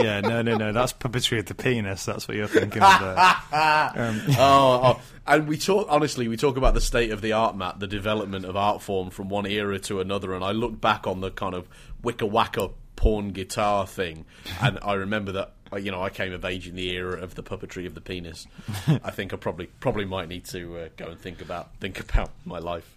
Yeah, 0.00 0.20
no, 0.20 0.42
no, 0.42 0.56
no. 0.56 0.72
That's 0.72 0.92
puppetry 0.92 1.38
of 1.38 1.46
the 1.46 1.54
penis. 1.54 2.04
That's 2.04 2.26
what 2.26 2.36
you're 2.36 2.48
thinking 2.48 2.82
of 2.82 3.00
there. 3.00 3.16
Um, 3.54 4.20
oh, 4.30 4.80
oh, 4.84 5.00
and 5.26 5.46
we 5.46 5.56
talk 5.56 5.86
honestly. 5.88 6.26
We 6.26 6.36
talk 6.36 6.56
about 6.56 6.74
the 6.74 6.80
state 6.80 7.12
of 7.12 7.20
the 7.20 7.32
art, 7.32 7.56
Matt, 7.56 7.78
the 7.78 7.86
development 7.86 8.44
of 8.44 8.56
art 8.56 8.82
form 8.82 9.10
from 9.10 9.28
one 9.28 9.46
era 9.46 9.78
to 9.80 10.00
another. 10.00 10.34
And 10.34 10.44
I 10.44 10.50
look 10.50 10.80
back 10.80 11.06
on 11.06 11.20
the 11.20 11.30
kind 11.30 11.54
of 11.54 11.68
wicka 12.02 12.28
wacka 12.28 12.72
porn 12.96 13.30
guitar 13.30 13.86
thing, 13.86 14.24
and 14.60 14.78
I 14.82 14.94
remember 14.94 15.32
that 15.32 15.54
you 15.76 15.90
know 15.90 16.02
I 16.02 16.10
came 16.10 16.32
of 16.32 16.44
age 16.44 16.68
in 16.68 16.74
the 16.74 16.90
era 16.90 17.20
of 17.20 17.34
the 17.34 17.42
puppetry 17.42 17.86
of 17.86 17.94
the 17.94 18.00
penis. 18.00 18.46
I 18.86 19.10
think 19.10 19.32
I 19.32 19.36
probably 19.36 19.66
probably 19.66 20.04
might 20.04 20.28
need 20.28 20.44
to 20.46 20.78
uh, 20.78 20.88
go 20.96 21.06
and 21.06 21.18
think 21.18 21.40
about 21.40 21.74
think 21.76 22.00
about 22.00 22.30
my 22.44 22.58
life. 22.58 22.88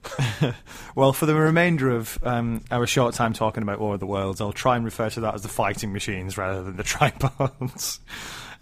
well, 0.95 1.13
for 1.13 1.25
the 1.25 1.35
remainder 1.35 1.89
of 1.91 2.17
um, 2.23 2.63
our 2.71 2.87
short 2.87 3.15
time 3.15 3.33
talking 3.33 3.63
about 3.63 3.79
War 3.79 3.95
of 3.95 3.99
the 3.99 4.07
Worlds, 4.07 4.41
I'll 4.41 4.53
try 4.53 4.75
and 4.75 4.85
refer 4.85 5.09
to 5.11 5.21
that 5.21 5.35
as 5.35 5.43
the 5.43 5.49
fighting 5.49 5.93
machines 5.93 6.37
rather 6.37 6.63
than 6.63 6.77
the 6.77 6.83
tripods. 6.83 7.99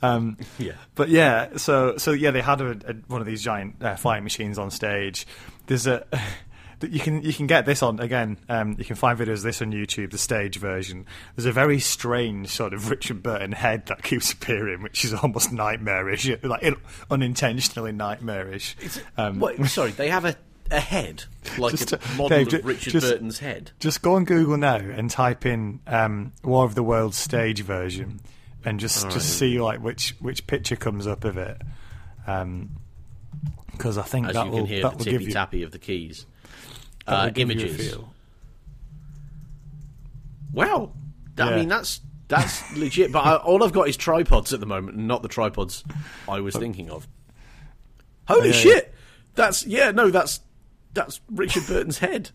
Um, 0.02 0.38
Yeah. 0.58 0.74
But 0.96 1.10
yeah, 1.10 1.58
so 1.58 1.98
so 1.98 2.12
yeah, 2.12 2.32
they 2.32 2.42
had 2.42 2.62
a, 2.62 2.72
a, 2.72 2.94
one 3.08 3.22
of 3.22 3.28
these 3.28 3.42
giant 3.42 3.84
uh, 3.84 3.96
fighting 3.96 4.24
machines 4.24 4.58
on 4.58 4.72
stage. 4.72 5.26
There's 5.68 5.88
a 5.88 6.06
you 6.86 7.00
can 7.00 7.22
you 7.22 7.34
can 7.34 7.48
get 7.48 7.66
this 7.66 7.84
on 7.84 8.00
again. 8.00 8.38
Um, 8.50 8.76
you 8.78 8.86
can 8.86 8.96
find 8.96 9.18
videos 9.18 9.38
of 9.38 9.44
this 9.44 9.62
on 9.62 9.72
YouTube, 9.72 10.12
the 10.12 10.18
stage 10.18 10.58
version. 10.58 11.06
There's 11.36 11.46
a 11.46 11.52
very 11.52 11.80
strange 11.80 12.50
sort 12.50 12.74
of 12.74 12.90
Richard 12.90 13.22
Burton 13.24 13.52
head 13.52 13.86
that 13.88 14.04
keeps 14.04 14.32
appearing, 14.32 14.82
which 14.82 15.04
is 15.06 15.14
almost 15.14 15.52
nightmarish, 15.52 16.30
like 16.44 16.76
unintentionally 17.12 17.92
nightmarish. 17.92 18.76
Um, 19.18 19.44
sorry, 19.68 19.92
they 19.92 20.10
have 20.10 20.26
a, 20.26 20.36
a 20.72 20.80
head 20.80 21.24
like 21.58 21.72
Just 21.72 21.94
a 21.94 22.00
model 22.18 22.30
Dave, 22.30 22.54
of 22.54 22.66
Richard 22.66 22.92
just- 22.92 23.08
Burton's 23.08 23.40
head. 23.40 23.72
Just 23.80 24.02
go 24.02 24.16
on 24.16 24.26
Google 24.26 24.58
now 24.58 24.76
and 24.78 25.10
type 25.10 25.46
in 25.46 25.80
um, 25.88 26.34
War 26.44 26.66
of 26.66 26.76
the 26.76 26.84
Worlds 26.84 27.18
stage 27.18 27.62
version, 27.62 28.20
and 28.64 28.80
just 28.80 29.10
just 29.12 29.38
see 29.38 29.60
like 29.60 29.80
which 29.82 30.16
which 30.20 30.48
picture 30.48 30.76
comes 30.76 31.08
up 31.08 31.24
of 31.24 31.38
it. 31.38 31.62
Because 33.72 33.98
I 33.98 34.04
think 34.04 34.28
As 34.28 34.34
that 34.34 34.50
will 34.50 34.66
that 34.66 34.98
will 34.98 35.04
give 35.04 35.06
tippy 35.06 35.26
you, 35.26 35.32
tappy 35.32 35.64
of 35.64 35.72
the 35.72 35.80
keys. 35.80 36.26
Uh, 37.08 37.30
give 37.30 37.50
you 37.52 37.58
a 37.58 37.62
images. 37.62 37.98
Wow, 40.54 40.92
I 41.38 41.56
mean 41.56 41.68
that's 41.70 42.02
that's 42.28 42.76
legit. 42.78 43.12
But 43.12 43.26
I, 43.26 43.36
all 43.36 43.64
I've 43.64 43.74
got 43.74 43.88
is 43.90 43.98
tripods 43.98 44.54
at 44.54 44.60
the 44.60 44.66
moment, 44.66 44.98
and 44.98 45.08
not 45.08 45.22
the 45.22 45.28
tripods 45.28 45.84
I 46.28 46.40
was 46.40 46.56
thinking 46.56 46.90
of. 46.90 47.08
Holy 48.28 48.50
Yeah, 48.50 48.54
shit! 48.56 48.94
That's 49.36 49.66
yeah, 49.66 49.92
no, 49.92 50.10
that's 50.10 50.40
that's 50.96 51.22
Richard 51.30 51.68
Burton's 51.68 52.00
head. 52.00 52.32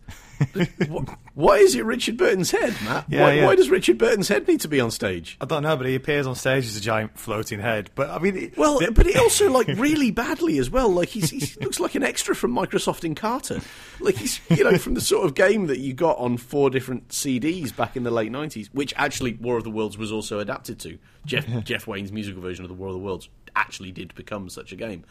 what, 0.87 1.07
why 1.35 1.57
is 1.57 1.75
it 1.75 1.83
Richard 1.85 2.17
Burton's 2.17 2.49
head, 2.51 2.73
Matt? 2.85 3.05
Yeah, 3.09 3.21
why, 3.23 3.33
yeah. 3.33 3.45
why 3.45 3.55
does 3.55 3.69
Richard 3.69 3.97
Burton's 3.97 4.27
head 4.27 4.47
need 4.47 4.61
to 4.61 4.67
be 4.67 4.79
on 4.79 4.89
stage? 4.89 5.37
I 5.41 5.45
don't 5.45 5.63
know, 5.63 5.75
but 5.75 5.85
he 5.85 5.93
appears 5.95 6.25
on 6.25 6.35
stage 6.35 6.65
as 6.65 6.75
a 6.77 6.81
giant 6.81 7.19
floating 7.19 7.59
head. 7.59 7.91
But 7.93 8.09
I 8.09 8.19
mean, 8.19 8.37
it- 8.37 8.57
Well, 8.57 8.79
but 8.93 9.05
it 9.05 9.17
also 9.17 9.51
like 9.51 9.67
really 9.77 10.09
badly 10.11 10.57
as 10.57 10.69
well. 10.69 10.89
Like 10.89 11.09
he's, 11.09 11.29
he 11.29 11.59
looks 11.63 11.79
like 11.79 11.93
an 11.95 12.03
extra 12.03 12.33
from 12.35 12.53
Microsoft 12.55 13.11
Encarta. 13.13 13.63
Like 13.99 14.15
he's 14.15 14.39
you 14.49 14.63
know 14.63 14.77
from 14.77 14.93
the 14.95 15.01
sort 15.01 15.25
of 15.25 15.35
game 15.35 15.67
that 15.67 15.79
you 15.79 15.93
got 15.93 16.17
on 16.17 16.37
four 16.37 16.69
different 16.69 17.09
CDs 17.09 17.75
back 17.75 17.95
in 17.97 18.03
the 18.03 18.11
late 18.11 18.31
nineties, 18.31 18.73
which 18.73 18.93
actually 18.97 19.33
War 19.33 19.57
of 19.57 19.63
the 19.63 19.71
Worlds 19.71 19.97
was 19.97 20.11
also 20.11 20.39
adapted 20.39 20.79
to. 20.79 20.97
Jeff 21.25 21.45
Jeff 21.63 21.85
Wayne's 21.87 22.11
musical 22.11 22.41
version 22.41 22.63
of 22.65 22.69
the 22.69 22.75
War 22.75 22.87
of 22.87 22.93
the 22.93 22.99
Worlds 22.99 23.29
actually 23.55 23.91
did 23.91 24.15
become 24.15 24.49
such 24.49 24.71
a 24.71 24.75
game. 24.75 25.03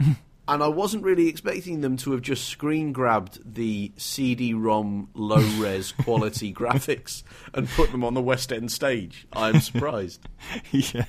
And 0.48 0.62
I 0.62 0.68
wasn't 0.68 1.04
really 1.04 1.28
expecting 1.28 1.82
them 1.82 1.96
to 1.98 2.12
have 2.12 2.22
just 2.22 2.44
screen 2.48 2.92
grabbed 2.92 3.38
the 3.54 3.92
CD-ROM 3.98 5.10
low-res 5.14 5.92
quality 6.04 6.52
graphics 6.54 7.22
and 7.54 7.68
put 7.68 7.92
them 7.92 8.02
on 8.02 8.14
the 8.14 8.22
West 8.22 8.50
End 8.52 8.72
stage. 8.72 9.26
I'm 9.32 9.60
surprised. 9.60 10.26
yeah, 10.72 11.04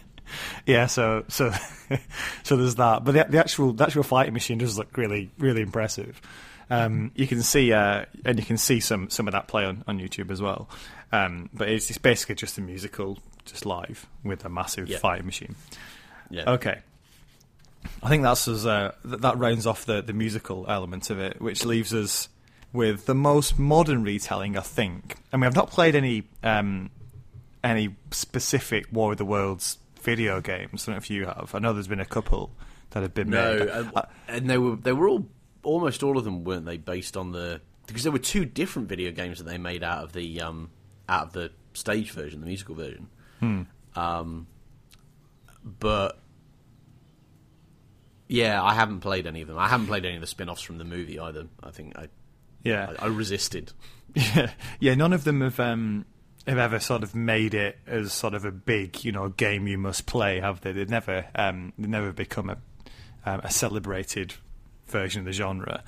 yeah. 0.65 0.85
So 0.87 1.23
so 1.29 1.51
so 2.43 2.57
there's 2.57 2.75
that. 2.75 3.03
But 3.05 3.13
the, 3.13 3.25
the 3.29 3.39
actual 3.39 3.73
the 3.73 3.85
actual 3.85 4.03
fighting 4.03 4.33
machine 4.33 4.57
does 4.57 4.77
look 4.77 4.95
really 4.97 5.31
really 5.37 5.61
impressive. 5.61 6.21
Um, 6.69 7.11
you 7.15 7.25
can 7.25 7.41
see 7.41 7.73
uh, 7.73 8.05
and 8.25 8.37
you 8.37 8.45
can 8.45 8.57
see 8.57 8.79
some 8.79 9.09
some 9.09 9.27
of 9.27 9.31
that 9.31 9.47
play 9.47 9.65
on, 9.65 9.83
on 9.87 9.99
YouTube 9.99 10.29
as 10.31 10.41
well. 10.41 10.69
Um, 11.11 11.49
but 11.53 11.69
it's, 11.69 11.89
it's 11.89 11.97
basically 11.97 12.35
just 12.35 12.57
a 12.59 12.61
musical, 12.61 13.17
just 13.45 13.65
live 13.65 14.05
with 14.23 14.45
a 14.45 14.49
massive 14.49 14.87
Yeah. 14.87 14.99
fighting 14.99 15.25
machine. 15.25 15.55
Yeah. 16.29 16.51
Okay. 16.51 16.79
I 18.03 18.09
think 18.09 18.23
that's 18.23 18.47
as 18.47 18.65
uh, 18.65 18.93
th- 19.07 19.21
that 19.21 19.37
rounds 19.37 19.65
off 19.67 19.85
the, 19.85 20.01
the 20.01 20.13
musical 20.13 20.65
element 20.69 21.09
of 21.09 21.19
it, 21.19 21.41
which 21.41 21.65
leaves 21.65 21.93
us 21.93 22.29
with 22.73 23.05
the 23.05 23.15
most 23.15 23.57
modern 23.59 24.03
retelling, 24.03 24.57
I 24.57 24.61
think. 24.61 25.15
And 25.31 25.41
mean, 25.41 25.47
I've 25.47 25.55
not 25.55 25.69
played 25.71 25.95
any 25.95 26.23
um, 26.43 26.91
any 27.63 27.95
specific 28.11 28.85
War 28.91 29.11
of 29.13 29.17
the 29.17 29.25
Worlds 29.25 29.77
video 30.01 30.39
games. 30.41 30.83
I 30.83 30.91
don't 30.91 30.93
know 30.95 30.97
if 30.97 31.09
you 31.09 31.25
have. 31.25 31.51
I 31.53 31.59
know 31.59 31.73
there's 31.73 31.87
been 31.87 31.99
a 31.99 32.05
couple 32.05 32.51
that 32.91 33.01
have 33.03 33.13
been 33.13 33.29
No, 33.29 33.59
made. 33.59 33.67
and, 33.69 33.91
Uh, 33.95 34.01
and 34.27 34.49
they 34.49 34.57
were 34.57 34.75
they 34.75 34.93
were 34.93 35.07
all 35.09 35.27
almost 35.63 36.03
all 36.03 36.17
of 36.17 36.23
them 36.23 36.43
weren't 36.45 36.65
they 36.65 36.77
based 36.77 37.17
on 37.17 37.31
the 37.31 37.59
because 37.87 38.03
there 38.03 38.11
were 38.11 38.19
two 38.19 38.45
different 38.45 38.87
video 38.87 39.11
games 39.11 39.39
that 39.39 39.43
they 39.45 39.57
made 39.57 39.83
out 39.83 40.03
of 40.03 40.13
the 40.13 40.39
um, 40.41 40.69
out 41.09 41.27
of 41.27 41.33
the 41.33 41.51
stage 41.73 42.11
version, 42.11 42.39
the 42.39 42.45
musical 42.47 42.75
version. 42.75 43.07
Hmm. 43.39 43.63
Um, 43.95 44.47
but 45.63 46.17
yeah, 48.29 48.63
I 48.63 48.75
haven't 48.75 49.01
played 49.01 49.27
any 49.27 49.41
of 49.41 49.47
them. 49.47 49.57
I 49.57 49.67
haven't 49.67 49.87
played 49.87 50.05
any 50.05 50.15
of 50.15 50.21
the 50.21 50.27
spin-offs 50.27 50.61
from 50.61 50.77
the 50.77 50.85
movie 50.85 51.19
either. 51.19 51.47
I 51.61 51.71
think 51.71 51.97
I 51.97 52.07
yeah, 52.63 52.93
I, 52.99 53.05
I 53.05 53.07
resisted. 53.07 53.73
Yeah, 54.15 54.49
yeah. 54.79 54.95
None 54.95 55.13
of 55.13 55.23
them 55.23 55.41
have 55.41 55.59
um, 55.59 56.03
have 56.47 56.57
ever 56.57 56.79
sort 56.79 57.03
of 57.03 57.13
made 57.13 57.53
it 57.53 57.77
as 57.85 58.11
sort 58.11 58.33
of 58.33 58.43
a 58.43 58.51
big, 58.51 59.03
you 59.05 59.11
know, 59.11 59.29
game 59.29 59.67
you 59.67 59.77
must 59.77 60.07
play, 60.07 60.39
have 60.39 60.61
they? 60.61 60.71
They've 60.71 60.89
never, 60.89 61.27
um, 61.35 61.73
they've 61.77 61.87
never 61.87 62.11
become 62.11 62.49
a 62.49 62.57
um, 63.23 63.41
a 63.43 63.51
celebrated 63.51 64.33
version 64.87 65.19
of 65.19 65.25
the 65.25 65.31
genre. 65.31 65.83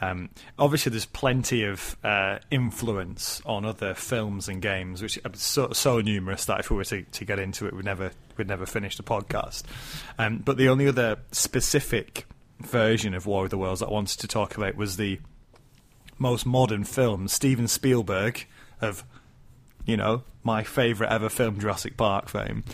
Um, 0.00 0.30
obviously, 0.58 0.90
there's 0.90 1.06
plenty 1.06 1.64
of 1.64 1.96
uh, 2.04 2.38
influence 2.50 3.42
on 3.44 3.64
other 3.64 3.94
films 3.94 4.48
and 4.48 4.62
games, 4.62 5.02
which 5.02 5.18
are 5.24 5.30
so, 5.34 5.72
so 5.72 6.00
numerous 6.00 6.44
that 6.44 6.60
if 6.60 6.70
we 6.70 6.76
were 6.76 6.84
to, 6.84 7.02
to 7.02 7.24
get 7.24 7.38
into 7.38 7.66
it, 7.66 7.74
we'd 7.74 7.84
never 7.84 8.12
we'd 8.36 8.46
never 8.46 8.66
finish 8.66 8.96
the 8.96 9.02
podcast. 9.02 9.64
Um, 10.18 10.38
but 10.38 10.56
the 10.56 10.68
only 10.68 10.86
other 10.86 11.16
specific 11.32 12.26
version 12.60 13.14
of 13.14 13.26
War 13.26 13.44
of 13.44 13.50
the 13.50 13.58
Worlds 13.58 13.80
that 13.80 13.88
I 13.88 13.92
wanted 13.92 14.20
to 14.20 14.28
talk 14.28 14.56
about 14.56 14.76
was 14.76 14.96
the 14.96 15.20
most 16.18 16.46
modern 16.46 16.84
film, 16.84 17.28
Steven 17.28 17.68
Spielberg 17.68 18.46
of, 18.80 19.04
you 19.86 19.96
know, 19.96 20.22
my 20.42 20.62
favourite 20.62 21.12
ever 21.12 21.28
film, 21.28 21.58
Jurassic 21.58 21.96
Park 21.96 22.28
fame, 22.28 22.64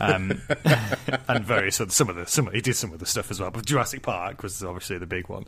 um, 0.00 0.40
and 1.28 1.44
various 1.44 1.80
other 1.80 1.90
some 1.90 2.08
of 2.08 2.16
the 2.16 2.26
some 2.26 2.50
he 2.52 2.60
did 2.60 2.74
some 2.74 2.92
of 2.92 2.98
the 2.98 3.06
stuff 3.06 3.30
as 3.30 3.40
well, 3.40 3.50
but 3.50 3.64
Jurassic 3.64 4.02
Park 4.02 4.42
was 4.42 4.62
obviously 4.62 4.98
the 4.98 5.06
big 5.06 5.28
one. 5.28 5.44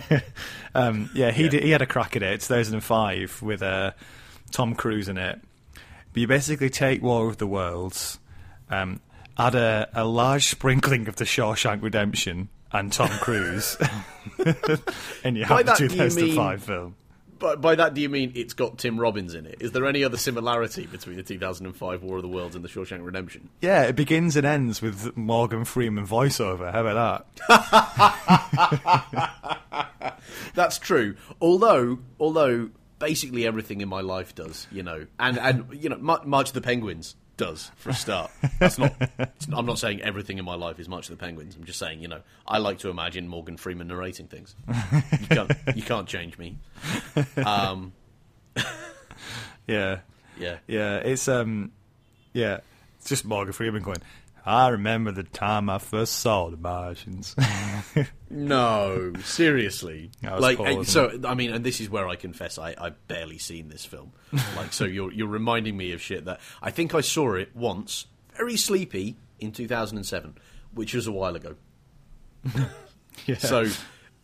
um, 0.74 1.10
yeah, 1.14 1.30
he 1.30 1.48
Did, 1.48 1.62
he 1.62 1.70
had 1.70 1.82
a 1.82 1.86
crack 1.86 2.16
at 2.16 2.22
it. 2.22 2.40
2005 2.40 3.42
with 3.42 3.62
uh, 3.62 3.92
Tom 4.50 4.74
Cruise 4.74 5.08
in 5.08 5.18
it. 5.18 5.40
But 6.12 6.20
you 6.20 6.26
basically 6.26 6.70
take 6.70 7.02
War 7.02 7.28
of 7.28 7.36
the 7.36 7.46
Worlds, 7.46 8.18
um, 8.70 9.00
add 9.38 9.54
a, 9.54 9.88
a 9.92 10.04
large 10.04 10.46
sprinkling 10.46 11.08
of 11.08 11.16
the 11.16 11.24
Shawshank 11.24 11.82
Redemption 11.82 12.48
and 12.72 12.92
Tom 12.92 13.10
Cruise, 13.20 13.76
and 15.24 15.36
you 15.36 15.44
By 15.46 15.58
have 15.58 15.66
the 15.66 15.72
that, 15.72 15.80
you 15.80 15.88
2005 15.88 16.36
mean- 16.36 16.58
film. 16.58 16.96
But 17.38 17.60
by 17.60 17.74
that, 17.74 17.94
do 17.94 18.00
you 18.00 18.08
mean 18.08 18.32
it's 18.34 18.54
got 18.54 18.78
Tim 18.78 18.98
Robbins 18.98 19.34
in 19.34 19.46
it? 19.46 19.56
Is 19.60 19.72
there 19.72 19.86
any 19.86 20.04
other 20.04 20.16
similarity 20.16 20.86
between 20.86 21.16
the 21.16 21.22
2005 21.22 22.02
War 22.02 22.16
of 22.16 22.22
the 22.22 22.28
Worlds 22.28 22.56
and 22.56 22.64
the 22.64 22.68
Shawshank 22.68 23.04
Redemption? 23.04 23.48
Yeah, 23.60 23.82
it 23.82 23.96
begins 23.96 24.36
and 24.36 24.46
ends 24.46 24.80
with 24.80 25.16
Morgan 25.16 25.64
Freeman 25.64 26.06
voiceover. 26.06 26.72
How 26.72 26.86
about 26.86 27.26
that? 27.48 30.18
That's 30.54 30.78
true. 30.78 31.16
Although, 31.40 31.98
although 32.18 32.70
basically 32.98 33.46
everything 33.46 33.80
in 33.80 33.88
my 33.88 34.00
life 34.00 34.34
does, 34.34 34.66
you 34.70 34.82
know, 34.82 35.06
and 35.18 35.38
and 35.38 35.66
you 35.72 35.88
know, 35.88 35.98
Mar- 35.98 36.22
March 36.24 36.48
of 36.48 36.54
the 36.54 36.60
Penguins 36.60 37.16
does 37.36 37.70
for 37.76 37.90
a 37.90 37.94
start. 37.94 38.30
That's 38.58 38.78
not. 38.78 38.94
it's- 39.00 39.46
I'm 39.52 39.66
not 39.66 39.78
saying 39.78 40.00
everything 40.02 40.38
in 40.38 40.44
my 40.44 40.54
life 40.54 40.78
is 40.80 40.88
March 40.88 41.08
of 41.10 41.18
the 41.18 41.22
Penguins. 41.24 41.54
I'm 41.56 41.64
just 41.64 41.78
saying, 41.78 42.00
you 42.00 42.08
know, 42.08 42.20
I 42.46 42.58
like 42.58 42.78
to 42.80 42.88
imagine 42.88 43.28
Morgan 43.28 43.56
Freeman 43.56 43.88
narrating 43.88 44.26
things. 44.26 44.54
You 45.20 45.26
can't, 45.28 45.50
you 45.74 45.82
can't 45.82 46.08
change 46.08 46.38
me. 46.38 46.56
Um, 47.44 47.92
Yeah, 49.66 50.00
Yeah. 50.38 50.58
yeah. 50.66 50.96
It's 50.98 51.26
um, 51.28 51.72
yeah. 52.32 52.60
It's 52.98 53.08
just 53.08 53.24
Morgan 53.24 53.52
Freeman 53.52 53.82
going. 53.82 53.98
I 54.44 54.68
remember 54.68 55.10
the 55.10 55.24
time 55.24 55.68
I 55.68 55.78
first 55.78 56.14
saw 56.20 56.50
the 56.50 56.56
Martians. 56.56 57.34
No, 58.28 59.12
seriously. 59.22 60.10
Like, 60.22 60.58
wasn't 60.58 60.88
so 60.88 61.20
I 61.24 61.34
mean, 61.34 61.52
and 61.52 61.64
this 61.64 61.80
is 61.80 61.88
where 61.88 62.08
I 62.08 62.16
confess 62.16 62.58
I 62.58 62.74
I 62.76 62.90
barely 62.90 63.38
seen 63.38 63.68
this 63.68 63.84
film. 63.84 64.12
like, 64.56 64.72
so 64.72 64.84
you're 64.84 65.12
you're 65.12 65.28
reminding 65.28 65.76
me 65.76 65.92
of 65.92 66.02
shit 66.02 66.24
that 66.24 66.40
I 66.60 66.72
think 66.72 66.94
I 66.94 67.02
saw 67.02 67.34
it 67.34 67.54
once, 67.54 68.06
very 68.36 68.56
sleepy 68.56 69.16
in 69.38 69.52
2007, 69.52 70.36
which 70.74 70.94
was 70.94 71.06
a 71.06 71.12
while 71.12 71.36
ago. 71.36 71.54
yeah. 73.26 73.38
So, 73.38 73.66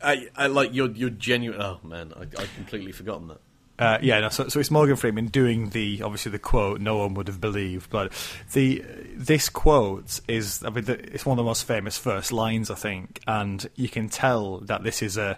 I, 0.02 0.28
I 0.34 0.48
like 0.48 0.74
you're 0.74 0.90
you're 0.90 1.10
genuine. 1.10 1.60
Oh 1.62 1.78
man, 1.84 2.12
I 2.16 2.22
I 2.22 2.46
completely 2.56 2.92
forgotten 2.92 3.28
that. 3.28 3.40
Uh, 3.82 3.98
yeah, 4.00 4.20
no, 4.20 4.28
so, 4.28 4.46
so 4.46 4.60
it's 4.60 4.70
Morgan 4.70 4.94
Freeman 4.94 5.26
doing 5.26 5.70
the 5.70 6.02
obviously 6.02 6.30
the 6.30 6.38
quote 6.38 6.80
no 6.80 6.98
one 6.98 7.14
would 7.14 7.26
have 7.26 7.40
believed, 7.40 7.90
but 7.90 8.12
the 8.52 8.84
this 9.16 9.48
quote 9.48 10.20
is 10.28 10.62
I 10.64 10.70
mean 10.70 10.84
the, 10.84 11.00
it's 11.12 11.26
one 11.26 11.36
of 11.36 11.44
the 11.44 11.48
most 11.48 11.64
famous 11.64 11.98
first 11.98 12.30
lines 12.30 12.70
I 12.70 12.76
think, 12.76 13.20
and 13.26 13.68
you 13.74 13.88
can 13.88 14.08
tell 14.08 14.58
that 14.58 14.84
this 14.84 15.02
is 15.02 15.16
a 15.16 15.36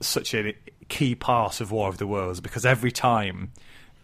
such 0.00 0.34
a 0.34 0.56
key 0.88 1.14
part 1.14 1.60
of 1.60 1.70
War 1.70 1.88
of 1.88 1.98
the 1.98 2.06
Worlds 2.08 2.40
because 2.40 2.66
every 2.66 2.90
time 2.90 3.52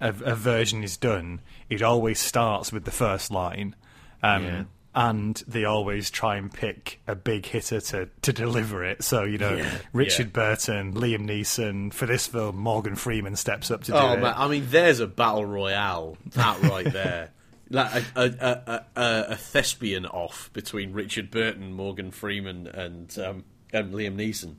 a, 0.01 0.11
a 0.11 0.37
version 0.37 0.85
is 0.85 0.97
done, 0.97 1.41
it 1.69 1.83
always 1.83 2.21
starts 2.21 2.73
with 2.73 2.85
the 2.85 2.93
first 2.93 3.33
line. 3.33 3.75
Um, 4.23 4.45
Yeah. 4.45 4.65
And 5.01 5.37
they 5.47 5.65
always 5.65 6.11
try 6.11 6.37
and 6.37 6.53
pick 6.53 7.01
a 7.07 7.15
big 7.15 7.47
hitter 7.47 7.81
to, 7.81 8.09
to 8.23 8.33
deliver 8.33 8.83
it. 8.85 9.05
So, 9.05 9.23
you 9.23 9.39
know, 9.39 9.55
Yeah, 9.55 9.71
Richard 9.93 10.27
yeah. 10.29 10.33
Burton, 10.33 10.95
Liam 10.95 11.29
Neeson. 11.29 11.93
For 11.93 12.05
this 12.07 12.27
film, 12.27 12.57
Morgan 12.57 12.97
Freeman 12.97 13.37
steps 13.37 13.71
up 13.71 13.85
to 13.85 13.93
do 13.93 13.97
it. 13.97 14.01
Oh 14.01 14.13
it. 14.15 14.21
man, 14.21 14.35
I 14.37 14.49
mean, 14.49 14.67
there's 14.71 14.99
a 14.99 15.07
battle 15.07 15.45
royale 15.45 16.17
that 16.35 16.61
right 16.63 16.85
there. 16.93 17.31
Like 17.71 18.03
a, 18.17 18.23
a, 18.23 18.25
a, 18.25 18.85
a, 18.97 19.25
a 19.33 19.37
thespian 19.37 20.07
off 20.07 20.51
between 20.55 20.95
Richard 20.95 21.31
Burton, 21.31 21.75
Morgan 21.75 22.11
Freeman, 22.13 22.67
and 22.67 23.17
um, 23.19 23.45
and 23.75 23.93
Liam 23.93 24.17
Neeson. 24.17 24.55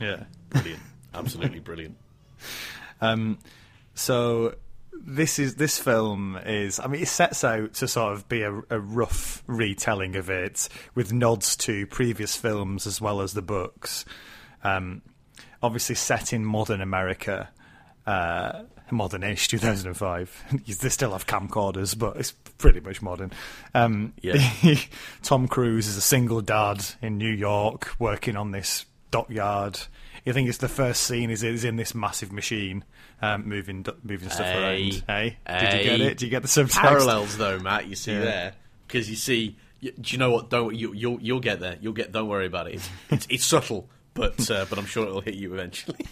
Yeah. 0.00 0.24
Brilliant, 0.50 0.82
absolutely 1.14 1.60
brilliant. 1.60 1.96
Um, 3.00 3.38
so 3.94 4.56
this 5.00 5.38
is 5.38 5.56
this 5.56 5.78
film 5.78 6.38
is. 6.44 6.80
I 6.80 6.86
mean, 6.86 7.02
it 7.02 7.08
sets 7.08 7.44
out 7.44 7.74
to 7.74 7.88
sort 7.88 8.12
of 8.12 8.28
be 8.28 8.42
a, 8.42 8.52
a 8.70 8.78
rough 8.78 9.42
retelling 9.46 10.16
of 10.16 10.30
it 10.30 10.68
with 10.94 11.12
nods 11.12 11.56
to 11.58 11.86
previous 11.86 12.36
films 12.36 12.86
as 12.86 13.00
well 13.00 13.20
as 13.20 13.32
the 13.32 13.42
books. 13.42 14.04
Um, 14.62 15.02
obviously, 15.62 15.94
set 15.94 16.32
in 16.32 16.44
modern 16.44 16.80
America. 16.80 17.50
Uh, 18.06 18.64
modern-ish 18.90 19.48
2005 19.50 20.44
they 20.80 20.88
still 20.88 21.12
have 21.12 21.26
camcorders 21.26 21.98
but 21.98 22.16
it's 22.16 22.32
pretty 22.32 22.80
much 22.80 23.02
modern 23.02 23.30
um, 23.74 24.14
Yeah. 24.22 24.42
Tom 25.22 25.46
Cruise 25.46 25.86
is 25.86 25.98
a 25.98 26.00
single 26.00 26.40
dad 26.40 26.82
in 27.02 27.18
New 27.18 27.30
York 27.30 27.94
working 27.98 28.34
on 28.34 28.50
this 28.50 28.86
dockyard. 29.10 29.78
You 30.24 30.32
think 30.32 30.48
it's 30.48 30.58
the 30.58 30.68
first 30.68 31.02
scene 31.02 31.30
is 31.30 31.42
is 31.42 31.64
in 31.64 31.76
this 31.76 31.94
massive 31.94 32.32
machine 32.32 32.84
um, 33.22 33.48
moving 33.48 33.84
moving 34.02 34.30
stuff 34.30 34.46
Hey. 34.46 34.62
around. 34.62 35.04
Hey, 35.06 35.36
hey, 35.46 35.60
did 35.60 35.78
you 35.78 35.84
get 35.90 36.00
it? 36.00 36.08
Did 36.18 36.22
you 36.22 36.30
get 36.30 36.42
the 36.42 36.48
subtext? 36.48 36.78
Parallels, 36.80 37.36
though, 37.36 37.58
Matt. 37.58 37.86
You 37.86 37.96
see 37.96 38.12
Yeah. 38.12 38.20
there 38.20 38.52
because 38.86 39.10
you 39.10 39.16
see. 39.16 39.56
y- 39.82 39.92
Do 40.00 40.12
you 40.12 40.18
know 40.18 40.30
what? 40.30 40.50
Don't 40.50 40.74
you? 40.74 40.92
You'll 40.92 41.20
you'll 41.20 41.40
get 41.40 41.60
there. 41.60 41.76
You'll 41.80 41.92
get. 41.94 42.12
Don't 42.12 42.28
worry 42.28 42.46
about 42.46 42.68
it. 42.68 42.74
It's 42.74 42.88
it's, 43.10 43.26
it's 43.30 43.44
subtle, 43.44 43.88
but 44.14 44.50
uh, 44.50 44.66
but 44.70 44.78
I'm 44.78 44.86
sure 44.86 45.04
it'll 45.06 45.20
hit 45.20 45.34
you 45.34 45.52
eventually. 45.54 46.06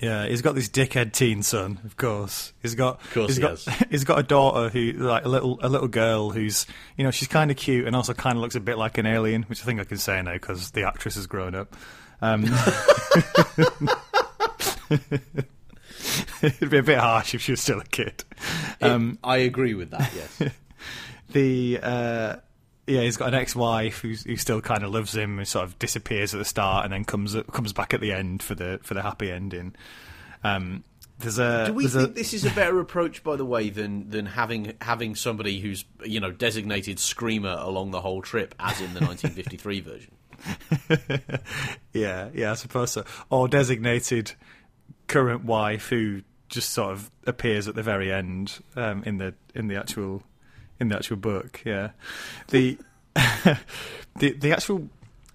Yeah, 0.00 0.26
he's 0.26 0.42
got 0.42 0.56
this 0.56 0.68
dickhead 0.68 1.12
teen 1.12 1.42
son, 1.44 1.78
of 1.84 1.96
course. 1.96 2.52
He's 2.60 2.74
got, 2.74 3.00
Of 3.04 3.14
course 3.14 3.26
he's 3.28 3.36
he 3.36 3.42
got, 3.42 3.50
has. 3.62 3.86
he's 3.90 4.04
got 4.04 4.18
a 4.18 4.22
daughter 4.24 4.68
who, 4.68 4.92
like 4.92 5.24
a 5.24 5.28
little, 5.28 5.60
a 5.62 5.68
little 5.68 5.86
girl 5.86 6.30
who's, 6.30 6.66
you 6.96 7.04
know, 7.04 7.12
she's 7.12 7.28
kind 7.28 7.48
of 7.52 7.56
cute 7.56 7.86
and 7.86 7.94
also 7.94 8.12
kind 8.12 8.36
of 8.36 8.42
looks 8.42 8.56
a 8.56 8.60
bit 8.60 8.76
like 8.76 8.98
an 8.98 9.06
alien, 9.06 9.44
which 9.44 9.62
I 9.62 9.64
think 9.64 9.80
I 9.80 9.84
can 9.84 9.98
say 9.98 10.20
now 10.20 10.32
because 10.32 10.72
the 10.72 10.82
actress 10.82 11.14
has 11.14 11.28
grown 11.28 11.54
up. 11.54 11.76
Um, 12.20 12.44
it'd 16.42 16.70
be 16.70 16.78
a 16.78 16.82
bit 16.82 16.98
harsh 16.98 17.34
if 17.34 17.42
she 17.42 17.52
was 17.52 17.60
still 17.60 17.80
a 17.80 17.84
kid. 17.84 18.24
Um, 18.80 19.18
I 19.24 19.38
agree 19.38 19.74
with 19.74 19.90
that. 19.90 20.10
Yes. 20.14 20.52
the 21.30 21.80
uh, 21.82 22.36
yeah, 22.86 23.00
he's 23.00 23.16
got 23.16 23.28
an 23.28 23.34
ex-wife 23.34 24.00
who's, 24.00 24.24
who 24.24 24.36
still 24.36 24.60
kind 24.60 24.84
of 24.84 24.92
loves 24.92 25.16
him 25.16 25.38
and 25.38 25.48
sort 25.48 25.64
of 25.64 25.78
disappears 25.78 26.34
at 26.34 26.38
the 26.38 26.44
start 26.44 26.84
and 26.84 26.92
then 26.92 27.04
comes 27.04 27.36
comes 27.52 27.72
back 27.72 27.94
at 27.94 28.00
the 28.00 28.12
end 28.12 28.42
for 28.42 28.54
the 28.54 28.80
for 28.82 28.94
the 28.94 29.02
happy 29.02 29.30
ending. 29.30 29.74
Um, 30.42 30.84
there's 31.18 31.38
a 31.38 31.66
Do 31.68 31.74
we 31.74 31.86
think 31.86 32.10
a, 32.10 32.12
this 32.12 32.34
is 32.34 32.44
a 32.44 32.50
better 32.50 32.80
approach, 32.80 33.22
by 33.22 33.36
the 33.36 33.44
way, 33.44 33.70
than 33.70 34.10
than 34.10 34.26
having 34.26 34.74
having 34.80 35.14
somebody 35.14 35.60
who's 35.60 35.84
you 36.04 36.20
know 36.20 36.30
designated 36.30 36.98
screamer 36.98 37.56
along 37.58 37.92
the 37.92 38.00
whole 38.00 38.20
trip, 38.20 38.54
as 38.58 38.80
in 38.80 38.92
the 38.94 39.00
1953 39.00 39.80
version? 39.80 40.10
yeah 41.94 42.28
yeah 42.34 42.50
I 42.50 42.54
suppose 42.54 42.90
so 42.90 43.04
or 43.30 43.48
designated 43.48 44.32
current 45.06 45.44
wife 45.44 45.88
who 45.88 46.22
just 46.48 46.70
sort 46.70 46.92
of 46.92 47.10
appears 47.26 47.68
at 47.68 47.74
the 47.74 47.82
very 47.82 48.12
end 48.12 48.60
um, 48.76 49.02
in 49.04 49.18
the 49.18 49.34
in 49.54 49.68
the 49.68 49.76
actual 49.76 50.22
in 50.80 50.88
the 50.88 50.96
actual 50.96 51.16
book. 51.16 51.60
Yeah, 51.64 51.90
the 52.48 52.78
the 53.14 53.58
the 54.32 54.52
actual 54.52 54.88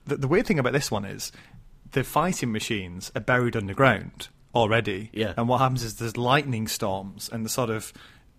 the, 0.05 0.17
the 0.17 0.27
weird 0.27 0.47
thing 0.47 0.59
about 0.59 0.73
this 0.73 0.89
one 0.91 1.05
is 1.05 1.31
the 1.91 2.03
fighting 2.03 2.51
machines 2.51 3.11
are 3.15 3.21
buried 3.21 3.55
underground 3.55 4.29
already. 4.53 5.09
Yeah. 5.13 5.33
and 5.37 5.47
what 5.47 5.59
happens 5.59 5.83
is 5.83 5.95
there's 5.95 6.17
lightning 6.17 6.67
storms 6.67 7.29
and 7.31 7.45
the 7.45 7.49
sort 7.49 7.69
of 7.69 7.93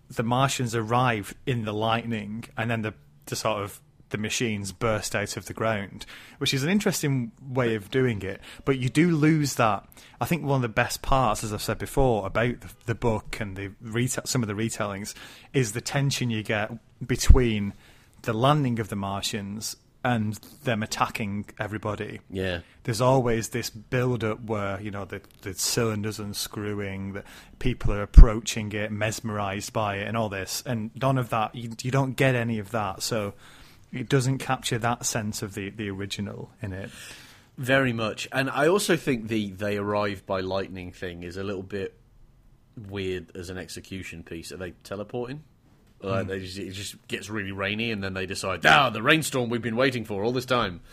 the 0.09 0.23
Martians 0.23 0.75
arrive 0.75 1.33
in 1.45 1.65
the 1.65 1.73
lightning 1.73 2.45
and 2.57 2.69
then 2.69 2.81
the 2.81 2.93
the 3.27 3.35
sort 3.35 3.63
of 3.63 3.79
the 4.11 4.17
machines 4.17 4.71
burst 4.71 5.15
out 5.15 5.35
of 5.37 5.45
the 5.45 5.53
ground, 5.53 6.05
which 6.37 6.53
is 6.53 6.63
an 6.63 6.69
interesting 6.69 7.31
way 7.41 7.75
of 7.75 7.89
doing 7.89 8.21
it. 8.21 8.39
But 8.65 8.77
you 8.77 8.89
do 8.89 9.11
lose 9.11 9.55
that. 9.55 9.85
I 10.19 10.25
think 10.25 10.43
one 10.43 10.57
of 10.57 10.61
the 10.61 10.69
best 10.69 11.01
parts, 11.01 11.43
as 11.43 11.51
I've 11.51 11.61
said 11.61 11.77
before, 11.79 12.25
about 12.27 12.61
the, 12.61 12.69
the 12.85 12.95
book 12.95 13.39
and 13.39 13.55
the 13.57 13.71
retail, 13.81 14.25
some 14.25 14.43
of 14.43 14.47
the 14.47 14.53
retellings, 14.53 15.13
is 15.53 15.71
the 15.71 15.81
tension 15.81 16.29
you 16.29 16.43
get 16.43 16.71
between 17.05 17.73
the 18.21 18.33
landing 18.33 18.79
of 18.79 18.89
the 18.89 18.95
Martians 18.95 19.75
and 20.03 20.33
them 20.63 20.81
attacking 20.81 21.45
everybody 21.59 22.19
Yeah. 22.31 22.61
there's 22.85 23.01
always 23.01 23.49
this 23.49 23.69
build 23.69 24.23
up 24.23 24.43
where 24.43 24.81
you 24.81 24.89
know 24.89 25.05
the 25.05 25.21
the 25.43 25.53
cylinders 25.53 26.19
unscrewing 26.19 27.13
that 27.13 27.23
people 27.59 27.93
are 27.93 28.01
approaching 28.01 28.71
it 28.71 28.91
mesmerized 28.91 29.71
by 29.73 29.97
it 29.97 30.07
and 30.07 30.17
all 30.17 30.27
this 30.27 30.63
and 30.65 30.89
none 30.99 31.19
of 31.19 31.29
that 31.29 31.53
you, 31.53 31.69
you 31.83 31.91
don't 31.91 32.13
get 32.15 32.33
any 32.33 32.57
of 32.57 32.71
that 32.71 33.03
so 33.03 33.35
it 33.91 34.09
doesn't 34.09 34.37
capture 34.39 34.77
that 34.79 35.05
sense 35.05 35.41
of 35.41 35.53
the 35.53 35.69
the 35.69 35.89
original 35.89 36.51
in 36.61 36.73
it 36.73 36.89
Very 37.57 37.93
much, 37.93 38.27
and 38.31 38.49
I 38.49 38.67
also 38.67 38.95
think 38.97 39.27
the 39.27 39.51
they 39.51 39.77
arrive 39.77 40.25
by 40.25 40.39
lightning 40.41 40.91
thing 40.91 41.23
is 41.23 41.37
a 41.37 41.43
little 41.43 41.63
bit 41.63 41.97
weird 42.89 43.35
as 43.35 43.49
an 43.49 43.57
execution 43.57 44.23
piece. 44.23 44.51
Are 44.51 44.57
they 44.57 44.71
teleporting? 44.83 45.43
Like 46.03 46.25
they 46.27 46.39
just, 46.39 46.57
it 46.57 46.71
just 46.71 46.95
gets 47.07 47.29
really 47.29 47.51
rainy, 47.51 47.91
and 47.91 48.03
then 48.03 48.15
they 48.15 48.25
decide, 48.25 48.65
ah, 48.65 48.89
the 48.89 49.03
rainstorm 49.03 49.49
we've 49.51 49.61
been 49.61 49.75
waiting 49.75 50.03
for 50.03 50.23
all 50.23 50.31
this 50.31 50.45
time. 50.47 50.81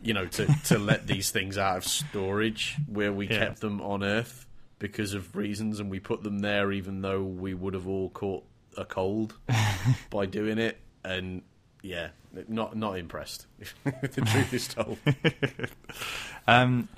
You 0.00 0.14
know, 0.14 0.26
to 0.26 0.46
to 0.66 0.78
let 0.78 1.06
these 1.06 1.30
things 1.32 1.58
out 1.58 1.76
of 1.78 1.84
storage 1.84 2.76
where 2.86 3.12
we 3.12 3.26
Yeah. 3.28 3.40
kept 3.40 3.60
them 3.60 3.82
on 3.82 4.02
Earth 4.04 4.46
because 4.78 5.12
of 5.12 5.34
reasons, 5.36 5.80
and 5.80 5.90
we 5.90 5.98
put 6.00 6.22
them 6.22 6.38
there 6.38 6.72
even 6.72 7.02
though 7.02 7.22
we 7.24 7.52
would 7.52 7.74
have 7.74 7.86
all 7.88 8.08
caught 8.10 8.44
a 8.76 8.84
cold 8.86 9.34
by 10.10 10.24
doing 10.24 10.56
it. 10.58 10.78
And 11.04 11.42
yeah, 11.82 12.08
not 12.48 12.76
not 12.76 12.98
impressed. 12.98 13.46
if 13.58 13.74
the 14.14 14.20
truth 14.22 14.52
is 14.52 14.68
told. 14.68 14.98
um 16.46 16.88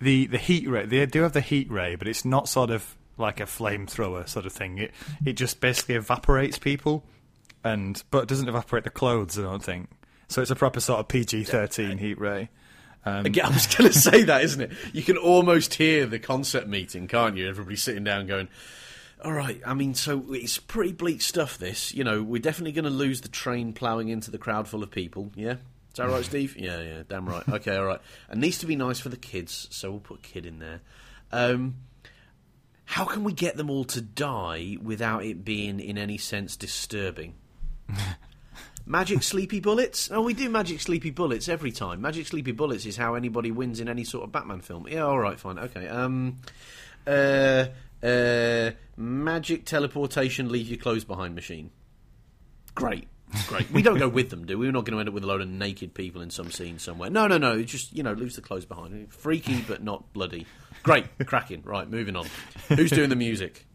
the 0.00 0.26
the 0.26 0.38
heat 0.38 0.68
ray 0.68 0.84
they 0.84 1.04
do 1.06 1.22
have 1.22 1.32
the 1.32 1.40
heat 1.40 1.70
ray 1.70 1.94
but 1.94 2.06
it's 2.06 2.24
not 2.24 2.48
sort 2.48 2.70
of 2.70 2.96
like 3.16 3.40
a 3.40 3.44
flamethrower 3.44 4.28
sort 4.28 4.44
of 4.44 4.52
thing 4.52 4.78
it 4.78 4.90
it 5.24 5.32
just 5.34 5.60
basically 5.60 5.94
evaporates 5.94 6.58
people 6.58 7.02
and 7.64 8.02
but 8.10 8.24
it 8.24 8.28
doesn't 8.28 8.48
evaporate 8.48 8.84
the 8.84 8.90
clothes 8.90 9.38
i 9.38 9.42
don't 9.42 9.64
think 9.64 9.88
so 10.28 10.42
it's 10.42 10.50
a 10.50 10.56
proper 10.56 10.80
sort 10.80 11.00
of 11.00 11.08
pg-13 11.08 11.98
heat 11.98 12.20
ray 12.20 12.50
Again, 13.06 13.44
I 13.44 13.50
was 13.50 13.68
going 13.68 13.88
to 13.92 13.96
say 13.96 14.24
that, 14.24 14.42
isn't 14.42 14.60
it? 14.60 14.72
You 14.92 15.04
can 15.04 15.16
almost 15.16 15.74
hear 15.74 16.06
the 16.06 16.18
concept 16.18 16.66
meeting, 16.66 17.06
can't 17.06 17.36
you? 17.36 17.48
Everybody 17.48 17.76
sitting 17.76 18.02
down 18.02 18.26
going, 18.26 18.48
all 19.24 19.32
right, 19.32 19.60
I 19.64 19.74
mean, 19.74 19.94
so 19.94 20.24
it's 20.30 20.58
pretty 20.58 20.92
bleak 20.92 21.22
stuff, 21.22 21.58
this. 21.58 21.94
You 21.94 22.04
know, 22.04 22.22
we're 22.22 22.42
definitely 22.42 22.72
going 22.72 22.84
to 22.84 22.90
lose 22.90 23.22
the 23.22 23.28
train 23.28 23.72
ploughing 23.72 24.08
into 24.08 24.30
the 24.30 24.38
crowd 24.38 24.68
full 24.68 24.82
of 24.82 24.90
people, 24.90 25.32
yeah? 25.34 25.52
Is 25.52 25.96
that 25.96 26.08
right, 26.08 26.24
Steve? 26.24 26.56
Yeah, 26.56 26.80
yeah, 26.80 27.02
damn 27.08 27.26
right. 27.26 27.48
Okay, 27.48 27.76
all 27.76 27.86
right. 27.86 28.00
It 28.30 28.38
needs 28.38 28.58
to 28.58 28.66
be 28.66 28.76
nice 28.76 29.00
for 29.00 29.08
the 29.08 29.16
kids, 29.16 29.68
so 29.70 29.90
we'll 29.90 30.00
put 30.00 30.18
a 30.18 30.22
kid 30.22 30.44
in 30.44 30.58
there. 30.58 30.80
Um, 31.32 31.76
how 32.84 33.04
can 33.04 33.24
we 33.24 33.32
get 33.32 33.56
them 33.56 33.70
all 33.70 33.84
to 33.84 34.00
die 34.00 34.76
without 34.80 35.24
it 35.24 35.44
being, 35.44 35.80
in 35.80 35.98
any 35.98 36.18
sense, 36.18 36.56
disturbing? 36.56 37.34
Magic 38.88 39.24
sleepy 39.24 39.58
bullets? 39.58 40.10
Oh, 40.12 40.22
we 40.22 40.32
do 40.32 40.48
magic 40.48 40.80
sleepy 40.80 41.10
bullets 41.10 41.48
every 41.48 41.72
time. 41.72 42.00
Magic 42.00 42.28
sleepy 42.28 42.52
bullets 42.52 42.86
is 42.86 42.96
how 42.96 43.14
anybody 43.14 43.50
wins 43.50 43.80
in 43.80 43.88
any 43.88 44.04
sort 44.04 44.22
of 44.22 44.30
Batman 44.30 44.60
film. 44.60 44.86
Yeah, 44.88 45.00
all 45.00 45.18
right, 45.18 45.40
fine, 45.40 45.58
okay. 45.58 45.88
Um, 45.88 46.36
uh, 47.04 47.64
uh, 48.00 48.70
magic 48.96 49.64
teleportation, 49.64 50.50
leave 50.50 50.68
your 50.68 50.78
clothes 50.78 51.04
behind 51.04 51.34
machine. 51.34 51.70
Great. 52.74 53.08
Great. 53.48 53.70
We 53.72 53.82
don't 53.82 53.98
go 53.98 54.08
with 54.08 54.30
them, 54.30 54.46
do 54.46 54.56
we? 54.56 54.66
We're 54.66 54.72
not 54.72 54.84
going 54.84 54.94
to 54.94 55.00
end 55.00 55.08
up 55.08 55.14
with 55.14 55.24
a 55.24 55.26
load 55.26 55.40
of 55.40 55.48
naked 55.48 55.94
people 55.94 56.22
in 56.22 56.30
some 56.30 56.50
scene 56.50 56.78
somewhere. 56.78 57.10
No, 57.10 57.26
no, 57.26 57.38
no. 57.38 57.58
It 57.58 57.64
just 57.64 57.92
you 57.92 58.02
know 58.02 58.12
leaves 58.12 58.36
the 58.36 58.42
clothes 58.42 58.64
behind. 58.64 59.12
Freaky, 59.12 59.62
but 59.66 59.82
not 59.82 60.12
bloody. 60.12 60.46
Great, 60.82 61.06
cracking. 61.26 61.62
Right, 61.62 61.88
moving 61.88 62.14
on. 62.14 62.26
Who's 62.68 62.90
doing 62.90 63.10
the 63.10 63.16
music? 63.16 63.66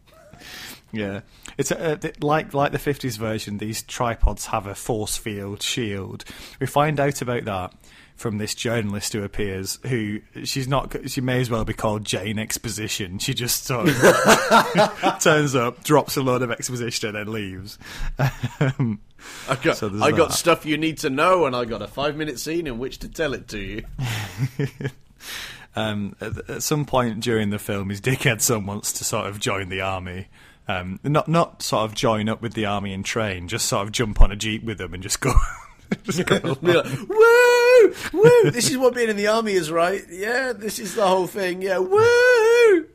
Yeah, 0.90 1.20
it's 1.56 1.70
uh, 1.72 1.98
a, 2.02 2.08
a, 2.08 2.12
like 2.24 2.54
like 2.54 2.72
the 2.72 2.78
fifties 2.78 3.16
version. 3.16 3.58
These 3.58 3.82
tripods 3.82 4.46
have 4.46 4.66
a 4.66 4.74
force 4.74 5.16
field 5.16 5.62
shield. 5.62 6.24
We 6.60 6.66
find 6.66 6.98
out 6.98 7.20
about 7.22 7.44
that 7.44 7.74
from 8.22 8.38
this 8.38 8.54
journalist 8.54 9.12
who 9.12 9.24
appears. 9.24 9.80
Who 9.88 10.20
she's 10.44 10.68
not. 10.68 11.10
She 11.10 11.20
may 11.20 11.40
as 11.40 11.50
well 11.50 11.64
be 11.64 11.74
called 11.74 12.04
Jane 12.04 12.38
Exposition. 12.38 13.18
She 13.18 13.34
just 13.34 13.64
sort 13.64 13.88
of 13.88 15.18
turns 15.20 15.54
up, 15.54 15.82
drops 15.82 16.16
a 16.16 16.22
load 16.22 16.42
of 16.42 16.50
exposition, 16.50 17.08
and 17.08 17.16
then 17.16 17.32
leaves. 17.32 17.78
Um, 18.60 19.00
I 19.48 19.56
got, 19.56 19.76
so 19.76 19.90
I 20.00 20.12
got 20.12 20.32
stuff 20.32 20.64
you 20.64 20.78
need 20.78 20.98
to 20.98 21.10
know, 21.10 21.44
and 21.46 21.54
I 21.54 21.64
got 21.64 21.82
a 21.82 21.88
five 21.88 22.16
minute 22.16 22.38
scene 22.38 22.66
in 22.66 22.78
which 22.78 23.00
to 23.00 23.08
tell 23.08 23.34
it 23.34 23.48
to 23.48 23.58
you. 23.58 23.84
um, 25.76 26.14
at, 26.20 26.48
at, 26.48 26.62
some 26.62 26.84
point 26.84 27.20
during 27.20 27.50
the 27.50 27.58
film, 27.58 27.90
his 27.90 28.00
dickhead 28.00 28.40
son 28.40 28.66
wants 28.66 28.92
to 28.94 29.04
sort 29.04 29.26
of 29.26 29.40
join 29.40 29.68
the 29.68 29.80
army. 29.80 30.28
Um, 30.68 31.00
not 31.02 31.26
not 31.26 31.60
sort 31.60 31.90
of 31.90 31.96
join 31.96 32.28
up 32.28 32.40
with 32.40 32.54
the 32.54 32.66
army 32.66 32.94
and 32.94 33.04
train, 33.04 33.48
just 33.48 33.66
sort 33.66 33.84
of 33.84 33.92
jump 33.92 34.20
on 34.20 34.30
a 34.30 34.36
jeep 34.36 34.62
with 34.62 34.78
them 34.78 34.94
and 34.94 35.02
just 35.02 35.20
go. 35.20 35.34
just 36.04 36.26
go 36.26 36.40
like, 36.42 36.62
woo, 36.62 37.94
woo! 38.12 38.50
This 38.50 38.70
is 38.70 38.78
what 38.78 38.94
being 38.94 39.10
in 39.10 39.16
the 39.16 39.26
army 39.26 39.52
is, 39.52 39.70
right? 39.70 40.02
Yeah, 40.10 40.52
this 40.52 40.78
is 40.78 40.94
the 40.94 41.06
whole 41.06 41.26
thing. 41.26 41.62
Yeah, 41.62 41.78
woo! 41.78 42.86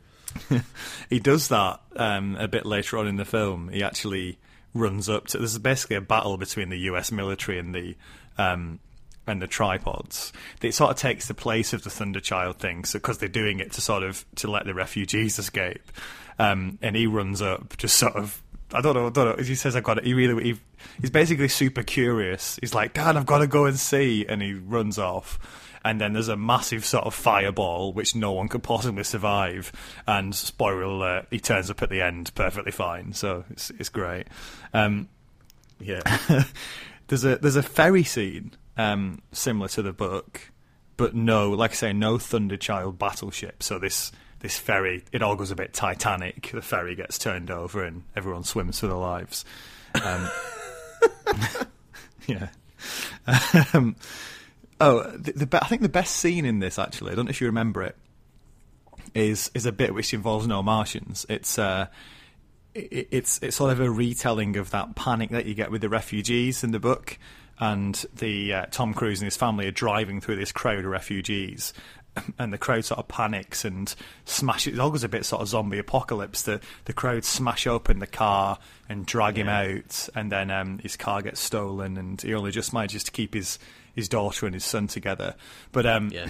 he 1.10 1.20
does 1.20 1.48
that 1.50 1.82
um, 1.95 2.36
a 2.38 2.48
bit 2.48 2.66
later 2.66 2.98
on 2.98 3.08
in 3.08 3.18
the 3.18 3.26
film. 3.26 3.70
He 3.70 3.84
actually 3.84 4.38
runs 4.74 5.10
up 5.10 5.28
to. 5.28 5.38
There's 5.38 5.58
basically 5.58 5.98
a 5.98 6.02
battle 6.02 6.38
between 6.38 6.70
the 6.70 6.80
U.S. 6.80 7.12
military 7.12 7.60
and 7.60 7.74
the 7.74 7.95
um, 8.38 8.80
and 9.26 9.41
the 9.41 9.48
tripods. 9.48 10.32
It 10.62 10.74
sort 10.74 10.91
of 10.91 10.98
takes 10.98 11.28
the 11.28 11.34
place 11.34 11.74
of 11.74 11.84
the 11.84 11.89
Thunderchild 11.89 12.60
thing, 12.60 12.86
because 12.91 13.18
they're 13.18 13.30
doing 13.30 13.60
it 13.60 13.74
to 13.74 13.82
sort 13.82 14.04
of 14.04 14.26
to 14.36 14.50
let 14.50 14.66
the 14.66 14.74
refugees 14.74 15.38
escape. 15.38 15.91
Um, 16.39 16.78
and 16.82 16.95
he 16.95 17.08
runs 17.08 17.41
up, 17.41 17.78
just 17.78 17.98
sort 17.98 18.16
of. 18.16 18.41
I 18.74 18.82
don't 18.82 18.95
know. 18.95 19.08
I 19.08 19.10
don't 19.10 19.38
know. 19.38 19.43
He 19.43 19.56
says, 19.56 19.76
"I 19.76 19.82
got 19.82 19.98
it." 19.98 20.06
He 20.06 20.14
really, 20.14 20.43
he, 20.43 20.60
he's 21.01 21.09
basically 21.09 21.47
super 21.47 21.84
curious. 21.84 22.57
He's 22.61 22.73
like, 22.73 22.93
"Dad, 22.93 23.17
I've 23.17 23.25
got 23.25 23.39
to 23.39 23.47
go 23.47 23.65
and 23.65 23.80
see," 23.80 24.25
and 24.28 24.41
he 24.41 24.53
runs 24.53 24.97
off 24.97 25.39
and 25.88 26.01
then 26.01 26.11
there's 26.11 26.28
a 26.28 26.36
massive 26.36 26.84
sort 26.84 27.05
of 27.05 27.13
fireball 27.13 27.93
which 27.93 28.13
no 28.13 28.34
one 28.34 28.49
could 28.49 28.61
possibly 28.61 29.05
survive. 29.05 29.71
And 30.05 30.36
spoiler 30.36 30.82
alert, 30.82 31.28
he 31.32 31.39
turns 31.39 31.69
up 31.69 31.82
at 31.82 31.89
the 31.89 32.01
end 32.01 32.34
perfectly 32.36 32.73
fine, 32.73 33.13
so 33.13 33.45
it's 33.49 33.69
it's 33.71 33.88
great. 33.88 34.28
Um, 34.73 35.07
yeah, 35.80 36.01
there's 37.07 37.23
a 37.23 37.38
there's 37.38 37.55
a 37.55 37.63
ferry 37.63 38.03
scene 38.03 38.51
um, 38.75 39.21
similar 39.32 39.69
to 39.69 39.82
the 39.82 39.93
book, 39.93 40.51
but 40.97 41.15
no, 41.15 41.51
like 41.51 41.71
I 41.71 41.75
say, 41.75 41.93
no 41.93 42.17
Thunderchild 42.17 42.97
battleship. 42.97 43.63
So 43.63 43.80
this 43.80 44.11
this 44.39 44.57
ferry, 44.57 45.05
it 45.13 45.21
all 45.21 45.38
goes 45.38 45.51
a 45.51 45.55
bit 45.55 45.73
Titanic. 45.73 46.51
The 46.53 46.61
ferry 46.61 46.95
gets 46.95 47.17
turned 47.17 47.49
over 47.49 47.84
and 47.84 48.03
everyone 48.13 48.43
swims 48.43 48.80
for 48.80 48.88
their 48.88 48.97
lives. 48.97 49.45
Um, 50.03 50.30
yeah. 52.28 52.50
Um, 53.74 53.95
Oh, 54.80 55.04
the, 55.12 55.45
the, 55.45 55.64
I 55.64 55.68
think 55.68 55.82
the 55.82 55.89
best 55.89 56.18
scene 56.18 56.45
in 56.45 56.60
this 56.60 56.78
actually, 56.78 57.12
I 57.12 57.16
don't 57.16 57.26
know 57.26 57.32
if 57.32 57.41
you 57.41 57.48
remember 57.48 57.84
it, 57.84 57.95
is 59.16 59.50
is 59.54 59.66
a 59.66 59.72
bit 59.72 59.93
which 59.93 60.14
involves 60.14 60.45
no 60.45 60.62
Martians. 60.62 61.26
It's 61.30 61.58
uh, 61.58 61.88
it, 62.76 63.08
it's 63.10 63.39
it's 63.41 63.56
sort 63.56 63.72
of 63.72 63.80
a 63.80 63.89
retelling 63.89 64.56
of 64.58 64.70
that 64.72 64.95
panic 64.95 65.32
that 65.32 65.45
you 65.45 65.56
get 65.56 65.72
with 65.72 65.82
the 65.82 65.89
refugees 65.89 66.64
in 66.64 66.72
the 66.72 66.80
book, 66.80 67.18
and 67.60 68.06
the 68.16 68.54
uh, 68.54 68.66
Tom 68.70 68.93
Cruise 68.93 69.20
and 69.20 69.26
his 69.26 69.38
family 69.38 69.66
are 69.66 69.72
driving 69.72 70.22
through 70.22 70.36
this 70.36 70.52
crowd 70.52 70.80
of 70.80 70.86
refugees, 70.86 71.74
and 72.39 72.53
the 72.53 72.57
crowd 72.57 72.86
sort 72.86 72.99
of 72.99 73.07
panics 73.07 73.65
and 73.65 73.93
smashes. 74.26 74.74
It 74.74 74.80
all 74.80 74.91
goes 74.91 75.03
a 75.03 75.09
bit 75.09 75.26
sort 75.26 75.41
of 75.41 75.47
zombie 75.47 75.80
apocalypse. 75.80 76.41
The 76.43 76.61
the 76.86 76.93
crowd 76.93 77.26
smash 77.26 77.68
open 77.68 77.99
the 77.99 78.07
car 78.07 78.59
and 78.89 79.05
drag 79.05 79.38
yeah. 79.38 79.43
him 79.43 79.49
out, 79.49 80.09
and 80.15 80.32
then 80.32 80.51
um, 80.51 80.80
his 80.80 80.95
car 80.95 81.22
gets 81.22 81.39
stolen, 81.39 81.97
and 81.97 82.22
he 82.22 82.34
only 82.34 82.51
just 82.51 82.74
manages 82.74 83.03
to 83.05 83.11
keep 83.11 83.34
his 83.34 83.59
his 83.95 84.07
daughter 84.07 84.45
and 84.45 84.53
his 84.53 84.65
son 84.65 84.88
together. 84.88 85.36
But 85.72 85.86
um, 85.86 86.09
yeah. 86.11 86.28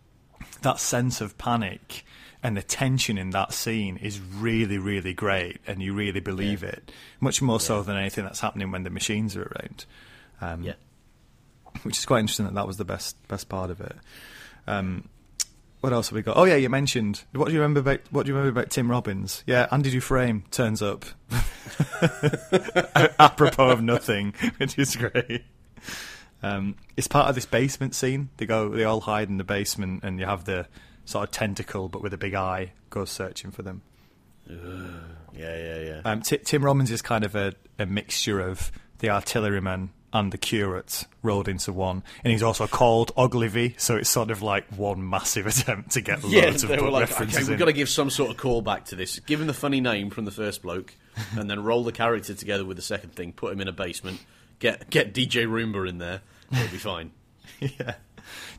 that 0.62 0.78
sense 0.78 1.20
of 1.20 1.36
panic 1.38 2.04
and 2.42 2.56
the 2.56 2.62
tension 2.62 3.18
in 3.18 3.30
that 3.30 3.52
scene 3.52 3.96
is 3.98 4.20
really, 4.20 4.78
really 4.78 5.14
great, 5.14 5.58
and 5.66 5.80
you 5.80 5.94
really 5.94 6.20
believe 6.20 6.62
yeah. 6.62 6.70
it, 6.70 6.92
much 7.20 7.40
more 7.40 7.60
so 7.60 7.82
than 7.82 7.96
anything 7.96 8.24
that's 8.24 8.40
happening 8.40 8.70
when 8.72 8.82
the 8.82 8.90
machines 8.90 9.36
are 9.36 9.44
around. 9.44 9.86
Um, 10.40 10.62
yeah, 10.64 10.74
which 11.82 11.98
is 11.98 12.04
quite 12.04 12.20
interesting 12.20 12.46
that 12.46 12.54
that 12.54 12.66
was 12.66 12.78
the 12.78 12.84
best 12.84 13.16
best 13.28 13.48
part 13.48 13.70
of 13.70 13.80
it. 13.80 13.96
Um, 14.66 15.08
what 15.82 15.92
else 15.92 16.08
have 16.10 16.14
we 16.14 16.22
got? 16.22 16.36
Oh 16.36 16.44
yeah, 16.44 16.54
you 16.54 16.68
mentioned. 16.68 17.24
What 17.32 17.48
do 17.48 17.54
you 17.54 17.60
remember 17.60 17.80
about? 17.80 18.00
What 18.12 18.24
do 18.24 18.28
you 18.30 18.36
remember 18.36 18.60
about 18.60 18.70
Tim 18.70 18.88
Robbins? 18.88 19.42
Yeah, 19.48 19.66
Andy 19.72 19.90
Dufresne 19.90 20.44
turns 20.52 20.80
up, 20.80 21.04
apropos 23.18 23.70
of 23.70 23.82
nothing, 23.82 24.32
which 24.58 24.78
is 24.78 24.94
great. 24.94 25.44
Um, 26.40 26.76
it's 26.96 27.08
part 27.08 27.28
of 27.28 27.34
this 27.34 27.46
basement 27.46 27.96
scene. 27.96 28.30
They 28.36 28.46
go, 28.46 28.68
they 28.68 28.84
all 28.84 29.00
hide 29.00 29.28
in 29.28 29.38
the 29.38 29.44
basement, 29.44 30.04
and 30.04 30.20
you 30.20 30.26
have 30.26 30.44
the 30.44 30.68
sort 31.04 31.28
of 31.28 31.32
tentacle, 31.32 31.88
but 31.88 32.00
with 32.00 32.14
a 32.14 32.18
big 32.18 32.34
eye, 32.34 32.72
goes 32.90 33.10
searching 33.10 33.50
for 33.50 33.62
them. 33.62 33.82
yeah, 34.48 34.56
yeah, 35.34 35.78
yeah. 35.78 36.00
Um, 36.04 36.22
T- 36.22 36.38
Tim 36.38 36.64
Robbins 36.64 36.92
is 36.92 37.02
kind 37.02 37.24
of 37.24 37.34
a, 37.34 37.54
a 37.80 37.86
mixture 37.86 38.40
of 38.40 38.70
the 38.98 39.10
artilleryman 39.10 39.90
and 40.12 40.32
the 40.32 40.38
curate 40.38 41.04
rolled 41.22 41.48
into 41.48 41.72
one, 41.72 42.02
and 42.22 42.32
he's 42.32 42.42
also 42.42 42.66
called 42.66 43.12
Ogilvy, 43.16 43.74
so 43.78 43.96
it's 43.96 44.10
sort 44.10 44.30
of 44.30 44.42
like 44.42 44.66
one 44.76 45.08
massive 45.08 45.46
attempt 45.46 45.92
to 45.92 46.00
get 46.00 46.22
yeah, 46.24 46.46
loads 46.46 46.64
of 46.64 46.70
were 46.70 46.90
like, 46.90 47.08
references. 47.08 47.42
Okay, 47.42 47.48
we've 47.48 47.58
got 47.58 47.66
to 47.66 47.72
give 47.72 47.88
some 47.88 48.10
sort 48.10 48.30
of 48.30 48.36
callback 48.36 48.84
to 48.86 48.96
this. 48.96 49.18
Give 49.20 49.40
him 49.40 49.46
the 49.46 49.54
funny 49.54 49.80
name 49.80 50.10
from 50.10 50.24
the 50.24 50.30
first 50.30 50.62
bloke, 50.62 50.94
and 51.36 51.48
then 51.50 51.62
roll 51.62 51.84
the 51.84 51.92
character 51.92 52.34
together 52.34 52.64
with 52.64 52.76
the 52.76 52.82
second 52.82 53.14
thing. 53.14 53.32
Put 53.32 53.52
him 53.52 53.60
in 53.60 53.68
a 53.68 53.72
basement. 53.72 54.20
Get 54.58 54.90
get 54.90 55.12
DJ 55.12 55.46
Roomba 55.46 55.88
in 55.88 55.98
there 55.98 56.20
It'll 56.52 56.70
be 56.70 56.78
fine. 56.78 57.12
yeah. 57.60 57.94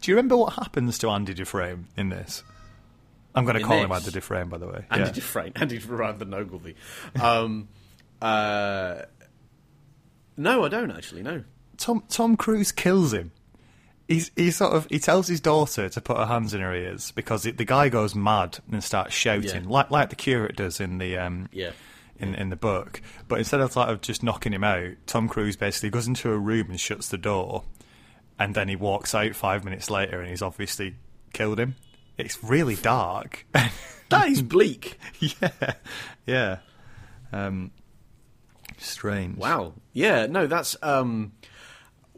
Do 0.02 0.12
you 0.12 0.16
remember 0.16 0.36
what 0.38 0.54
happens 0.54 0.98
to 1.00 1.10
Andy 1.10 1.34
Dufresne 1.34 1.88
in 1.96 2.10
this? 2.10 2.44
I'm 3.36 3.46
going 3.46 3.58
to 3.58 3.64
call 3.64 3.78
this? 3.78 3.86
him 3.86 3.92
Andy 3.92 4.12
Dufresne, 4.12 4.50
by 4.50 4.58
the 4.58 4.68
way. 4.68 4.86
Andy 4.90 5.06
yeah. 5.06 5.12
Dufresne, 5.12 5.52
Andy 5.56 5.78
Dufresne 5.78 6.34
Ogilvy. 6.34 6.76
Um, 7.20 7.68
uh, 8.22 9.04
no, 10.38 10.64
I 10.64 10.70
don't 10.70 10.92
actually. 10.92 11.24
No. 11.24 11.44
Tom 11.78 12.04
Tom 12.10 12.38
Cruise 12.38 12.72
kills 12.72 13.14
him. 13.14 13.32
He's 14.08 14.32
he 14.36 14.52
sort 14.52 14.74
of 14.74 14.88
he 14.90 15.00
tells 15.00 15.28
his 15.28 15.40
daughter 15.40 15.90
to 15.90 16.02
put 16.02 16.18
her 16.18 16.26
hands 16.26 16.54
in 16.54 16.62
her 16.62 16.74
ears 16.74 17.12
because 17.12 17.46
it, 17.46 17.58
the 17.58 17.66
guy 17.66 17.90
goes 17.90 18.16
mad 18.16 18.60
and 18.72 18.84
starts 18.84 19.14
shouting 19.14 19.64
yeah. 19.64 19.70
like 19.70 19.92
like 19.92 20.10
the 20.10 20.16
curate 20.16 20.56
does 20.56 20.80
in 20.80 20.98
the 20.98 21.18
um, 21.18 21.50
yeah 21.52 21.72
in, 22.18 22.36
in 22.36 22.50
the 22.50 22.56
book. 22.56 23.02
But 23.28 23.40
instead 23.40 23.62
of 23.62 23.76
like 23.76 23.90
of 23.90 24.02
just 24.02 24.24
knocking 24.24 24.54
him 24.54 24.64
out, 24.64 24.94
Tom 25.06 25.28
Cruise 25.28 25.56
basically 25.56 25.90
goes 25.90 26.08
into 26.08 26.32
a 26.32 26.38
room 26.38 26.70
and 26.70 26.80
shuts 26.80 27.10
the 27.10 27.18
door 27.18 27.64
and 28.40 28.56
then 28.56 28.68
he 28.68 28.76
walks 28.76 29.14
out 29.14 29.36
five 29.36 29.64
minutes 29.64 29.90
later 29.90 30.20
and 30.20 30.30
he's 30.30 30.42
obviously 30.42 30.96
killed 31.34 31.60
him. 31.60 31.76
It's 32.18 32.44
really 32.44 32.76
dark. 32.76 33.46
that 34.10 34.28
is 34.28 34.42
bleak. 34.42 35.00
yeah, 35.20 35.74
yeah. 36.26 36.58
Um, 37.32 37.72
strange. 38.78 39.38
Wow. 39.38 39.74
Yeah. 39.94 40.28
No, 40.28 40.48
that's 40.48 40.76
um, 40.82 41.34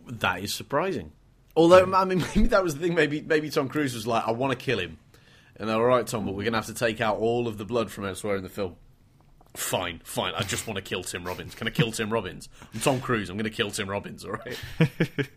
that 0.08 0.44
is 0.44 0.54
surprising. 0.54 1.12
Although 1.56 1.94
I 1.94 2.06
mean, 2.06 2.20
maybe 2.36 2.48
that 2.50 2.64
was 2.64 2.76
the 2.76 2.82
thing. 2.82 2.96
Maybe 2.96 3.22
maybe 3.22 3.50
Tom 3.50 3.70
Cruise 3.70 3.94
was 3.94 4.06
like, 4.06 4.28
"I 4.28 4.32
want 4.32 4.58
to 4.58 4.64
kill 4.64 4.80
him," 4.80 4.98
and 5.58 5.70
they're 5.70 5.78
all 5.78 5.84
right, 5.84 6.06
Tom, 6.06 6.26
but 6.26 6.36
we're 6.36 6.44
gonna 6.44 6.58
have 6.58 6.66
to 6.68 6.74
take 6.74 7.02
out 7.02 7.18
all 7.18 7.48
of 7.48 7.58
the 7.58 7.66
blood 7.66 7.92
from 7.92 8.06
elsewhere 8.06 8.36
in 8.36 8.44
the 8.44 8.50
film. 8.50 8.76
Fine, 9.56 10.02
fine. 10.04 10.34
I 10.36 10.44
just 10.44 10.68
want 10.68 10.76
to 10.78 10.82
kill 10.82 11.02
Tim 11.02 11.24
Robbins. 11.24 11.56
Can 11.56 11.68
I 11.68 11.72
kill 11.72 11.92
Tim 11.92 12.12
Robbins? 12.12 12.50
I'm 12.74 12.82
Tom 12.82 13.00
Cruise. 13.00 13.30
I'm 13.30 13.38
going 13.38 13.46
to 13.46 13.50
kill 13.50 13.72
Tim 13.72 13.90
Robbins. 13.90 14.26
All 14.26 14.34
right. 14.34 14.60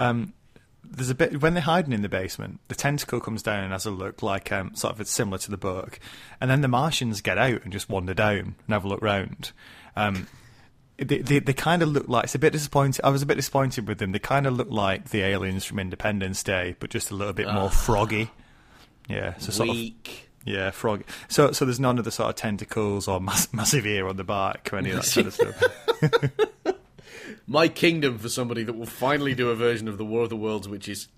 um, 0.00 0.34
there's 0.82 1.10
a 1.10 1.14
bit 1.14 1.40
when 1.40 1.54
they're 1.54 1.62
hiding 1.62 1.92
in 1.92 2.02
the 2.02 2.08
basement. 2.08 2.58
The 2.66 2.74
tentacle 2.74 3.20
comes 3.20 3.44
down 3.44 3.62
and 3.62 3.72
has 3.72 3.86
a 3.86 3.92
look 3.92 4.24
like 4.24 4.50
um, 4.50 4.74
sort 4.74 4.92
of 4.92 5.00
it's 5.00 5.12
similar 5.12 5.38
to 5.38 5.50
the 5.52 5.56
book, 5.56 6.00
and 6.40 6.50
then 6.50 6.62
the 6.62 6.68
Martians 6.68 7.20
get 7.20 7.38
out 7.38 7.62
and 7.62 7.72
just 7.72 7.88
wander 7.88 8.14
down 8.14 8.56
and 8.66 8.70
have 8.70 8.84
a 8.84 8.88
look 8.88 9.02
round. 9.02 9.52
Um, 9.96 10.26
they, 10.98 11.18
they, 11.18 11.38
they 11.40 11.52
kind 11.52 11.82
of 11.82 11.90
look 11.90 12.08
like 12.08 12.24
it's 12.24 12.34
a 12.34 12.38
bit 12.38 12.52
disappointed. 12.52 13.04
I 13.04 13.10
was 13.10 13.22
a 13.22 13.26
bit 13.26 13.34
disappointed 13.34 13.86
with 13.86 13.98
them. 13.98 14.12
They 14.12 14.18
kind 14.18 14.46
of 14.46 14.54
look 14.54 14.70
like 14.70 15.10
the 15.10 15.22
aliens 15.22 15.64
from 15.64 15.78
Independence 15.78 16.42
Day, 16.42 16.76
but 16.78 16.90
just 16.90 17.10
a 17.10 17.14
little 17.14 17.34
bit 17.34 17.52
more 17.52 17.70
froggy. 17.70 18.30
Yeah, 19.08 19.36
so 19.38 19.62
Weak. 19.62 20.06
sort 20.06 20.16
of 20.16 20.26
yeah, 20.46 20.70
frog. 20.70 21.02
So, 21.28 21.50
so 21.52 21.64
there's 21.64 21.80
none 21.80 21.98
of 21.98 22.04
the 22.04 22.10
sort 22.12 22.30
of 22.30 22.36
tentacles 22.36 23.08
or 23.08 23.20
mass, 23.20 23.48
massive 23.52 23.84
ear 23.84 24.06
on 24.06 24.16
the 24.16 24.24
back 24.24 24.70
or 24.72 24.76
any 24.76 24.90
of 24.90 24.96
that 24.96 25.04
sort 25.04 25.26
of 25.26 25.34
stuff. 25.34 26.76
My 27.46 27.68
kingdom 27.68 28.18
for 28.18 28.28
somebody 28.28 28.62
that 28.62 28.72
will 28.72 28.86
finally 28.86 29.34
do 29.34 29.50
a 29.50 29.56
version 29.56 29.88
of 29.88 29.98
the 29.98 30.04
War 30.04 30.22
of 30.22 30.30
the 30.30 30.36
Worlds, 30.36 30.68
which 30.68 30.88
is, 30.88 31.08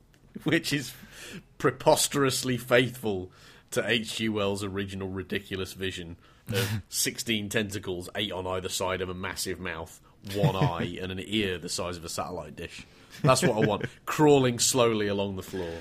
which 0.45 0.73
is 0.73 0.93
preposterously 1.59 2.57
faithful 2.57 3.31
to 3.71 3.87
H.G. 3.87 4.31
Wells' 4.31 4.65
original 4.65 5.09
ridiculous 5.09 5.75
vision 5.75 6.17
of 6.53 6.83
16 6.89 7.49
tentacles, 7.49 8.09
eight 8.15 8.33
on 8.33 8.47
either 8.47 8.69
side 8.69 9.01
of 9.01 9.09
a 9.09 9.15
massive 9.15 9.59
mouth, 9.61 10.01
one 10.35 10.57
eye, 10.65 10.99
and 11.01 11.13
an 11.13 11.21
ear 11.25 11.59
the 11.59 11.69
size 11.69 11.97
of 11.97 12.05
a 12.05 12.09
satellite 12.09 12.57
dish. 12.57 12.87
That's 13.23 13.43
what 13.43 13.63
I 13.63 13.67
want. 13.67 13.87
Crawling 14.07 14.59
slowly 14.59 15.09
along 15.09 15.37
the 15.37 15.43
floor. 15.43 15.73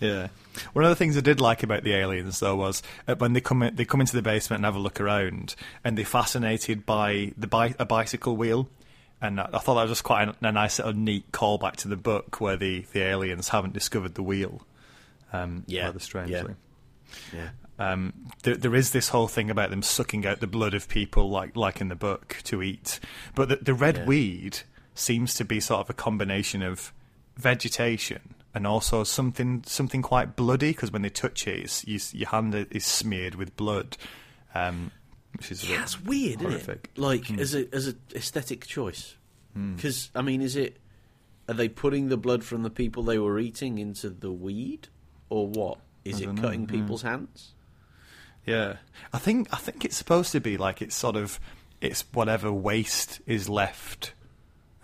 Yeah. 0.00 0.28
One 0.72 0.84
of 0.84 0.90
the 0.90 0.96
things 0.96 1.16
I 1.16 1.20
did 1.20 1.40
like 1.40 1.62
about 1.62 1.82
the 1.82 1.94
aliens, 1.94 2.40
though, 2.40 2.56
was 2.56 2.82
uh, 3.08 3.14
when 3.14 3.32
they 3.32 3.40
come 3.40 3.62
in, 3.62 3.74
they 3.74 3.84
come 3.84 4.00
into 4.00 4.14
the 4.16 4.22
basement 4.22 4.58
and 4.58 4.64
have 4.66 4.76
a 4.76 4.80
look 4.80 5.00
around, 5.00 5.54
and 5.82 5.96
they're 5.96 6.04
fascinated 6.04 6.84
by 6.84 7.32
the 7.38 7.46
bi- 7.46 7.74
a 7.78 7.84
bicycle 7.86 8.36
wheel. 8.36 8.68
And 9.22 9.40
I, 9.40 9.46
thought 9.58 9.76
that 9.76 9.82
was 9.82 9.92
just 9.92 10.04
quite 10.04 10.28
a, 10.28 10.34
a 10.42 10.52
nice 10.52 10.78
little 10.78 10.92
neat 10.92 11.32
callback 11.32 11.76
to 11.76 11.88
the 11.88 11.96
book 11.96 12.40
where 12.42 12.56
the, 12.58 12.84
the 12.92 13.00
aliens 13.02 13.48
haven't 13.48 13.72
discovered 13.72 14.14
the 14.16 14.22
wheel. 14.22 14.60
Um, 15.32 15.64
Yeah, 15.66 15.86
rather 15.86 16.00
strangely. 16.00 16.54
Yeah. 17.32 17.48
Um, 17.78 18.12
there, 18.44 18.56
there 18.56 18.74
is 18.74 18.92
this 18.92 19.08
whole 19.08 19.26
thing 19.28 19.50
about 19.50 19.70
them 19.70 19.82
sucking 19.82 20.24
out 20.26 20.40
the 20.40 20.46
blood 20.46 20.74
of 20.74 20.88
people, 20.88 21.28
like 21.30 21.56
like 21.56 21.80
in 21.80 21.88
the 21.88 21.96
book, 21.96 22.38
to 22.44 22.62
eat. 22.62 23.00
But 23.34 23.48
the, 23.48 23.56
the 23.56 23.74
red 23.74 23.96
Yeah. 23.98 24.04
weed 24.06 24.58
seems 24.94 25.34
to 25.34 25.44
be 25.44 25.58
sort 25.60 25.80
of 25.80 25.90
a 25.90 25.94
combination 25.94 26.62
of 26.62 26.92
vegetation 27.36 28.34
and 28.54 28.66
also 28.66 29.02
something 29.02 29.64
something 29.66 30.02
quite 30.02 30.36
bloody 30.36 30.70
because 30.70 30.92
when 30.92 31.02
they 31.02 31.10
touch 31.10 31.46
it, 31.48 31.58
it's, 31.64 31.84
you, 31.86 31.98
your 32.12 32.28
hand 32.28 32.54
is 32.70 32.84
smeared 32.86 33.34
with 33.34 33.56
blood, 33.56 33.96
um, 34.54 34.92
which 35.32 35.50
is 35.50 35.64
bit 35.64 35.76
That's 35.78 36.00
weird, 36.00 36.40
horrific. 36.40 36.90
isn't 36.94 36.96
it? 36.96 36.98
Like 36.98 37.30
as 37.40 37.54
a 37.56 37.74
as 37.74 37.88
a 37.88 37.94
aesthetic 38.14 38.66
choice. 38.66 39.16
Because 39.76 40.10
I 40.14 40.22
mean, 40.22 40.42
is 40.42 40.54
it? 40.56 40.78
Are 41.48 41.54
they 41.54 41.68
putting 41.68 42.08
the 42.08 42.16
blood 42.16 42.42
from 42.44 42.62
the 42.62 42.70
people 42.70 43.02
they 43.02 43.18
were 43.18 43.38
eating 43.38 43.78
into 43.78 44.10
the 44.10 44.32
weed, 44.32 44.88
or 45.28 45.46
what? 45.46 45.78
Is 46.04 46.20
it 46.20 46.36
cutting 46.36 46.66
people's 46.66 47.02
hands? 47.02 47.53
Yeah, 48.46 48.76
I 49.12 49.18
think 49.18 49.48
I 49.52 49.56
think 49.56 49.84
it's 49.84 49.96
supposed 49.96 50.32
to 50.32 50.40
be 50.40 50.56
like 50.56 50.82
it's 50.82 50.94
sort 50.94 51.16
of 51.16 51.40
it's 51.80 52.04
whatever 52.12 52.52
waste 52.52 53.20
is 53.26 53.48
left. 53.48 54.12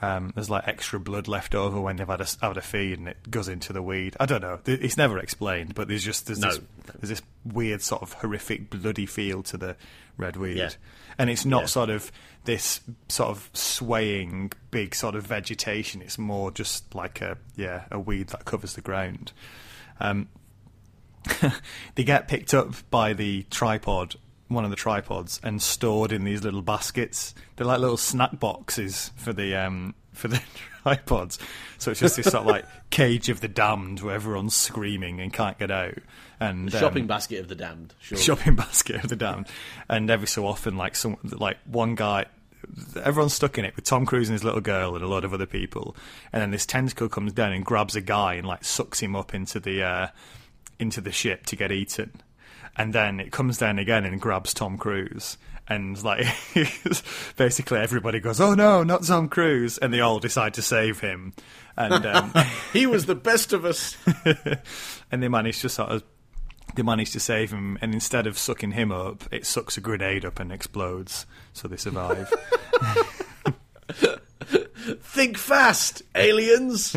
Um, 0.03 0.32
there's 0.35 0.49
like 0.49 0.66
extra 0.66 0.99
blood 0.99 1.28
left 1.28 1.55
over 1.55 1.78
when 1.78 1.97
they've 1.97 2.09
had 2.09 2.23
a, 2.23 2.27
had 2.41 2.57
a 2.57 2.62
feed 2.62 2.99
and 2.99 3.07
it 3.09 3.31
goes 3.31 3.49
into 3.49 3.74
the 3.74 3.82
weed. 3.82 4.16
I 4.19 4.24
don't 4.24 4.41
know. 4.41 4.59
It's 4.65 4.97
never 4.97 5.19
explained, 5.19 5.74
but 5.74 5.89
there's 5.89 6.03
just 6.05 6.24
there's 6.27 6.39
No. 6.39 6.49
this 6.49 6.61
there's 7.01 7.09
this 7.11 7.23
weird 7.45 7.82
sort 7.82 8.01
of 8.03 8.15
horrific 8.15 8.70
bloody 8.70 9.05
feel 9.05 9.43
to 9.45 9.59
the 9.59 9.77
red 10.16 10.37
weed, 10.37 10.57
Yeah. 10.57 10.70
and 11.19 11.28
it's 11.28 11.45
not 11.45 11.62
Yeah. 11.62 11.66
sort 11.66 11.91
of 11.91 12.11
this 12.47 12.81
sort 13.09 13.28
of 13.28 13.51
swaying 13.53 14.53
big 14.70 14.95
sort 14.95 15.15
of 15.15 15.27
vegetation. 15.27 16.01
It's 16.01 16.16
more 16.19 16.51
just 16.51 16.95
like 16.95 17.20
a 17.20 17.37
yeah 17.57 17.85
a 17.91 17.99
weed 18.01 18.28
that 18.28 18.47
covers 18.47 18.74
the 18.74 18.81
ground. 18.81 19.32
Um, 20.01 20.28
they 21.95 22.05
get 22.05 22.29
picked 22.29 22.55
up 22.55 22.75
by 22.91 23.13
the 23.13 23.45
tripod, 23.51 24.17
one 24.49 24.65
of 24.65 24.71
the 24.71 24.77
tripods, 24.77 25.41
and 25.43 25.61
stored 25.61 26.13
in 26.13 26.25
these 26.25 26.43
little 26.43 26.63
baskets. 26.63 27.35
They're 27.57 27.67
like 27.67 27.81
little 27.81 27.97
snack 27.97 28.39
boxes 28.39 29.11
for 29.17 29.33
the 29.33 29.55
um, 29.55 29.95
for 30.13 30.29
the 30.29 30.41
tripods. 30.83 31.39
So 31.79 31.91
it's 31.91 32.01
just 32.01 32.17
this 32.17 32.27
sort 32.27 32.43
of 32.43 32.47
like 32.47 32.65
cage 32.91 33.29
of 33.29 33.41
the 33.41 33.49
damned 33.49 34.01
where 34.01 34.15
everyone's 34.15 34.55
screaming 34.55 35.21
and 35.21 35.33
can't 35.33 35.59
get 35.59 35.71
out. 35.71 35.99
And 36.39 36.71
The 36.71 36.79
um, 36.79 36.83
shopping 36.83 37.07
basket 37.07 37.41
of 37.41 37.49
the 37.49 37.55
damned. 37.55 37.95
Sure. 38.01 38.19
shopping 38.37 38.55
basket 38.55 38.97
of 39.05 39.11
the 39.11 39.17
damned. 39.17 39.47
And 39.89 40.11
every 40.11 40.27
so 40.27 40.47
often, 40.47 40.77
like 40.77 40.97
some, 40.97 41.19
like 41.23 41.59
one 41.67 41.95
guy, 41.95 42.27
everyone's 43.03 43.35
stuck 43.35 43.59
in 43.59 43.65
it 43.65 43.77
with 43.77 43.85
Tom 43.85 44.07
Cruise 44.07 44.29
and 44.29 44.35
his 44.35 44.45
little 44.45 44.61
girl 44.61 44.95
and 44.95 45.05
a 45.05 45.09
lot 45.09 45.25
of 45.25 45.35
other 45.35 45.47
people. 45.47 45.95
And 46.33 46.41
then 46.41 46.51
this 46.51 46.67
tentacle 46.67 47.09
comes 47.09 47.33
down 47.33 47.53
and 47.53 47.65
grabs 47.65 47.95
a 47.95 48.01
guy 48.01 48.35
and 48.35 48.47
like 48.47 48.65
sucks 48.65 49.01
him 49.01 49.15
up 49.15 49.35
into 49.35 49.61
the 49.61 49.83
uh, 49.83 50.07
into 50.81 51.01
the 51.01 51.12
ship 51.12 51.47
to 51.47 51.57
get 51.57 51.73
eaten. 51.73 52.23
And 52.77 52.93
then 52.93 53.20
it 53.20 53.32
comes 53.32 53.59
down 53.59 53.78
again 53.78 54.05
and 54.05 54.20
grabs 54.20 54.55
Tom 54.55 54.78
Cruise. 54.78 55.36
And 55.69 56.02
like 56.02 56.27
basically 57.36 57.78
everybody 57.78 58.19
goes, 58.19 58.40
"Oh 58.40 58.55
no, 58.55 58.82
not 58.82 59.05
Tom 59.05 59.28
Cruise!" 59.28 59.78
And 59.78 59.93
they 59.93 60.01
all 60.01 60.19
decide 60.19 60.55
to 60.55 60.62
save 60.62 61.01
him. 61.01 61.32
And 61.77 62.05
um, 62.07 62.32
he 62.73 62.86
was 62.86 63.07
the 63.07 63.15
best 63.15 63.52
of 63.52 63.65
us. 63.65 63.97
and 65.12 65.23
they 65.23 65.28
manage 65.28 65.61
to 65.61 65.69
sort 65.69 65.90
of 65.90 66.02
they 66.74 66.82
manage 66.82 67.12
to 67.12 67.20
save 67.20 67.52
him 67.52 67.78
and 67.81 67.93
instead 67.93 68.28
of 68.28 68.39
sucking 68.39 68.70
him 68.70 68.93
up 68.93 69.24
it 69.32 69.44
sucks 69.44 69.77
a 69.77 69.81
grenade 69.81 70.24
up 70.24 70.39
and 70.39 70.52
explodes 70.52 71.27
so 71.52 71.66
they 71.66 71.77
survive 71.77 72.32
Think 75.02 75.36
fast, 75.36 76.02
aliens. 76.15 76.97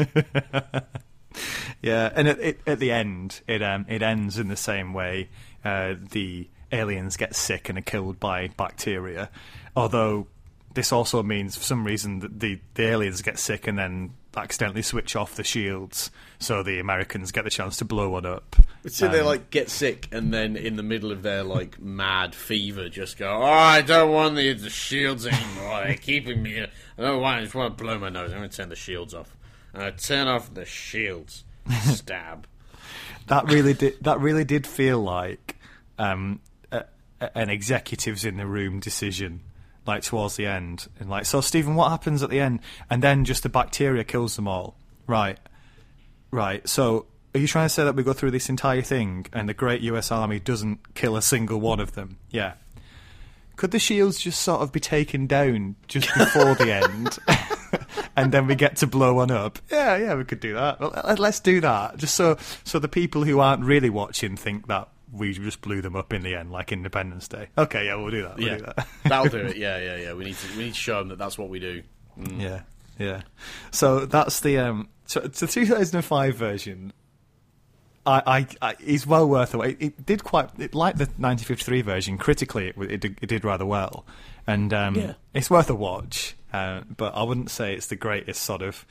Yeah 1.84 2.12
and 2.16 2.28
at, 2.28 2.40
it, 2.40 2.60
at 2.66 2.80
the 2.80 2.92
end 2.92 3.42
it 3.48 3.62
um 3.62 3.86
it 3.88 4.02
ends 4.02 4.40
in 4.40 4.48
the 4.48 4.58
same 4.58 4.94
way 4.94 5.30
uh, 5.64 5.94
the 6.12 6.50
aliens 6.72 7.16
get 7.18 7.36
sick 7.36 7.70
and 7.70 7.78
are 7.78 7.82
killed 7.84 8.20
by 8.20 8.48
bacteria 8.58 9.30
although 9.76 10.26
this 10.74 10.92
also 10.92 11.22
means 11.22 11.56
for 11.56 11.64
some 11.64 11.86
reason 11.86 12.20
that 12.20 12.40
the, 12.40 12.60
the 12.74 12.84
aliens 12.88 13.22
get 13.22 13.38
sick 13.38 13.68
and 13.68 13.78
then 13.78 14.12
accidentally 14.36 14.82
switch 14.82 15.16
off 15.16 15.36
the 15.36 15.44
shields 15.44 16.10
so 16.40 16.64
the 16.64 16.80
americans 16.80 17.32
get 17.32 17.44
the 17.44 17.52
chance 17.52 17.78
to 17.78 17.86
blow 17.86 18.10
one 18.10 18.26
up 18.26 18.56
So 18.88 19.08
they 19.08 19.20
Um, 19.22 19.28
like 19.28 19.50
get 19.50 19.70
sick, 19.70 20.10
and 20.12 20.34
then 20.34 20.58
in 20.58 20.76
the 20.76 20.84
middle 20.84 21.12
of 21.14 21.22
their 21.22 21.42
like 21.44 21.80
mad 21.80 22.36
fever, 22.36 22.90
just 22.90 23.18
go, 23.18 23.30
"Oh, 23.30 23.44
I 23.46 23.82
don't 23.82 24.12
want 24.12 24.36
the, 24.36 24.52
the 24.54 24.70
shields 24.70 25.26
anymore. 25.26 25.84
They're 25.86 25.96
keeping 25.96 26.44
me. 26.44 26.62
I 26.62 26.68
don't 27.02 27.22
want. 27.22 27.38
I 27.40 27.44
just 27.44 27.56
want 27.56 27.78
to 27.78 27.82
blow 27.82 27.98
my 27.98 28.10
nose. 28.10 28.32
I'm 28.34 28.40
going 28.40 28.50
to 28.50 28.58
turn 28.58 28.68
the 28.68 28.76
shields 28.76 29.14
off. 29.14 29.38
I'm 29.74 29.94
turn 29.94 30.28
off 30.28 30.54
the 30.54 30.66
shields. 30.66 31.46
Stab. 31.84 32.48
that 33.28 33.46
really 33.46 33.74
did 33.74 34.04
that 34.04 34.20
really 34.20 34.44
did 34.44 34.68
feel 34.68 35.00
like 35.02 35.56
um, 35.98 36.40
a, 36.72 36.84
a- 37.22 37.38
an 37.38 37.50
executives 37.50 38.26
in 38.26 38.38
the 38.38 38.46
room 38.48 38.80
decision 38.80 39.42
like 39.86 40.02
towards 40.04 40.36
the 40.38 40.46
end. 40.46 40.88
And 41.00 41.10
like 41.10 41.26
so 41.26 41.42
Stephen 41.42 41.76
what 41.76 41.90
happens 41.90 42.24
at 42.24 42.30
the 42.30 42.40
end? 42.40 42.60
And 42.90 43.02
then 43.04 43.26
just 43.26 43.44
the 43.44 43.50
bacteria 43.50 44.04
kills 44.04 44.36
them 44.36 44.48
all. 44.48 44.76
Right. 45.08 45.38
Right. 46.32 46.68
So 46.68 47.06
are 47.36 47.40
you 47.40 47.48
trying 47.48 47.66
to 47.66 47.70
say 47.70 47.84
that 47.84 47.96
we 47.96 48.04
go 48.04 48.14
through 48.14 48.32
this 48.32 48.48
entire 48.50 48.82
thing 48.82 49.26
and 49.34 49.50
the 49.50 49.54
great 49.54 49.82
US 49.82 50.12
army 50.12 50.40
doesn't 50.40 50.94
kill 50.96 51.16
a 51.18 51.22
single 51.22 51.60
one 51.60 51.80
of 51.80 51.94
them? 51.94 52.18
Yeah. 52.30 52.54
Could 53.56 53.72
the 53.72 53.80
shields 53.80 54.20
just 54.20 54.42
sort 54.42 54.62
of 54.62 54.72
be 54.72 54.80
taken 54.80 55.28
down 55.28 55.76
just 55.88 56.08
before 56.18 56.56
the 56.56 56.74
end 56.74 57.20
and 58.16 58.32
then 58.32 58.48
we 58.48 58.56
get 58.56 58.78
to 58.78 58.88
blow 58.88 59.14
one 59.16 59.32
up. 59.32 59.60
Yeah, 59.72 59.98
yeah, 59.98 60.16
we 60.16 60.24
could 60.24 60.40
do 60.40 60.54
that. 60.54 60.80
Well, 60.80 60.92
let- 61.06 61.20
let's 61.20 61.40
do 61.40 61.62
that. 61.62 61.98
Just 61.98 62.16
so 62.16 62.38
so 62.64 62.80
the 62.80 62.88
people 62.88 63.24
who 63.24 63.40
aren't 63.40 63.64
really 63.64 63.90
watching 63.90 64.36
think 64.38 64.68
that 64.68 64.90
we 65.12 65.34
just 65.34 65.62
blew 65.62 65.82
them 65.82 65.96
up 65.96 66.12
in 66.12 66.24
the 66.24 66.34
end, 66.36 66.52
like 66.52 66.72
Independence 66.72 67.28
Day. 67.28 67.48
Okay, 67.58 67.86
yeah, 67.86 67.96
we'll 67.96 68.10
do 68.12 68.24
that. 68.24 68.38
We'll 68.38 68.48
Yeah, 68.48 68.58
do 68.58 68.64
that. 68.66 68.88
that'll 69.06 69.30
do 69.30 69.38
it. 69.46 69.58
Yeah, 69.64 69.78
yeah, 69.78 69.98
yeah. 69.98 70.14
We 70.14 70.26
need 70.26 70.36
to. 70.38 70.58
We 70.58 70.64
need 70.66 70.74
to 70.74 70.80
show 70.80 71.00
them 71.00 71.10
that 71.10 71.18
that's 71.20 71.38
what 71.38 71.50
we 71.50 71.60
do. 71.60 71.84
yeah, 72.38 72.62
yeah. 72.98 73.22
So 73.72 74.06
that's 74.06 74.40
the 74.40 74.58
um. 74.58 74.90
So 75.06 75.20
the 75.20 75.48
2005 75.48 76.36
version. 76.36 76.94
I, 78.06 78.48
I, 78.62 78.70
I 78.72 78.76
it's 78.82 79.08
well 79.08 79.30
worth 79.30 79.56
it. 79.56 79.60
It, 79.62 79.78
it 79.82 80.06
did 80.06 80.24
quite 80.26 80.50
it, 80.60 80.76
like 80.76 80.96
the 80.96 81.06
1953 81.06 81.82
version. 81.84 82.18
Critically, 82.18 82.68
it, 82.68 82.76
it, 82.78 82.98
did- 83.00 83.18
it 83.22 83.28
did 83.28 83.46
rather 83.46 83.66
well, 83.66 84.06
and 84.46 84.74
um, 84.74 84.96
Yeah. 84.96 85.14
it's 85.34 85.50
worth 85.50 85.70
a 85.70 85.76
watch. 85.76 86.36
Uh, 86.54 86.82
but 86.96 87.16
I 87.16 87.24
wouldn't 87.24 87.50
say 87.50 87.74
it's 87.74 87.88
the 87.88 87.96
greatest 87.96 88.44
sort 88.44 88.62
of. 88.62 88.86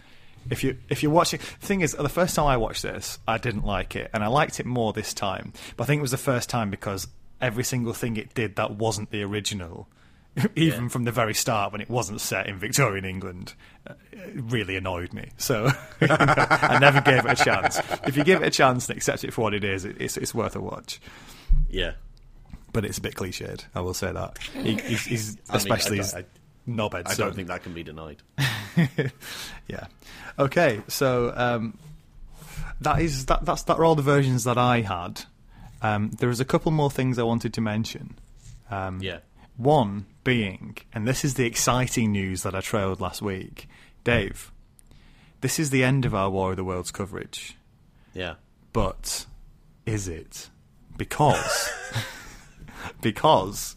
If 0.51 0.65
you 0.65 0.77
if 0.89 1.03
you're 1.05 1.13
watching, 1.13 1.39
the 1.61 1.67
thing 1.67 1.83
is, 1.83 1.93
the 1.93 2.09
first 2.09 2.35
time 2.35 2.47
I 2.47 2.57
watched 2.57 2.83
this, 2.83 3.21
I 3.29 3.39
didn't 3.39 3.65
like 3.65 3.95
it, 3.95 4.11
and 4.13 4.25
I 4.25 4.27
liked 4.27 4.59
it 4.59 4.67
more 4.67 4.93
this 4.93 5.15
time. 5.15 5.53
But 5.77 5.85
I 5.85 5.87
think 5.87 6.01
it 6.01 6.03
was 6.03 6.11
the 6.11 6.17
first 6.17 6.51
time 6.51 6.69
because 6.71 7.07
every 7.41 7.63
single 7.65 7.93
thing 7.93 8.17
it 8.17 8.35
did 8.35 8.57
that 8.57 8.73
wasn't 8.73 9.11
the 9.13 9.23
original, 9.23 9.87
even 10.57 10.83
Yeah. 10.85 10.89
from 10.89 11.05
the 11.05 11.13
very 11.13 11.35
start 11.35 11.71
when 11.71 11.81
it 11.81 11.89
wasn't 11.89 12.21
set 12.21 12.49
in 12.49 12.59
Victorian 12.59 13.05
England, 13.05 13.55
uh, 13.87 13.95
really 14.35 14.75
annoyed 14.77 15.13
me. 15.13 15.29
So 15.37 15.71
I 16.01 16.79
never 16.81 17.01
gave 17.01 17.25
it 17.25 17.41
a 17.41 17.45
chance. 17.45 17.79
If 18.05 18.17
you 18.17 18.25
give 18.25 18.43
it 18.43 18.47
a 18.47 18.51
chance 18.51 18.89
and 18.89 18.97
accept 18.97 19.23
it 19.23 19.33
for 19.33 19.43
what 19.43 19.55
it 19.55 19.63
is, 19.63 19.85
it, 19.85 19.97
it's, 20.01 20.17
it's 20.17 20.35
worth 20.35 20.57
a 20.57 20.61
watch. 20.61 21.01
Yeah. 21.71 21.93
But 22.73 22.85
it's 22.85 22.99
a 22.99 23.01
bit 23.01 23.15
cliched, 23.15 23.65
I 23.75 23.81
will 23.81 23.95
say 23.95 24.11
that. 24.13 24.39
He, 24.55 24.75
he's, 24.75 25.05
he's 25.05 25.37
I 25.51 25.59
mean, 25.59 25.73
I 25.73 26.25
don't- 26.67 26.79
I- 26.81 26.89
knobhead 26.89 27.03
I 27.09 27.13
son. 27.15 27.27
don't 27.27 27.35
think 27.37 27.49
that 27.49 27.63
can 27.63 27.73
be 27.75 27.83
denied. 27.83 28.23
yeah. 29.69 29.87
Okay, 30.39 30.81
so 30.89 31.33
um, 31.37 31.77
that 32.81 33.01
is 33.01 33.27
that. 33.27 33.45
That's 33.45 33.63
that 33.65 33.79
are 33.79 33.85
all 33.85 33.95
the 33.95 34.03
versions 34.03 34.45
that 34.45 34.59
I 34.59 34.81
had. 34.83 35.25
Um, 35.83 36.11
there 36.19 36.31
is 36.31 36.41
a 36.41 36.45
couple 36.45 36.71
more 36.73 36.91
things 36.91 37.19
I 37.19 37.23
wanted 37.25 37.53
to 37.55 37.61
mention. 37.61 38.17
Um, 38.71 39.01
Yeah. 39.03 39.19
One 39.57 40.07
being, 40.25 40.79
and 40.95 41.07
this 41.07 41.25
is 41.25 41.35
the 41.35 41.45
exciting 41.45 42.13
news 42.13 42.43
that 42.43 42.55
I 42.55 42.61
trailed 42.61 43.01
last 43.01 43.21
week, 43.21 43.69
Dave. 44.05 44.51
This 45.43 45.59
is 45.59 45.69
the 45.71 45.85
end 45.85 46.05
of 46.07 46.15
our 46.15 46.31
War 46.31 46.53
of 46.53 46.57
the 46.57 46.65
Worlds 46.65 46.91
coverage, 46.91 47.57
Yeah. 48.15 48.35
but 48.73 49.27
is 49.85 50.09
it? 50.09 50.49
Because 50.97 51.69
because 53.03 53.77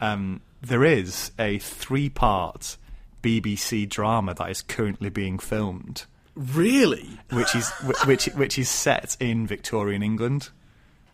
um, 0.00 0.40
there 0.62 0.84
is 0.84 1.32
a 1.38 1.58
three-part 1.58 2.76
BBC 3.22 3.88
drama 3.88 4.34
that 4.34 4.50
is 4.50 4.62
currently 4.62 5.10
being 5.10 5.38
filmed 5.38 6.04
Really? 6.34 7.18
which 7.32 7.54
is 7.54 7.68
which 8.06 8.26
which 8.26 8.58
is 8.58 8.68
set 8.68 9.16
in 9.20 9.46
Victorian 9.46 10.02
England. 10.02 10.50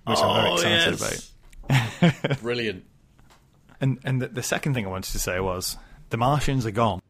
which 0.06 0.18
I'm 0.18 0.36
very 0.36 0.50
Oh, 0.50 0.54
excited 0.54 1.00
yes. 1.00 1.32
about. 2.00 2.40
Brilliant. 2.40 2.84
And 3.80 3.98
and 4.04 4.22
the, 4.22 4.28
the 4.28 4.42
second 4.42 4.74
thing 4.74 4.86
I 4.86 4.90
wanted 4.90 5.10
to 5.12 5.18
say 5.18 5.40
was 5.40 5.76
the 6.10 6.16
Martians 6.16 6.64
are 6.66 6.70
gone, 6.70 7.00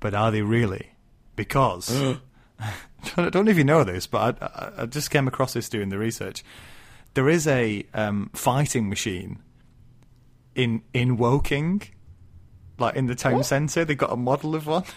but 0.00 0.14
are 0.14 0.30
they 0.30 0.42
really? 0.42 0.90
Because 1.36 1.90
I 2.60 3.28
don't 3.28 3.44
know 3.44 3.50
if 3.50 3.56
you 3.58 3.64
know 3.64 3.84
this, 3.84 4.06
but 4.06 4.42
I, 4.42 4.46
I, 4.46 4.82
I 4.82 4.86
just 4.86 5.10
came 5.10 5.28
across 5.28 5.52
this 5.52 5.68
doing 5.68 5.88
the 5.90 5.98
research. 5.98 6.42
There 7.14 7.28
is 7.28 7.46
a 7.46 7.86
um, 7.94 8.30
fighting 8.34 8.88
machine 8.88 9.38
in 10.54 10.82
in 10.92 11.16
Woking, 11.16 11.82
like 12.78 12.96
in 12.96 13.06
the 13.06 13.14
town 13.14 13.42
centre. 13.44 13.84
They 13.84 13.94
got 13.94 14.12
a 14.12 14.16
model 14.16 14.54
of 14.54 14.66
one. 14.66 14.84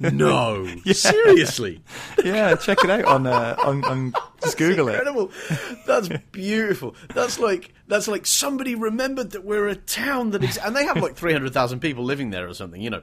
No, 0.00 0.66
seriously, 0.92 1.82
yeah, 2.24 2.54
check 2.56 2.78
it 2.84 2.90
out 2.90 3.04
on 3.04 3.26
uh, 3.26 3.56
on, 3.64 3.84
on 3.84 4.12
just 4.42 4.56
Google 4.58 4.88
it. 4.88 4.92
incredible. 4.92 5.30
That's 5.86 6.08
beautiful. 6.32 6.94
That's 7.14 7.38
like 7.38 7.72
that's 7.88 8.08
like 8.08 8.26
somebody 8.26 8.74
remembered 8.74 9.32
that 9.32 9.44
we're 9.44 9.68
a 9.68 9.76
town 9.76 10.30
that 10.30 10.42
is, 10.44 10.56
and 10.58 10.74
they 10.74 10.84
have 10.84 10.96
like 10.98 11.14
three 11.16 11.32
hundred 11.32 11.52
thousand 11.52 11.80
people 11.80 12.04
living 12.04 12.30
there 12.30 12.48
or 12.48 12.54
something. 12.54 12.80
You 12.80 12.90
know, 12.90 13.02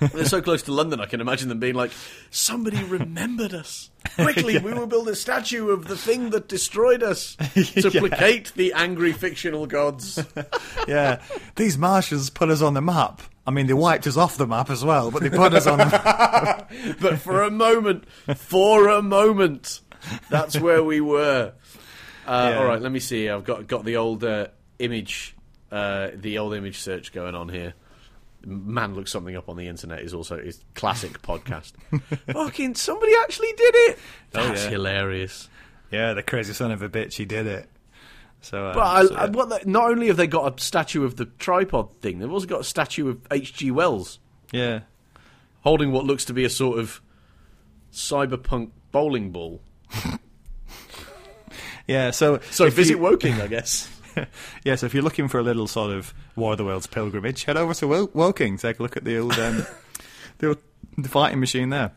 they're 0.00 0.24
so 0.24 0.40
close 0.42 0.62
to 0.64 0.72
London. 0.72 1.00
I 1.00 1.06
can 1.06 1.20
imagine 1.20 1.48
them 1.48 1.60
being 1.60 1.74
like, 1.74 1.90
somebody 2.30 2.82
remembered 2.84 3.54
us. 3.54 3.90
Quickly, 4.14 4.58
we 4.62 4.72
will 4.72 4.86
build 4.86 5.08
a 5.08 5.14
statue 5.16 5.70
of 5.70 5.86
the 5.88 5.96
thing 5.96 6.30
that 6.30 6.48
destroyed 6.48 7.02
us 7.02 7.36
to 7.54 7.90
Yeah. 7.90 8.00
placate 8.00 8.52
the 8.54 8.72
angry 8.72 9.12
fictional 9.12 9.66
gods. 9.66 10.24
Yeah, 10.86 11.20
these 11.56 11.76
Martians 11.76 12.30
put 12.30 12.48
us 12.50 12.62
on 12.62 12.74
the 12.74 12.80
map. 12.80 13.22
I 13.48 13.50
mean, 13.50 13.66
they 13.66 13.72
wiped 13.72 14.06
us 14.06 14.18
off 14.18 14.36
the 14.36 14.46
map 14.46 14.68
as 14.68 14.84
well, 14.84 15.10
but 15.10 15.22
they 15.22 15.30
put 15.30 15.54
us 15.54 15.66
on 15.66 15.78
the 15.78 15.86
map. 15.86 16.70
but 17.00 17.18
for 17.18 17.42
a 17.42 17.50
moment, 17.50 18.04
for 18.36 18.88
a 18.88 19.00
moment, 19.00 19.80
that's 20.28 20.60
where 20.60 20.84
we 20.84 21.00
were. 21.00 21.54
Uh, 22.26 22.50
Yeah. 22.52 22.58
All 22.58 22.66
right, 22.66 22.82
let 22.82 22.92
me 22.92 23.00
see. 23.00 23.26
I've 23.30 23.44
got 23.44 23.66
got 23.66 23.86
the 23.86 23.96
old 23.96 24.22
uh, 24.22 24.48
image, 24.78 25.34
uh, 25.72 26.08
the 26.14 26.36
old 26.36 26.52
image 26.52 26.78
search 26.80 27.10
going 27.14 27.34
on 27.34 27.48
here. 27.48 27.72
Man 28.44 28.94
looks 28.94 29.10
something 29.10 29.34
up 29.34 29.48
on 29.48 29.56
the 29.56 29.66
internet 29.66 30.00
is 30.02 30.12
also 30.12 30.36
is 30.36 30.62
classic 30.74 31.22
podcast. 31.22 31.72
Fucking 32.30 32.74
somebody 32.74 33.12
actually 33.22 33.52
did 33.56 33.74
it. 33.74 33.98
Oh, 34.34 34.46
That's 34.46 34.64
yeah. 34.64 34.70
hilarious. 34.72 35.48
Yeah, 35.90 36.12
the 36.12 36.22
crazy 36.22 36.52
son 36.52 36.70
of 36.70 36.82
a 36.82 36.88
bitch, 36.90 37.14
he 37.14 37.24
did 37.24 37.46
it. 37.46 37.66
So, 38.40 38.66
um, 38.68 38.74
But 38.74 38.80
I, 38.86 39.04
so, 39.06 39.14
I, 39.16 39.26
what 39.26 39.66
not 39.66 39.90
only 39.90 40.06
have 40.08 40.16
they 40.16 40.26
got 40.26 40.58
a 40.58 40.62
statue 40.62 41.04
of 41.04 41.16
the 41.16 41.24
tripod 41.24 41.88
thing, 42.00 42.18
they've 42.20 42.30
also 42.32 42.46
got 42.46 42.60
a 42.60 42.64
statue 42.64 43.08
of 43.08 43.18
H.G. 43.30 43.70
Wells 43.72 44.18
yeah, 44.52 44.80
holding 45.62 45.92
what 45.92 46.04
looks 46.04 46.24
to 46.26 46.32
be 46.32 46.44
a 46.44 46.50
sort 46.50 46.78
of 46.78 47.00
cyberpunk 47.92 48.70
bowling 48.92 49.30
ball. 49.32 49.60
yeah. 51.86 52.10
So, 52.10 52.40
So 52.50 52.68
visit 52.70 52.94
you- 52.94 52.98
Woking, 52.98 53.40
I 53.40 53.46
guess. 53.48 53.88
yeah, 54.64 54.74
so 54.74 54.86
if 54.86 54.94
you're 54.94 55.02
looking 55.02 55.28
for 55.28 55.38
a 55.38 55.42
little 55.42 55.66
sort 55.68 55.92
of 55.92 56.12
War 56.34 56.52
of 56.52 56.58
the 56.58 56.64
Worlds 56.64 56.86
pilgrimage, 56.86 57.44
head 57.44 57.56
over 57.56 57.72
to 57.74 57.86
Wo- 57.86 58.10
Woking. 58.14 58.56
Take 58.58 58.80
a 58.80 58.82
look 58.82 58.96
at 58.96 59.04
the 59.04 59.18
old, 59.18 59.38
um, 59.38 59.64
the 60.38 60.48
old 60.48 60.58
the 60.96 61.08
fighting 61.08 61.38
machine 61.40 61.70
there. 61.70 61.92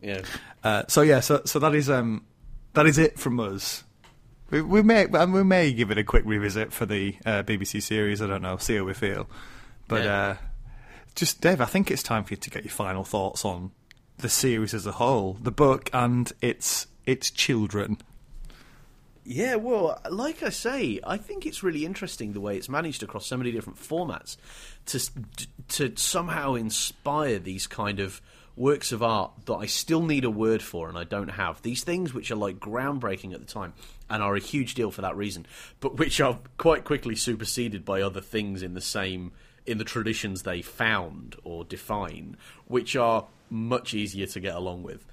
Yeah. 0.00 0.22
Uh, 0.64 0.82
so 0.88 1.02
yeah, 1.02 1.20
so 1.20 1.42
so 1.44 1.58
that 1.60 1.74
is 1.74 1.88
um 1.88 2.24
that 2.72 2.86
is 2.86 2.98
it 2.98 3.18
from 3.18 3.38
us. 3.38 3.83
We, 4.54 4.62
we 4.62 4.82
may 4.82 5.06
we 5.06 5.42
may 5.42 5.72
give 5.72 5.90
it 5.90 5.98
a 5.98 6.04
quick 6.04 6.22
revisit 6.24 6.72
for 6.72 6.86
the 6.86 7.16
uh, 7.26 7.42
BBC 7.42 7.82
series. 7.82 8.22
I 8.22 8.28
don't 8.28 8.42
know, 8.42 8.56
see 8.56 8.76
how 8.76 8.84
we 8.84 8.94
feel. 8.94 9.28
But 9.88 10.04
Yeah. 10.04 10.14
uh, 10.16 10.36
just 11.16 11.40
Dave, 11.40 11.60
I 11.60 11.64
think 11.64 11.90
it's 11.90 12.04
time 12.04 12.22
for 12.22 12.34
you 12.34 12.36
to 12.36 12.50
get 12.50 12.62
your 12.64 12.70
final 12.70 13.02
thoughts 13.02 13.44
on 13.44 13.72
the 14.18 14.28
series 14.28 14.72
as 14.72 14.86
a 14.86 14.92
whole, 14.92 15.38
the 15.42 15.50
book 15.50 15.90
and 15.92 16.32
its 16.40 16.86
its 17.04 17.32
children. 17.32 17.98
Yeah, 19.24 19.56
well, 19.56 20.00
like 20.08 20.42
I 20.44 20.50
say, 20.50 21.00
I 21.04 21.16
think 21.16 21.46
it's 21.46 21.64
really 21.64 21.84
interesting 21.84 22.32
the 22.32 22.40
way 22.40 22.56
it's 22.56 22.68
managed 22.68 23.02
across 23.02 23.26
so 23.26 23.36
many 23.36 23.50
different 23.50 23.80
formats 23.80 24.36
to 24.86 25.00
to 25.70 25.96
somehow 25.96 26.54
inspire 26.54 27.40
these 27.40 27.66
kind 27.66 27.98
of 27.98 28.22
works 28.56 28.92
of 28.92 29.02
art 29.02 29.32
that 29.46 29.54
I 29.54 29.66
still 29.66 30.02
need 30.02 30.24
a 30.24 30.30
word 30.30 30.62
for 30.62 30.88
and 30.88 30.96
I 30.96 31.04
don't 31.04 31.28
have. 31.28 31.62
These 31.62 31.84
things 31.84 32.14
which 32.14 32.30
are 32.30 32.36
like 32.36 32.58
groundbreaking 32.58 33.34
at 33.34 33.40
the 33.40 33.46
time 33.46 33.74
and 34.08 34.22
are 34.22 34.36
a 34.36 34.40
huge 34.40 34.74
deal 34.74 34.90
for 34.90 35.02
that 35.02 35.16
reason, 35.16 35.46
but 35.80 35.96
which 35.98 36.20
are 36.20 36.38
quite 36.56 36.84
quickly 36.84 37.16
superseded 37.16 37.84
by 37.84 38.02
other 38.02 38.20
things 38.20 38.62
in 38.62 38.74
the 38.74 38.80
same 38.80 39.32
in 39.66 39.78
the 39.78 39.84
traditions 39.84 40.42
they 40.42 40.62
found 40.62 41.36
or 41.44 41.64
define, 41.64 42.36
which 42.66 42.96
are 42.96 43.26
much 43.50 43.94
easier 43.94 44.26
to 44.26 44.40
get 44.40 44.54
along 44.54 44.82
with. 44.82 45.06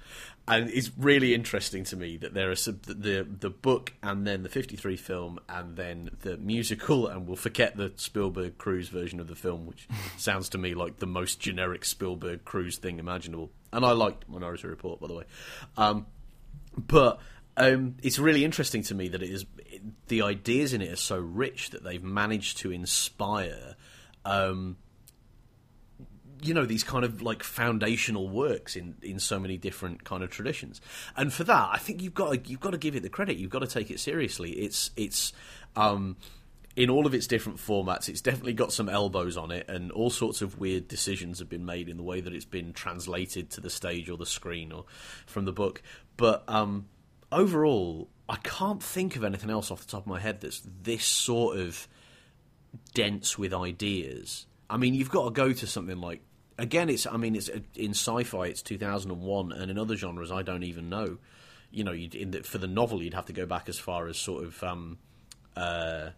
And 0.48 0.68
it's 0.70 0.90
really 0.98 1.34
interesting 1.34 1.84
to 1.84 1.96
me 1.96 2.16
that 2.16 2.34
there 2.34 2.50
are 2.50 2.56
sub- 2.56 2.82
the 2.82 3.24
the 3.24 3.48
book 3.48 3.92
and 4.02 4.26
then 4.26 4.42
the 4.42 4.48
53 4.48 4.96
film 4.96 5.38
and 5.48 5.76
then 5.76 6.10
the 6.22 6.36
musical 6.36 7.06
and 7.06 7.28
we'll 7.28 7.36
forget 7.36 7.76
the 7.76 7.92
Spielberg 7.94 8.58
Cruise 8.58 8.88
version 8.88 9.20
of 9.20 9.28
the 9.28 9.36
film 9.36 9.66
which 9.66 9.86
sounds 10.16 10.48
to 10.50 10.58
me 10.58 10.74
like 10.74 10.98
the 10.98 11.06
most 11.06 11.38
generic 11.38 11.84
Spielberg 11.84 12.44
Cruise 12.44 12.78
thing 12.78 12.98
imaginable. 12.98 13.50
And 13.72 13.84
I 13.84 13.92
liked 13.92 14.28
Minority 14.28 14.66
Report 14.66 15.00
by 15.00 15.06
the 15.06 15.14
way. 15.14 15.24
Um, 15.76 16.06
but 16.76 17.20
um, 17.56 17.96
it's 18.02 18.18
really 18.18 18.44
interesting 18.44 18.82
to 18.84 18.96
me 18.96 19.08
that 19.08 19.22
it 19.22 19.30
is 19.30 19.46
the 20.08 20.22
ideas 20.22 20.72
in 20.72 20.82
it 20.82 20.90
are 20.90 20.96
so 20.96 21.18
rich 21.18 21.70
that 21.70 21.84
they've 21.84 22.02
managed 22.02 22.58
to 22.58 22.72
inspire 22.72 23.76
um, 24.24 24.76
you 26.42 26.54
know 26.54 26.66
these 26.66 26.82
kind 26.82 27.04
of 27.04 27.22
like 27.22 27.42
foundational 27.42 28.28
works 28.28 28.76
in 28.76 28.96
in 29.02 29.18
so 29.18 29.38
many 29.38 29.56
different 29.56 30.04
kind 30.04 30.22
of 30.22 30.30
traditions. 30.30 30.80
And 31.16 31.32
for 31.32 31.44
that 31.44 31.70
i 31.72 31.78
think 31.78 32.02
you've 32.02 32.14
got 32.14 32.32
to 32.32 32.50
you've 32.50 32.60
got 32.60 32.70
to 32.70 32.78
give 32.78 32.96
it 32.96 33.02
the 33.02 33.08
credit. 33.08 33.36
You've 33.36 33.50
got 33.50 33.60
to 33.60 33.66
take 33.66 33.90
it 33.90 34.00
seriously. 34.00 34.50
It's 34.52 34.90
it's 34.96 35.32
um 35.76 36.16
in 36.74 36.88
all 36.88 37.06
of 37.06 37.12
its 37.12 37.26
different 37.26 37.58
formats 37.58 38.08
it's 38.08 38.22
definitely 38.22 38.54
got 38.54 38.72
some 38.72 38.88
elbows 38.88 39.36
on 39.36 39.50
it 39.50 39.68
and 39.68 39.92
all 39.92 40.08
sorts 40.08 40.40
of 40.40 40.58
weird 40.58 40.88
decisions 40.88 41.38
have 41.38 41.48
been 41.48 41.66
made 41.66 41.86
in 41.86 41.98
the 41.98 42.02
way 42.02 42.18
that 42.22 42.32
it's 42.32 42.46
been 42.46 42.72
translated 42.72 43.50
to 43.50 43.60
the 43.60 43.68
stage 43.68 44.08
or 44.08 44.16
the 44.16 44.24
screen 44.24 44.72
or 44.72 44.86
from 45.26 45.44
the 45.44 45.52
book. 45.52 45.82
But 46.16 46.44
um 46.48 46.86
overall 47.30 48.08
i 48.28 48.36
can't 48.36 48.82
think 48.82 49.16
of 49.16 49.24
anything 49.24 49.50
else 49.50 49.70
off 49.70 49.80
the 49.80 49.90
top 49.90 50.02
of 50.02 50.06
my 50.06 50.20
head 50.20 50.40
that's 50.40 50.62
this 50.82 51.04
sort 51.04 51.58
of 51.58 51.88
dense 52.94 53.38
with 53.38 53.52
ideas. 53.52 54.46
I 54.68 54.76
mean, 54.76 54.94
you've 54.94 55.10
got 55.10 55.24
to 55.24 55.30
go 55.30 55.52
to 55.52 55.66
something 55.66 55.98
like 55.98 56.22
again. 56.58 56.88
It's 56.88 57.06
I 57.06 57.16
mean, 57.16 57.36
it's 57.36 57.50
in 57.74 57.90
sci-fi. 57.90 58.46
It's 58.46 58.62
two 58.62 58.78
thousand 58.78 59.10
and 59.10 59.20
one, 59.20 59.52
and 59.52 59.70
in 59.70 59.78
other 59.78 59.96
genres, 59.96 60.32
I 60.32 60.42
don't 60.42 60.64
even 60.64 60.88
know. 60.88 61.18
You 61.70 61.84
know, 61.84 61.94
the, 61.94 62.42
for 62.44 62.58
the 62.58 62.66
novel, 62.66 63.02
you'd 63.02 63.14
have 63.14 63.26
to 63.26 63.32
go 63.32 63.46
back 63.46 63.68
as 63.68 63.78
far 63.78 64.06
as 64.06 64.18
sort 64.18 64.44
of 64.44 64.62
um, 64.62 64.98
uh, 65.56 66.10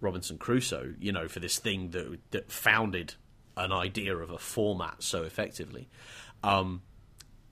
Robinson 0.00 0.38
Crusoe. 0.38 0.94
You 0.98 1.12
know, 1.12 1.28
for 1.28 1.40
this 1.40 1.58
thing 1.58 1.90
that 1.90 2.18
that 2.30 2.50
founded 2.50 3.14
an 3.56 3.72
idea 3.72 4.16
of 4.16 4.30
a 4.30 4.38
format 4.38 5.02
so 5.02 5.24
effectively. 5.24 5.88
Um, 6.44 6.82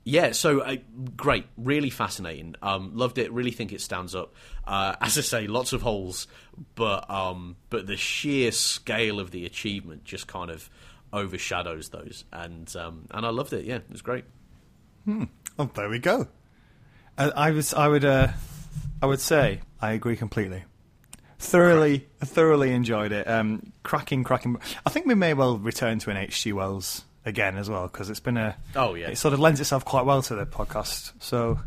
yeah, 0.09 0.31
so 0.31 0.61
uh, 0.61 0.77
great, 1.17 1.47
really 1.57 1.91
fascinating. 1.91 2.55
Um, 2.63 2.93
loved 2.95 3.19
it. 3.19 3.33
Really 3.33 3.51
think 3.51 3.73
it 3.73 3.81
stands 3.81 4.15
up. 4.15 4.35
Uh, 4.65 4.95
as 5.01 5.19
I 5.19 5.23
say, 5.23 5.47
lots 5.49 5.73
of 5.73 5.83
holes, 5.83 6.29
but 6.77 7.11
um, 7.11 7.57
but 7.71 7.89
the 7.89 7.97
sheer 7.97 8.53
scale 8.53 9.19
of 9.19 9.33
the 9.33 9.45
achievement 9.45 10.05
just 10.05 10.29
kind 10.29 10.49
of 10.49 10.71
overshadows 11.13 11.89
those, 11.89 12.25
and 12.33 12.75
um, 12.77 13.07
and 13.11 13.27
I 13.27 13.31
loved 13.31 13.53
it. 13.53 13.65
Yeah, 13.65 13.77
it 13.77 13.91
was 13.91 14.01
great. 14.01 14.25
Oh, 15.59 15.71
there 15.75 15.89
we 15.89 15.99
go. 15.99 16.29
I, 17.19 17.31
I 17.31 17.51
was, 17.51 17.75
I 17.75 17.89
would, 17.89 18.05
uh, 18.05 18.29
I 19.03 19.07
would 19.07 19.21
say, 19.21 19.61
I 19.81 19.93
agree 19.93 20.17
completely. 20.17 20.65
Thoroughly, 21.41 22.07
thoroughly 22.21 22.73
enjoyed 22.73 23.11
it. 23.11 23.29
Um, 23.29 23.73
cracking, 23.83 24.23
cracking. 24.23 24.57
I 24.85 24.91
think 24.91 25.07
we 25.07 25.15
may 25.17 25.35
well 25.35 25.59
return 25.59 25.99
to 26.01 26.11
an 26.11 26.17
H.G. 26.17 26.53
Wells 26.53 27.05
again 27.27 27.59
as 27.59 27.69
well 27.69 27.89
because 27.89 28.09
it's 28.09 28.21
been 28.21 28.39
a. 28.39 28.57
Oh, 28.75 28.95
yeah. 28.95 29.09
It 29.09 29.19
sort 29.19 29.35
of 29.35 29.41
lends 29.41 29.61
itself 29.61 29.85
quite 29.85 30.07
well 30.07 30.23
to 30.23 30.35
the 30.35 30.47
podcast. 30.47 31.13
So, 31.21 31.61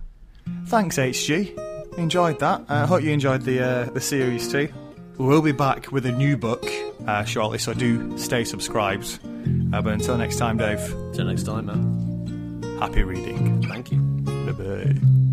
thanks 0.66 0.98
H.G. 0.98 1.56
Enjoyed 1.98 2.40
that. 2.40 2.64
I 2.70 2.82
uh, 2.82 2.88
hope 2.88 3.04
you 3.04 3.12
enjoyed 3.12 3.42
the 3.44 3.60
uh, 3.60 3.84
the 3.86 4.02
series 4.02 4.52
too. 4.52 4.70
We'll 5.18 5.42
be 5.42 5.52
back 5.52 5.92
with 5.92 6.06
a 6.06 6.14
new 6.14 6.38
book 6.38 6.66
uh, 7.06 7.26
shortly, 7.26 7.58
so 7.58 7.74
do 7.74 8.18
stay 8.18 8.46
subscribed. 8.46 9.20
Uh, 9.74 9.82
but 9.82 9.94
until 9.94 10.18
next 10.18 10.38
time, 10.38 10.58
Dave. 10.58 10.80
Until 10.94 11.26
next 11.26 11.44
time, 11.44 11.66
man. 11.66 12.80
Happy 12.80 13.04
reading. 13.04 13.62
Thank 13.68 13.92
you. 13.92 14.00
Bye 14.00 14.52
bye. 14.54 15.29